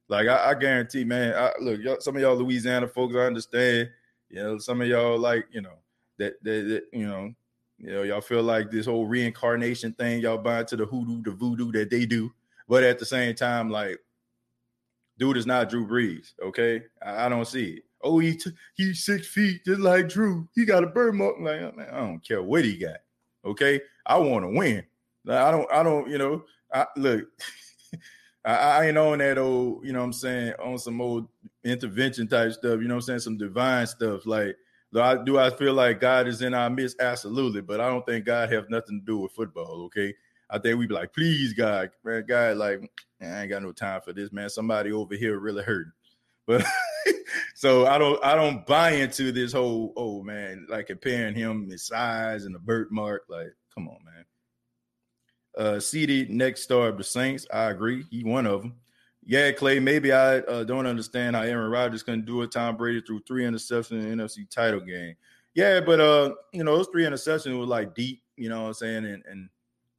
Like 0.08 0.28
I, 0.28 0.52
I 0.52 0.54
guarantee, 0.54 1.04
man. 1.04 1.34
I, 1.36 1.52
look, 1.60 2.02
some 2.02 2.16
of 2.16 2.22
y'all 2.22 2.36
Louisiana 2.36 2.88
folks, 2.88 3.16
I 3.16 3.20
understand. 3.20 3.90
You 4.30 4.44
know, 4.44 4.58
some 4.58 4.82
of 4.82 4.88
y'all 4.88 5.18
like, 5.18 5.46
you 5.52 5.62
know, 5.62 5.78
that, 6.18 6.44
that, 6.44 6.68
that 6.68 6.84
you 6.92 7.08
know, 7.08 7.34
you 7.78 7.92
know, 7.92 8.04
y'all 8.04 8.22
feel 8.22 8.44
like 8.44 8.72
this 8.72 8.86
whole 8.86 9.06
reincarnation 9.06 9.94
thing, 9.94 10.22
y'all 10.22 10.38
buy 10.38 10.62
into 10.62 10.76
the 10.76 10.86
hoodoo, 10.86 11.22
the 11.24 11.32
voodoo 11.32 11.72
that 11.74 11.90
they 11.90 12.06
do. 12.06 12.32
But 12.68 12.84
at 12.84 13.00
the 13.00 13.06
same 13.06 13.36
time, 13.36 13.70
like, 13.70 14.00
dude 15.18 15.38
is 15.38 15.46
not 15.46 15.70
Drew 15.70 15.88
Brees. 15.88 16.34
Okay, 16.42 16.84
I, 17.02 17.26
I 17.26 17.30
don't 17.30 17.46
see 17.46 17.72
it. 17.72 17.84
Oh, 18.02 18.20
he 18.20 18.36
t- 18.36 18.52
he's 18.74 19.06
six 19.06 19.28
feet, 19.28 19.64
just 19.66 19.80
like 19.80 20.10
Drew. 20.10 20.48
He 20.54 20.66
got 20.66 20.84
a 20.84 20.88
bird 20.88 21.16
mark. 21.16 21.36
Like, 21.40 21.62
I 21.62 22.00
don't 22.00 22.24
care 22.26 22.44
what 22.44 22.66
he 22.66 22.78
got. 22.78 22.98
Okay, 23.46 23.82
I 24.06 24.18
want 24.18 24.44
to 24.44 24.50
win. 24.50 24.84
I 25.30 25.52
don't. 25.52 25.72
I 25.72 25.84
don't. 25.84 26.10
You 26.10 26.18
know. 26.18 26.44
I 26.74 26.86
look. 26.98 27.26
I, 28.46 28.56
I, 28.56 28.86
ain't 28.88 28.98
on 28.98 29.20
that 29.20 29.38
old, 29.38 29.86
you 29.86 29.94
know 29.94 30.00
what 30.00 30.06
I'm 30.06 30.14
saying, 30.14 30.54
on 30.62 30.78
some 30.78 31.00
old 31.00 31.28
intervention 31.64 32.28
type 32.28 32.52
stuff, 32.52 32.82
you 32.82 32.88
know 32.90 32.96
what 32.96 33.04
I'm 33.04 33.20
saying, 33.20 33.20
some 33.20 33.38
divine 33.38 33.88
stuff. 33.88 34.26
Like, 34.26 34.58
do 34.92 35.00
I, 35.02 35.24
do 35.24 35.40
I 35.40 35.50
feel 35.50 35.74
like 35.74 36.02
God 36.02 36.28
is 36.28 36.42
in 36.42 36.54
our 36.54 36.70
midst? 36.70 37.00
Absolutely. 37.00 37.62
But 37.62 37.80
I 37.80 37.90
don't 37.90 38.06
think 38.06 38.26
God 38.26 38.52
has 38.52 38.66
nothing 38.70 39.00
to 39.00 39.06
do 39.06 39.20
with 39.20 39.32
football, 39.32 39.84
okay? 39.86 40.14
I 40.50 40.60
think 40.60 40.78
we'd 40.78 40.90
be 40.90 40.96
like, 40.96 41.14
please, 41.14 41.54
God, 41.54 41.92
man, 42.04 42.26
God, 42.28 42.58
like, 42.58 42.92
I 43.22 43.42
ain't 43.42 43.50
got 43.50 43.64
no 43.64 43.72
time 43.72 44.02
for 44.02 44.14
this, 44.14 44.32
man. 44.32 44.50
Somebody 44.50 44.92
over 44.92 45.16
here 45.16 45.40
really 45.40 45.64
hurting. 45.64 45.92
But 46.46 46.66
so 47.56 47.86
I 47.88 47.98
don't 47.98 48.24
I 48.24 48.36
don't 48.36 48.66
buy 48.66 48.92
into 48.92 49.32
this 49.32 49.54
whole, 49.54 49.94
oh 49.96 50.22
man, 50.22 50.66
like 50.70 50.88
comparing 50.88 51.36
him 51.36 51.70
his 51.70 51.86
size 51.86 52.46
and 52.46 52.54
the 52.54 52.60
birthmark. 52.60 53.24
Like, 53.30 53.54
come 53.74 53.88
on, 53.88 54.00
man. 54.04 54.26
Uh, 55.58 55.80
CD 55.80 56.26
next 56.30 56.64
star 56.64 56.90
of 56.90 56.98
the 56.98 57.04
Saints. 57.04 57.46
I 57.54 57.66
agree. 57.66 58.04
He 58.10 58.24
one 58.24 58.46
of 58.46 58.62
them. 58.62 58.76
Yeah, 59.26 59.52
Clay. 59.52 59.80
Maybe 59.80 60.12
I 60.12 60.40
uh, 60.40 60.64
don't 60.64 60.88
understand 60.88 61.36
how 61.36 61.44
Aaron 61.44 61.72
Rodgers 61.72 62.04
couldn't 62.04 62.26
do 62.26 62.42
it. 62.42 62.52
Tom 62.52 62.76
Brady 62.76 63.02
threw 63.02 63.22
three 63.22 63.44
interceptions 63.44 63.92
in 63.92 64.18
the 64.18 64.24
NFC 64.24 64.50
title 64.50 64.82
game. 64.82 65.16
Yeah, 65.56 65.80
but 65.80 66.00
uh, 66.00 66.34
you 66.52 66.64
know, 66.64 66.76
those 66.76 66.88
three 66.88 67.06
interceptions 67.06 67.58
were 67.58 67.66
like 67.66 67.96
deep. 67.96 68.22
You 68.36 68.50
know 68.50 68.64
what 68.64 68.68
I'm 68.70 68.74
saying? 68.74 69.06
And 69.06 69.24
and 69.28 69.50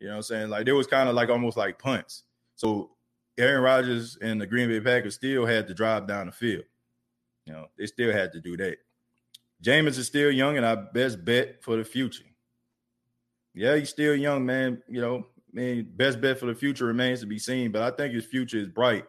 you 0.01 0.07
know 0.07 0.15
what 0.15 0.17
I'm 0.19 0.23
saying? 0.23 0.51
Like 0.51 0.67
there 0.67 0.75
was 0.75 0.87
kind 0.87 1.09
of 1.09 1.15
like 1.15 1.29
almost 1.29 1.57
like 1.57 1.79
punts. 1.79 2.25
So 2.57 2.91
Aaron 3.39 3.63
Rodgers 3.63 4.17
and 4.21 4.41
the 4.41 4.47
Green 4.47 4.69
Bay 4.69 4.81
Packers 4.81 5.15
still 5.15 5.47
had 5.47 5.67
to 5.69 5.75
drive 5.75 6.07
down 6.07 6.27
the 6.27 6.33
field. 6.33 6.65
You 7.47 7.53
know, 7.53 7.67
they 7.77 7.87
still 7.87 8.13
had 8.13 8.33
to 8.33 8.41
do 8.41 8.57
that. 8.57 8.79
Jameis 9.63 9.99
is 9.99 10.07
still 10.07 10.31
young 10.31 10.57
and 10.57 10.67
our 10.67 10.77
best 10.77 11.25
bet 11.25 11.63
for 11.63 11.77
the 11.77 11.85
future. 11.85 12.25
Yeah, 13.55 13.77
he's 13.77 13.91
still 13.91 14.15
young, 14.15 14.45
man. 14.45 14.83
You 14.89 15.01
know, 15.01 15.27
I 15.53 15.57
mean, 15.57 15.93
best 15.97 16.21
bet 16.21 16.39
for 16.39 16.47
the 16.47 16.55
future 16.55 16.87
remains 16.87 17.21
to 17.21 17.27
be 17.27 17.39
seen, 17.39 17.71
but 17.71 17.83
I 17.83 17.97
think 17.97 18.15
his 18.15 18.25
future 18.25 18.59
is 18.59 18.69
bright. 18.69 19.05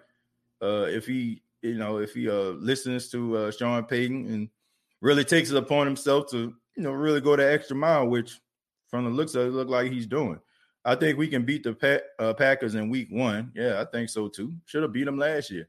Uh, 0.62 0.86
if 0.88 1.06
he, 1.06 1.42
you 1.62 1.78
know, 1.78 1.98
if 1.98 2.14
he 2.14 2.30
uh, 2.30 2.52
listens 2.60 3.10
to 3.10 3.38
uh, 3.38 3.52
Sean 3.52 3.84
Payton 3.86 4.28
and 4.28 4.50
really 5.02 5.24
takes 5.24 5.50
it 5.50 5.58
upon 5.58 5.88
himself 5.88 6.30
to, 6.32 6.54
you 6.78 6.84
know, 6.84 6.92
really 6.92 7.22
go 7.22 7.36
the 7.36 7.52
extra 7.52 7.76
mile, 7.76 8.08
which 8.08 8.40
from 8.88 9.06
the 9.06 9.10
looks 9.10 9.36
of 9.36 9.48
it, 9.48 9.52
look 9.52 9.70
like 9.70 9.92
he's 9.92 10.08
doing. 10.08 10.40
I 10.86 10.96
think 10.96 11.18
we 11.18 11.28
can 11.28 11.44
beat 11.44 11.64
the 11.64 12.04
uh, 12.20 12.34
Packers 12.34 12.76
in 12.76 12.90
week 12.90 13.08
one. 13.10 13.52
Yeah, 13.56 13.82
I 13.82 13.86
think 13.86 14.10
so 14.10 14.28
too. 14.28 14.54
Should 14.66 14.84
have 14.84 14.94
beat 14.94 15.06
them 15.06 15.18
last 15.18 15.50
year. 15.50 15.68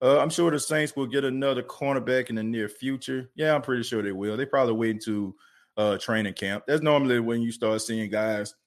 Uh, 0.00 0.20
I'm 0.20 0.30
sure 0.30 0.50
the 0.52 0.60
Saints 0.60 0.94
will 0.94 1.08
get 1.08 1.24
another 1.24 1.62
cornerback 1.62 2.30
in 2.30 2.36
the 2.36 2.42
near 2.44 2.68
future. 2.68 3.30
Yeah, 3.34 3.54
I'm 3.54 3.62
pretty 3.62 3.82
sure 3.82 4.00
they 4.00 4.12
will. 4.12 4.36
They 4.36 4.46
probably 4.46 4.74
wait 4.74 5.02
to 5.02 5.34
uh, 5.76 5.98
training 5.98 6.34
camp. 6.34 6.64
That's 6.68 6.82
normally 6.82 7.18
when 7.18 7.42
you 7.42 7.52
start 7.52 7.82
seeing 7.82 8.08
guys– 8.10 8.54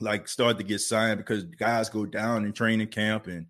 like 0.00 0.28
start 0.28 0.58
to 0.58 0.64
get 0.64 0.80
signed 0.80 1.18
because 1.18 1.44
guys 1.44 1.88
go 1.88 2.06
down 2.06 2.44
in 2.44 2.52
training 2.52 2.88
camp 2.88 3.26
and 3.26 3.46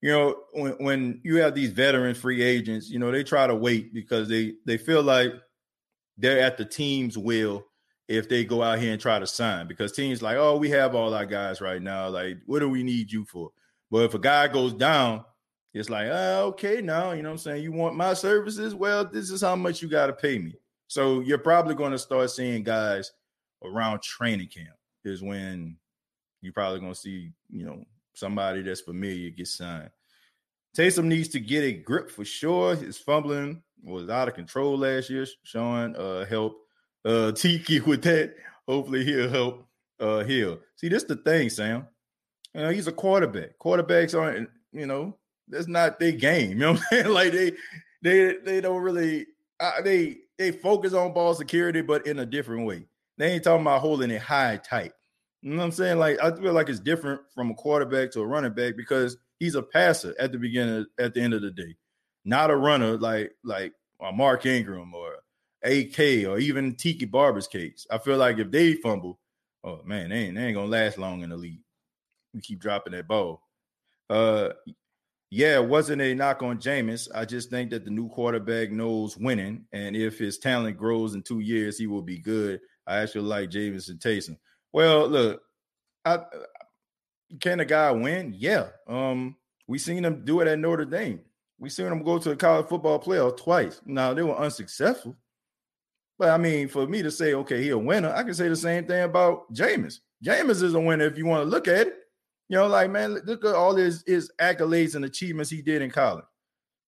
you 0.00 0.10
know 0.10 0.36
when, 0.52 0.72
when 0.78 1.20
you 1.24 1.36
have 1.36 1.54
these 1.54 1.70
veteran 1.70 2.14
free 2.14 2.42
agents 2.42 2.88
you 2.88 2.98
know 2.98 3.10
they 3.10 3.24
try 3.24 3.46
to 3.46 3.54
wait 3.54 3.92
because 3.92 4.28
they 4.28 4.54
they 4.64 4.78
feel 4.78 5.02
like 5.02 5.32
they're 6.16 6.40
at 6.40 6.56
the 6.56 6.64
team's 6.64 7.18
will 7.18 7.64
if 8.08 8.28
they 8.28 8.44
go 8.44 8.62
out 8.62 8.78
here 8.78 8.92
and 8.92 9.00
try 9.00 9.18
to 9.18 9.26
sign 9.26 9.66
because 9.66 9.92
teams 9.92 10.22
like 10.22 10.36
oh 10.36 10.56
we 10.56 10.68
have 10.70 10.94
all 10.94 11.14
our 11.14 11.26
guys 11.26 11.60
right 11.60 11.82
now 11.82 12.08
like 12.08 12.38
what 12.46 12.60
do 12.60 12.68
we 12.68 12.82
need 12.82 13.12
you 13.12 13.24
for 13.24 13.50
but 13.90 14.04
if 14.04 14.14
a 14.14 14.18
guy 14.18 14.48
goes 14.48 14.72
down 14.72 15.24
it's 15.74 15.90
like 15.90 16.08
oh, 16.10 16.46
okay 16.46 16.80
now 16.80 17.12
you 17.12 17.22
know 17.22 17.30
i'm 17.30 17.38
saying 17.38 17.62
you 17.62 17.70
want 17.70 17.94
my 17.94 18.14
services 18.14 18.74
well 18.74 19.04
this 19.04 19.30
is 19.30 19.42
how 19.42 19.54
much 19.54 19.82
you 19.82 19.88
got 19.88 20.06
to 20.06 20.12
pay 20.12 20.38
me 20.38 20.54
so 20.88 21.20
you're 21.20 21.38
probably 21.38 21.74
going 21.74 21.92
to 21.92 21.98
start 21.98 22.30
seeing 22.30 22.62
guys 22.62 23.12
around 23.62 24.00
training 24.02 24.48
camp 24.48 24.76
is 25.04 25.22
when 25.22 25.76
you're 26.40 26.52
probably 26.52 26.80
going 26.80 26.92
to 26.92 26.98
see, 26.98 27.30
you 27.50 27.66
know, 27.66 27.84
somebody 28.14 28.62
that's 28.62 28.80
familiar 28.80 29.30
get 29.30 29.46
signed. 29.46 29.90
Taysom 30.76 31.04
needs 31.04 31.28
to 31.28 31.40
get 31.40 31.62
a 31.62 31.72
grip 31.72 32.10
for 32.10 32.24
sure. 32.24 32.74
His 32.74 32.98
fumbling 32.98 33.62
was 33.82 34.08
out 34.08 34.28
of 34.28 34.34
control 34.34 34.78
last 34.78 35.10
year. 35.10 35.26
showing 35.44 35.94
uh 35.96 36.24
help 36.26 36.67
uh 37.04 37.32
Tiki 37.32 37.80
with 37.80 38.02
that. 38.02 38.34
Hopefully 38.66 39.04
he'll 39.04 39.30
help 39.30 39.66
uh 40.00 40.24
heal. 40.24 40.58
See, 40.76 40.88
this 40.88 41.04
the 41.04 41.16
thing, 41.16 41.50
Sam. 41.50 41.86
You 42.54 42.62
know, 42.62 42.70
he's 42.70 42.86
a 42.86 42.92
quarterback. 42.92 43.58
Quarterbacks 43.58 44.18
aren't, 44.18 44.48
you 44.72 44.86
know, 44.86 45.16
that's 45.48 45.68
not 45.68 46.00
their 46.00 46.12
game. 46.12 46.50
You 46.52 46.56
know 46.56 46.72
what 46.72 46.80
I'm 46.80 46.86
saying? 46.90 47.08
like 47.08 47.32
they 47.32 47.52
they 48.02 48.36
they 48.44 48.60
don't 48.60 48.82
really 48.82 49.26
uh, 49.60 49.82
they 49.82 50.18
they 50.38 50.52
focus 50.52 50.92
on 50.92 51.12
ball 51.12 51.34
security, 51.34 51.82
but 51.82 52.06
in 52.06 52.20
a 52.20 52.26
different 52.26 52.66
way. 52.66 52.86
They 53.16 53.32
ain't 53.32 53.44
talking 53.44 53.62
about 53.62 53.80
holding 53.80 54.10
it 54.10 54.22
high 54.22 54.58
tight. 54.58 54.92
You 55.42 55.50
know 55.50 55.58
what 55.58 55.64
I'm 55.64 55.72
saying? 55.72 55.98
Like 55.98 56.22
I 56.22 56.34
feel 56.34 56.52
like 56.52 56.68
it's 56.68 56.80
different 56.80 57.20
from 57.34 57.50
a 57.50 57.54
quarterback 57.54 58.10
to 58.12 58.20
a 58.20 58.26
running 58.26 58.52
back 58.52 58.76
because 58.76 59.16
he's 59.38 59.54
a 59.54 59.62
passer 59.62 60.14
at 60.18 60.32
the 60.32 60.38
beginning, 60.38 60.86
at 60.98 61.14
the 61.14 61.20
end 61.20 61.34
of 61.34 61.42
the 61.42 61.50
day, 61.50 61.76
not 62.24 62.50
a 62.50 62.56
runner 62.56 62.96
like 62.96 63.32
like 63.44 63.72
a 64.00 64.12
Mark 64.12 64.46
Ingram 64.46 64.94
or 64.94 65.16
AK 65.64 66.26
or 66.26 66.38
even 66.38 66.74
Tiki 66.74 67.04
Barber's 67.04 67.48
case. 67.48 67.86
I 67.90 67.98
feel 67.98 68.16
like 68.16 68.38
if 68.38 68.50
they 68.50 68.74
fumble, 68.74 69.18
oh 69.64 69.80
man, 69.84 70.10
they 70.10 70.16
ain't, 70.16 70.36
they 70.36 70.44
ain't 70.44 70.56
gonna 70.56 70.68
last 70.68 70.98
long 70.98 71.22
in 71.22 71.30
the 71.30 71.36
league. 71.36 71.62
We 72.34 72.40
keep 72.40 72.60
dropping 72.60 72.92
that 72.92 73.08
ball. 73.08 73.42
Uh, 74.10 74.50
yeah, 75.30 75.56
it 75.56 75.68
wasn't 75.68 76.00
a 76.00 76.14
knock 76.14 76.42
on 76.42 76.58
Jameis. 76.58 77.08
I 77.14 77.24
just 77.24 77.50
think 77.50 77.70
that 77.70 77.84
the 77.84 77.90
new 77.90 78.08
quarterback 78.08 78.70
knows 78.70 79.16
winning, 79.16 79.66
and 79.72 79.94
if 79.94 80.18
his 80.18 80.38
talent 80.38 80.78
grows 80.78 81.14
in 81.14 81.22
two 81.22 81.40
years, 81.40 81.78
he 81.78 81.86
will 81.86 82.02
be 82.02 82.18
good. 82.18 82.60
I 82.86 82.98
actually 82.98 83.28
like 83.28 83.50
Jameis 83.50 83.90
and 83.90 84.00
Taysom. 84.00 84.38
Well, 84.72 85.06
look, 85.08 85.42
I, 86.04 86.20
can 87.40 87.60
a 87.60 87.64
guy 87.64 87.90
win? 87.90 88.34
Yeah. 88.36 88.68
Um, 88.86 89.36
we 89.66 89.78
seen 89.78 90.04
him 90.04 90.24
do 90.24 90.40
it 90.40 90.48
at 90.48 90.58
Notre 90.58 90.86
Dame. 90.86 91.20
We 91.58 91.68
seen 91.68 91.86
him 91.86 92.02
go 92.02 92.18
to 92.18 92.30
the 92.30 92.36
college 92.36 92.68
football 92.68 92.98
playoff 92.98 93.36
twice. 93.36 93.80
Now 93.84 94.14
they 94.14 94.22
were 94.22 94.38
unsuccessful, 94.38 95.16
But 96.18 96.30
I 96.30 96.36
mean, 96.36 96.68
for 96.68 96.86
me 96.86 97.02
to 97.02 97.10
say, 97.10 97.34
okay, 97.34 97.62
he 97.62 97.68
a 97.70 97.78
winner, 97.78 98.12
I 98.12 98.24
can 98.24 98.34
say 98.34 98.48
the 98.48 98.56
same 98.56 98.86
thing 98.86 99.04
about 99.04 99.52
Jameis. 99.52 100.00
Jameis 100.24 100.62
is 100.62 100.74
a 100.74 100.80
winner 100.80 101.06
if 101.06 101.16
you 101.16 101.26
want 101.26 101.44
to 101.44 101.48
look 101.48 101.68
at 101.68 101.86
it. 101.86 101.94
You 102.48 102.56
know, 102.56 102.66
like 102.66 102.90
man, 102.90 103.18
look 103.24 103.44
at 103.44 103.54
all 103.54 103.76
his 103.76 104.02
his 104.06 104.32
accolades 104.40 104.94
and 104.94 105.04
achievements 105.04 105.50
he 105.50 105.62
did 105.62 105.82
in 105.82 105.90
college. 105.90 106.24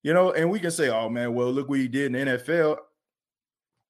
You 0.03 0.14
know, 0.14 0.33
and 0.33 0.51
we 0.51 0.59
can 0.59 0.70
say, 0.70 0.89
oh 0.89 1.09
man, 1.09 1.35
well, 1.35 1.53
look 1.53 1.68
what 1.68 1.78
he 1.78 1.87
did 1.87 2.07
in 2.14 2.26
the 2.26 2.33
NFL. 2.33 2.78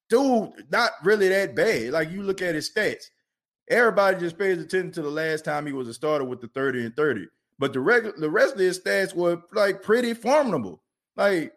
Dude, 0.09 0.67
not 0.71 0.91
really 1.05 1.29
that 1.29 1.55
bad. 1.55 1.91
Like 1.93 2.11
you 2.11 2.23
look 2.23 2.43
at 2.43 2.57
his 2.57 2.71
stats. 2.71 3.05
Everybody 3.69 4.19
just 4.19 4.37
pays 4.37 4.59
attention 4.59 4.91
to 4.93 5.03
the 5.03 5.11
last 5.11 5.45
time 5.45 5.65
he 5.65 5.73
was 5.73 5.87
a 5.87 5.95
starter 5.95 6.25
with 6.25 6.41
the 6.41 6.49
30 6.49 6.87
and 6.87 6.97
30. 6.97 7.27
But 7.61 7.73
the 7.73 7.81
regular 7.81 8.17
the 8.19 8.29
rest 8.29 8.55
of 8.55 8.61
his 8.61 8.81
stats 8.81 9.15
were 9.15 9.41
like 9.53 9.83
pretty 9.83 10.13
formidable. 10.13 10.83
Like, 11.17 11.53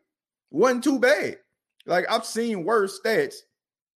wasn't 0.52 0.84
too 0.84 1.00
bad. 1.00 1.40
Like 1.88 2.06
I've 2.10 2.26
seen 2.26 2.64
worse 2.64 3.00
stats 3.04 3.36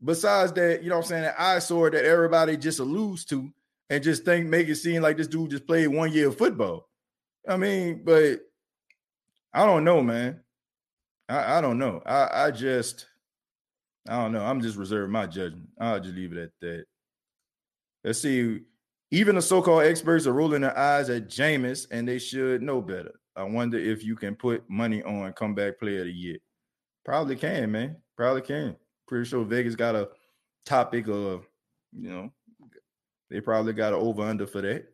besides 0.04 0.54
that, 0.54 0.84
you 0.84 0.90
know 0.90 0.98
what 0.98 1.06
I'm 1.06 1.10
saying, 1.10 1.24
that 1.24 1.40
eyesore 1.40 1.92
that 1.92 2.06
everybody 2.06 2.58
just 2.58 2.80
alludes 2.80 3.26
to 3.26 3.52
and 3.90 4.04
just 4.04 4.26
think 4.26 4.48
make 4.48 4.68
it 4.68 4.76
seem 4.76 5.02
like 5.02 5.18
this 5.18 5.28
dude 5.28 5.52
just 5.52 5.68
played 5.68 5.88
one 5.88 6.12
year 6.12 6.28
of 6.28 6.38
football. 6.38 6.88
I 7.48 7.58
mean, 7.58 8.02
but 8.04 8.42
I 9.54 9.66
don't 9.66 9.84
know, 9.84 10.02
man. 10.02 10.42
I, 11.30 11.58
I 11.58 11.62
don't 11.62 11.80
know. 11.80 12.02
I, 12.06 12.46
I 12.46 12.52
just 12.52 13.08
I 14.08 14.22
don't 14.22 14.32
know. 14.32 14.44
I'm 14.44 14.62
just 14.62 14.78
reserving 14.78 15.12
my 15.12 15.26
judgment. 15.26 15.70
I'll 15.80 16.00
just 16.00 16.16
leave 16.16 16.32
it 16.32 16.38
at 16.38 16.52
that. 16.62 16.86
Let's 18.04 18.22
see. 18.22 18.62
Even 19.12 19.36
the 19.36 19.42
so-called 19.42 19.84
experts 19.84 20.28
are 20.28 20.34
rolling 20.34 20.62
their 20.62 20.78
eyes 20.78 21.10
at 21.10 21.30
Jameis, 21.30 21.88
and 21.92 22.08
they 22.08 22.20
should 22.20 22.62
know 22.62 22.82
better. 22.82 23.14
I 23.36 23.44
wonder 23.44 23.78
if 23.78 24.04
you 24.04 24.16
can 24.16 24.36
put 24.36 24.70
money 24.70 25.02
on 25.04 25.32
comeback 25.34 25.80
player 25.80 26.02
of 26.02 26.08
the 26.08 26.12
year. 26.12 26.38
Probably 27.06 27.36
can, 27.36 27.72
man. 27.72 27.98
Probably 28.18 28.42
can. 28.42 28.76
Pretty 29.08 29.26
sure 29.26 29.44
Vegas 29.44 29.76
got 29.76 29.96
a 29.96 30.10
topic 30.66 31.08
of, 31.08 31.48
you 31.92 32.10
know, 32.10 32.32
they 33.30 33.42
probably 33.42 33.74
got 33.74 33.94
an 33.94 34.00
over 34.00 34.24
under 34.24 34.48
for 34.48 34.62
that. 34.62 34.86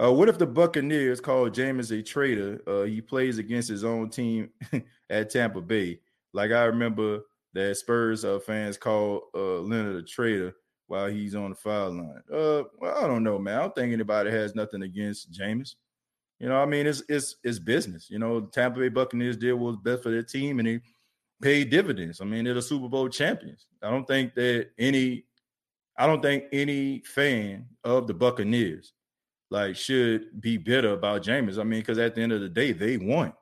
Uh, 0.00 0.12
what 0.12 0.28
if 0.28 0.38
the 0.38 0.46
Buccaneers 0.46 1.20
call 1.20 1.50
Jameis 1.50 1.96
a 1.96 2.02
traitor? 2.02 2.60
Uh, 2.66 2.82
he 2.82 3.00
plays 3.00 3.38
against 3.38 3.68
his 3.68 3.84
own 3.84 4.10
team 4.10 4.50
at 5.10 5.30
Tampa 5.30 5.60
Bay. 5.60 6.00
Like 6.32 6.52
I 6.52 6.64
remember 6.64 7.20
that 7.54 7.76
Spurs 7.76 8.24
uh, 8.24 8.38
fans 8.38 8.76
called 8.76 9.22
uh, 9.34 9.58
Leonard 9.60 9.96
a 9.96 10.02
traitor 10.02 10.54
while 10.86 11.08
he's 11.08 11.34
on 11.34 11.50
the 11.50 11.56
foul 11.56 11.90
line. 11.90 12.22
Uh, 12.32 12.62
well, 12.78 12.96
I 12.96 13.06
don't 13.08 13.24
know, 13.24 13.38
man. 13.38 13.56
I 13.56 13.60
don't 13.62 13.74
think 13.74 13.92
anybody 13.92 14.30
has 14.30 14.54
nothing 14.54 14.82
against 14.82 15.32
Jameis. 15.32 15.74
You 16.38 16.48
know, 16.48 16.56
I 16.56 16.66
mean, 16.66 16.86
it's 16.86 17.02
it's 17.08 17.36
it's 17.42 17.58
business. 17.58 18.08
You 18.08 18.20
know, 18.20 18.42
Tampa 18.42 18.78
Bay 18.78 18.88
Buccaneers 18.88 19.36
did 19.36 19.52
what 19.54 19.72
was 19.72 19.76
best 19.82 20.04
for 20.04 20.10
their 20.10 20.22
team, 20.22 20.60
and 20.60 20.68
they 20.68 20.80
paid 21.40 21.70
dividends. 21.70 22.20
I 22.20 22.24
mean, 22.24 22.44
they're 22.44 22.54
the 22.54 22.62
Super 22.62 22.88
Bowl 22.88 23.08
champions. 23.08 23.66
I 23.82 23.90
don't 23.90 24.06
think 24.06 24.34
that 24.34 24.70
any, 24.78 25.24
I 25.96 26.06
don't 26.06 26.22
think 26.22 26.44
any 26.52 27.00
fan 27.00 27.66
of 27.84 28.06
the 28.06 28.14
Buccaneers 28.14 28.92
like 29.50 29.76
should 29.76 30.40
be 30.40 30.56
bitter 30.56 30.92
about 30.92 31.22
Jameis. 31.22 31.58
I 31.58 31.64
mean, 31.64 31.80
because 31.80 31.98
at 31.98 32.14
the 32.14 32.22
end 32.22 32.32
of 32.32 32.40
the 32.40 32.48
day, 32.48 32.72
they 32.72 32.96
won, 32.96 33.32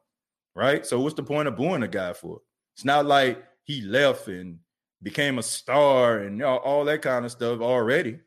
right? 0.55 0.87
So 0.87 1.01
what's 1.01 1.15
the 1.15 1.23
point 1.23 1.49
of 1.49 1.57
booing 1.57 1.83
a 1.83 1.89
guy 1.89 2.13
for? 2.13 2.41
It's 2.75 2.85
not 2.85 3.07
like 3.07 3.43
he 3.65 3.83
left 3.83 4.29
and 4.29 4.59
became 5.03 5.39
a 5.39 5.43
star 5.43 6.19
and 6.21 6.43
all, 6.43 6.59
all 6.59 6.85
that 6.85 7.03
kind 7.03 7.25
of 7.25 7.33
stuff 7.33 7.61
already. 7.61 8.21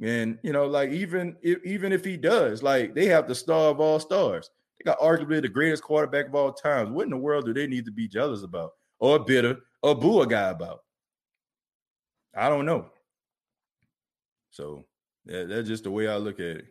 And 0.00 0.38
you 0.42 0.52
know, 0.52 0.66
like 0.66 0.90
even 0.90 1.36
if 1.42 1.64
even 1.64 1.92
if 1.92 2.04
he 2.04 2.16
does, 2.16 2.62
like 2.62 2.94
they 2.94 3.06
have 3.06 3.26
the 3.26 3.34
star 3.34 3.70
of 3.70 3.80
all 3.80 3.98
stars. 3.98 4.50
They 4.78 4.88
got 4.88 5.00
arguably 5.00 5.42
the 5.42 5.48
greatest 5.48 5.82
quarterback 5.82 6.28
of 6.28 6.34
all 6.36 6.52
times. 6.52 6.90
What 6.90 7.04
in 7.04 7.10
the 7.10 7.16
world 7.16 7.46
do 7.46 7.52
they 7.52 7.66
need 7.66 7.84
to 7.86 7.90
be 7.90 8.06
jealous 8.06 8.44
about, 8.44 8.74
or 8.98 9.18
bitter, 9.18 9.58
or 9.82 9.94
boo 9.94 10.22
a 10.22 10.26
guy 10.26 10.50
about? 10.50 10.80
I 12.34 12.48
don't 12.48 12.66
know. 12.66 12.90
So 14.50 14.84
that, 15.26 15.48
that's 15.48 15.68
just 15.68 15.84
the 15.84 15.90
way 15.90 16.08
I 16.08 16.16
look 16.16 16.40
at 16.40 16.46
it. 16.46 16.66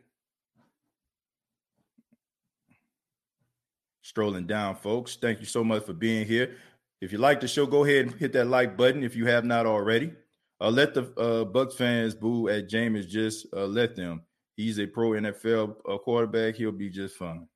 Strolling 4.01 4.47
down, 4.47 4.75
folks. 4.75 5.17
Thank 5.17 5.39
you 5.39 5.45
so 5.45 5.63
much 5.63 5.83
for 5.83 5.93
being 5.93 6.25
here. 6.25 6.55
If 7.01 7.11
you 7.11 7.17
like 7.17 7.41
the 7.41 7.47
show, 7.47 7.65
go 7.65 7.83
ahead 7.83 8.05
and 8.05 8.15
hit 8.15 8.33
that 8.33 8.47
like 8.47 8.77
button 8.77 9.03
if 9.03 9.15
you 9.15 9.25
have 9.27 9.45
not 9.45 9.65
already. 9.65 10.13
Uh, 10.59 10.69
let 10.69 10.93
the 10.93 11.11
uh, 11.19 11.45
Bucks 11.45 11.75
fans 11.75 12.15
boo 12.15 12.49
at 12.49 12.69
Jameis. 12.69 13.07
Just 13.07 13.47
uh, 13.53 13.65
let 13.65 13.95
them. 13.95 14.21
He's 14.55 14.79
a 14.79 14.87
pro 14.87 15.11
NFL 15.11 15.75
uh, 15.87 15.97
quarterback. 15.99 16.55
He'll 16.55 16.71
be 16.71 16.89
just 16.89 17.15
fine. 17.15 17.47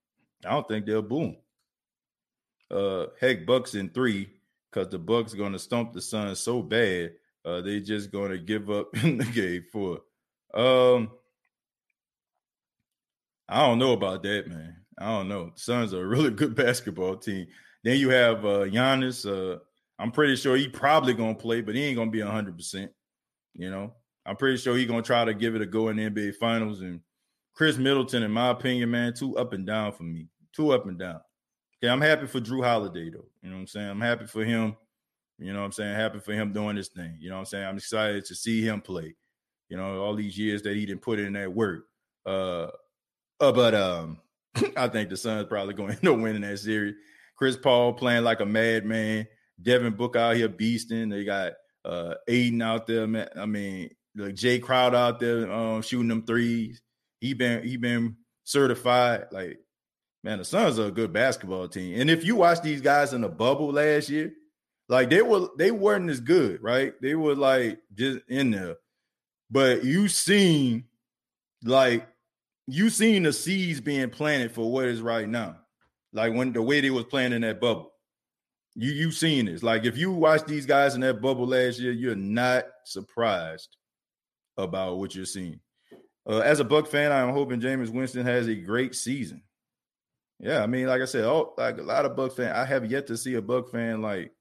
I 0.45 0.51
don't 0.51 0.67
think 0.67 0.85
they'll 0.85 1.01
boo 1.01 1.21
him. 1.21 1.37
Uh, 2.69 3.05
heck, 3.19 3.45
Bucks 3.45 3.73
in 3.73 3.89
three 3.89 4.29
because 4.71 4.89
the 4.89 4.99
Bucks 4.99 5.33
going 5.33 5.53
to 5.53 5.59
stump 5.59 5.93
the 5.93 6.01
Suns 6.01 6.39
so 6.39 6.61
bad. 6.61 7.11
Uh, 7.43 7.61
they 7.61 7.79
just 7.79 8.11
going 8.11 8.31
to 8.31 8.37
give 8.37 8.69
up 8.69 8.95
in 9.03 9.17
the 9.17 9.25
game 9.25 9.65
four. 9.71 10.01
Um, 10.53 11.11
I 13.49 13.65
don't 13.67 13.79
know 13.79 13.93
about 13.93 14.23
that, 14.23 14.47
man. 14.47 14.77
I 14.97 15.07
don't 15.07 15.27
know. 15.27 15.51
Suns 15.55 15.93
are 15.93 16.03
a 16.03 16.07
really 16.07 16.29
good 16.31 16.55
basketball 16.55 17.17
team. 17.17 17.47
Then 17.83 17.97
you 17.97 18.09
have 18.09 18.45
uh 18.45 18.65
Giannis. 18.65 19.25
Uh, 19.25 19.59
I'm 19.97 20.11
pretty 20.11 20.35
sure 20.35 20.55
he 20.55 20.67
probably 20.67 21.13
gonna 21.13 21.35
play, 21.35 21.61
but 21.61 21.75
he 21.75 21.83
ain't 21.83 21.97
gonna 21.97 22.11
be 22.11 22.21
hundred 22.21 22.57
percent. 22.57 22.91
You 23.53 23.71
know, 23.71 23.93
I'm 24.25 24.35
pretty 24.35 24.57
sure 24.57 24.77
he 24.77 24.85
gonna 24.85 25.01
try 25.01 25.25
to 25.25 25.33
give 25.33 25.55
it 25.55 25.61
a 25.61 25.65
go 25.65 25.89
in 25.89 25.97
the 25.97 26.09
NBA 26.09 26.35
Finals. 26.35 26.81
And 26.81 27.01
Khris 27.53 27.77
Middleton, 27.77 28.23
in 28.23 28.31
my 28.31 28.49
opinion, 28.49 28.91
man, 28.91 29.13
too 29.13 29.37
up 29.37 29.53
and 29.53 29.65
down 29.65 29.91
for 29.93 30.03
me. 30.03 30.27
Too 30.55 30.71
up 30.71 30.85
and 30.85 30.99
down. 30.99 31.21
Okay, 31.81 31.91
I'm 31.91 32.01
happy 32.01 32.27
for 32.27 32.39
Jrue 32.39 32.63
Holiday 32.63 33.09
though. 33.09 33.25
You 33.41 33.49
know 33.49 33.55
what 33.55 33.61
I'm 33.61 33.67
saying? 33.67 33.89
I'm 33.89 34.01
happy 34.01 34.27
for 34.27 34.45
him. 34.45 34.75
You 35.39 35.53
know 35.53 35.59
what 35.59 35.65
I'm 35.65 35.71
saying? 35.71 35.95
Happy 35.95 36.19
for 36.19 36.33
him 36.33 36.53
doing 36.53 36.75
this 36.75 36.89
thing. 36.89 37.17
You 37.19 37.29
know 37.29 37.35
what 37.35 37.39
I'm 37.39 37.45
saying? 37.45 37.65
I'm 37.65 37.77
excited 37.77 38.25
to 38.25 38.35
see 38.35 38.61
him 38.61 38.81
play. 38.81 39.15
You 39.69 39.77
know, 39.77 40.01
all 40.03 40.15
these 40.15 40.37
years 40.37 40.61
that 40.63 40.75
he 40.75 40.85
didn't 40.85 41.01
put 41.01 41.17
in 41.17 41.33
that 41.33 41.51
work. 41.51 41.85
Uh, 42.25 42.67
uh 43.39 43.51
but 43.51 43.73
um, 43.73 44.19
I 44.77 44.87
think 44.89 45.09
the 45.09 45.17
Suns 45.17 45.47
probably 45.47 45.73
going 45.73 45.89
to 45.95 45.97
end 45.97 46.07
up 46.07 46.19
winning 46.19 46.41
that 46.41 46.59
series. 46.59 46.95
Chris 47.35 47.57
Paul 47.57 47.93
playing 47.93 48.23
like 48.23 48.41
a 48.41 48.45
madman. 48.45 49.27
Devin 49.59 49.93
Book 49.93 50.15
out 50.15 50.35
here 50.35 50.49
beasting. 50.49 51.09
They 51.09 51.23
got 51.23 51.53
uh 51.83 52.13
Ayton 52.27 52.61
out 52.61 52.85
there, 52.85 53.07
man. 53.07 53.29
I 53.35 53.47
mean, 53.47 53.89
like 54.15 54.35
Jae 54.35 54.61
Crowder 54.61 54.97
out 54.97 55.19
there 55.19 55.51
um, 55.51 55.81
shooting 55.81 56.09
them 56.09 56.25
threes. 56.25 56.81
He 57.19 57.33
been 57.33 57.63
he 57.63 57.77
been 57.77 58.17
certified. 58.43 59.25
Like, 59.31 59.59
man, 60.23 60.37
the 60.37 60.45
Suns 60.45 60.79
are 60.79 60.87
a 60.87 60.91
good 60.91 61.13
basketball 61.13 61.67
team. 61.67 61.99
And 61.99 62.09
if 62.09 62.23
you 62.23 62.35
watch 62.35 62.61
these 62.61 62.81
guys 62.81 63.13
in 63.13 63.21
the 63.21 63.29
bubble 63.29 63.71
last 63.71 64.09
year, 64.09 64.33
like 64.89 65.09
they 65.09 65.21
were 65.21 65.47
they 65.57 65.71
weren't 65.71 66.09
as 66.09 66.19
good, 66.19 66.61
right? 66.61 66.93
They 67.01 67.15
were 67.15 67.35
like 67.35 67.79
just 67.93 68.19
in 68.27 68.51
there. 68.51 68.75
But 69.49 69.83
you 69.83 70.07
seen 70.07 70.85
like 71.63 72.07
you 72.67 72.89
seen 72.89 73.23
the 73.23 73.33
seeds 73.33 73.81
being 73.81 74.09
planted 74.09 74.51
for 74.51 74.71
what 74.71 74.85
is 74.85 75.01
right 75.01 75.27
now. 75.27 75.57
Like 76.13 76.33
when 76.33 76.53
the 76.53 76.61
way 76.61 76.81
they 76.81 76.89
was 76.89 77.05
playing 77.05 77.33
in 77.33 77.41
that 77.41 77.61
bubble. 77.61 77.91
You 78.75 78.91
you 78.91 79.11
seen 79.11 79.45
this. 79.45 79.63
Like 79.63 79.85
if 79.85 79.97
you 79.97 80.11
watch 80.11 80.45
these 80.45 80.65
guys 80.65 80.95
in 80.95 81.01
that 81.01 81.21
bubble 81.21 81.47
last 81.47 81.79
year, 81.79 81.91
you're 81.91 82.15
not 82.15 82.65
surprised 82.85 83.75
about 84.57 84.97
what 84.97 85.15
you're 85.15 85.25
seeing. 85.25 85.59
Uh, 86.27 86.39
as 86.39 86.59
a 86.59 86.63
Buck 86.63 86.87
fan, 86.87 87.11
I'm 87.11 87.33
hoping 87.33 87.59
Jameis 87.59 87.89
Winston 87.89 88.25
has 88.25 88.47
a 88.47 88.55
great 88.55 88.95
season. 88.95 89.41
Yeah, 90.41 90.63
I 90.63 90.67
mean, 90.67 90.87
like 90.87 91.03
I 91.03 91.05
said, 91.05 91.23
oh, 91.23 91.53
like 91.55 91.77
a 91.77 91.83
lot 91.83 92.05
of 92.05 92.15
Buck 92.15 92.35
fan, 92.35 92.51
I 92.55 92.65
have 92.65 92.89
yet 92.89 93.05
to 93.07 93.17
see 93.17 93.35
a 93.35 93.41
Buck 93.41 93.71
fan 93.71 94.01
like 94.01 94.31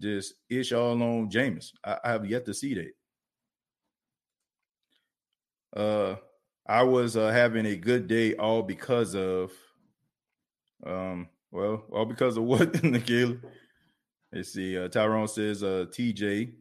just 0.00 0.32
ish 0.48 0.72
all 0.72 0.92
on 1.02 1.28
Jameis. 1.30 1.72
I, 1.84 1.98
I 2.02 2.12
have 2.12 2.24
yet 2.24 2.46
to 2.46 2.54
see 2.54 2.74
that. 2.74 2.92
Uh, 5.78 6.16
I 6.66 6.82
was 6.82 7.14
uh, 7.16 7.28
having 7.30 7.66
a 7.66 7.76
good 7.76 8.08
day 8.08 8.34
all 8.36 8.62
because 8.62 9.14
of 9.14 9.52
um, 10.86 11.28
well, 11.52 11.84
all 11.92 12.06
because 12.06 12.38
of 12.38 12.44
what, 12.44 12.82
Nikhil? 12.82 13.36
Let's 14.32 14.54
see. 14.54 14.78
Uh, 14.78 14.88
Tyrone 14.88 15.28
says, 15.28 15.62
uh, 15.62 15.86
TJ, 15.90 16.52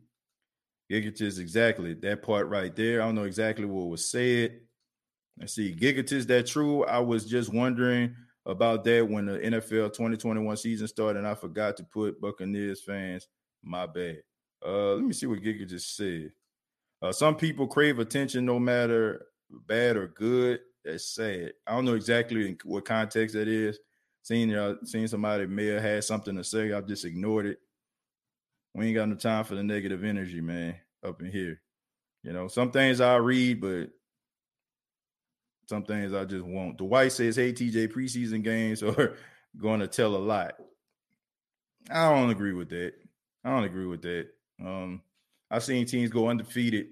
Gigatis, 0.92 1.40
exactly 1.40 1.94
that 1.94 2.22
part 2.22 2.50
right 2.50 2.76
there. 2.76 3.02
I 3.02 3.06
don't 3.06 3.16
know 3.16 3.24
exactly 3.24 3.66
what 3.66 3.88
was 3.88 4.12
said. 4.12 4.60
Let's 5.40 5.54
see. 5.54 5.74
Gigatis, 5.74 6.28
that 6.28 6.48
true? 6.48 6.84
I 6.84 7.00
was 7.00 7.26
just 7.26 7.54
wondering 7.54 8.16
about 8.50 8.84
that 8.84 9.08
when 9.08 9.26
the 9.26 9.40
NFL 9.40 9.94
2021 9.94 10.58
season 10.58 10.88
started, 10.88 11.20
and 11.20 11.28
I 11.28 11.36
forgot 11.36 11.78
to 11.78 11.84
put 11.84 12.20
Buccaneers 12.20 12.82
fans. 12.82 13.28
My 13.64 13.86
bad. 13.86 14.22
Uh, 14.66 14.94
let 14.94 15.04
me 15.04 15.14
see 15.14 15.26
what 15.26 15.42
Giga 15.42 15.68
just 15.68 15.96
said. 15.96 16.32
Uh, 17.02 17.12
some 17.12 17.36
people 17.36 17.68
crave 17.68 18.00
attention 18.00 18.46
no 18.46 18.60
matter 18.60 19.26
bad 19.68 19.98
or 19.98 20.08
good. 20.08 20.60
That's 20.84 21.06
sad. 21.06 21.54
I 21.68 21.74
don't 21.74 21.86
know 21.86 21.96
exactly 21.96 22.58
what 22.64 22.86
context 22.86 23.36
that 23.36 23.48
is 23.48 23.80
seen 24.30 24.50
y'all 24.50 24.78
seen 24.84 25.08
somebody 25.08 25.48
may 25.48 25.66
have 25.68 25.82
had 25.82 26.04
something 26.04 26.36
to 26.36 26.44
say. 26.44 26.72
I've 26.72 26.88
just 26.88 27.06
ignored 27.06 27.46
it. 27.46 27.60
We 28.76 28.88
ain't 28.88 28.96
got 28.96 29.10
no 29.10 29.16
time 29.16 29.44
for 29.44 29.56
the 29.56 29.64
negative 29.64 30.04
energy, 30.04 30.42
man, 30.42 30.76
up 31.04 31.22
in 31.22 31.32
here. 31.32 31.62
You 32.24 32.34
know, 32.34 32.48
some 32.48 32.72
things 32.72 33.02
I 33.02 33.16
read, 33.16 33.62
but 33.62 33.90
some 35.70 35.84
things 35.84 36.16
I 36.16 36.26
just 36.26 36.44
won't. 36.44 36.82
White 36.82 37.12
says, 37.12 37.36
hey, 37.36 37.54
TJ, 37.54 37.94
preseason 37.94 38.44
games 38.44 38.82
are 38.82 39.16
going 39.58 39.80
to 39.80 39.88
tell 39.88 40.16
a 40.16 40.18
lot. 40.18 40.56
I 41.92 42.12
don't 42.12 42.32
agree 42.32 42.54
with 42.54 42.70
that. 42.70 42.94
I 43.46 43.52
don't 43.52 43.66
agree 43.66 43.86
with 43.86 44.02
that. 44.02 44.28
Um, 44.60 45.04
I've 45.52 45.64
seen 45.64 45.86
teams 45.86 46.10
go 46.10 46.28
undefeated 46.28 46.88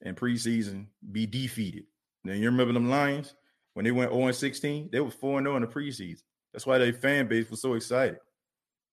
in 0.00 0.14
preseason, 0.14 0.86
be 1.12 1.26
defeated. 1.26 1.84
Now 2.24 2.32
you 2.32 2.46
remember 2.46 2.72
them 2.72 2.88
Lions 2.88 3.34
when 3.74 3.84
they 3.84 3.90
went 3.90 4.12
0 4.12 4.26
and 4.26 4.34
16, 4.34 4.88
they 4.90 5.00
were 5.00 5.10
4 5.10 5.42
0 5.42 5.56
in 5.56 5.62
the 5.62 5.68
preseason. 5.68 6.22
That's 6.52 6.66
why 6.66 6.78
their 6.78 6.94
fan 6.94 7.28
base 7.28 7.50
was 7.50 7.60
so 7.60 7.74
excited. 7.74 8.18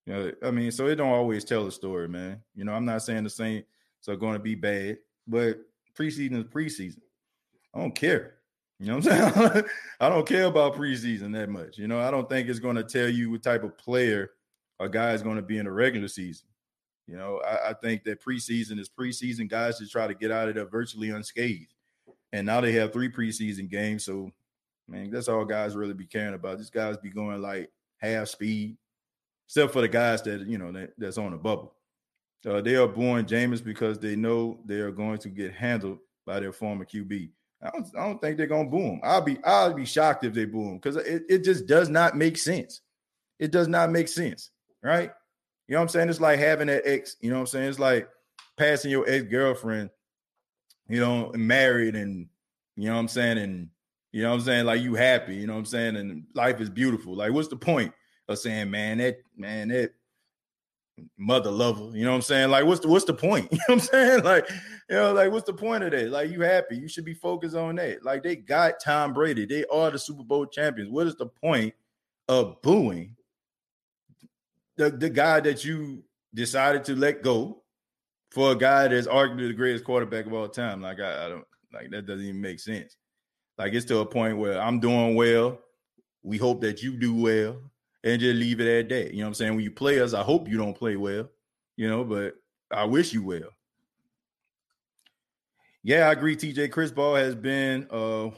You 0.06 0.14
know, 0.14 0.32
I 0.44 0.52
mean, 0.52 0.72
so 0.72 0.88
it 0.88 0.96
don't 0.96 1.08
always 1.08 1.46
tell 1.46 1.64
the 1.64 1.72
story, 1.72 2.10
man. 2.10 2.42
You 2.56 2.66
know, 2.66 2.74
I'm 2.74 2.86
not 2.86 3.04
saying 3.04 3.24
the 3.24 3.30
same 3.30 3.64
so 4.02 4.16
going 4.18 4.34
to 4.34 4.40
be 4.40 4.56
bad, 4.56 4.98
but 5.26 5.60
preseason 5.98 6.38
is 6.38 6.44
preseason. 6.46 7.02
I 7.74 7.80
don't 7.80 7.96
care. 7.96 8.37
You 8.80 8.88
know 8.88 8.98
what 8.98 9.08
I'm 9.12 9.34
saying? 9.34 9.64
I 10.00 10.10
don't 10.10 10.28
care 10.28 10.46
about 10.46 10.76
preseason 10.76 11.34
that 11.34 11.50
much. 11.50 11.78
You 11.78 11.88
know, 11.88 12.00
I 12.00 12.12
don't 12.12 12.30
think 12.30 12.48
it's 12.48 12.60
going 12.60 12.76
to 12.76 12.84
tell 12.84 13.10
you 13.10 13.32
what 13.32 13.44
type 13.44 13.64
of 13.64 13.78
player 13.78 14.32
a 14.80 14.88
guy 14.88 15.14
is 15.14 15.24
going 15.24 15.38
to 15.38 15.42
be 15.42 15.58
in 15.58 15.66
the 15.66 15.72
regular 15.72 16.08
season. 16.08 16.48
You 17.08 17.16
know, 17.16 17.42
I, 17.46 17.70
I, 17.70 17.74
think 17.74 18.04
that 18.04 18.24
preseason 18.24 18.80
is 18.80 18.90
preseason. 18.90 19.50
Guys 19.50 19.80
just 19.80 19.94
try 19.94 20.08
to 20.08 20.14
get 20.14 20.30
out 20.30 20.50
of 20.50 20.56
there 20.56 20.66
virtually 20.66 21.10
unscathed. 21.10 21.74
And 22.34 22.46
now 22.46 22.60
they 22.60 22.74
have 22.74 22.92
three 22.92 23.10
preseason 23.10 23.70
games. 23.70 24.04
So, 24.06 24.30
man, 24.90 25.10
that's 25.10 25.30
all 25.30 25.46
guys 25.46 25.76
really 25.76 25.94
be 25.94 26.06
caring 26.06 26.34
about. 26.34 26.58
These 26.58 26.70
guys 26.70 26.98
be 26.98 27.10
going 27.10 27.42
like 27.42 27.72
half 28.00 28.28
speed, 28.28 28.78
except 29.48 29.72
for 29.72 29.82
the 29.82 29.88
guys 29.88 30.22
that, 30.24 30.46
you 30.48 30.58
know, 30.58 30.72
that, 30.74 30.92
that's 30.98 31.18
on 31.18 31.32
the 31.32 31.38
bubble. 31.38 31.74
Uh, 32.46 32.62
they 32.62 32.76
are 32.76 32.88
booing 32.88 33.26
Jameis 33.26 33.64
because 33.64 33.98
they 34.00 34.16
know 34.16 34.60
they 34.66 34.76
are 34.76 34.92
going 34.92 35.18
to 35.20 35.30
get 35.30 35.54
handled 35.54 36.00
by 36.26 36.40
their 36.40 36.52
former 36.52 36.86
QB. 36.86 37.30
I 37.62 37.70
don't, 37.72 37.88
I 37.98 38.06
don't 38.06 38.22
think 38.22 38.38
they're 38.38 38.48
gonna 38.48 38.70
boo 38.70 38.82
him. 38.82 39.02
I'll 39.04 39.22
be 39.22 39.38
I'll 39.44 39.74
be 39.74 39.86
shocked 39.86 40.24
if 40.24 40.34
they 40.34 40.46
boo 40.46 40.70
him 40.70 40.78
because 40.78 40.98
it, 40.98 41.24
it 41.28 41.44
just 41.44 41.66
does 41.66 41.90
not 41.90 42.16
make 42.16 42.38
sense. 42.38 42.82
It 43.40 43.52
does 43.52 43.68
not 43.68 43.92
make 43.92 44.08
sense, 44.08 44.52
right? 44.84 45.12
You 45.68 45.74
know 45.74 45.80
what 45.80 45.84
I'm 45.84 45.90
saying? 45.90 46.10
It's 46.10 46.22
like 46.22 46.40
having 46.40 46.70
an 46.70 46.82
ex, 46.86 47.18
you 47.20 47.30
know 47.30 47.38
what 47.38 47.42
I'm 47.42 47.48
saying? 47.48 47.70
It's 47.70 47.80
like 47.80 48.08
passing 48.58 48.92
your 48.92 49.08
ex-girlfriend, 49.08 49.90
you 50.88 51.00
know, 51.00 51.32
married 51.36 51.96
and 51.96 52.28
you 52.76 52.88
know 52.88 52.94
what 52.94 53.02
I'm 53.02 53.08
saying, 53.08 53.40
and 53.40 53.70
you 54.12 54.24
know 54.24 54.30
what 54.30 54.36
I'm 54.36 54.46
saying, 54.46 54.66
like 54.66 54.82
you 54.82 54.96
happy, 54.96 55.36
you 55.36 55.48
know 55.48 55.54
what 55.54 55.60
I'm 55.60 55.66
saying, 55.66 55.96
and 55.98 56.24
life 56.36 56.62
is 56.62 56.70
beautiful. 56.70 57.16
Like, 57.16 57.34
what's 57.34 57.48
the 57.48 57.58
point 57.58 57.92
of 58.28 58.38
saying, 58.38 58.70
man, 58.70 59.00
that 59.00 59.18
man, 59.36 59.70
that 59.70 59.94
mother 61.18 61.52
lover. 61.52 61.90
You 61.94 62.04
know 62.04 62.12
what 62.12 62.18
I'm 62.18 62.22
saying? 62.22 62.50
Like, 62.50 62.66
what's 62.66 62.82
the 62.82 62.88
what's 62.88 63.06
the 63.06 63.14
point? 63.14 63.50
You 63.52 63.58
know 63.58 63.64
what 63.68 63.74
I'm 63.74 63.80
saying? 63.80 64.24
Like, 64.24 64.50
you 64.90 64.96
know, 64.96 65.14
like 65.14 65.32
what's 65.32 65.46
the 65.46 65.54
point 65.54 65.84
of 65.84 65.92
that? 65.92 66.10
Like, 66.10 66.32
you 66.32 66.42
happy? 66.42 66.78
You 66.78 66.88
should 66.88 67.06
be 67.06 67.14
focused 67.14 67.56
on 67.56 67.76
that. 67.76 68.04
Like, 68.04 68.24
they 68.24 68.36
got 68.36 68.80
Tom 68.84 69.14
Brady. 69.14 69.46
They 69.46 69.66
are 69.66 69.92
the 69.92 70.00
Super 70.00 70.24
Bowl 70.24 70.46
champions. 70.46 70.90
What 70.90 71.08
is 71.08 71.16
the 71.16 71.28
point 71.28 71.74
of 72.28 72.62
booing 72.62 73.16
the, 74.76 74.90
the 74.90 75.10
guy 75.10 75.40
that 75.40 75.64
you 75.64 76.04
decided 76.34 76.84
to 76.86 76.96
let 76.96 77.24
go 77.24 77.64
for 78.32 78.52
a 78.52 78.56
guy 78.56 78.88
that's 78.88 79.08
arguably 79.08 79.48
the 79.48 79.54
greatest 79.54 79.86
quarterback 79.86 80.26
of 80.26 80.34
all 80.34 80.48
time? 80.48 80.82
Like, 80.82 81.00
I, 81.00 81.26
I 81.26 81.30
don't 81.30 81.46
like 81.74 81.90
that 81.92 82.06
doesn't 82.06 82.26
even 82.26 82.42
make 82.42 82.60
sense. 82.60 82.96
Like, 83.58 83.74
it's 83.74 83.86
to 83.86 84.00
a 84.00 84.06
point 84.06 84.38
where 84.38 84.62
I'm 84.62 84.80
doing 84.80 85.16
well. 85.16 85.60
We 86.24 86.38
hope 86.38 86.62
that 86.62 86.84
you 86.84 86.98
do 86.98 87.16
well 87.16 87.58
and 88.08 88.22
just 88.22 88.38
leave 88.38 88.62
it 88.62 88.68
at 88.68 88.90
that. 88.90 89.12
You 89.12 89.20
know 89.20 89.26
what 89.26 89.28
I'm 89.30 89.34
saying? 89.34 89.56
When 89.56 89.64
you 89.64 89.72
play 89.72 90.00
us, 90.00 90.14
I 90.14 90.24
hope 90.24 90.48
you 90.48 90.58
don't 90.58 90.78
play 90.78 90.96
well, 90.96 91.30
you 91.76 91.90
know, 91.90 92.06
but 92.06 92.36
I 92.72 92.86
wish 92.86 93.12
you 93.12 93.24
well. 93.24 93.50
Yeah, 95.84 96.08
I 96.08 96.14
agree. 96.14 96.36
TJ 96.36 96.72
Chris 96.72 96.92
Paul 96.92 97.16
has 97.16 97.36
been 97.36 97.88
uh 97.92 98.30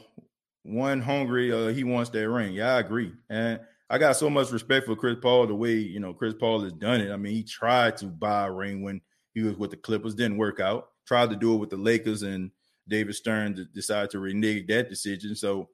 one 0.62 1.00
hungry. 1.00 1.52
Uh, 1.52 1.68
he 1.68 1.84
wants 1.84 2.10
that 2.10 2.28
ring. 2.28 2.52
Yeah, 2.52 2.74
I 2.74 2.80
agree. 2.80 3.12
And 3.28 3.60
I 3.88 3.98
got 3.98 4.16
so 4.16 4.28
much 4.28 4.50
respect 4.50 4.86
for 4.86 4.96
Chris 4.96 5.16
Paul, 5.22 5.46
the 5.46 5.54
way 5.54 5.74
you 5.74 6.00
know 6.00 6.14
Chris 6.14 6.34
Paul 6.34 6.62
has 6.62 6.72
done 6.72 7.00
it. 7.00 7.12
I 7.12 7.16
mean, 7.16 7.32
he 7.32 7.44
tried 7.44 7.96
to 7.98 8.06
buy 8.06 8.46
a 8.46 8.52
ring 8.52 8.82
when 8.82 9.00
he 9.34 9.42
was 9.42 9.56
with 9.56 9.70
the 9.70 9.76
Clippers, 9.76 10.14
didn't 10.14 10.36
work 10.36 10.58
out. 10.58 10.88
Tried 11.06 11.30
to 11.30 11.36
do 11.36 11.54
it 11.54 11.58
with 11.58 11.70
the 11.70 11.76
Lakers, 11.76 12.22
and 12.22 12.50
David 12.88 13.14
Stern 13.14 13.68
decided 13.72 14.10
to 14.10 14.18
renege 14.18 14.66
that 14.66 14.88
decision. 14.88 15.36
So 15.36 15.68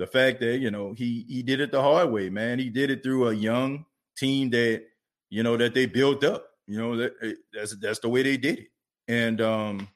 the 0.00 0.06
fact 0.06 0.40
that 0.40 0.58
you 0.60 0.70
know 0.70 0.94
he 0.94 1.26
he 1.28 1.42
did 1.42 1.60
it 1.60 1.70
the 1.70 1.82
hard 1.82 2.10
way, 2.10 2.30
man. 2.30 2.58
He 2.58 2.70
did 2.70 2.90
it 2.90 3.02
through 3.02 3.28
a 3.28 3.34
young 3.34 3.84
team 4.16 4.48
that 4.50 4.82
you 5.28 5.42
know 5.42 5.58
that 5.58 5.74
they 5.74 5.84
built 5.84 6.24
up. 6.24 6.46
You 6.66 6.78
know 6.78 6.96
that 6.96 7.12
eh, 7.22 7.34
that's 7.52 7.76
that's 7.76 7.98
the 7.98 8.08
way 8.08 8.22
they 8.22 8.38
did 8.38 8.60
it, 8.60 8.68
and 9.08 9.42
um, 9.42 9.88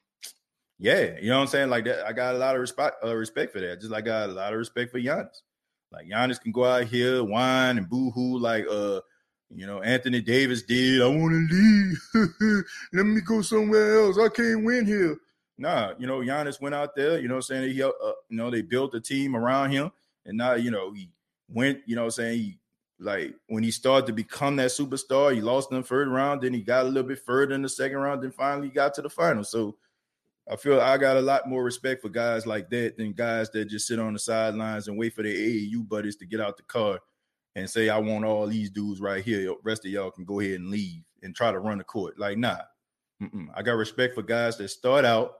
yeah, 0.77 1.15
you 1.19 1.29
know 1.29 1.37
what 1.37 1.41
I'm 1.41 1.47
saying. 1.47 1.69
Like 1.71 1.85
that, 1.85 2.05
I 2.05 2.13
got 2.13 2.35
a 2.35 2.37
lot 2.37 2.53
of 2.53 2.61
respect 2.61 3.03
uh, 3.03 3.15
respect 3.15 3.51
for 3.51 3.59
that. 3.61 3.79
Just 3.81 3.91
like 3.91 4.03
I 4.03 4.07
got 4.07 4.29
a 4.29 4.33
lot 4.33 4.53
of 4.53 4.59
respect 4.59 4.91
for 4.91 4.99
Giannis. 4.99 5.41
Like 5.91 6.05
Giannis 6.05 6.39
can 6.39 6.51
go 6.51 6.65
out 6.65 6.83
here, 6.83 7.23
whine 7.23 7.79
and 7.79 7.89
boo 7.89 8.11
hoo, 8.11 8.37
like 8.37 8.67
uh, 8.69 9.01
you 9.49 9.65
know 9.65 9.81
Anthony 9.81 10.21
Davis 10.21 10.61
did. 10.61 11.01
I 11.01 11.07
want 11.07 11.49
to 11.49 11.55
leave. 11.55 12.63
Let 12.93 13.07
me 13.07 13.21
go 13.21 13.41
somewhere 13.41 14.01
else. 14.01 14.19
I 14.19 14.29
can't 14.29 14.63
win 14.63 14.85
here. 14.85 15.17
Nah, 15.57 15.93
you 15.97 16.05
know, 16.05 16.19
Giannis 16.19 16.59
went 16.59 16.75
out 16.75 16.95
there, 16.95 17.19
you 17.19 17.27
know 17.27 17.35
I'm 17.35 17.41
saying? 17.41 17.73
He, 17.73 17.81
uh, 17.81 17.89
you 18.29 18.37
know, 18.37 18.49
they 18.49 18.61
built 18.61 18.93
a 18.93 18.99
team 18.99 19.35
around 19.35 19.71
him. 19.71 19.91
And 20.25 20.37
now, 20.37 20.53
you 20.53 20.71
know, 20.71 20.91
he 20.91 21.09
went, 21.47 21.79
you 21.85 21.95
know 21.95 22.09
saying? 22.09 22.39
He, 22.39 22.57
like, 22.99 23.35
when 23.47 23.63
he 23.63 23.71
started 23.71 24.07
to 24.07 24.13
become 24.13 24.55
that 24.57 24.71
superstar, 24.71 25.33
he 25.33 25.41
lost 25.41 25.71
in 25.71 25.77
the 25.77 25.83
third 25.83 26.07
round. 26.07 26.41
Then 26.41 26.53
he 26.53 26.61
got 26.61 26.85
a 26.85 26.87
little 26.87 27.07
bit 27.07 27.19
further 27.19 27.53
in 27.55 27.61
the 27.61 27.69
second 27.69 27.97
round. 27.97 28.23
Then 28.23 28.31
finally 28.31 28.69
got 28.69 28.93
to 28.95 29.01
the 29.01 29.09
final. 29.09 29.43
So 29.43 29.77
I 30.49 30.55
feel 30.55 30.79
I 30.79 30.97
got 30.97 31.17
a 31.17 31.21
lot 31.21 31.47
more 31.47 31.63
respect 31.63 32.01
for 32.01 32.09
guys 32.09 32.45
like 32.45 32.69
that 32.69 32.97
than 32.97 33.13
guys 33.13 33.49
that 33.51 33.65
just 33.65 33.87
sit 33.87 33.99
on 33.99 34.13
the 34.13 34.19
sidelines 34.19 34.87
and 34.87 34.97
wait 34.97 35.13
for 35.13 35.23
their 35.23 35.33
AAU 35.33 35.87
buddies 35.87 36.15
to 36.17 36.25
get 36.25 36.39
out 36.39 36.57
the 36.57 36.63
car 36.63 36.99
and 37.55 37.69
say, 37.69 37.89
I 37.89 37.97
want 37.97 38.25
all 38.25 38.47
these 38.47 38.69
dudes 38.69 39.01
right 39.01 39.23
here. 39.23 39.41
The 39.41 39.55
rest 39.63 39.85
of 39.85 39.91
y'all 39.91 40.11
can 40.11 40.25
go 40.25 40.39
ahead 40.39 40.59
and 40.59 40.69
leave 40.69 41.03
and 41.23 41.35
try 41.35 41.51
to 41.51 41.59
run 41.59 41.77
the 41.77 41.83
court. 41.83 42.19
Like, 42.19 42.37
nah. 42.37 42.57
Mm-mm. 43.21 43.47
I 43.55 43.61
got 43.61 43.73
respect 43.73 44.13
for 44.13 44.23
guys 44.23 44.57
that 44.57 44.67
start 44.67 45.05
out 45.05 45.37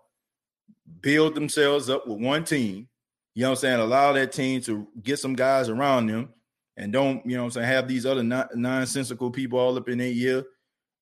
build 1.02 1.36
themselves 1.36 1.90
up 1.90 2.08
with 2.08 2.20
one 2.20 2.44
team. 2.44 2.88
You 3.34 3.44
know 3.44 3.50
what 3.50 3.58
I'm 3.58 3.62
saying? 3.62 3.80
Allow 3.80 4.14
that 4.14 4.32
team 4.32 4.62
to 4.62 4.88
get 5.04 5.20
some 5.20 5.34
guys 5.36 5.70
around 5.70 6.08
them 6.08 6.30
and 6.78 6.92
don't, 6.92 7.26
you 7.26 7.36
know 7.36 7.44
what 7.44 7.48
I'm 7.48 7.52
saying, 7.52 7.68
have 7.68 7.88
these 7.88 8.06
other 8.06 8.24
non- 8.24 8.50
nonsensical 8.56 9.32
people 9.32 9.60
all 9.60 9.78
up 9.78 9.90
in 9.90 9.98
their 9.98 10.08
ear 10.08 10.44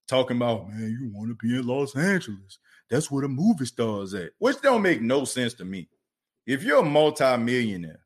talking 0.07 0.37
about, 0.37 0.69
man, 0.69 0.97
you 0.99 1.11
want 1.13 1.29
to 1.29 1.35
be 1.35 1.55
in 1.55 1.65
Los 1.65 1.95
Angeles. 1.95 2.59
That's 2.89 3.09
where 3.09 3.21
the 3.21 3.27
movie 3.27 3.65
stars 3.65 4.13
at, 4.13 4.31
which 4.39 4.61
don't 4.61 4.81
make 4.81 5.01
no 5.01 5.25
sense 5.25 5.53
to 5.55 5.65
me. 5.65 5.89
If 6.45 6.63
you're 6.63 6.79
a 6.79 6.83
multimillionaire 6.83 8.01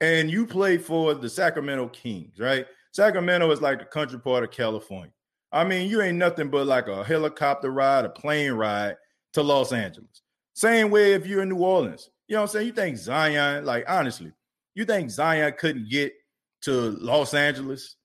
and 0.00 0.30
you 0.30 0.46
play 0.46 0.78
for 0.78 1.14
the 1.14 1.28
Sacramento 1.28 1.88
Kings, 1.88 2.38
right? 2.40 2.66
Sacramento 2.92 3.50
is 3.50 3.60
like 3.60 3.78
the 3.78 3.84
country 3.84 4.18
part 4.18 4.44
of 4.44 4.50
California. 4.50 5.12
I 5.52 5.64
mean, 5.64 5.88
you 5.90 6.02
ain't 6.02 6.18
nothing 6.18 6.48
but 6.48 6.66
like 6.66 6.88
a 6.88 7.04
helicopter 7.04 7.70
ride, 7.70 8.04
a 8.04 8.08
plane 8.08 8.52
ride 8.52 8.96
to 9.34 9.42
Los 9.42 9.72
Angeles. 9.72 10.22
Same 10.56 10.90
way 10.90 11.12
if 11.12 11.26
you're 11.26 11.42
in 11.42 11.50
New 11.50 11.58
Orleans. 11.58 12.08
You 12.28 12.34
know 12.34 12.40
what 12.40 12.48
I'm 12.48 12.52
saying? 12.52 12.66
You 12.68 12.72
think 12.72 12.96
Zion, 12.96 13.66
like 13.66 13.84
honestly, 13.86 14.32
you 14.74 14.86
think 14.86 15.10
Zion 15.10 15.52
couldn't 15.58 15.90
get 15.90 16.14
to 16.62 16.72
Los 16.98 17.34
Angeles 17.34 17.96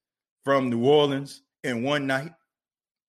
from 0.43 0.70
New 0.70 0.86
Orleans 0.86 1.43
in 1.64 1.82
one 1.82 2.06
night? 2.06 2.30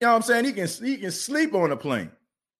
You 0.00 0.06
know 0.06 0.10
what 0.10 0.16
I'm 0.16 0.22
saying? 0.22 0.44
He 0.44 0.52
can 0.52 0.68
he 0.68 0.96
can 0.96 1.10
sleep 1.10 1.54
on 1.54 1.72
a 1.72 1.76
plane. 1.76 2.12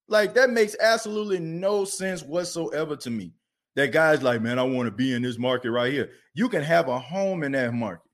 Like 0.09 0.35
that 0.35 0.51
makes 0.51 0.74
absolutely 0.80 1.39
no 1.39 1.85
sense 1.85 2.24
whatsoever 2.24 2.97
to 2.97 3.11
me. 3.11 3.32
That 3.77 3.93
guy's 3.93 4.23
like, 4.23 4.43
man, 4.43 4.59
I 4.59 4.65
want 4.65 4.89
to 4.89 4.90
be 4.90 5.15
in 5.15 5.23
this 5.23 5.39
market 5.39 5.70
right 5.70 5.93
here. 5.93 6.11
You 6.35 6.48
can 6.48 6.65
have 6.65 6.89
a 6.89 6.98
home 6.98 7.44
in 7.44 7.52
that 7.52 7.73
market. 7.73 8.11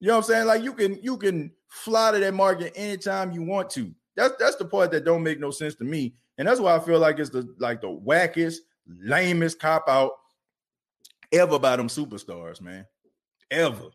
You 0.00 0.08
know 0.08 0.16
what 0.16 0.24
I'm 0.26 0.30
saying? 0.30 0.46
Like 0.46 0.62
you 0.62 0.74
can 0.74 1.02
you 1.02 1.16
can 1.16 1.50
fly 1.68 2.12
to 2.12 2.18
that 2.18 2.34
market 2.34 2.74
anytime 2.76 3.32
you 3.32 3.42
want 3.42 3.70
to. 3.70 3.94
That's 4.14 4.34
that's 4.38 4.56
the 4.56 4.66
part 4.66 4.90
that 4.90 5.06
don't 5.06 5.22
make 5.22 5.40
no 5.40 5.50
sense 5.50 5.74
to 5.76 5.84
me. 5.84 6.16
And 6.38 6.48
that's 6.48 6.60
why 6.60 6.74
I 6.74 6.80
feel 6.80 6.98
like 6.98 7.18
it's 7.18 7.30
the 7.30 7.54
like 7.58 7.80
the 7.80 7.88
wackest, 7.88 8.58
lamest 8.88 9.60
cop 9.60 9.88
out 9.88 10.12
ever 11.32 11.58
by 11.58 11.76
them 11.76 11.88
superstars, 11.88 12.60
man. 12.60 12.86
Ever. 13.50 13.90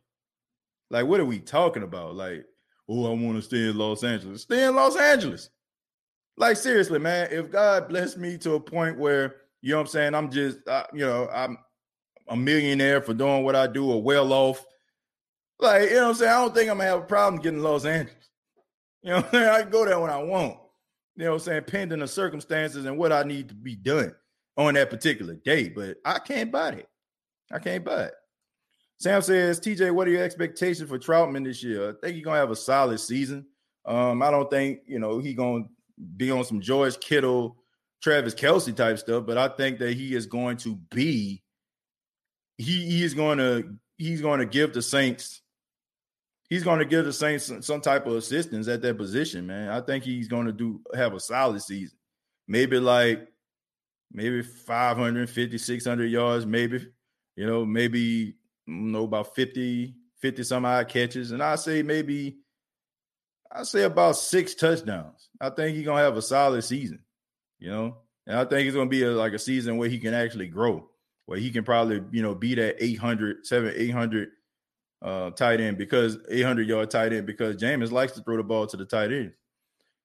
Like, 0.89 1.05
what 1.05 1.19
are 1.19 1.25
we 1.25 1.39
talking 1.39 1.83
about? 1.83 2.15
Like, 2.15 2.45
oh, 2.87 3.05
I 3.05 3.09
want 3.09 3.35
to 3.35 3.41
stay 3.41 3.69
in 3.69 3.77
Los 3.77 4.03
Angeles. 4.03 4.43
Stay 4.43 4.65
in 4.65 4.75
Los 4.75 4.95
Angeles. 4.97 5.49
Like, 6.37 6.57
seriously, 6.57 6.99
man. 6.99 7.27
If 7.31 7.51
God 7.51 7.89
bless 7.89 8.17
me 8.17 8.37
to 8.39 8.53
a 8.53 8.59
point 8.59 8.97
where, 8.97 9.35
you 9.61 9.71
know 9.71 9.77
what 9.77 9.81
I'm 9.81 9.87
saying, 9.87 10.15
I'm 10.15 10.31
just, 10.31 10.59
you 10.93 11.05
know, 11.05 11.27
I'm 11.31 11.57
a 12.29 12.37
millionaire 12.37 13.01
for 13.01 13.13
doing 13.13 13.43
what 13.43 13.55
I 13.55 13.67
do 13.67 13.91
or 13.91 14.01
well 14.01 14.31
off. 14.31 14.65
Like, 15.59 15.89
you 15.89 15.95
know 15.95 16.03
what 16.03 16.09
I'm 16.09 16.15
saying? 16.15 16.31
I 16.31 16.35
don't 16.35 16.55
think 16.55 16.71
I'm 16.71 16.77
gonna 16.77 16.89
have 16.89 16.99
a 16.99 17.05
problem 17.05 17.41
getting 17.41 17.61
Los 17.61 17.85
Angeles. 17.85 18.29
You 19.03 19.11
know 19.11 19.15
what 19.17 19.25
I'm 19.25 19.31
saying? 19.31 19.49
I 19.49 19.61
can 19.61 19.69
go 19.71 19.85
there 19.85 19.99
when 19.99 20.09
I 20.09 20.23
want 20.23 20.57
you 21.19 21.25
know 21.25 21.31
what 21.31 21.41
I'm 21.41 21.45
saying, 21.45 21.63
pending 21.63 21.99
the 21.99 22.07
circumstances 22.07 22.85
and 22.85 22.97
what 22.97 23.11
I 23.11 23.23
need 23.23 23.49
to 23.49 23.53
be 23.53 23.75
done 23.75 24.15
on 24.55 24.75
that 24.75 24.89
particular 24.89 25.35
day. 25.35 25.67
But 25.67 25.97
I 26.05 26.17
can't 26.17 26.49
buy 26.49 26.69
it. 26.69 26.87
I 27.51 27.59
can't 27.59 27.83
buy 27.83 28.03
it. 28.03 28.13
Sam 28.99 29.21
says, 29.21 29.59
TJ, 29.59 29.91
what 29.91 30.07
are 30.07 30.11
your 30.11 30.23
expectations 30.23 30.89
for 30.89 30.97
Trautman 30.97 31.43
this 31.43 31.61
year? 31.61 31.89
I 31.89 31.93
think 32.01 32.15
he's 32.15 32.23
gonna 32.23 32.39
have 32.39 32.51
a 32.51 32.55
solid 32.55 33.01
season. 33.01 33.45
Um, 33.85 34.21
I 34.21 34.31
don't 34.31 34.49
think 34.49 34.79
you 34.87 34.99
know 34.99 35.19
he's 35.19 35.35
gonna 35.35 35.65
be 36.15 36.31
on 36.31 36.45
some 36.45 36.61
George 36.61 36.97
Kittle, 37.01 37.57
Travis 38.01 38.33
Kelce 38.33 38.73
type 38.73 38.97
stuff, 38.97 39.25
but 39.25 39.37
I 39.37 39.49
think 39.49 39.79
that 39.79 39.95
he 39.95 40.15
is 40.15 40.25
going 40.25 40.55
to 40.57 40.75
be 40.89 41.43
he, 42.57 42.85
he 42.85 43.03
is 43.03 43.13
to 43.13 43.75
he's 43.97 44.21
to 44.21 44.45
give 44.45 44.73
the 44.73 44.81
Saints 44.81 45.41
he's 46.49 46.63
going 46.63 46.79
to 46.79 46.85
give 46.85 47.05
the 47.05 47.13
Saints 47.13 47.45
some, 47.45 47.61
some 47.61 47.81
type 47.81 48.05
of 48.07 48.13
assistance 48.13 48.67
at 48.67 48.81
that 48.81 48.97
position, 48.97 49.47
man. 49.47 49.69
I 49.69 49.81
think 49.81 50.03
he's 50.03 50.27
going 50.27 50.47
to 50.47 50.51
do 50.51 50.81
have 50.95 51.13
a 51.13 51.19
solid 51.19 51.61
season. 51.61 51.97
maybe 52.47 52.79
like 52.79 53.27
maybe 54.11 54.41
550, 54.41 55.57
600 55.57 56.05
yards, 56.05 56.45
maybe, 56.45 56.87
you 57.35 57.45
know, 57.45 57.63
maybe, 57.65 58.35
you 58.65 58.73
know, 58.73 59.03
about 59.03 59.35
50, 59.35 59.95
50 60.17 60.43
some 60.43 60.65
odd 60.65 60.87
catches. 60.87 61.31
And 61.31 61.43
I 61.43 61.55
say 61.55 61.83
maybe, 61.83 62.37
I 63.51 63.63
say 63.63 63.83
about 63.83 64.15
six 64.15 64.55
touchdowns. 64.55 65.29
I 65.39 65.49
think 65.51 65.75
he's 65.75 65.85
going 65.85 65.97
to 65.97 66.03
have 66.03 66.17
a 66.17 66.21
solid 66.21 66.63
season, 66.63 66.99
you 67.59 67.69
know, 67.69 67.97
and 68.25 68.37
I 68.37 68.45
think 68.45 68.67
it's 68.67 68.75
going 68.75 68.87
to 68.87 68.95
be 68.95 69.03
a, 69.03 69.11
like 69.11 69.33
a 69.33 69.39
season 69.39 69.77
where 69.77 69.89
he 69.89 69.99
can 69.99 70.13
actually 70.13 70.47
grow, 70.47 70.89
where 71.25 71.39
he 71.39 71.51
can 71.51 71.63
probably, 71.63 72.01
you 72.11 72.23
know, 72.23 72.33
be 72.33 72.55
that 72.55 72.83
800, 72.83 73.45
7, 73.45 73.73
800 73.75 74.29
uh, 75.01 75.29
tight 75.31 75.61
end 75.61 75.77
because 75.77 76.17
800 76.29 76.67
yard 76.67 76.89
tight 76.89 77.13
end 77.13 77.25
because 77.25 77.55
Jameis 77.55 77.91
likes 77.91 78.13
to 78.13 78.21
throw 78.21 78.37
the 78.37 78.43
ball 78.43 78.67
to 78.67 78.77
the 78.77 78.85
tight 78.85 79.11
end. 79.11 79.33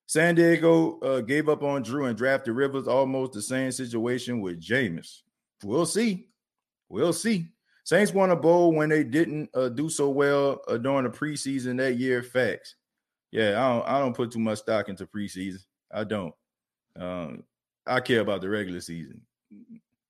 San 0.06 0.34
Diego 0.34 0.98
uh, 1.00 1.20
gave 1.20 1.48
up 1.48 1.62
on 1.62 1.82
Drew 1.82 2.04
and 2.04 2.16
drafted 2.16 2.54
Rivers. 2.54 2.86
Almost 2.86 3.32
the 3.32 3.42
same 3.42 3.72
situation 3.72 4.40
with 4.40 4.60
Jameis. 4.60 5.22
We'll 5.62 5.86
see. 5.86 6.28
We'll 6.88 7.14
see. 7.14 7.48
Saints 7.84 8.12
won 8.12 8.30
a 8.30 8.36
bowl 8.36 8.72
when 8.72 8.88
they 8.88 9.04
didn't 9.04 9.50
uh, 9.54 9.68
do 9.68 9.88
so 9.88 10.08
well 10.10 10.60
uh, 10.68 10.76
during 10.76 11.04
the 11.04 11.10
preseason 11.10 11.78
that 11.78 11.96
year. 11.96 12.22
Facts. 12.22 12.76
Yeah, 13.30 13.50
I 13.50 13.72
don't. 13.72 13.88
I 13.88 13.98
don't 13.98 14.16
put 14.16 14.30
too 14.30 14.38
much 14.38 14.58
stock 14.60 14.88
into 14.88 15.06
preseason. 15.06 15.64
I 15.92 16.04
don't. 16.04 16.34
Um, 16.98 17.42
I 17.86 18.00
care 18.00 18.20
about 18.20 18.40
the 18.40 18.48
regular 18.48 18.80
season 18.80 19.20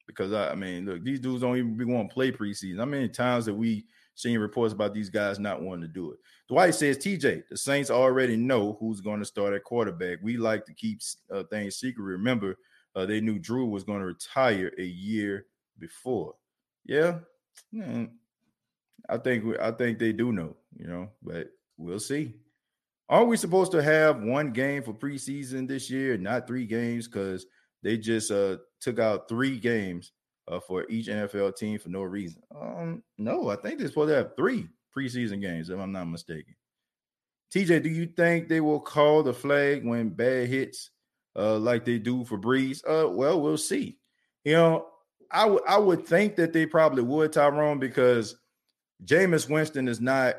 because 0.06 0.32
I, 0.32 0.50
I 0.50 0.54
mean, 0.54 0.86
look, 0.86 1.02
these 1.02 1.20
dudes 1.20 1.40
don't 1.40 1.56
even 1.56 1.76
be 1.76 1.84
want 1.84 2.10
to 2.10 2.14
play 2.14 2.30
preseason. 2.30 2.78
How 2.78 2.84
many 2.84 3.08
times 3.08 3.46
that 3.46 3.54
we 3.54 3.86
seeing 4.14 4.38
reports 4.38 4.72
about 4.72 4.94
these 4.94 5.10
guys 5.10 5.38
not 5.38 5.62
wanting 5.62 5.82
to 5.82 5.88
do 5.88 6.12
it. 6.12 6.18
Dwight 6.48 6.74
says, 6.74 6.98
TJ, 6.98 7.48
the 7.48 7.56
Saints 7.56 7.90
already 7.90 8.36
know 8.36 8.76
who's 8.78 9.00
going 9.00 9.18
to 9.20 9.26
start 9.26 9.54
at 9.54 9.64
quarterback. 9.64 10.18
We 10.22 10.36
like 10.36 10.64
to 10.66 10.74
keep 10.74 11.00
uh, 11.32 11.44
things 11.44 11.76
secret. 11.76 12.04
Remember, 12.04 12.56
uh, 12.94 13.06
they 13.06 13.20
knew 13.20 13.38
Drew 13.38 13.66
was 13.66 13.84
going 13.84 14.00
to 14.00 14.06
retire 14.06 14.72
a 14.78 14.84
year 14.84 15.46
before. 15.78 16.34
Yeah, 16.84 17.18
mm, 17.74 18.10
I 19.08 19.18
think 19.18 19.58
I 19.60 19.70
think 19.70 19.98
they 19.98 20.12
do 20.12 20.32
know, 20.32 20.54
you 20.76 20.86
know, 20.86 21.08
but 21.22 21.48
we'll 21.76 21.98
see. 21.98 22.34
Are 23.08 23.24
we 23.24 23.36
supposed 23.36 23.72
to 23.72 23.82
have 23.82 24.22
one 24.22 24.50
game 24.50 24.82
for 24.82 24.94
preseason 24.94 25.68
this 25.68 25.90
year, 25.90 26.16
not 26.16 26.46
three 26.46 26.66
games? 26.66 27.06
Because 27.06 27.46
they 27.82 27.98
just 27.98 28.30
uh, 28.30 28.58
took 28.80 28.98
out 28.98 29.28
three 29.28 29.58
games 29.58 30.12
uh, 30.48 30.60
for 30.60 30.86
each 30.88 31.08
NFL 31.08 31.56
team 31.56 31.78
for 31.78 31.88
no 31.88 32.02
reason. 32.02 32.42
Um, 32.54 33.02
no, 33.18 33.48
I 33.48 33.56
think 33.56 33.78
they're 33.78 33.88
supposed 33.88 34.10
to 34.10 34.16
have 34.16 34.36
three 34.36 34.68
preseason 34.96 35.40
games, 35.40 35.70
if 35.70 35.78
I'm 35.78 35.92
not 35.92 36.06
mistaken. 36.06 36.54
TJ, 37.54 37.82
do 37.82 37.88
you 37.88 38.06
think 38.06 38.48
they 38.48 38.60
will 38.60 38.80
call 38.80 39.22
the 39.22 39.32
flag 39.32 39.84
when 39.84 40.08
bad 40.10 40.48
hits 40.48 40.90
uh, 41.36 41.56
like 41.56 41.84
they 41.84 41.98
do 41.98 42.24
for 42.24 42.38
Brees? 42.38 42.82
Uh, 42.86 43.08
well, 43.08 43.40
we'll 43.40 43.56
see. 43.56 43.98
You 44.44 44.54
know, 44.54 44.86
I 45.30 45.46
would 45.46 45.62
I 45.66 45.78
would 45.78 46.06
think 46.06 46.36
that 46.36 46.52
they 46.52 46.66
probably 46.66 47.02
would, 47.02 47.32
Tyrone, 47.32 47.78
because 47.78 48.36
Jameis 49.04 49.48
Winston 49.48 49.88
is 49.88 50.00
not 50.00 50.36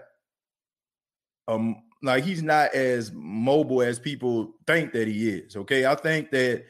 um 1.48 1.76
like 2.02 2.24
he's 2.24 2.44
not 2.44 2.74
as 2.74 3.12
mobile 3.14 3.82
as 3.82 4.00
people 4.00 4.54
think 4.68 4.94
that 4.94 5.08
he 5.08 5.30
is. 5.30 5.56
Okay. 5.56 5.86
I 5.86 5.96
think 5.96 6.32
that 6.32 6.66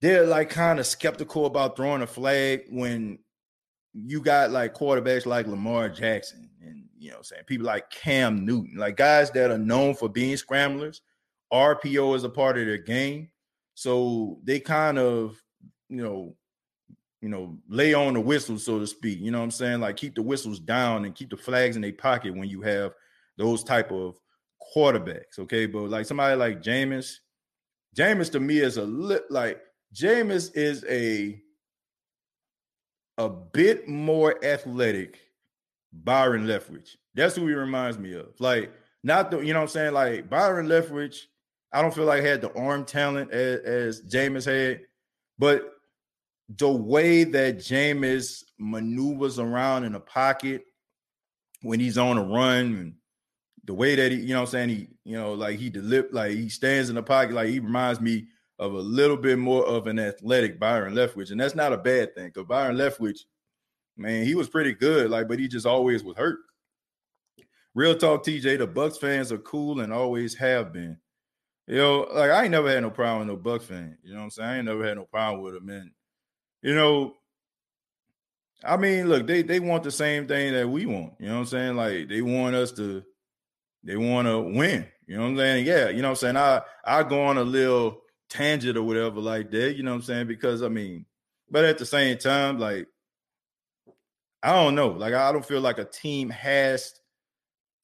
they're 0.00 0.26
like 0.26 0.50
kind 0.50 0.78
of 0.78 0.86
skeptical 0.86 1.46
about 1.46 1.76
throwing 1.76 2.02
a 2.02 2.06
flag 2.06 2.62
when 2.70 3.18
you 3.92 4.20
got 4.20 4.50
like 4.50 4.74
quarterbacks 4.74 5.26
like 5.26 5.46
Lamar 5.46 5.88
Jackson 5.88 6.48
and 6.64 6.84
you 6.98 7.10
know 7.10 7.22
saying 7.22 7.42
people 7.46 7.66
like 7.66 7.90
Cam 7.90 8.44
Newton, 8.44 8.76
like 8.76 8.96
guys 8.96 9.30
that 9.32 9.50
are 9.50 9.58
known 9.58 9.94
for 9.94 10.08
being 10.08 10.36
scramblers. 10.36 11.02
RPO 11.52 12.14
is 12.16 12.24
a 12.24 12.28
part 12.28 12.58
of 12.58 12.66
their 12.66 12.78
game. 12.78 13.28
So 13.74 14.38
they 14.44 14.60
kind 14.60 14.98
of, 14.98 15.42
you 15.88 16.02
know, 16.02 16.36
you 17.20 17.28
know, 17.28 17.58
lay 17.68 17.92
on 17.92 18.14
the 18.14 18.20
whistle, 18.20 18.58
so 18.58 18.78
to 18.78 18.86
speak. 18.86 19.18
You 19.18 19.30
know 19.30 19.38
what 19.38 19.44
I'm 19.44 19.50
saying? 19.50 19.80
Like 19.80 19.96
keep 19.96 20.14
the 20.14 20.22
whistles 20.22 20.60
down 20.60 21.04
and 21.04 21.14
keep 21.14 21.30
the 21.30 21.36
flags 21.36 21.76
in 21.76 21.82
their 21.82 21.92
pocket 21.92 22.36
when 22.36 22.48
you 22.48 22.62
have 22.62 22.92
those 23.36 23.64
type 23.64 23.90
of 23.90 24.16
quarterbacks. 24.74 25.38
Okay. 25.38 25.66
But 25.66 25.90
like 25.90 26.06
somebody 26.06 26.36
like 26.36 26.62
Jameis, 26.62 27.16
Jameis 27.96 28.30
to 28.32 28.40
me 28.40 28.58
is 28.58 28.76
a 28.76 28.84
lit 28.84 29.24
like 29.30 29.60
Jameis 29.94 30.54
is 30.54 30.84
a 30.88 31.40
a 33.18 33.28
bit 33.28 33.86
more 33.88 34.42
athletic 34.44 35.18
Byron 35.92 36.46
Leftwich. 36.46 36.96
That's 37.14 37.36
who 37.36 37.46
he 37.46 37.54
reminds 37.54 37.98
me 37.98 38.14
of. 38.14 38.28
Like, 38.38 38.72
not 39.02 39.30
the, 39.30 39.40
you 39.40 39.52
know 39.52 39.60
what 39.60 39.64
I'm 39.64 39.68
saying? 39.68 39.92
Like 39.92 40.30
Byron 40.30 40.68
Leftwich, 40.68 41.24
I 41.72 41.82
don't 41.82 41.94
feel 41.94 42.04
like 42.04 42.22
had 42.22 42.40
the 42.40 42.52
arm 42.54 42.84
talent 42.84 43.30
as, 43.30 43.60
as 43.60 44.02
Jameis 44.02 44.46
had, 44.46 44.82
but 45.38 45.72
the 46.58 46.70
way 46.70 47.24
that 47.24 47.58
Jameis 47.58 48.44
maneuvers 48.58 49.38
around 49.38 49.84
in 49.84 49.92
the 49.92 50.00
pocket 50.00 50.64
when 51.62 51.78
he's 51.78 51.98
on 51.98 52.18
a 52.18 52.24
run 52.24 52.74
and 52.74 52.94
the 53.64 53.74
way 53.74 53.94
that 53.94 54.10
he, 54.10 54.18
you 54.18 54.28
know 54.28 54.40
what 54.40 54.48
I'm 54.48 54.52
saying, 54.52 54.68
he, 54.70 54.88
you 55.04 55.16
know, 55.16 55.34
like 55.34 55.58
he 55.58 55.68
deliver 55.70 56.08
like 56.12 56.32
he 56.32 56.48
stands 56.48 56.88
in 56.88 56.96
the 56.96 57.02
pocket, 57.02 57.34
like 57.34 57.48
he 57.48 57.60
reminds 57.60 58.00
me 58.00 58.28
of 58.60 58.74
a 58.74 58.78
little 58.78 59.16
bit 59.16 59.38
more 59.38 59.66
of 59.66 59.86
an 59.86 59.98
athletic 59.98 60.60
Byron 60.60 60.94
Leftwich, 60.94 61.30
and 61.30 61.40
that's 61.40 61.54
not 61.54 61.72
a 61.72 61.78
bad 61.78 62.14
thing 62.14 62.26
because 62.26 62.44
Byron 62.44 62.76
Leftwich, 62.76 63.20
man, 63.96 64.24
he 64.26 64.34
was 64.34 64.50
pretty 64.50 64.74
good, 64.74 65.10
like, 65.10 65.28
but 65.28 65.38
he 65.38 65.48
just 65.48 65.64
always 65.64 66.04
was 66.04 66.16
hurt. 66.18 66.40
Real 67.74 67.96
talk, 67.96 68.22
TJ, 68.22 68.58
the 68.58 68.66
Bucks 68.66 68.98
fans 68.98 69.32
are 69.32 69.38
cool 69.38 69.80
and 69.80 69.92
always 69.92 70.34
have 70.34 70.74
been. 70.74 70.98
You 71.66 71.76
know, 71.76 72.08
like 72.12 72.30
I 72.30 72.42
ain't 72.42 72.50
never 72.50 72.68
had 72.68 72.82
no 72.82 72.90
problem 72.90 73.20
with 73.20 73.28
no 73.28 73.36
Bucks 73.36 73.64
fan. 73.64 73.96
You 74.02 74.12
know 74.12 74.18
what 74.18 74.24
I'm 74.24 74.30
saying? 74.30 74.48
I 74.48 74.56
ain't 74.56 74.66
never 74.66 74.84
had 74.86 74.96
no 74.98 75.04
problem 75.04 75.42
with 75.42 75.54
them. 75.54 75.68
And 75.68 75.90
you 76.62 76.74
know, 76.74 77.14
I 78.62 78.76
mean, 78.76 79.08
look, 79.08 79.26
they 79.26 79.42
they 79.42 79.60
want 79.60 79.84
the 79.84 79.90
same 79.90 80.26
thing 80.26 80.52
that 80.52 80.68
we 80.68 80.84
want. 80.84 81.14
You 81.18 81.28
know 81.28 81.34
what 81.34 81.40
I'm 81.40 81.46
saying? 81.46 81.76
Like 81.76 82.08
they 82.08 82.20
want 82.20 82.56
us 82.56 82.72
to, 82.72 83.04
they 83.84 83.96
want 83.96 84.26
to 84.26 84.40
win. 84.40 84.86
You 85.06 85.16
know 85.16 85.22
what 85.22 85.28
I'm 85.30 85.36
saying? 85.38 85.66
Yeah, 85.66 85.88
you 85.88 86.02
know 86.02 86.08
what 86.08 86.22
I'm 86.22 86.34
saying? 86.34 86.36
I 86.36 86.62
I 86.84 87.04
go 87.04 87.22
on 87.22 87.38
a 87.38 87.44
little 87.44 88.02
tangent 88.30 88.78
or 88.78 88.82
whatever 88.82 89.20
like 89.20 89.50
that. 89.50 89.76
You 89.76 89.82
know 89.82 89.90
what 89.90 89.96
I'm 89.96 90.02
saying? 90.02 90.26
Because 90.28 90.62
I 90.62 90.68
mean, 90.68 91.04
but 91.50 91.64
at 91.64 91.78
the 91.78 91.84
same 91.84 92.16
time, 92.16 92.58
like 92.58 92.86
I 94.42 94.54
don't 94.54 94.74
know. 94.74 94.88
Like 94.88 95.12
I 95.12 95.30
don't 95.32 95.44
feel 95.44 95.60
like 95.60 95.78
a 95.78 95.84
team 95.84 96.30
has 96.30 96.94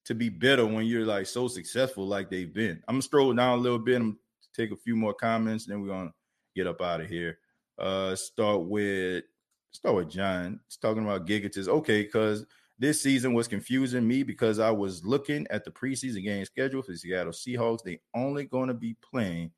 to 0.07 0.15
be 0.15 0.29
better 0.29 0.65
when 0.65 0.87
you're 0.87 1.05
like 1.05 1.27
so 1.27 1.49
successful 1.49 2.07
like 2.07 2.31
they've 2.31 2.53
been. 2.53 2.83
I'm 2.89 2.95
gonna 2.95 3.03
scroll 3.03 3.35
down 3.35 3.59
a 3.59 3.63
little 3.63 3.79
bit. 3.79 4.01
I'm 4.01 4.19
take 4.55 4.71
a 4.71 4.77
few 4.77 4.97
more 4.97 5.13
comments, 5.13 5.67
and 5.67 5.75
then 5.75 5.83
we're 5.83 5.89
gonna 5.89 6.15
get 6.55 6.67
up 6.67 6.81
out 6.81 7.03
of 7.03 7.09
here. 7.09 7.39
Uh 7.79 8.15
start 8.17 8.63
with 8.63 9.25
start 9.73 9.97
with 9.97 10.09
John. 10.09 10.61
He's 10.67 10.79
talking 10.79 11.03
about 11.03 11.27
gigatis. 11.27 11.69
Okay, 11.69 12.03
because 12.03 12.47
this 12.79 13.03
season 13.03 13.35
was 13.35 13.49
confusing 13.49 14.07
me 14.07 14.23
because 14.23 14.59
I 14.59 14.71
was 14.71 15.05
looking 15.05 15.47
at 15.51 15.65
the 15.65 15.71
preseason 15.71 16.23
game 16.25 16.45
schedule 16.45 16.83
for 16.83 16.93
the 16.93 16.99
Seattle 16.99 17.33
Seahawks. 17.33 17.83
They 17.83 18.01
only 18.15 18.47
to 18.47 18.75
be 18.75 18.97
playing 19.03 19.51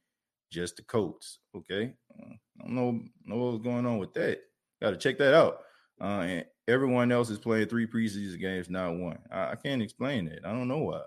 just 0.50 0.76
the 0.76 0.82
Colts. 0.82 1.40
Okay, 1.56 1.92
I 2.20 2.62
don't 2.62 2.74
know 2.74 3.00
know 3.24 3.36
what's 3.36 3.64
going 3.64 3.86
on 3.86 3.98
with 3.98 4.14
that. 4.14 4.38
Got 4.80 4.90
to 4.90 4.96
check 4.96 5.18
that 5.18 5.34
out. 5.34 5.60
Uh, 6.00 6.20
and 6.20 6.44
everyone 6.68 7.10
else 7.10 7.30
is 7.30 7.38
playing 7.38 7.68
three 7.68 7.86
preseason 7.86 8.38
games, 8.38 8.70
not 8.70 8.96
one. 8.96 9.18
I, 9.32 9.52
I, 9.52 9.54
can't 9.56 9.82
explain 9.82 10.26
that. 10.26 10.44
I 10.44 10.52
don't 10.52 10.68
know 10.68 10.78
why. 10.78 11.00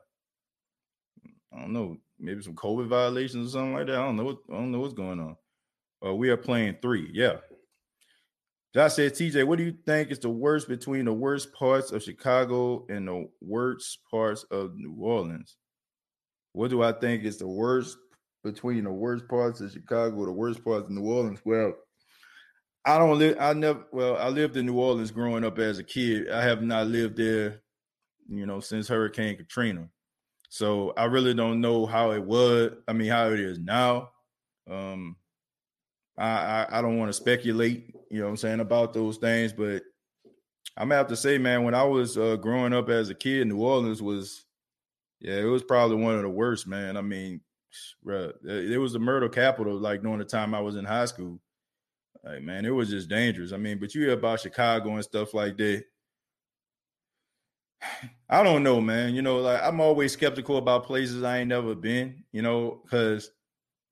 I 1.54 1.62
don't 1.62 1.72
know. 1.72 1.98
Maybe 2.20 2.42
some 2.42 2.56
COVID 2.56 2.88
violations 2.88 3.48
or 3.48 3.52
something 3.52 3.74
like 3.74 3.88
that. 3.88 3.96
I 3.96 4.04
don't 4.04 4.18
know. 4.18 4.26
What, 4.26 4.38
I 4.50 4.56
don't 4.56 4.72
know 4.72 4.80
what's 4.80 4.94
going 4.94 5.20
on. 5.20 5.38
Uh, 6.06 6.14
we 6.14 6.30
are 6.30 6.38
playing 6.38 6.78
three. 6.82 7.10
Yeah. 7.14 7.38
Josh 8.74 8.94
said, 8.94 9.14
TJ, 9.14 9.46
what 9.46 9.58
do 9.58 9.66
you 9.66 9.76
think 9.86 10.12
is 10.12 10.20
the 10.20 10.30
worst 10.30 10.68
between 10.68 11.06
the 11.06 11.14
worst 11.14 11.54
parts 11.54 11.92
of 11.92 12.04
Chicago 12.04 12.86
and 12.90 13.08
the 13.08 13.30
worst 13.42 14.00
parts 14.10 14.44
of 14.44 14.76
New 14.76 14.96
Orleans? 15.00 15.58
What 16.54 16.70
do 16.70 16.82
I 16.82 16.92
think 16.94 17.24
is 17.24 17.38
the 17.38 17.48
worst 17.48 17.98
between 18.44 18.84
the 18.84 18.92
worst 18.92 19.28
parts 19.28 19.62
of 19.62 19.72
Chicago, 19.72 20.26
the 20.26 20.32
worst 20.32 20.64
parts 20.64 20.86
of 20.86 20.92
New 20.92 21.04
Orleans. 21.04 21.42
Well, 21.46 21.74
I 22.86 22.98
don't 22.98 23.20
live. 23.20 23.38
I 23.40 23.54
never. 23.54 23.86
Well, 23.92 24.18
I 24.18 24.30
lived 24.30 24.58
in 24.58 24.66
New 24.66 24.80
Orleans 24.80 25.12
growing 25.12 25.44
up 25.44 25.60
as 25.60 25.80
a 25.80 25.84
kid. 25.84 26.30
I 26.30 26.42
have 26.42 26.64
not 26.64 26.88
lived 26.88 27.18
there, 27.18 27.62
you 28.28 28.46
know, 28.46 28.60
since 28.60 28.88
Hurricane 28.88 29.38
Katrina. 29.38 29.88
So 30.50 30.94
I 30.98 31.06
really 31.06 31.34
don't 31.34 31.62
know 31.62 31.86
how 31.86 32.12
it 32.12 32.24
was. 32.24 32.72
I 32.88 32.94
mean, 32.94 33.10
how 33.10 33.30
it 33.30 33.40
is 33.40 33.60
now. 33.60 34.10
Um, 34.70 35.16
I 36.18 36.28
I, 36.28 36.80
I 36.80 36.82
don't 36.82 36.98
want 36.98 37.10
to 37.10 37.14
speculate. 37.14 37.96
You 38.10 38.22
know, 38.22 38.28
I'm 38.28 38.38
saying 38.38 38.60
about 38.60 38.94
those 38.94 39.18
things, 39.18 39.54
but 39.54 39.84
I'm 40.76 40.90
gonna 40.90 40.96
have 40.96 41.08
to 41.08 41.16
say, 41.16 41.38
man, 41.38 41.64
when 41.64 41.76
I 41.76 41.84
was 41.84 42.18
uh, 42.18 42.36
growing 42.38 42.74
up 42.74 42.90
as 42.90 43.10
a 43.10 43.16
kid, 43.16 43.48
New 43.48 43.62
Orleans 43.62 44.02
was, 44.02 44.46
yeah, 45.20 45.36
it 45.36 45.46
was 45.46 45.64
probably 45.64 45.98
one 45.98 46.16
of 46.16 46.22
the 46.22 46.30
worst, 46.30 46.66
man. 46.66 46.98
I 46.98 47.02
mean, 47.02 47.42
bro, 48.04 48.32
it 48.44 48.80
was 48.80 48.94
the 48.94 49.00
murder 49.00 49.30
capital. 49.30 49.78
Like 49.78 50.02
during 50.02 50.20
the 50.20 50.26
time 50.26 50.54
I 50.54 50.60
was 50.60 50.76
in 50.76 50.86
high 50.86 51.06
school, 51.06 51.40
like 52.24 52.42
man, 52.42 52.66
it 52.66 52.70
was 52.70 52.90
just 52.90 53.10
dangerous. 53.10 53.54
I 53.54 53.58
mean, 53.58 53.80
but 53.80 53.96
you 53.96 54.02
hear 54.02 54.14
about 54.14 54.40
Chicago 54.40 54.94
and 54.94 55.04
stuff 55.04 55.34
like 55.34 55.58
that. 55.58 55.84
I 58.30 58.44
don't 58.44 58.64
know, 58.64 58.80
man. 58.80 59.14
You 59.14 59.22
know, 59.22 59.40
like 59.40 59.62
I'm 59.62 59.82
always 59.82 60.14
skeptical 60.14 60.58
about 60.58 60.86
places 60.86 61.24
I 61.24 61.40
ain't 61.40 61.50
never 61.50 61.76
been. 61.76 62.24
You 62.32 62.42
know, 62.42 62.82
because 62.84 63.32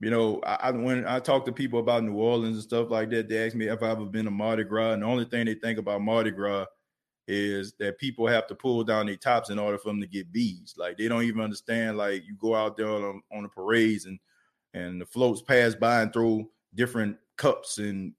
you 0.01 0.10
know, 0.10 0.39
I, 0.43 0.72
when 0.72 1.06
I 1.06 1.19
talk 1.19 1.45
to 1.45 1.51
people 1.51 1.80
about 1.80 2.03
New 2.03 2.15
Orleans 2.15 2.56
and 2.56 2.64
stuff 2.64 2.89
like 2.89 3.10
that, 3.10 3.27
they 3.27 3.45
ask 3.45 3.56
me 3.56 3.68
if 3.68 3.84
I've 3.84 3.97
ever 3.97 4.06
been 4.06 4.26
to 4.26 4.31
Mardi 4.31 4.64
Gras, 4.64 4.93
and 4.93 5.03
the 5.03 5.07
only 5.07 5.26
thing 5.26 5.45
they 5.45 5.56
think 5.56 5.77
about 5.77 6.01
Mardi 6.01 6.31
Gras 6.31 6.65
is 7.30 7.73
that 7.77 7.99
people 7.99 8.26
have 8.26 8.47
to 8.47 8.56
pull 8.56 8.84
down 8.84 9.06
their 9.06 9.15
tops 9.15 9.51
in 9.51 9.60
order 9.60 9.77
for 9.77 9.89
them 9.89 10.01
to 10.01 10.07
get 10.07 10.31
bees. 10.31 10.73
Like 10.77 10.97
they 10.97 11.07
don't 11.07 11.23
even 11.23 11.41
understand. 11.41 11.95
Like 11.95 12.26
you 12.26 12.35
go 12.35 12.56
out 12.56 12.76
there 12.76 12.89
on, 12.89 13.03
um, 13.03 13.23
on 13.31 13.43
the 13.43 13.49
parades 13.49 14.06
and 14.06 14.19
and 14.73 14.99
the 14.99 15.06
floats 15.06 15.41
pass 15.41 15.76
by 15.76 16.01
and 16.01 16.11
throw 16.11 16.49
different 16.73 17.18
cups 17.38 17.77
and 17.77 18.14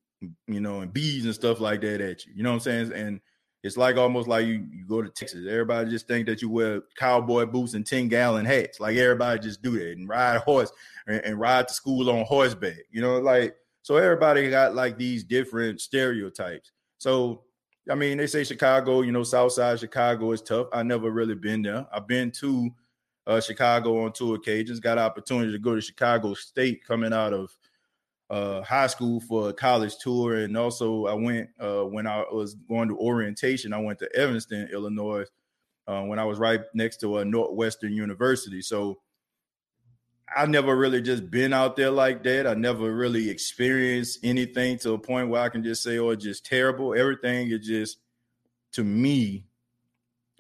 you 0.46 0.60
know 0.60 0.80
and 0.80 0.92
bees 0.92 1.24
and 1.24 1.34
stuff 1.34 1.58
like 1.58 1.80
that 1.80 2.00
at 2.00 2.24
you. 2.24 2.34
You 2.36 2.44
know 2.44 2.50
what 2.50 2.66
I'm 2.66 2.90
saying? 2.90 2.92
And 2.92 3.20
it's 3.64 3.76
like 3.76 3.96
almost 3.96 4.28
like 4.28 4.46
you, 4.46 4.64
you 4.70 4.86
go 4.86 5.02
to 5.02 5.08
Texas. 5.08 5.46
Everybody 5.48 5.90
just 5.90 6.06
think 6.06 6.26
that 6.26 6.40
you 6.40 6.48
wear 6.48 6.82
cowboy 6.96 7.46
boots 7.46 7.74
and 7.74 7.84
10 7.84 8.08
gallon 8.08 8.46
hats. 8.46 8.78
Like 8.78 8.96
everybody 8.96 9.40
just 9.40 9.60
do 9.60 9.72
that 9.72 9.98
and 9.98 10.08
ride 10.08 10.36
a 10.36 10.40
horse 10.40 10.70
and, 11.08 11.20
and 11.24 11.40
ride 11.40 11.66
to 11.66 11.74
school 11.74 12.08
on 12.10 12.24
horseback. 12.24 12.78
You 12.90 13.02
know, 13.02 13.18
like 13.18 13.56
so 13.82 13.96
everybody 13.96 14.48
got 14.50 14.76
like 14.76 14.96
these 14.96 15.24
different 15.24 15.80
stereotypes. 15.80 16.70
So 16.98 17.42
I 17.89 17.94
mean, 17.94 18.19
they 18.19 18.27
say 18.27 18.44
Chicago, 18.44 19.01
you 19.01 19.12
know, 19.12 19.23
South 19.23 19.52
Side 19.52 19.81
Chicago 19.81 20.32
is 20.32 20.43
tough. 20.43 20.66
I 20.73 20.82
never 20.82 21.11
really 21.11 21.35
been 21.35 21.62
there. 21.62 21.86
I've 21.93 22.07
been 22.07 22.31
to 22.32 22.70
uh, 23.27 23.40
Chicago 23.40 24.05
on 24.05 24.12
two 24.12 24.35
occasions. 24.35 24.81
Got 24.81 24.98
opportunity 24.98 25.52
to 25.52 25.59
go 25.59 25.74
to 25.74 25.81
Chicago 25.81 26.35
State 26.35 26.85
coming 26.85 27.12
out 27.12 27.32
of 27.32 27.51
uh, 28.28 28.62
high 28.62 28.86
school 28.86 29.20
for 29.20 29.48
a 29.48 29.52
college 29.52 29.97
tour, 29.98 30.36
and 30.36 30.57
also 30.57 31.07
I 31.07 31.15
went 31.15 31.48
uh, 31.59 31.82
when 31.82 32.07
I 32.07 32.24
was 32.32 32.55
going 32.55 32.89
to 32.89 32.98
orientation. 32.98 33.73
I 33.73 33.78
went 33.78 33.98
to 34.01 34.16
Evanston, 34.16 34.69
Illinois, 34.73 35.24
uh, 35.86 36.02
when 36.02 36.19
I 36.19 36.24
was 36.24 36.39
right 36.39 36.61
next 36.74 36.98
to 36.98 37.19
a 37.19 37.24
Northwestern 37.24 37.93
University. 37.93 38.62
So 38.62 39.01
I 40.36 40.47
never 40.47 40.77
really 40.77 41.02
just 41.02 41.31
been 41.31 41.52
out 41.52 41.77
there 41.77 41.90
like 41.90 42.23
that. 42.24 42.47
I 42.47 42.55
never 42.55 42.94
really 42.94 43.28
experienced 43.28 44.20
anything 44.23 44.78
to 44.78 44.93
a 44.93 44.98
point 44.98 45.28
where 45.28 45.43
I 45.43 45.48
can 45.48 45.62
just 45.62 45.82
say, 45.82 45.98
"Oh, 45.98 46.11
it's 46.11 46.24
just 46.24 46.47
terrible." 46.47 46.94
Everything 46.94 47.51
is 47.51 47.66
just 47.66 47.98
to 48.73 48.85
me, 48.85 49.47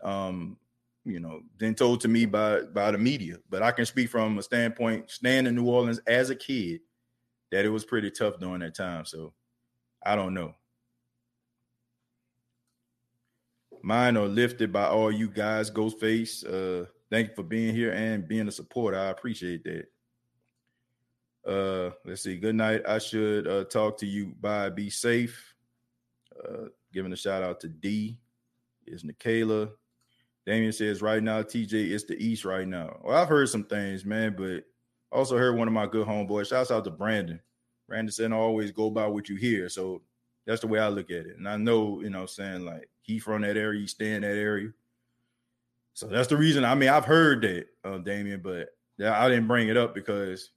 um, 0.02 0.58
you 1.04 1.20
know, 1.20 1.42
been 1.58 1.74
told 1.74 2.00
to 2.02 2.08
me 2.08 2.26
by 2.26 2.62
by 2.62 2.90
the 2.90 2.98
media. 2.98 3.38
But 3.48 3.62
I 3.62 3.72
can 3.72 3.86
speak 3.86 4.10
from 4.10 4.38
a 4.38 4.42
standpoint, 4.42 5.10
staying 5.10 5.46
in 5.46 5.56
New 5.56 5.66
Orleans 5.66 6.00
as 6.06 6.30
a 6.30 6.36
kid 6.36 6.80
that 7.50 7.64
it 7.64 7.70
was 7.70 7.84
pretty 7.84 8.10
tough 8.10 8.38
during 8.38 8.60
that 8.60 8.74
time. 8.76 9.04
So 9.04 9.34
I 10.04 10.16
don't 10.16 10.34
know. 10.34 10.54
Mine 13.82 14.16
are 14.16 14.26
lifted 14.28 14.72
by 14.72 14.86
all 14.86 15.10
you 15.10 15.28
guys. 15.28 15.70
Ghostface, 15.70 16.44
uh, 16.46 16.86
thank 17.10 17.28
you 17.28 17.34
for 17.34 17.42
being 17.42 17.74
here 17.74 17.92
and 17.92 18.26
being 18.26 18.48
a 18.48 18.52
supporter. 18.52 18.98
I 18.98 19.10
appreciate 19.10 19.64
that. 19.64 19.86
Uh, 21.46 21.90
let's 22.04 22.22
see. 22.22 22.36
Good 22.36 22.54
night. 22.54 22.82
I 22.86 22.98
should 22.98 23.46
uh, 23.46 23.64
talk 23.64 23.98
to 23.98 24.06
you. 24.06 24.34
Bye. 24.40 24.70
Be 24.70 24.90
safe. 24.90 25.54
Uh, 26.42 26.66
giving 26.92 27.12
a 27.12 27.16
shout 27.16 27.42
out 27.42 27.60
to 27.60 27.68
D. 27.68 28.18
Is 28.86 29.04
Nikayla. 29.04 29.70
Damien 30.46 30.72
says 30.72 31.02
right 31.02 31.22
now, 31.22 31.42
TJ, 31.42 31.90
it's 31.90 32.04
the 32.04 32.16
East 32.16 32.44
right 32.44 32.66
now. 32.66 32.98
Well, 33.04 33.16
I've 33.16 33.28
heard 33.28 33.48
some 33.48 33.64
things, 33.64 34.04
man, 34.04 34.34
but 34.36 34.64
also 35.12 35.36
heard 35.36 35.56
one 35.56 35.68
of 35.68 35.74
my 35.74 35.86
good 35.86 36.06
homeboys. 36.06 36.48
Shouts 36.48 36.70
out 36.70 36.84
to 36.84 36.90
Brandon. 36.90 37.40
Brandon 37.86 38.10
said, 38.10 38.32
always 38.32 38.70
go 38.70 38.90
by 38.90 39.06
what 39.06 39.28
you 39.28 39.36
hear. 39.36 39.68
So 39.68 40.02
that's 40.46 40.60
the 40.60 40.66
way 40.66 40.78
I 40.78 40.88
look 40.88 41.10
at 41.10 41.26
it. 41.26 41.36
And 41.36 41.48
I 41.48 41.56
know, 41.56 42.00
you 42.00 42.10
know, 42.10 42.26
saying 42.26 42.64
like 42.64 42.88
he 43.02 43.18
from 43.18 43.42
that 43.42 43.56
area, 43.56 43.80
he 43.80 43.86
stay 43.86 44.14
in 44.14 44.22
that 44.22 44.36
area. 44.36 44.70
So 45.94 46.06
that's 46.06 46.28
the 46.28 46.36
reason. 46.36 46.64
I 46.64 46.74
mean, 46.74 46.88
I've 46.88 47.04
heard 47.04 47.42
that, 47.42 47.66
uh, 47.84 47.98
Damien, 47.98 48.40
but 48.42 48.68
I 49.04 49.28
didn't 49.28 49.48
bring 49.48 49.68
it 49.68 49.76
up 49.76 49.94
because 49.94 50.50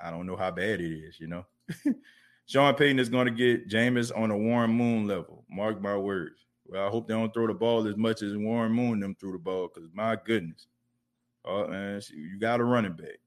I 0.00 0.10
don't 0.10 0.26
know 0.26 0.36
how 0.36 0.50
bad 0.50 0.80
it 0.80 0.92
is, 0.92 1.20
you 1.20 1.26
know. 1.26 1.46
Sean 2.46 2.74
Payton 2.74 2.98
is 2.98 3.08
going 3.08 3.26
to 3.26 3.32
get 3.32 3.68
Jameis 3.68 4.16
on 4.16 4.30
a 4.30 4.36
Warren 4.36 4.70
Moon 4.70 5.06
level. 5.06 5.44
Mark 5.50 5.80
my 5.80 5.96
words. 5.96 6.46
Well, 6.66 6.86
I 6.86 6.90
hope 6.90 7.08
they 7.08 7.14
don't 7.14 7.32
throw 7.32 7.46
the 7.46 7.54
ball 7.54 7.86
as 7.86 7.96
much 7.96 8.22
as 8.22 8.36
Warren 8.36 8.72
Moon 8.72 9.00
them 9.00 9.16
threw 9.18 9.32
the 9.32 9.38
ball 9.38 9.68
because 9.72 9.88
my 9.92 10.16
goodness, 10.24 10.66
oh 11.44 11.68
man, 11.68 12.00
you 12.12 12.38
got 12.38 12.60
a 12.60 12.64
running 12.64 12.92
back. 12.92 13.18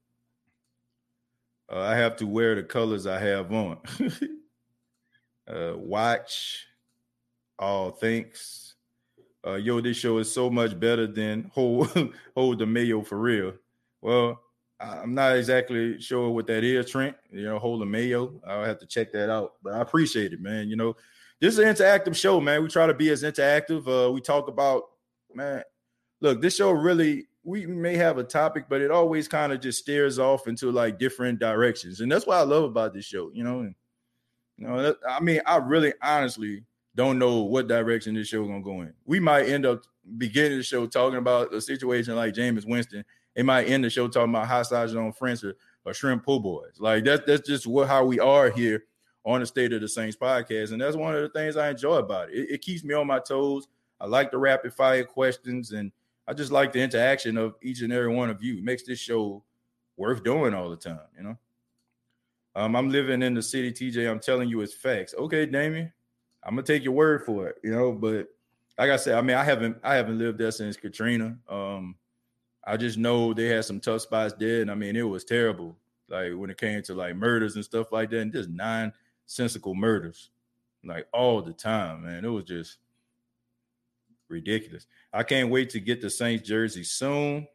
Uh, 1.70 1.80
I 1.80 1.94
have 1.96 2.16
to 2.16 2.26
wear 2.26 2.54
the 2.54 2.62
colors 2.62 3.06
I 3.06 3.18
have 3.18 3.52
on. 3.52 3.78
uh, 5.48 5.72
watch. 5.76 6.66
All 7.58 7.90
thanks. 7.90 8.69
Uh, 9.46 9.54
yo, 9.54 9.80
this 9.80 9.96
show 9.96 10.18
is 10.18 10.32
so 10.32 10.50
much 10.50 10.78
better 10.78 11.06
than 11.06 11.50
hold 11.54 11.88
hold 12.34 12.58
the 12.58 12.66
mayo 12.66 13.02
for 13.02 13.18
real. 13.18 13.54
Well, 14.02 14.40
I'm 14.80 15.14
not 15.14 15.36
exactly 15.36 16.00
sure 16.00 16.30
what 16.30 16.46
that 16.46 16.64
is, 16.64 16.90
Trent. 16.90 17.16
You 17.30 17.44
know, 17.44 17.58
hold 17.58 17.82
the 17.82 17.86
mayo. 17.86 18.40
I'll 18.46 18.64
have 18.64 18.78
to 18.78 18.86
check 18.86 19.12
that 19.12 19.30
out. 19.30 19.54
But 19.62 19.74
I 19.74 19.80
appreciate 19.80 20.32
it, 20.32 20.40
man. 20.40 20.68
You 20.68 20.76
know, 20.76 20.96
this 21.40 21.54
is 21.54 21.58
an 21.58 21.74
interactive 21.74 22.16
show, 22.16 22.40
man. 22.40 22.62
We 22.62 22.68
try 22.68 22.86
to 22.86 22.94
be 22.94 23.10
as 23.10 23.22
interactive. 23.22 23.86
Uh, 23.86 24.12
we 24.12 24.20
talk 24.20 24.48
about, 24.48 24.84
man. 25.34 25.62
Look, 26.20 26.40
this 26.40 26.56
show 26.56 26.70
really 26.70 27.26
we 27.42 27.66
may 27.66 27.96
have 27.96 28.18
a 28.18 28.24
topic, 28.24 28.66
but 28.68 28.80
it 28.80 28.90
always 28.90 29.26
kind 29.26 29.52
of 29.52 29.60
just 29.60 29.78
steers 29.80 30.18
off 30.18 30.46
into 30.48 30.70
like 30.70 30.98
different 30.98 31.38
directions, 31.38 32.00
and 32.00 32.10
that's 32.10 32.26
what 32.26 32.36
I 32.36 32.42
love 32.42 32.64
about 32.64 32.94
this 32.94 33.04
show. 33.06 33.30
You 33.32 33.44
know, 33.44 33.60
and, 33.60 33.74
you 34.58 34.66
know, 34.66 34.94
I 35.08 35.20
mean, 35.20 35.40
I 35.46 35.56
really 35.56 35.94
honestly 36.02 36.64
don't 36.94 37.18
know 37.18 37.40
what 37.40 37.68
direction 37.68 38.14
this 38.14 38.28
show 38.28 38.42
is 38.42 38.48
gonna 38.48 38.62
go 38.62 38.82
in. 38.82 38.92
We 39.04 39.20
might 39.20 39.48
end 39.48 39.66
up 39.66 39.84
beginning 40.18 40.58
the 40.58 40.64
show 40.64 40.86
talking 40.86 41.18
about 41.18 41.54
a 41.54 41.60
situation 41.60 42.16
like 42.16 42.34
Jameis 42.34 42.66
Winston. 42.66 43.04
It 43.34 43.44
might 43.44 43.68
end 43.68 43.84
the 43.84 43.90
show 43.90 44.08
talking 44.08 44.34
about 44.34 44.48
hot 44.48 44.66
sausage 44.66 44.96
on 44.96 45.12
French 45.12 45.44
or, 45.44 45.54
or 45.84 45.94
shrimp 45.94 46.24
po' 46.24 46.40
boys. 46.40 46.74
Like 46.78 47.04
that's 47.04 47.24
that's 47.26 47.46
just 47.46 47.66
what 47.66 47.88
how 47.88 48.04
we 48.04 48.18
are 48.18 48.50
here 48.50 48.84
on 49.24 49.40
the 49.40 49.46
State 49.46 49.72
of 49.72 49.80
the 49.80 49.88
Saints 49.88 50.16
podcast, 50.16 50.72
and 50.72 50.80
that's 50.80 50.96
one 50.96 51.14
of 51.14 51.22
the 51.22 51.28
things 51.28 51.56
I 51.56 51.70
enjoy 51.70 51.96
about 51.96 52.30
it. 52.30 52.36
It, 52.36 52.50
it 52.54 52.62
keeps 52.62 52.82
me 52.84 52.94
on 52.94 53.06
my 53.06 53.18
toes. 53.18 53.68
I 54.00 54.06
like 54.06 54.30
the 54.30 54.38
rapid 54.38 54.72
fire 54.72 55.04
questions 55.04 55.72
and 55.72 55.92
I 56.26 56.32
just 56.32 56.52
like 56.52 56.72
the 56.72 56.80
interaction 56.80 57.36
of 57.36 57.56
each 57.60 57.82
and 57.82 57.92
every 57.92 58.14
one 58.14 58.30
of 58.30 58.42
you. 58.42 58.58
It 58.58 58.64
makes 58.64 58.84
this 58.84 58.98
show 58.98 59.42
worth 59.96 60.22
doing 60.22 60.54
all 60.54 60.70
the 60.70 60.76
time, 60.76 61.00
you 61.16 61.24
know. 61.24 61.36
Um, 62.54 62.74
I'm 62.74 62.88
living 62.88 63.22
in 63.22 63.34
the 63.34 63.42
city, 63.42 63.72
TJ. 63.72 64.10
I'm 64.10 64.20
telling 64.20 64.48
you 64.48 64.60
it's 64.60 64.72
facts. 64.72 65.14
Okay, 65.16 65.44
Damien. 65.46 65.92
I'm 66.42 66.54
gonna 66.54 66.66
take 66.66 66.84
your 66.84 66.92
word 66.94 67.24
for 67.24 67.48
it, 67.48 67.56
you 67.62 67.70
know. 67.70 67.92
But 67.92 68.28
like 68.78 68.90
I 68.90 68.96
said, 68.96 69.14
I 69.14 69.20
mean, 69.20 69.36
I 69.36 69.44
haven't 69.44 69.78
I 69.82 69.94
haven't 69.94 70.18
lived 70.18 70.38
there 70.38 70.50
since 70.50 70.76
Katrina. 70.76 71.36
Um, 71.48 71.96
I 72.64 72.76
just 72.76 72.98
know 72.98 73.34
they 73.34 73.46
had 73.46 73.64
some 73.64 73.80
tough 73.80 74.02
spots 74.02 74.34
there, 74.38 74.62
and 74.62 74.70
I 74.70 74.74
mean, 74.74 74.96
it 74.96 75.02
was 75.02 75.24
terrible. 75.24 75.76
Like 76.08 76.32
when 76.32 76.50
it 76.50 76.58
came 76.58 76.82
to 76.84 76.94
like 76.94 77.14
murders 77.16 77.54
and 77.56 77.64
stuff 77.64 77.92
like 77.92 78.10
that, 78.10 78.20
and 78.20 78.32
just 78.32 78.48
nonsensical 78.48 79.74
murders, 79.74 80.30
like 80.84 81.06
all 81.12 81.42
the 81.42 81.52
time, 81.52 82.04
man. 82.04 82.24
It 82.24 82.28
was 82.28 82.44
just 82.44 82.78
ridiculous. 84.28 84.86
I 85.12 85.22
can't 85.22 85.50
wait 85.50 85.70
to 85.70 85.80
get 85.80 86.00
the 86.00 86.10
Saints 86.10 86.46
jersey 86.46 86.84
soon. 86.84 87.46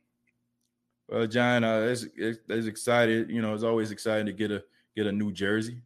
Well, 1.08 1.28
John, 1.28 1.64
uh, 1.64 1.82
it's, 1.82 2.06
it's 2.16 2.68
excited. 2.68 3.30
You 3.30 3.42
know, 3.42 3.54
it's 3.54 3.64
always 3.64 3.92
exciting 3.92 4.26
to 4.26 4.34
get 4.34 4.52
a 4.52 4.64
get 4.96 5.08
a 5.08 5.12
new 5.12 5.32
jersey. 5.32 5.82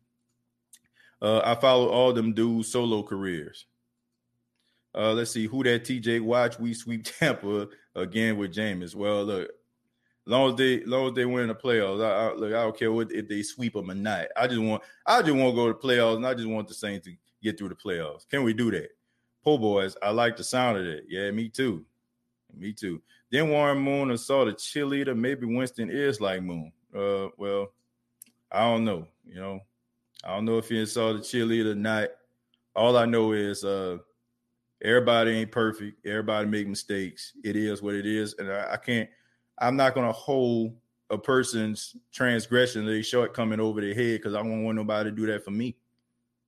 Uh, 1.22 1.42
I 1.44 1.56
follow 1.56 1.90
all 1.90 2.14
them 2.14 2.34
dudes' 2.34 2.72
solo 2.72 3.04
careers. 3.04 3.66
Uh, 4.96 5.14
let's 5.14 5.32
see 5.32 5.48
who 5.48 5.64
that 5.64 5.84
TJ 5.84 6.22
watch. 6.22 6.60
We 6.60 6.74
sweep 6.74 7.04
Tampa 7.20 7.68
again 7.96 8.38
with 8.38 8.54
Jameis. 8.54 8.96
Well, 8.96 9.24
look, 9.24 9.52
long 10.26 10.52
as 10.52 10.56
they 10.56 10.84
long 10.86 11.10
as 11.10 11.14
they 11.14 11.26
win 11.26 11.48
the 11.48 11.56
playoffs, 11.56 12.04
I, 12.04 12.28
I, 12.28 12.34
look, 12.34 12.54
I 12.54 12.64
don't 12.64 12.78
care 12.78 12.92
what 12.92 13.12
if 13.12 13.28
they 13.28 13.44
sweep 13.44 13.74
them 13.74 13.92
or 13.92 13.96
not. 13.96 14.28
I 14.36 14.48
just 14.48 14.62
want 14.62 14.84
I 15.06 15.22
just 15.22 15.34
want 15.34 15.52
to 15.52 15.56
go 15.56 15.68
to 15.68 15.74
the 15.74 15.80
playoffs, 15.80 16.18
and 16.18 16.28
I 16.28 16.34
just 16.34 16.48
want 16.48 16.68
the 16.68 16.74
Saints 16.74 17.06
to 17.06 17.16
get 17.44 17.58
through 17.58 17.70
the 17.70 17.76
playoffs. 17.76 18.28
Can 18.28 18.44
we 18.44 18.54
do 18.54 18.72
that? 18.72 18.90
Po' 19.44 19.58
boys, 19.58 19.96
I 20.02 20.10
like 20.12 20.38
the 20.38 20.44
sound 20.44 20.78
of 20.78 20.86
that. 20.86 21.04
Yeah, 21.08 21.32
me 21.32 21.50
too. 21.50 21.86
Me 22.58 22.74
too. 22.74 23.02
Then 23.32 23.50
Warren 23.50 23.78
Moon 23.78 24.18
saw 24.18 24.44
the 24.44 24.54
cheerleader. 24.54 25.16
Maybe 25.16 25.46
Winston 25.46 25.90
is 25.90 26.20
like 26.20 26.42
Moon. 26.42 26.72
Uh, 26.96 27.28
well, 27.38 27.72
I 28.52 28.62
don't 28.62 28.84
know. 28.84 29.08
You 29.26 29.36
know, 29.36 29.60
I 30.24 30.36
don't 30.36 30.46
know 30.46 30.58
if 30.58 30.70
he 30.70 30.86
saw 30.86 31.14
the 31.14 31.20
cheerleader 31.20 31.72
or 31.72 31.76
not. 31.76 32.10
All 32.76 32.98
I 32.98 33.06
know 33.06 33.32
is 33.34 33.64
uh 33.64 33.98
everybody 34.84 35.32
ain't 35.32 35.52
perfect. 35.52 36.06
Everybody 36.06 36.48
make 36.48 36.68
mistakes. 36.68 37.34
It 37.44 37.56
is 37.56 37.82
what 37.82 37.96
it 37.96 38.06
is. 38.06 38.36
And 38.40 38.52
I, 38.52 38.74
I 38.74 38.78
can't, 38.78 39.10
I'm 39.58 39.76
not 39.76 39.96
gonna 39.96 40.12
hold 40.12 40.76
a 41.10 41.18
person's 41.18 41.96
transgression, 42.12 42.86
they 42.86 43.02
shortcoming 43.02 43.60
over 43.60 43.82
their 43.82 43.96
head 43.96 44.20
because 44.20 44.36
I 44.36 44.44
don't 44.44 44.64
want 44.64 44.78
nobody 44.78 45.10
to 45.10 45.16
do 45.16 45.26
that 45.28 45.44
for 45.44 45.52
me. 45.52 45.76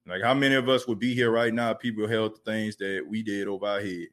Like, 0.08 0.24
how 0.24 0.34
many 0.34 0.56
of 0.56 0.68
us 0.68 0.88
would 0.88 1.00
be 1.00 1.14
here 1.14 1.32
right 1.32 1.54
now? 1.54 1.74
People 1.74 2.08
held 2.08 2.36
the 2.36 2.52
things 2.52 2.76
that 2.78 3.06
we 3.08 3.24
did 3.24 3.48
over 3.48 3.66
our 3.66 3.82
head. 3.82 4.08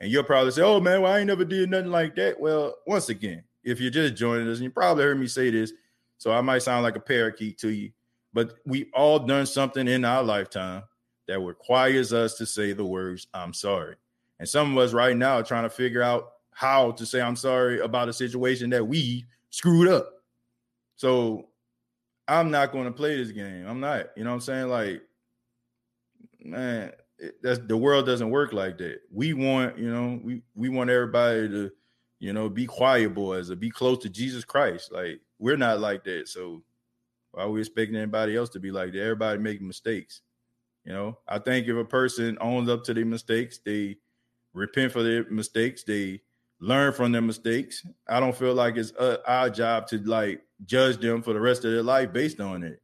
And 0.00 0.10
you'll 0.10 0.24
probably 0.24 0.50
say, 0.50 0.62
Oh 0.62 0.80
man, 0.80 1.02
well, 1.02 1.12
I 1.12 1.18
ain't 1.18 1.28
never 1.28 1.44
did 1.44 1.70
nothing 1.70 1.90
like 1.90 2.14
that. 2.16 2.38
Well, 2.38 2.76
once 2.86 3.08
again, 3.08 3.44
if 3.62 3.80
you're 3.80 3.90
just 3.90 4.14
joining 4.14 4.48
us, 4.48 4.58
and 4.58 4.64
you 4.64 4.70
probably 4.70 5.04
heard 5.04 5.18
me 5.18 5.26
say 5.26 5.50
this, 5.50 5.72
so 6.18 6.32
I 6.32 6.40
might 6.40 6.62
sound 6.62 6.82
like 6.82 6.96
a 6.96 7.00
parakeet 7.00 7.58
to 7.58 7.68
you, 7.68 7.90
but 8.34 8.54
we 8.66 8.90
all 8.92 9.20
done 9.20 9.46
something 9.46 9.88
in 9.88 10.04
our 10.04 10.22
lifetime 10.22 10.82
that 11.28 11.40
requires 11.40 12.12
us 12.12 12.34
to 12.34 12.44
say 12.44 12.72
the 12.72 12.84
words, 12.84 13.28
I'm 13.32 13.54
sorry. 13.54 13.94
And 14.40 14.48
some 14.48 14.76
of 14.76 14.84
us 14.84 14.92
right 14.92 15.16
now 15.16 15.38
are 15.38 15.44
trying 15.44 15.62
to 15.62 15.70
figure 15.70 16.02
out 16.02 16.32
how 16.50 16.90
to 16.92 17.06
say 17.06 17.20
I'm 17.20 17.36
sorry 17.36 17.80
about 17.80 18.08
a 18.08 18.12
situation 18.12 18.70
that 18.70 18.86
we 18.86 19.24
screwed 19.50 19.88
up. 19.88 20.10
So 20.96 21.48
I'm 22.28 22.50
not 22.50 22.72
going 22.72 22.84
to 22.84 22.92
play 22.92 23.16
this 23.16 23.32
game. 23.32 23.66
I'm 23.66 23.80
not. 23.80 24.06
You 24.16 24.24
know 24.24 24.30
what 24.30 24.34
I'm 24.34 24.40
saying? 24.40 24.68
Like, 24.68 25.02
man, 26.40 26.92
it, 27.18 27.36
that's 27.42 27.60
the 27.60 27.76
world 27.76 28.06
doesn't 28.06 28.30
work 28.30 28.52
like 28.52 28.78
that. 28.78 29.00
We 29.12 29.32
want, 29.32 29.78
you 29.78 29.90
know, 29.90 30.20
we 30.22 30.42
we 30.54 30.68
want 30.68 30.90
everybody 30.90 31.48
to, 31.48 31.70
you 32.18 32.32
know, 32.32 32.48
be 32.48 32.66
quiet 32.66 33.14
boys 33.14 33.50
or 33.50 33.56
be 33.56 33.70
close 33.70 33.98
to 33.98 34.08
Jesus 34.08 34.44
Christ. 34.44 34.92
Like, 34.92 35.20
we're 35.38 35.56
not 35.56 35.80
like 35.80 36.04
that. 36.04 36.28
So 36.28 36.62
why 37.34 37.42
are 37.42 37.50
we 37.50 37.60
expecting 37.60 37.96
anybody 37.96 38.36
else 38.36 38.48
to 38.50 38.60
be 38.60 38.70
like 38.70 38.92
that? 38.92 39.00
Everybody 39.00 39.38
making 39.40 39.66
mistakes. 39.66 40.20
You 40.84 40.92
know, 40.92 41.18
I 41.26 41.40
think 41.40 41.66
if 41.66 41.76
a 41.76 41.84
person 41.84 42.38
owns 42.40 42.68
up 42.68 42.84
to 42.84 42.94
their 42.94 43.04
mistakes, 43.04 43.58
they 43.58 43.96
repent 44.52 44.92
for 44.92 45.02
their 45.02 45.28
mistakes, 45.30 45.82
they 45.82 46.20
learn 46.60 46.92
from 46.92 47.10
their 47.10 47.22
mistakes. 47.22 47.84
I 48.06 48.20
don't 48.20 48.36
feel 48.36 48.54
like 48.54 48.76
it's 48.76 48.92
uh, 48.92 49.16
our 49.26 49.50
job 49.50 49.88
to 49.88 49.98
like 49.98 50.42
judge 50.64 50.98
them 50.98 51.22
for 51.22 51.32
the 51.32 51.40
rest 51.40 51.64
of 51.64 51.72
their 51.72 51.82
life 51.82 52.12
based 52.12 52.40
on 52.40 52.62
it. 52.62 52.80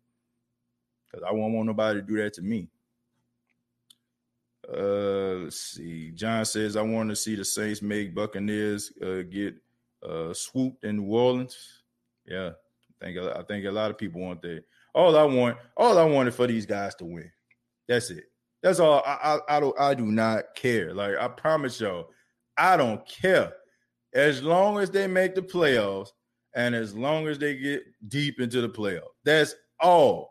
Because 1.07 1.25
I 1.29 1.33
won't 1.33 1.55
want 1.55 1.67
nobody 1.67 2.01
to 2.01 2.07
do 2.07 2.17
that 2.17 2.35
to 2.35 2.43
me. 2.43 2.69
Uh, 4.69 5.45
let's 5.45 5.61
see. 5.61 6.11
John 6.11 6.45
says, 6.45 6.77
I 6.77 6.83
want 6.83 7.11
to 7.11 7.17
see 7.17 7.37
the 7.37 7.45
Saints 7.45 7.83
make 7.83 8.15
Buccaneers 8.15 8.93
uh, 9.01 9.23
get 9.31 9.55
uh, 10.03 10.33
swooped 10.33 10.85
in 10.85 10.97
New 10.97 11.13
Orleans. 11.13 11.57
Yeah, 12.27 12.51
I 13.01 13.07
think 13.07 13.19
I 13.19 13.43
think 13.43 13.67
a 13.67 13.71
lot 13.71 13.91
of 13.91 13.99
people 13.99 14.21
want 14.21 14.43
that. 14.43 14.65
All 14.95 15.17
I 15.17 15.25
want, 15.25 15.57
all 15.77 15.99
I 15.99 16.05
wanted 16.05 16.35
for 16.35 16.47
these 16.47 16.67
guys 16.67 16.95
to 16.97 17.05
win. 17.05 17.31
That's 17.89 18.11
it. 18.11 18.25
That's 18.63 18.81
all. 18.81 19.03
I, 19.07 19.39
I, 19.49 19.57
I 19.57 19.61
don't. 19.61 19.81
I 19.81 19.95
do 19.95 20.07
not 20.07 20.55
care. 20.55 20.93
Like 20.95 21.17
I 21.17 21.29
promise 21.29 21.81
y'all, 21.81 22.09
I 22.57 22.77
don't 22.77 23.07
care. 23.07 23.53
As 24.13 24.43
long 24.43 24.79
as 24.79 24.91
they 24.91 25.07
make 25.07 25.35
the 25.35 25.43
playoffs, 25.43 26.09
and 26.55 26.75
as 26.75 26.95
long 26.95 27.29
as 27.29 27.39
they 27.39 27.57
get 27.57 27.83
deep 28.09 28.41
into 28.41 28.61
the 28.61 28.69
playoffs, 28.69 29.15
that's 29.25 29.55
all 29.79 30.31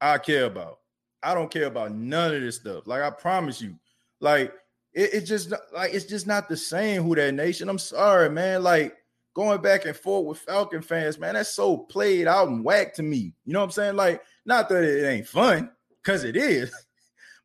I 0.00 0.18
care 0.18 0.44
about. 0.44 0.78
I 1.22 1.34
don't 1.34 1.50
care 1.50 1.66
about 1.66 1.92
none 1.92 2.34
of 2.34 2.40
this 2.40 2.56
stuff. 2.56 2.86
Like 2.86 3.02
I 3.02 3.10
promise 3.10 3.60
you, 3.60 3.74
like 4.20 4.52
it, 4.92 5.14
it 5.14 5.20
just 5.22 5.52
like 5.72 5.92
it's 5.94 6.04
just 6.04 6.26
not 6.26 6.48
the 6.48 6.56
same. 6.56 7.02
Who 7.02 7.14
that 7.16 7.34
nation? 7.34 7.68
I'm 7.68 7.78
sorry, 7.78 8.30
man. 8.30 8.62
Like 8.62 8.94
going 9.38 9.60
back 9.60 9.84
and 9.84 9.96
forth 9.96 10.26
with 10.26 10.38
Falcon 10.40 10.82
fans, 10.82 11.16
man, 11.16 11.34
that's 11.34 11.54
so 11.54 11.78
played 11.78 12.26
out 12.26 12.48
and 12.48 12.64
whack 12.64 12.92
to 12.92 13.04
me. 13.04 13.32
You 13.44 13.52
know 13.52 13.60
what 13.60 13.66
I'm 13.66 13.70
saying? 13.70 13.94
Like, 13.94 14.20
not 14.44 14.68
that 14.68 14.82
it 14.82 15.06
ain't 15.06 15.28
fun, 15.28 15.70
because 16.02 16.24
it 16.24 16.36
is. 16.36 16.74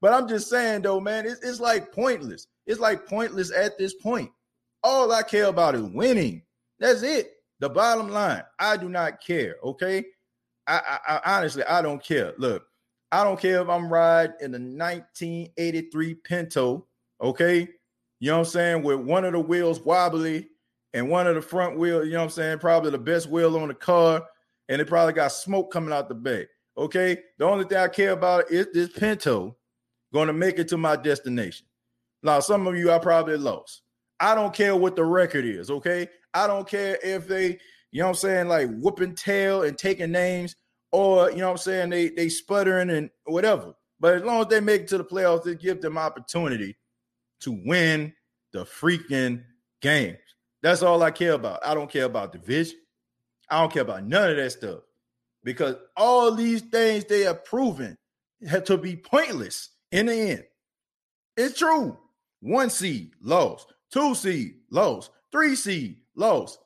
But 0.01 0.11
I'm 0.11 0.27
just 0.27 0.49
saying 0.49 0.81
though, 0.81 0.99
man, 0.99 1.25
it's, 1.25 1.41
it's 1.45 1.61
like 1.61 1.93
pointless. 1.93 2.47
It's 2.67 2.81
like 2.81 3.07
pointless 3.07 3.53
at 3.53 3.77
this 3.77 3.93
point. 3.93 4.29
All 4.83 5.09
I 5.13 5.23
care 5.23 5.45
about 5.45 5.75
is 5.75 5.83
winning. 5.83 6.41
That's 6.77 7.03
it. 7.03 7.35
The 7.61 7.69
bottom 7.69 8.09
line. 8.09 8.43
I 8.59 8.75
do 8.75 8.89
not 8.89 9.23
care. 9.23 9.55
Okay. 9.63 10.03
I, 10.67 10.99
I, 11.07 11.13
I 11.15 11.37
honestly 11.37 11.63
I 11.63 11.81
don't 11.81 12.03
care. 12.03 12.33
Look, 12.37 12.65
I 13.13 13.23
don't 13.23 13.39
care 13.39 13.61
if 13.61 13.69
I'm 13.69 13.87
riding 13.87 14.35
in 14.41 14.51
the 14.51 14.59
1983 14.59 16.15
Pinto. 16.15 16.85
Okay. 17.21 17.69
You 18.19 18.31
know 18.31 18.39
what 18.39 18.47
I'm 18.47 18.51
saying? 18.51 18.83
With 18.83 18.99
one 18.99 19.23
of 19.23 19.31
the 19.31 19.39
wheels 19.39 19.79
wobbly 19.79 20.49
and 20.93 21.09
one 21.09 21.27
of 21.27 21.35
the 21.35 21.41
front 21.41 21.77
wheels, 21.77 22.05
you 22.05 22.13
know 22.13 22.19
what 22.19 22.25
I'm 22.25 22.29
saying? 22.29 22.59
Probably 22.59 22.91
the 22.91 22.97
best 22.97 23.27
wheel 23.29 23.57
on 23.57 23.67
the 23.67 23.73
car, 23.73 24.23
and 24.69 24.81
it 24.81 24.87
probably 24.87 25.13
got 25.13 25.31
smoke 25.31 25.71
coming 25.71 25.93
out 25.93 26.09
the 26.09 26.15
back. 26.15 26.47
Okay. 26.77 27.17
The 27.37 27.45
only 27.45 27.65
thing 27.65 27.77
I 27.77 27.87
care 27.87 28.11
about 28.11 28.51
is 28.51 28.67
this 28.73 28.89
Pinto 28.89 29.57
going 30.13 30.27
to 30.27 30.33
make 30.33 30.59
it 30.59 30.67
to 30.69 30.77
my 30.77 30.95
destination. 30.95 31.65
Now, 32.21 32.39
some 32.39 32.67
of 32.67 32.77
you 32.77 32.91
I 32.91 32.99
probably 32.99 33.37
lost. 33.37 33.81
I 34.19 34.35
don't 34.35 34.53
care 34.53 34.75
what 34.75 34.95
the 34.95 35.03
record 35.03 35.45
is, 35.45 35.69
okay? 35.69 36.07
I 36.33 36.47
don't 36.47 36.67
care 36.67 36.97
if 37.03 37.27
they, 37.27 37.59
you 37.91 37.99
know 37.99 38.05
what 38.05 38.09
I'm 38.11 38.15
saying, 38.15 38.47
like 38.47 38.69
whooping 38.77 39.15
tail 39.15 39.63
and 39.63 39.77
taking 39.77 40.11
names, 40.11 40.55
or 40.91 41.29
you 41.31 41.37
know 41.37 41.47
what 41.47 41.51
I'm 41.53 41.57
saying, 41.57 41.89
they 41.89 42.09
they 42.09 42.29
sputtering 42.29 42.91
and 42.91 43.09
whatever. 43.25 43.73
But 43.99 44.15
as 44.15 44.23
long 44.23 44.41
as 44.41 44.47
they 44.47 44.59
make 44.61 44.81
it 44.83 44.87
to 44.89 44.97
the 44.97 45.03
playoffs, 45.03 45.43
they 45.43 45.55
give 45.55 45.81
them 45.81 45.97
opportunity 45.97 46.77
to 47.41 47.51
win 47.65 48.13
the 48.53 48.63
freaking 48.63 49.43
games. 49.81 50.17
That's 50.63 50.81
all 50.81 51.03
I 51.03 51.11
care 51.11 51.33
about. 51.33 51.59
I 51.63 51.73
don't 51.73 51.91
care 51.91 52.05
about 52.05 52.31
division. 52.31 52.79
I 53.49 53.59
don't 53.59 53.71
care 53.71 53.81
about 53.81 54.05
none 54.05 54.31
of 54.31 54.37
that 54.37 54.49
stuff 54.49 54.79
because 55.43 55.75
all 55.97 56.33
these 56.33 56.61
things 56.61 57.03
they 57.03 57.27
are 57.27 57.35
proven 57.35 57.97
have 58.47 58.63
to 58.63 58.77
be 58.77 58.95
pointless 58.95 59.71
in 59.91 60.05
the 60.05 60.15
end. 60.15 60.43
It's 61.35 61.59
true. 61.59 61.97
One 62.39 62.69
seed 62.69 63.11
lost, 63.21 63.73
two 63.91 64.15
seed 64.15 64.55
lost, 64.71 65.11
three 65.33 65.55
seed 65.55 65.97
lost, 66.15 66.59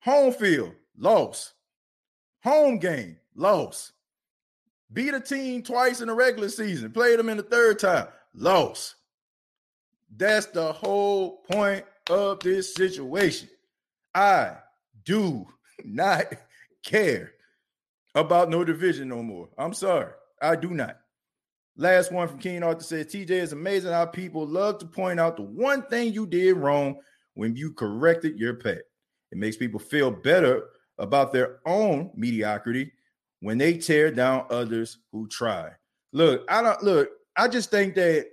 home 0.00 0.32
field 0.32 0.74
lost, 0.98 1.54
home 2.44 2.78
game 2.78 3.16
lost. 3.34 3.92
Beat 4.92 5.14
a 5.14 5.20
team 5.20 5.62
twice 5.62 6.02
in 6.02 6.08
the 6.08 6.14
regular 6.14 6.50
season, 6.50 6.92
played 6.92 7.18
them 7.18 7.30
in 7.30 7.38
the 7.38 7.42
third 7.42 7.78
time, 7.78 8.08
lost. 8.34 8.96
That's 10.14 10.46
the 10.46 10.72
whole 10.72 11.38
point 11.50 11.84
of 12.10 12.40
this 12.40 12.74
situation. 12.74 13.48
I 14.14 14.56
do 15.04 15.46
not 15.84 16.26
care 16.84 17.32
about 18.14 18.50
no 18.50 18.64
division 18.64 19.08
no 19.08 19.22
more. 19.22 19.48
I'm 19.56 19.72
sorry. 19.72 20.12
I 20.42 20.56
do 20.56 20.70
not. 20.70 20.96
Last 21.76 22.12
one 22.12 22.28
from 22.28 22.38
King 22.38 22.62
Arthur 22.62 22.82
says, 22.82 23.06
TJ 23.06 23.30
is 23.30 23.52
amazing 23.52 23.92
how 23.92 24.04
people 24.06 24.46
love 24.46 24.78
to 24.78 24.86
point 24.86 25.20
out 25.20 25.36
the 25.36 25.42
one 25.42 25.82
thing 25.82 26.12
you 26.12 26.26
did 26.26 26.56
wrong 26.56 26.96
when 27.34 27.56
you 27.56 27.72
corrected 27.72 28.38
your 28.38 28.54
pet. 28.54 28.82
It 29.32 29.38
makes 29.38 29.56
people 29.56 29.80
feel 29.80 30.10
better 30.10 30.64
about 30.98 31.32
their 31.32 31.60
own 31.64 32.10
mediocrity 32.14 32.92
when 33.40 33.56
they 33.56 33.78
tear 33.78 34.10
down 34.10 34.46
others 34.50 34.98
who 35.12 35.28
try. 35.28 35.70
Look, 36.12 36.44
I 36.50 36.60
don't 36.62 36.82
look, 36.82 37.08
I 37.36 37.48
just 37.48 37.70
think 37.70 37.94
that 37.94 38.26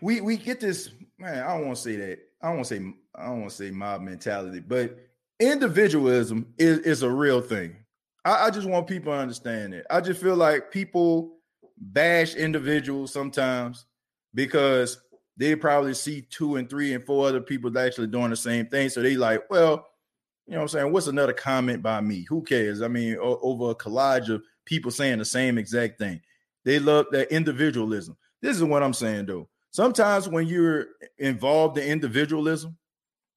we 0.00 0.20
we 0.20 0.36
get 0.36 0.60
this, 0.60 0.90
man, 1.18 1.42
I 1.42 1.56
don't 1.56 1.66
want 1.66 1.76
to 1.76 1.82
say 1.82 1.96
that. 1.96 2.18
I 2.42 2.48
don't 2.48 2.56
want 2.56 2.68
to 2.68 2.74
say 2.76 2.94
I 3.14 3.26
don't 3.26 3.40
want 3.40 3.50
to 3.50 3.56
say 3.56 3.70
mob 3.70 4.02
mentality, 4.02 4.60
but 4.60 4.98
individualism 5.40 6.52
is, 6.58 6.78
is 6.80 7.02
a 7.02 7.10
real 7.10 7.40
thing. 7.40 7.76
I, 8.24 8.46
I 8.46 8.50
just 8.50 8.68
want 8.68 8.86
people 8.86 9.12
to 9.12 9.18
understand 9.18 9.74
it. 9.74 9.86
I 9.90 10.00
just 10.00 10.20
feel 10.20 10.36
like 10.36 10.70
people 10.70 11.36
bash 11.78 12.34
individuals 12.34 13.12
sometimes 13.12 13.86
because 14.34 14.98
they 15.36 15.54
probably 15.54 15.94
see 15.94 16.22
two 16.22 16.56
and 16.56 16.68
three 16.68 16.94
and 16.94 17.04
four 17.04 17.28
other 17.28 17.40
people 17.40 17.76
actually 17.78 18.06
doing 18.06 18.30
the 18.30 18.36
same 18.36 18.66
thing. 18.66 18.88
So 18.88 19.02
they 19.02 19.16
like, 19.16 19.48
well, 19.50 19.86
you 20.46 20.52
know 20.52 20.58
what 20.58 20.62
I'm 20.62 20.68
saying? 20.68 20.92
What's 20.92 21.08
another 21.08 21.32
comment 21.32 21.82
by 21.82 22.00
me? 22.00 22.24
Who 22.28 22.42
cares? 22.42 22.80
I 22.80 22.88
mean, 22.88 23.16
o- 23.16 23.40
over 23.42 23.70
a 23.70 23.74
collage 23.74 24.28
of 24.28 24.42
people 24.64 24.90
saying 24.90 25.18
the 25.18 25.24
same 25.24 25.58
exact 25.58 25.98
thing. 25.98 26.20
They 26.64 26.78
love 26.78 27.06
that 27.12 27.32
individualism. 27.32 28.16
This 28.40 28.56
is 28.56 28.64
what 28.64 28.82
I'm 28.82 28.94
saying 28.94 29.26
though. 29.26 29.48
Sometimes 29.76 30.26
when 30.26 30.46
you're 30.46 30.86
involved 31.18 31.76
in 31.76 31.86
individualism, 31.86 32.78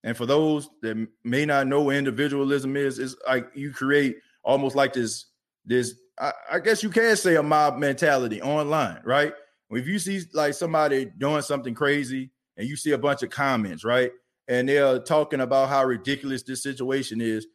and 0.06 0.16
for 0.16 0.26
those 0.26 0.70
that 0.82 1.06
may 1.22 1.46
not 1.46 1.68
know 1.68 1.82
what 1.82 1.98
individualism 1.98 2.78
is, 2.78 2.98
it's 2.98 3.14
like 3.28 3.50
you 3.56 3.74
create 3.74 4.16
almost 4.42 4.74
like 4.74 4.94
this 4.94 5.26
this 5.66 5.96
I, 6.18 6.32
I, 6.50 6.60
guess 6.60 6.82
you 6.82 6.92
can 6.92 7.18
say 7.18 7.36
a 7.36 7.44
mob 7.44 7.78
mentality 7.78 8.42
online, 8.42 9.02
right? 9.04 9.34
If 9.70 9.86
you 9.86 10.00
see 10.00 10.22
like 10.34 10.54
somebody 10.54 11.12
doing 11.18 11.42
something 11.42 11.74
crazy 11.74 12.32
and 12.56 12.66
you 12.66 12.78
see 12.78 12.92
a 12.92 12.98
bunch 12.98 13.22
of 13.22 13.32
comments, 13.32 13.84
right? 13.84 14.14
And 14.48 14.70
they're 14.70 15.00
talking 15.00 15.42
about 15.42 15.68
how 15.68 15.84
ridiculous 15.84 16.44
this 16.44 16.64
situation 16.64 17.20
is, 17.20 17.48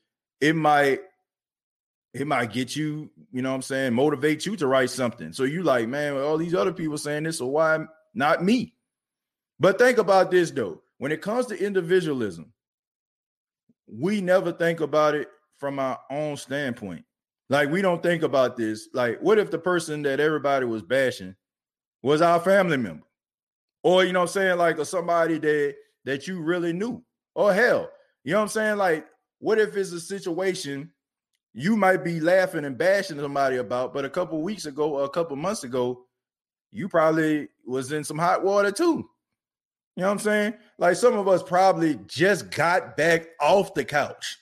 it 0.43 0.55
might 0.55 1.01
it 2.13 2.27
might 2.27 2.53
get 2.53 2.77
you, 2.77 3.11
you 3.33 3.41
know 3.41 3.49
what 3.49 3.57
I'm 3.57 3.63
saying, 3.63 3.95
motivate 3.95 4.45
you 4.45 4.57
to 4.57 4.67
write 4.67 4.91
something. 4.91 5.33
So 5.33 5.45
you 5.45 5.63
like, 5.63 5.89
man, 5.89 6.19
all 6.19 6.37
these 6.37 6.55
other 6.55 6.75
people 6.75 6.99
saying 6.99 7.23
this, 7.23 7.39
so 7.39 7.47
why 7.47 7.79
not 8.15 8.45
me? 8.45 8.74
But 9.61 9.79
think 9.79 9.99
about 9.99 10.31
this 10.31 10.51
though. 10.51 10.83
When 10.99 11.13
it 11.13 11.23
comes 11.23 11.47
to 11.47 11.65
individualism, 11.65 12.53
we 13.87 14.21
never 14.21 14.53
think 14.53 14.81
about 14.81 15.15
it 15.15 15.29
from 15.57 15.79
our 15.79 15.99
own 16.11 16.37
standpoint. 16.37 17.05
Like 17.49 17.71
we 17.71 17.83
don't 17.83 18.03
think 18.03 18.23
about 18.23 18.57
this. 18.57 18.89
Like, 18.93 19.19
what 19.21 19.39
if 19.39 19.51
the 19.51 19.59
person 19.59 20.03
that 20.03 20.21
everybody 20.21 20.67
was 20.67 20.83
bashing 20.83 21.35
was 22.03 22.23
our 22.23 22.41
family 22.41 22.77
member? 22.77 23.07
Or 23.83 24.05
you 24.05 24.13
know 24.13 24.23
I'm 24.23 24.29
saying, 24.29 24.57
like 24.59 24.79
or 24.79 24.85
somebody 24.85 25.39
that 25.39 25.75
that 26.05 26.27
you 26.27 26.41
really 26.41 26.73
knew. 26.73 27.03
Or 27.35 27.53
hell, 27.53 27.91
you 28.23 28.33
know 28.33 28.39
what 28.39 28.43
I'm 28.45 28.49
saying? 28.49 28.77
Like, 28.77 29.07
what 29.41 29.59
if 29.59 29.77
it's 29.77 29.93
a 29.93 30.01
situation 30.01 30.91
you 31.55 31.77
might 31.77 32.03
be 32.03 32.19
laughing 32.21 32.65
and 32.65 32.77
bashing 32.77 33.19
somebody 33.19 33.57
about, 33.57 33.95
but 33.95 34.05
a 34.05 34.11
couple 34.11 34.43
weeks 34.43 34.67
ago 34.67 34.97
or 34.97 35.05
a 35.05 35.09
couple 35.09 35.37
months 35.37 35.63
ago, 35.63 36.05
you 36.73 36.89
probably 36.89 37.49
was 37.65 37.93
in 37.93 38.03
some 38.03 38.19
hot 38.19 38.43
water 38.43 38.73
too. 38.73 39.09
You 39.97 40.03
know 40.03 40.09
what 40.09 40.13
I'm 40.15 40.19
saying? 40.19 40.55
Like 40.79 40.97
some 40.97 41.17
of 41.17 41.29
us 41.29 41.43
probably 41.43 41.99
just 42.07 42.51
got 42.51 42.97
back 42.97 43.29
off 43.41 43.75
the 43.75 43.85
couch 43.85 44.39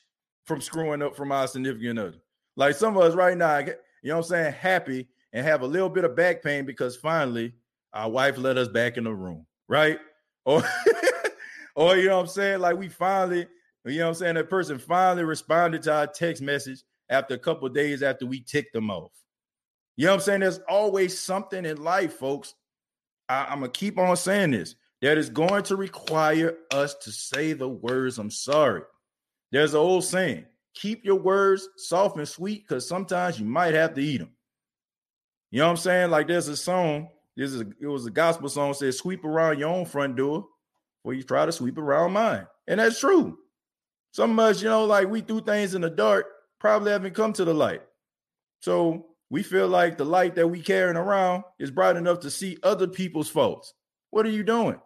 from 0.46 0.60
screwing 0.60 1.02
up 1.02 1.14
from 1.14 1.30
our 1.30 1.46
significant 1.46 1.98
other. 1.98 2.22
Like 2.56 2.74
some 2.74 2.96
of 2.96 3.02
us 3.02 3.14
right 3.14 3.36
now, 3.36 3.58
you 3.58 3.74
know 4.04 4.16
what 4.16 4.24
I'm 4.24 4.30
saying, 4.30 4.52
happy 4.54 5.08
and 5.32 5.46
have 5.46 5.62
a 5.62 5.66
little 5.66 5.88
bit 5.90 6.04
of 6.04 6.16
back 6.16 6.42
pain 6.42 6.64
because 6.64 6.96
finally 6.96 7.52
our 7.92 8.10
wife 8.10 8.38
let 8.38 8.56
us 8.56 8.68
back 8.68 8.96
in 8.96 9.04
the 9.04 9.14
room, 9.14 9.46
right? 9.68 9.98
Or 10.44 10.60
or 11.76 11.96
you 11.96 12.08
know 12.08 12.16
what 12.16 12.22
I'm 12.22 12.26
saying, 12.26 12.58
like 12.58 12.76
we 12.76 12.88
finally 12.88 13.46
You 13.84 13.98
know 13.98 14.06
what 14.06 14.08
I'm 14.08 14.14
saying? 14.16 14.34
That 14.34 14.50
person 14.50 14.76
finally 14.76 15.22
responded 15.22 15.82
to 15.82 15.94
our 15.94 16.06
text 16.08 16.42
message 16.42 16.82
after 17.10 17.34
a 17.34 17.38
couple 17.38 17.68
days 17.68 18.02
after 18.02 18.26
we 18.26 18.40
ticked 18.40 18.72
them 18.72 18.90
off. 18.90 19.12
You 19.96 20.06
know 20.06 20.12
what 20.12 20.16
I'm 20.16 20.20
saying? 20.22 20.40
There's 20.40 20.58
always 20.68 21.16
something 21.16 21.64
in 21.64 21.80
life, 21.80 22.14
folks. 22.14 22.56
I, 23.28 23.44
I'm 23.44 23.60
gonna 23.60 23.70
keep 23.70 23.98
on 23.98 24.16
saying 24.16 24.50
this 24.50 24.74
that 25.02 25.18
is 25.18 25.28
going 25.28 25.64
to 25.64 25.76
require 25.76 26.56
us 26.70 26.94
to 26.94 27.10
say 27.10 27.52
the 27.52 27.68
words, 27.68 28.18
I'm 28.18 28.30
sorry. 28.30 28.82
There's 29.50 29.74
an 29.74 29.80
old 29.80 30.04
saying 30.04 30.46
keep 30.74 31.04
your 31.04 31.16
words 31.16 31.68
soft 31.76 32.16
and 32.16 32.26
sweet 32.26 32.66
because 32.66 32.88
sometimes 32.88 33.38
you 33.38 33.44
might 33.44 33.74
have 33.74 33.92
to 33.94 34.00
eat 34.00 34.18
them. 34.18 34.30
You 35.50 35.58
know 35.58 35.66
what 35.66 35.72
I'm 35.72 35.76
saying? 35.76 36.10
Like 36.10 36.28
there's 36.28 36.48
a 36.48 36.56
song, 36.56 37.08
this 37.36 37.52
is 37.52 37.60
a, 37.60 37.66
it 37.80 37.86
was 37.86 38.06
a 38.06 38.10
gospel 38.10 38.48
song 38.48 38.72
says 38.72 38.96
sweep 38.96 39.24
around 39.24 39.58
your 39.58 39.68
own 39.68 39.84
front 39.84 40.16
door 40.16 40.46
before 41.02 41.14
you 41.14 41.22
try 41.22 41.44
to 41.44 41.52
sweep 41.52 41.76
around 41.76 42.12
mine. 42.12 42.46
And 42.66 42.80
that's 42.80 43.00
true. 43.00 43.36
Some 44.12 44.38
of 44.38 44.38
us, 44.38 44.62
you 44.62 44.68
know, 44.68 44.84
like 44.84 45.08
we 45.08 45.20
do 45.20 45.40
things 45.40 45.74
in 45.74 45.82
the 45.82 45.90
dark, 45.90 46.26
probably 46.58 46.92
haven't 46.92 47.14
come 47.14 47.32
to 47.34 47.44
the 47.44 47.52
light. 47.52 47.82
So 48.60 49.06
we 49.30 49.42
feel 49.42 49.68
like 49.68 49.98
the 49.98 50.04
light 50.04 50.36
that 50.36 50.48
we 50.48 50.62
carrying 50.62 50.96
around 50.96 51.44
is 51.58 51.70
bright 51.70 51.96
enough 51.96 52.20
to 52.20 52.30
see 52.30 52.56
other 52.62 52.86
people's 52.86 53.28
faults. 53.28 53.74
What 54.10 54.26
are 54.26 54.30
you 54.30 54.44
doing? 54.44 54.80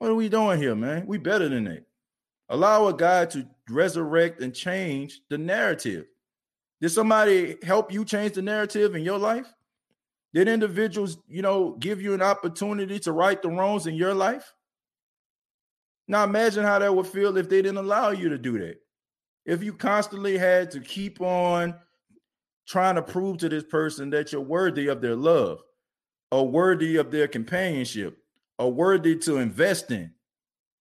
What 0.00 0.10
are 0.10 0.14
we 0.14 0.30
doing 0.30 0.58
here, 0.58 0.74
man? 0.74 1.04
We 1.06 1.18
better 1.18 1.50
than 1.50 1.64
that. 1.64 1.84
Allow 2.48 2.86
a 2.86 2.94
God 2.94 3.28
to 3.32 3.46
resurrect 3.68 4.40
and 4.40 4.54
change 4.54 5.20
the 5.28 5.36
narrative. 5.36 6.06
Did 6.80 6.88
somebody 6.88 7.58
help 7.62 7.92
you 7.92 8.06
change 8.06 8.32
the 8.32 8.40
narrative 8.40 8.94
in 8.96 9.02
your 9.02 9.18
life? 9.18 9.46
Did 10.32 10.48
individuals, 10.48 11.18
you 11.28 11.42
know, 11.42 11.76
give 11.78 12.00
you 12.00 12.14
an 12.14 12.22
opportunity 12.22 12.98
to 13.00 13.12
right 13.12 13.40
the 13.42 13.50
wrongs 13.50 13.86
in 13.86 13.94
your 13.94 14.14
life? 14.14 14.54
Now 16.08 16.24
imagine 16.24 16.64
how 16.64 16.78
that 16.78 16.96
would 16.96 17.06
feel 17.06 17.36
if 17.36 17.50
they 17.50 17.60
didn't 17.60 17.76
allow 17.76 18.08
you 18.08 18.30
to 18.30 18.38
do 18.38 18.58
that. 18.58 18.76
If 19.44 19.62
you 19.62 19.74
constantly 19.74 20.38
had 20.38 20.70
to 20.70 20.80
keep 20.80 21.20
on 21.20 21.74
trying 22.66 22.94
to 22.94 23.02
prove 23.02 23.36
to 23.38 23.50
this 23.50 23.64
person 23.64 24.08
that 24.10 24.32
you're 24.32 24.40
worthy 24.40 24.86
of 24.86 25.02
their 25.02 25.14
love, 25.14 25.60
or 26.32 26.48
worthy 26.48 26.96
of 26.96 27.10
their 27.10 27.28
companionship, 27.28 28.16
or 28.60 28.70
worthy 28.70 29.16
to 29.16 29.38
invest 29.38 29.90
in, 29.90 30.12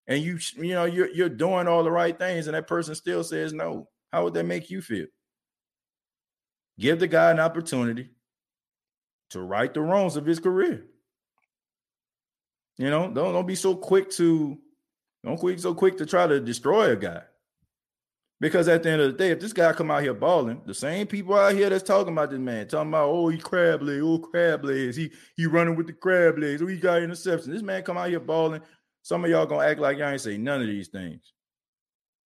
and 0.05 0.21
you 0.21 0.37
you 0.57 0.73
know 0.73 0.83
you're 0.83 1.09
you're 1.11 1.29
doing 1.29 1.65
all 1.65 1.81
the 1.81 1.89
right 1.89 2.19
things, 2.19 2.47
and 2.47 2.55
that 2.55 2.67
person 2.67 2.93
still 2.93 3.23
says 3.23 3.53
no, 3.53 3.87
how 4.11 4.25
would 4.25 4.33
that 4.33 4.43
make 4.43 4.69
you 4.69 4.81
feel? 4.81 5.07
Give 6.77 6.99
the 6.99 7.07
guy 7.07 7.31
an 7.31 7.39
opportunity 7.39 8.09
to 9.29 9.41
right 9.41 9.73
the 9.73 9.81
wrongs 9.81 10.17
of 10.17 10.25
his 10.25 10.39
career. 10.39 10.87
You 12.77 12.89
know, 12.89 13.09
don't 13.09 13.33
don't 13.33 13.47
be 13.47 13.55
so 13.55 13.75
quick 13.75 14.09
to 14.11 14.57
don't 15.23 15.37
quick 15.37 15.57
so 15.59 15.73
quick 15.73 15.97
to 15.99 16.05
try 16.05 16.27
to 16.27 16.41
destroy 16.41 16.91
a 16.91 16.97
guy. 16.97 17.21
Because 18.41 18.69
at 18.69 18.83
the 18.83 18.89
end 18.89 19.01
of 19.01 19.11
the 19.11 19.17
day, 19.17 19.31
if 19.31 19.39
this 19.41 19.51
guy 19.51 19.73
come 19.73 19.91
out 19.91 20.01
here 20.01 20.13
balling, 20.13 20.61
the 20.65 20.73
same 20.73 21.07
people 21.07 21.35
out 21.35 21.53
here 21.53 21.69
that's 21.69 21.83
talking 21.83 22.13
about 22.13 22.29
this 22.29 22.39
man, 22.39 22.67
talking 22.67 22.89
about 22.89 23.09
oh 23.09 23.27
he 23.27 23.37
crab 23.37 23.81
legs, 23.81 24.01
oh 24.03 24.17
crab 24.17 24.63
legs, 24.63 24.95
he 24.95 25.11
he 25.35 25.45
running 25.45 25.75
with 25.75 25.87
the 25.87 25.93
crab 25.93 26.37
legs, 26.37 26.61
oh 26.61 26.67
he 26.67 26.77
got 26.77 27.01
interception. 27.01 27.51
This 27.51 27.61
man 27.61 27.83
come 27.83 27.97
out 27.97 28.09
here 28.09 28.19
balling. 28.19 28.61
Some 29.01 29.25
of 29.25 29.29
y'all 29.29 29.45
gonna 29.45 29.65
act 29.65 29.81
like 29.81 29.97
y'all 29.97 30.09
ain't 30.09 30.21
say 30.21 30.37
none 30.37 30.61
of 30.61 30.67
these 30.67 30.87
things, 30.87 31.33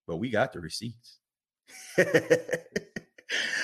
but 0.07 0.17
we 0.17 0.29
got 0.29 0.53
the 0.53 0.59
receipts. 0.59 1.17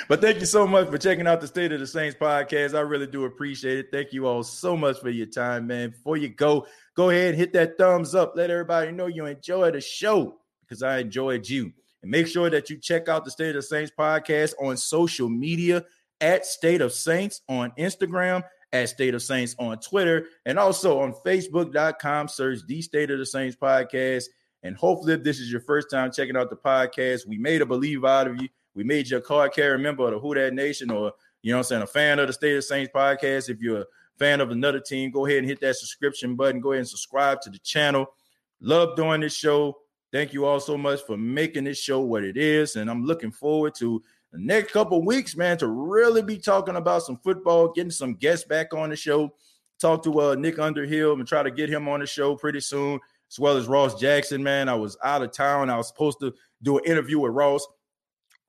but 0.08 0.22
thank 0.22 0.40
you 0.40 0.48
so 0.48 0.66
much 0.66 0.90
for 0.90 0.98
checking 0.98 1.28
out 1.28 1.42
the 1.42 1.48
State 1.48 1.72
of 1.72 1.80
the 1.80 1.86
Saints 1.88 2.18
podcast. 2.20 2.76
I 2.76 2.82
really 2.82 3.06
do 3.06 3.26
appreciate 3.26 3.78
it. 3.78 3.88
Thank 3.92 4.12
you 4.12 4.26
all 4.26 4.42
so 4.42 4.76
much 4.76 5.00
for 5.00 5.10
your 5.12 5.28
time, 5.28 5.68
man. 5.68 5.92
Before 5.92 6.18
you 6.18 6.30
go, 6.30 6.66
go 6.96 7.12
ahead 7.12 7.30
and 7.30 7.38
hit 7.38 7.54
that 7.54 7.78
thumbs 7.78 8.16
up. 8.16 8.34
Let 8.36 8.50
everybody 8.50 8.92
know 8.92 9.06
you 9.06 9.28
enjoy 9.28 9.70
the 9.70 9.82
show 9.82 10.40
because 10.62 10.82
I 10.82 10.98
enjoyed 10.98 11.48
you. 11.48 11.74
And 12.02 12.12
make 12.12 12.28
sure 12.28 12.50
that 12.50 12.70
you 12.70 12.78
check 12.78 13.10
out 13.10 13.26
the 13.26 13.32
State 13.32 13.56
of 13.56 13.66
Saints 13.66 13.92
podcast 13.98 14.54
on 14.62 14.78
social 14.78 15.30
media 15.30 15.86
at 16.22 16.46
State 16.46 16.82
of 16.82 16.94
Saints 16.94 17.42
on 17.50 17.72
Instagram, 17.78 18.44
at 18.72 18.90
State 18.90 19.16
of 19.16 19.22
Saints 19.22 19.56
on 19.60 19.80
Twitter, 19.80 20.28
and 20.46 20.60
also 20.60 21.00
on 21.00 21.14
Facebook.com. 21.26 22.28
Search 22.28 22.60
the 22.68 22.82
State 22.82 23.12
of 23.12 23.20
the 23.20 23.26
Saints 23.26 23.56
podcast. 23.56 24.26
And 24.64 24.76
hopefully, 24.76 25.14
if 25.14 25.24
this 25.24 25.40
is 25.40 25.52
your 25.52 25.62
first 25.62 25.90
time 25.90 26.12
checking 26.12 26.36
out 26.36 26.50
the 26.50 26.56
podcast, 26.56 27.28
we 27.28 27.38
made 27.38 27.62
a 27.62 27.66
believe 27.66 28.04
out 28.04 28.28
of 28.28 28.42
you. 28.42 28.50
We 28.76 28.84
made 28.84 29.10
you 29.10 29.18
a 29.18 29.22
card 29.22 29.54
carrying 29.54 29.82
member 29.82 30.06
of 30.06 30.12
the 30.12 30.20
Who 30.20 30.34
Dat 30.34 30.54
Nation, 30.54 30.92
or 30.92 31.14
you 31.42 31.52
know 31.52 31.60
I'm 31.60 31.64
saying, 31.64 31.82
a 31.82 31.88
fan 31.88 32.20
of 32.20 32.28
the 32.28 32.34
State 32.34 32.58
of 32.58 32.64
Saints 32.64 32.92
podcast. 32.94 33.50
If 33.50 33.62
you're 33.62 33.82
a 33.82 33.86
fan 34.18 34.42
of 34.42 34.52
another 34.52 34.80
team, 34.80 35.12
go 35.12 35.26
ahead 35.26 35.40
and 35.40 35.48
hit 35.48 35.62
that 35.62 35.78
subscription 35.78 36.36
button. 36.36 36.62
Go 36.62 36.74
ahead 36.74 36.82
and 36.82 36.90
subscribe 36.90 37.42
to 37.42 37.50
the 37.50 37.60
channel. 37.60 38.08
Love 38.62 38.96
doing 38.96 39.22
this 39.22 39.34
show. 39.34 39.78
Thank 40.12 40.34
you 40.34 40.46
all 40.46 40.60
so 40.60 40.78
much 40.78 41.02
for 41.06 41.18
making 41.18 41.66
this 41.66 41.78
show 41.78 42.00
what 42.00 42.24
it 42.24 42.36
is. 42.36 42.76
And 42.76 42.90
I'm 42.90 43.06
looking 43.06 43.32
forward 43.32 43.76
to 43.76 44.02
the 44.32 44.40
next 44.40 44.72
couple 44.72 45.04
weeks, 45.06 45.36
man, 45.36 45.58
to 45.60 45.68
really 45.68 46.24
be 46.24 46.38
talking 46.38 46.76
about 46.76 47.04
some 47.04 47.18
football, 47.18 47.72
getting 47.72 47.92
some 47.92 48.16
guests 48.16 48.46
back 48.46 48.74
on 48.74 48.90
the 48.90 48.96
show. 48.96 49.34
Talk 49.80 50.04
to 50.04 50.22
uh, 50.22 50.36
Nick 50.36 50.60
Underhill 50.60 51.14
and 51.14 51.28
try 51.28 51.44
to 51.44 51.52
get 51.52 51.70
him 51.70 51.88
on 51.88 52.00
the 52.00 52.08
show 52.08 52.36
pretty 52.36 52.60
soon, 52.60 53.00
as 53.32 53.40
well 53.40 53.56
as 53.56 53.68
Ross 53.68 54.00
Jackson, 54.00 54.42
man. 54.44 54.68
I 54.68 54.76
was 54.76 54.98
out 55.04 55.22
of 55.22 55.32
town. 55.32 55.70
I 55.70 55.78
was 55.78 55.88
supposed 55.88 56.20
to 56.22 56.34
do 56.62 56.80
an 56.80 56.86
interview 56.86 57.20
with 57.20 57.32
Ross 57.32 57.66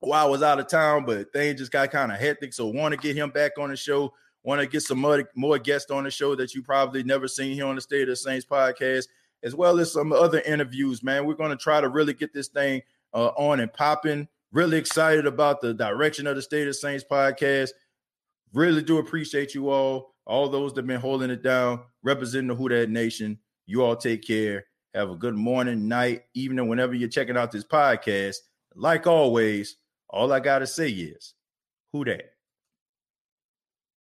while 0.00 0.26
I 0.26 0.28
was 0.28 0.42
out 0.42 0.58
of 0.58 0.66
town, 0.66 1.04
but 1.04 1.32
things 1.32 1.60
just 1.60 1.72
got 1.72 1.90
kind 1.90 2.10
of 2.10 2.18
hectic. 2.18 2.54
So 2.54 2.66
want 2.66 2.92
to 2.92 2.98
get 2.98 3.16
him 3.16 3.30
back 3.30 3.52
on 3.58 3.68
the 3.68 3.76
show. 3.76 4.12
Want 4.42 4.62
to 4.62 4.66
get 4.66 4.82
some 4.82 4.98
more, 4.98 5.28
more 5.36 5.58
guests 5.58 5.90
on 5.90 6.04
the 6.04 6.10
show 6.10 6.34
that 6.34 6.54
you 6.54 6.62
probably 6.62 7.02
never 7.02 7.28
seen 7.28 7.54
here 7.54 7.66
on 7.66 7.74
the 7.74 7.82
State 7.82 8.02
of 8.02 8.08
the 8.08 8.16
Saints 8.16 8.46
podcast 8.46 9.04
as 9.42 9.54
well 9.54 9.78
as 9.80 9.92
some 9.92 10.12
other 10.12 10.40
interviews, 10.40 11.02
man. 11.02 11.24
We're 11.24 11.34
going 11.34 11.50
to 11.50 11.56
try 11.56 11.80
to 11.80 11.88
really 11.88 12.12
get 12.12 12.32
this 12.32 12.48
thing 12.48 12.82
uh, 13.14 13.28
on 13.36 13.60
and 13.60 13.72
popping. 13.72 14.28
Really 14.52 14.78
excited 14.78 15.26
about 15.26 15.60
the 15.60 15.74
direction 15.74 16.26
of 16.26 16.36
the 16.36 16.42
State 16.42 16.68
of 16.68 16.76
Saints 16.76 17.04
podcast. 17.08 17.70
Really 18.52 18.82
do 18.82 18.98
appreciate 18.98 19.54
you 19.54 19.70
all, 19.70 20.14
all 20.26 20.48
those 20.48 20.72
that 20.74 20.80
have 20.80 20.88
been 20.88 21.00
holding 21.00 21.30
it 21.30 21.42
down, 21.42 21.80
representing 22.02 22.48
the 22.48 22.54
Who 22.54 22.68
Dat 22.68 22.90
Nation. 22.90 23.38
You 23.66 23.84
all 23.84 23.96
take 23.96 24.26
care. 24.26 24.66
Have 24.94 25.10
a 25.10 25.16
good 25.16 25.36
morning, 25.36 25.86
night, 25.86 26.22
evening, 26.34 26.66
whenever 26.68 26.94
you're 26.94 27.08
checking 27.08 27.36
out 27.36 27.52
this 27.52 27.64
podcast. 27.64 28.36
Like 28.74 29.06
always, 29.06 29.76
all 30.08 30.32
I 30.32 30.40
got 30.40 30.58
to 30.58 30.66
say 30.66 30.90
is, 30.90 31.34
Who 31.92 32.04
Dat? 32.04 32.22